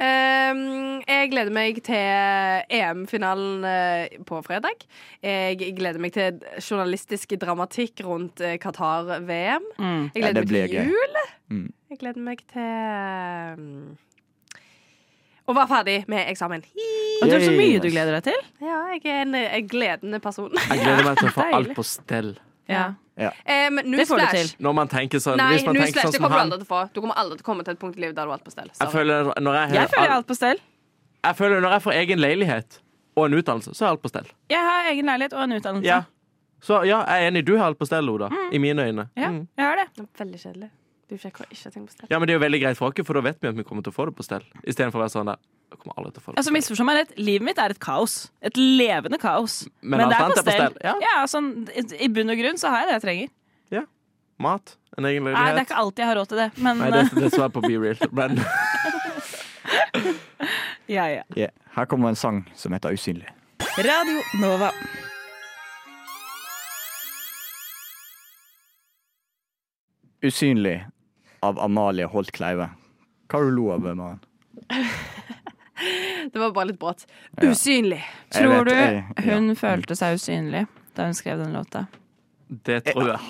Ehm, 0.00 1.00
jeg 1.04 1.28
gleder 1.32 1.52
meg 1.52 1.80
til 1.84 2.72
EM-finalen 2.72 3.64
eh, 3.68 4.20
på 4.26 4.40
fredag. 4.46 4.86
Jeg 5.22 5.74
gleder 5.76 6.00
meg 6.00 6.14
til 6.16 6.38
journalistisk 6.64 7.34
dramatikk 7.40 8.00
rundt 8.06 8.40
eh, 8.40 8.56
Qatar-VM. 8.62 9.66
Mm. 9.76 10.06
Jeg 10.14 10.22
gleder 10.22 10.40
meg 10.40 10.72
til 10.72 10.94
jul. 10.94 11.18
Mm. 11.50 11.66
Jeg 11.90 12.00
gleder 12.00 12.24
meg 12.24 12.44
til 12.48 13.60
mm, 13.60 13.90
å 15.50 15.56
være 15.58 15.70
ferdig 15.74 15.98
med 16.08 16.30
eksamen. 16.30 16.64
Og 17.20 17.28
du 17.28 17.34
har 17.34 17.44
så 17.44 17.52
mye 17.52 17.80
du 17.82 17.90
gleder 17.90 18.16
deg 18.16 18.30
til. 18.30 18.44
Ja, 18.64 18.80
jeg 18.94 19.04
er 19.04 19.24
en, 19.26 19.36
en 19.36 19.68
gledende 19.68 20.20
person. 20.22 20.54
Jeg 20.54 20.80
gleder 20.80 21.10
meg 21.10 21.20
til 21.20 21.28
å 21.28 21.34
få 21.40 21.48
alt 21.58 21.74
på 21.76 21.84
stell. 21.84 22.38
Ja. 22.70 22.92
Um, 23.20 23.76
Det 23.76 24.06
får 24.08 24.18
du 24.18 24.26
til. 24.26 24.46
newsflash. 24.46 24.56
Når 24.64 24.74
man 24.74 24.88
tenker 24.88 25.18
sånn 25.20 25.36
Nei, 25.36 25.48
Hvis 25.54 25.66
man 25.66 25.74
tenker 25.76 26.00
sånn 26.00 26.10
det 26.12 26.14
som 26.16 26.24
kommer 26.24 26.36
du 26.36 26.42
aldri 26.44 26.58
til 26.58 26.66
å 26.66 26.70
få. 26.70 26.80
Du 26.94 27.00
kommer 27.00 27.14
aldri 27.20 27.36
til 27.38 27.44
å 27.44 27.48
komme 27.50 27.64
til 27.64 27.72
et 27.76 27.80
punkt 27.80 27.96
i 27.96 28.00
livet 28.00 28.14
der 28.16 28.24
du 28.24 28.30
har 28.30 28.38
alt 28.38 28.44
på 28.44 28.50
stell. 28.54 28.70
Jeg 28.80 28.88
føler 28.94 29.32
når 29.40 29.54
jeg, 29.60 29.74
Jeg 29.74 29.88
føler 29.94 30.14
alt 30.16 30.26
på 30.26 30.34
stell. 30.38 30.58
jeg 31.24 31.36
føler 31.36 31.60
når 31.60 31.70
jeg 31.76 31.82
får 31.82 31.92
egen 32.00 32.18
leilighet 32.18 32.80
og 33.16 33.24
en 33.26 33.34
utdannelse, 33.34 33.74
så 33.74 33.84
er 33.84 33.88
alt 33.90 34.02
på 34.02 34.08
stell. 34.08 34.26
Jeg 34.48 34.58
har 34.64 34.90
egen 34.92 35.06
leilighet 35.06 35.32
og 35.34 35.42
en 35.42 35.52
utdannelse. 35.52 35.86
Ja. 35.86 36.02
Så 36.62 36.84
ja, 36.84 37.04
jeg 37.08 37.24
er 37.24 37.30
enig. 37.30 37.44
Du 37.44 37.56
har 37.56 37.66
alt 37.66 37.78
på 37.78 37.86
stell, 37.86 38.08
Oda. 38.08 38.28
I 38.52 38.58
mine 38.58 38.78
øyne. 38.84 39.08
Ja, 39.16 39.28
Mm. 39.28 39.48
jeg 39.56 39.64
har 39.66 39.76
det. 39.76 39.86
Det 39.96 40.06
Veldig 40.18 40.40
kjedelig. 40.40 40.70
Du 41.08 41.14
ikke 41.16 41.30
på 41.86 41.90
stell. 41.90 42.06
Ja, 42.10 42.18
men 42.18 42.28
det 42.28 42.34
er 42.34 42.38
jo 42.38 42.44
veldig 42.46 42.60
greit 42.62 42.76
for 42.76 42.86
oss, 42.88 43.06
for 43.06 43.14
da 43.14 43.20
vet 43.20 43.38
vi 43.42 43.48
at 43.48 43.56
vi 43.56 43.62
kommer 43.64 43.82
til 43.82 43.90
å 43.92 43.94
få 43.96 44.06
det 44.06 44.14
på 44.16 44.22
stell. 44.22 44.44
Istedenfor 44.64 45.00
å 45.00 45.02
være 45.04 45.10
sånn 45.16 45.26
der 45.26 45.36
Jeg 45.70 45.78
kommer 45.78 46.00
aldri 46.00 46.12
til 46.12 46.20
å 46.20 46.24
få 46.24 46.32
det 46.32 46.42
Altså. 46.42 46.52
Misforstå 46.54 46.86
meg 46.86 47.00
rett. 47.00 47.12
Livet 47.18 47.46
mitt 47.46 47.60
er 47.62 47.74
et 47.74 47.82
kaos. 47.82 48.16
Et 48.42 48.56
levende 48.58 49.18
kaos. 49.22 49.60
Men 49.80 50.02
Men 50.02 50.10
det 50.10 50.18
er 50.18 50.32
på 50.32 50.42
stell. 50.42 50.80
Ja. 50.82 50.94
Ja, 51.04 51.18
sånn, 51.30 51.52
I 51.74 52.08
bunn 52.10 52.32
og 52.32 52.42
grunn 52.42 52.58
så 52.58 52.72
har 52.74 52.84
jeg 52.84 52.90
det 52.90 52.98
jeg 52.98 53.06
trenger. 53.06 53.36
Mat. 54.40 54.78
En 54.96 55.04
egen 55.04 55.26
Nei, 55.28 55.50
det 55.52 55.60
er 55.60 55.66
ikke 55.66 55.80
alltid 55.82 56.02
jeg 56.02 56.08
har 56.08 56.16
råd 56.16 56.30
til 56.30 56.38
det, 56.40 56.46
men 56.64 56.78
Nei, 56.80 56.86
det, 56.94 57.02
det 57.12 57.26
er 57.28 57.34
svar 57.34 57.50
på 57.52 57.60
Be 57.60 57.76
Real. 57.76 58.00
Men 58.16 58.40
ja, 60.96 61.04
ja. 61.12 61.26
Yeah. 61.36 61.52
Her 61.76 61.84
kommer 61.84 62.08
en 62.08 62.16
sang 62.16 62.40
som 62.56 62.72
heter 62.72 62.96
Usynlig. 62.96 63.28
Radio 63.76 64.24
Nova. 64.40 64.72
Usynlig 70.24 70.78
av 71.44 71.60
Amalie 71.60 72.08
Holt 72.08 72.32
Kleive. 72.32 72.72
Hva 73.28 73.44
lo 73.44 73.52
du 73.52 73.64
av, 73.76 73.92
Maren? 73.92 74.24
Det 76.32 76.38
var 76.38 76.52
bare 76.54 76.70
litt 76.70 76.80
brått. 76.80 77.06
Usynlig. 77.42 78.02
Tror 78.34 78.68
du 78.68 78.74
hun 79.26 79.54
følte 79.58 79.96
seg 79.98 80.18
usynlig 80.18 80.66
da 80.94 81.08
hun 81.08 81.16
skrev 81.18 81.38
den 81.42 81.54
låta? 81.56 81.86
det 82.50 82.80
tror 82.90 83.12
jeg. 83.12 83.20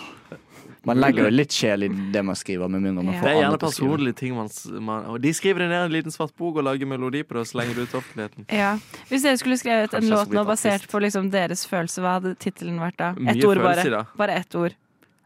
Man 0.88 0.96
legger 0.96 1.26
jo 1.26 1.32
litt 1.34 1.52
sjel 1.52 1.84
i 1.84 1.88
det 2.12 2.22
man 2.24 2.36
skriver, 2.38 2.68
med 2.72 2.80
mindre 2.80 3.02
man 3.04 3.14
Ja. 3.14 3.20
får 3.20 3.26
Det 3.26 3.32
er 3.34 3.42
gjerne 3.42 3.58
personlige 3.60 4.16
ting 4.16 4.34
man, 4.34 4.48
man 4.80 5.04
Og 5.12 5.20
de 5.20 5.32
skriver 5.34 5.58
det 5.60 5.68
ned 5.68 5.82
i 5.82 5.84
en 5.84 5.92
liten 5.92 6.10
svart 6.10 6.32
bok 6.36 6.56
og 6.56 6.64
lager 6.64 6.86
melodi 6.86 7.22
på 7.22 7.34
det 7.36 7.40
og 7.40 7.46
slenger 7.46 7.74
det 7.74 7.82
ut 7.82 7.90
til 7.90 7.98
offentligheten. 8.00 8.46
Ja. 8.48 8.78
Hvis 9.08 9.22
dere 9.22 9.36
skulle 9.36 9.58
skrevet 9.60 9.90
Kanskje 9.90 10.08
en 10.08 10.16
låt 10.16 10.32
nå 10.32 10.44
basert 10.44 10.88
på 10.88 10.98
liksom 11.04 11.30
deres 11.30 11.66
følelse, 11.66 12.00
hva 12.00 12.16
hadde 12.16 12.34
tittelen 12.34 12.80
vært 12.80 12.96
da? 12.96 13.10
Ett 13.28 13.44
ord 13.44 13.60
bare. 13.60 14.06
Bare 14.16 14.32
ett 14.40 14.54
ord. 14.54 14.72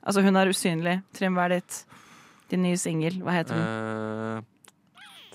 Altså, 0.02 0.22
hun 0.22 0.36
er 0.36 0.50
usynlig. 0.50 1.02
Trym, 1.14 1.34
hva 1.34 1.46
er 1.46 1.60
ditt? 1.60 1.84
Din 2.50 2.62
nye 2.62 2.76
singel, 2.76 3.22
hva 3.22 3.38
heter 3.38 3.54
den? 3.54 4.42
Uh... 4.42 4.42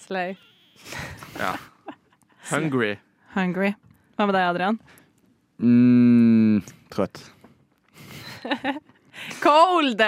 Slay. 0.04 0.36
ja. 1.40 1.56
Hungry. 2.50 2.96
Hungry. 3.36 3.74
Hva 4.18 4.26
med 4.30 4.36
deg, 4.36 4.46
Adrian? 4.50 4.80
Mm, 5.60 6.62
trøtt. 6.94 7.20
Cold! 9.44 10.02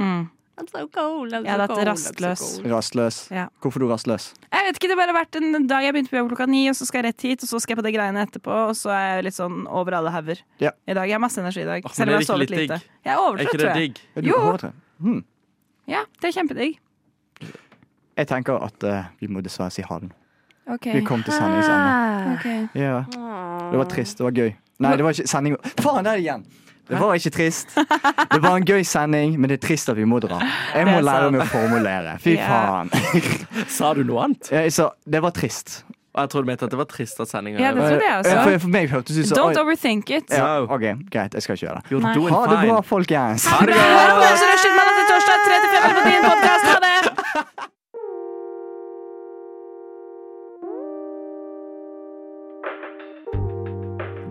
Mm. 0.00 0.30
I'm 0.56 0.68
so 0.70 0.86
cold. 0.88 1.32
I'm 1.34 1.42
so 1.42 1.50
ja, 1.50 1.66
cold, 1.66 1.70
I'm 1.70 1.74
so 1.74 1.90
rastløs. 1.90 2.40
cold. 2.62 2.70
Rastløs. 2.72 3.16
Ja. 3.34 3.46
Hvorfor 3.60 3.82
du 3.82 3.88
rastløs? 3.90 4.28
Jeg 4.52 4.66
vet 4.68 4.76
ikke, 4.78 4.88
Det 4.88 4.96
har 4.96 5.00
bare 5.02 5.16
vært 5.16 5.38
en 5.40 5.66
dag 5.66 5.82
jeg 5.82 5.94
begynte 5.96 6.12
på 6.12 6.18
jobb 6.20 6.28
klokka 6.30 6.46
ni, 6.48 6.60
og 6.70 6.76
så 6.78 6.86
skal 6.86 7.02
jeg 7.02 7.08
rett 7.10 7.24
hit, 7.26 7.42
og 7.42 7.50
så 7.50 7.58
skal 7.60 7.74
jeg 7.74 7.80
på 7.82 7.86
de 7.88 7.92
greiene 7.96 8.22
etterpå, 8.22 8.54
og 8.70 8.76
så 8.78 8.92
er 8.94 9.04
jeg 9.16 9.24
litt 9.28 9.36
sånn 9.38 9.64
over 9.66 9.96
alle 9.98 10.12
hauger 10.14 10.40
Ja. 10.62 10.70
i 10.86 10.94
dag. 10.94 11.08
Jeg 11.10 11.16
har 11.18 11.22
masse 11.26 11.42
energi 11.42 11.64
i 11.64 11.68
dag, 11.68 11.84
oh, 11.84 11.90
selv 11.92 12.08
om 12.08 12.14
jeg 12.14 12.20
har 12.20 12.22
det 12.22 12.30
sovet 12.30 12.44
litt 12.44 12.54
lite. 12.54 12.78
digg? 12.78 12.90
Jeg 13.04 13.12
er 13.12 13.18
Er 13.18 13.24
overtrøtt, 13.24 13.50
det 13.50 13.60
tror 13.60 13.82
jeg. 13.82 13.94
Er 14.14 14.22
Jo. 14.30 14.72
Hmm. 15.02 15.24
Ja, 15.90 16.04
det 16.22 16.30
er 16.30 16.36
kjempedigg. 16.38 16.78
Jeg 18.16 18.26
tenker 18.30 18.62
at 18.62 18.84
uh, 18.86 19.04
vi 19.20 19.26
må 19.26 19.42
dessverre 19.42 19.74
si 19.74 19.82
ha 19.82 19.98
det 19.98 20.08
nå. 20.08 20.14
Ok. 20.70 20.86
Vi 20.94 21.00
kom 21.04 21.22
til 21.22 21.32
sendingens 21.36 22.38
Okay. 22.38 22.66
Ja. 22.74 23.04
Det 23.70 23.78
var 23.78 23.88
trist. 23.90 24.18
Det 24.18 24.24
var 24.24 24.30
gøy. 24.32 24.52
Nei, 24.80 24.96
det 24.96 25.04
var 25.04 25.14
ikke 25.14 25.28
sending 25.30 25.56
Faen, 25.80 26.04
der 26.04 26.18
igjen! 26.18 26.44
Det 26.88 26.98
var 27.00 27.14
ikke 27.16 27.30
trist. 27.32 27.70
Det 27.78 28.40
var 28.44 28.56
en 28.58 28.64
gøy 28.68 28.82
sending, 28.84 29.38
men 29.40 29.48
det 29.48 29.56
er 29.62 29.66
trist 29.68 29.88
at 29.88 29.96
vi 29.96 30.04
må 30.04 30.18
dra. 30.20 30.36
Jeg 30.74 30.84
må 30.90 30.98
lære 31.00 31.30
meg 31.32 31.40
å 31.40 31.48
formulere. 31.48 32.16
Fy 32.20 32.34
Ja. 32.36 32.48
faen. 32.48 32.90
Sa 33.76 33.94
du 33.96 34.02
noe 34.04 34.26
annet? 34.26 34.50
Jeg 34.52 34.72
sa 34.76 34.90
det 35.08 35.22
var 35.24 35.32
trist. 35.36 35.84
Jeg 36.14 36.30
trodde 36.30 36.46
mente 36.46 36.64
at 36.68 36.70
det 36.70 36.78
var 36.78 36.86
trist 36.86 37.18
at 37.20 37.28
sendinga 37.28 37.58
Ja, 37.58 37.72
det 37.74 37.80
trodde 37.88 38.04
jeg 38.04 38.18
også. 38.20 38.34
For, 38.44 38.58
for 38.66 38.68
meg 38.76 38.90
hørtes 38.92 39.16
det 39.16 39.24
ut 39.24 39.28
som 39.32 39.38
Don't 39.40 39.58
overthink 39.64 40.10
it. 40.10 40.30
ja, 40.30 40.60
OK, 40.62 40.84
greit. 41.10 41.34
Jeg 41.34 41.42
skal 41.42 41.56
ikke 41.56 41.66
gjøre 41.66 41.80
det. 41.80 41.90
You're 41.90 42.14
doing 42.14 42.34
Ha 42.34 42.42
det 42.52 42.58
bra, 42.68 42.80
folkens. 42.86 43.46
Ha 43.50 43.64
det 43.66 43.74
Ha 43.74 43.86
bra. 43.88 43.98
Ha 43.98 44.06
det! 44.12 44.26
Ha 44.28 44.84
det! 44.84 44.96
til 45.00 45.06
torsdag, 45.10 45.46
3 45.48 45.60
til 45.64 45.70
5 45.78 45.94
på 45.98 46.08
din 46.10 46.28
podkast. 46.30 46.64
Ha 46.72 46.78
det! 46.88 47.70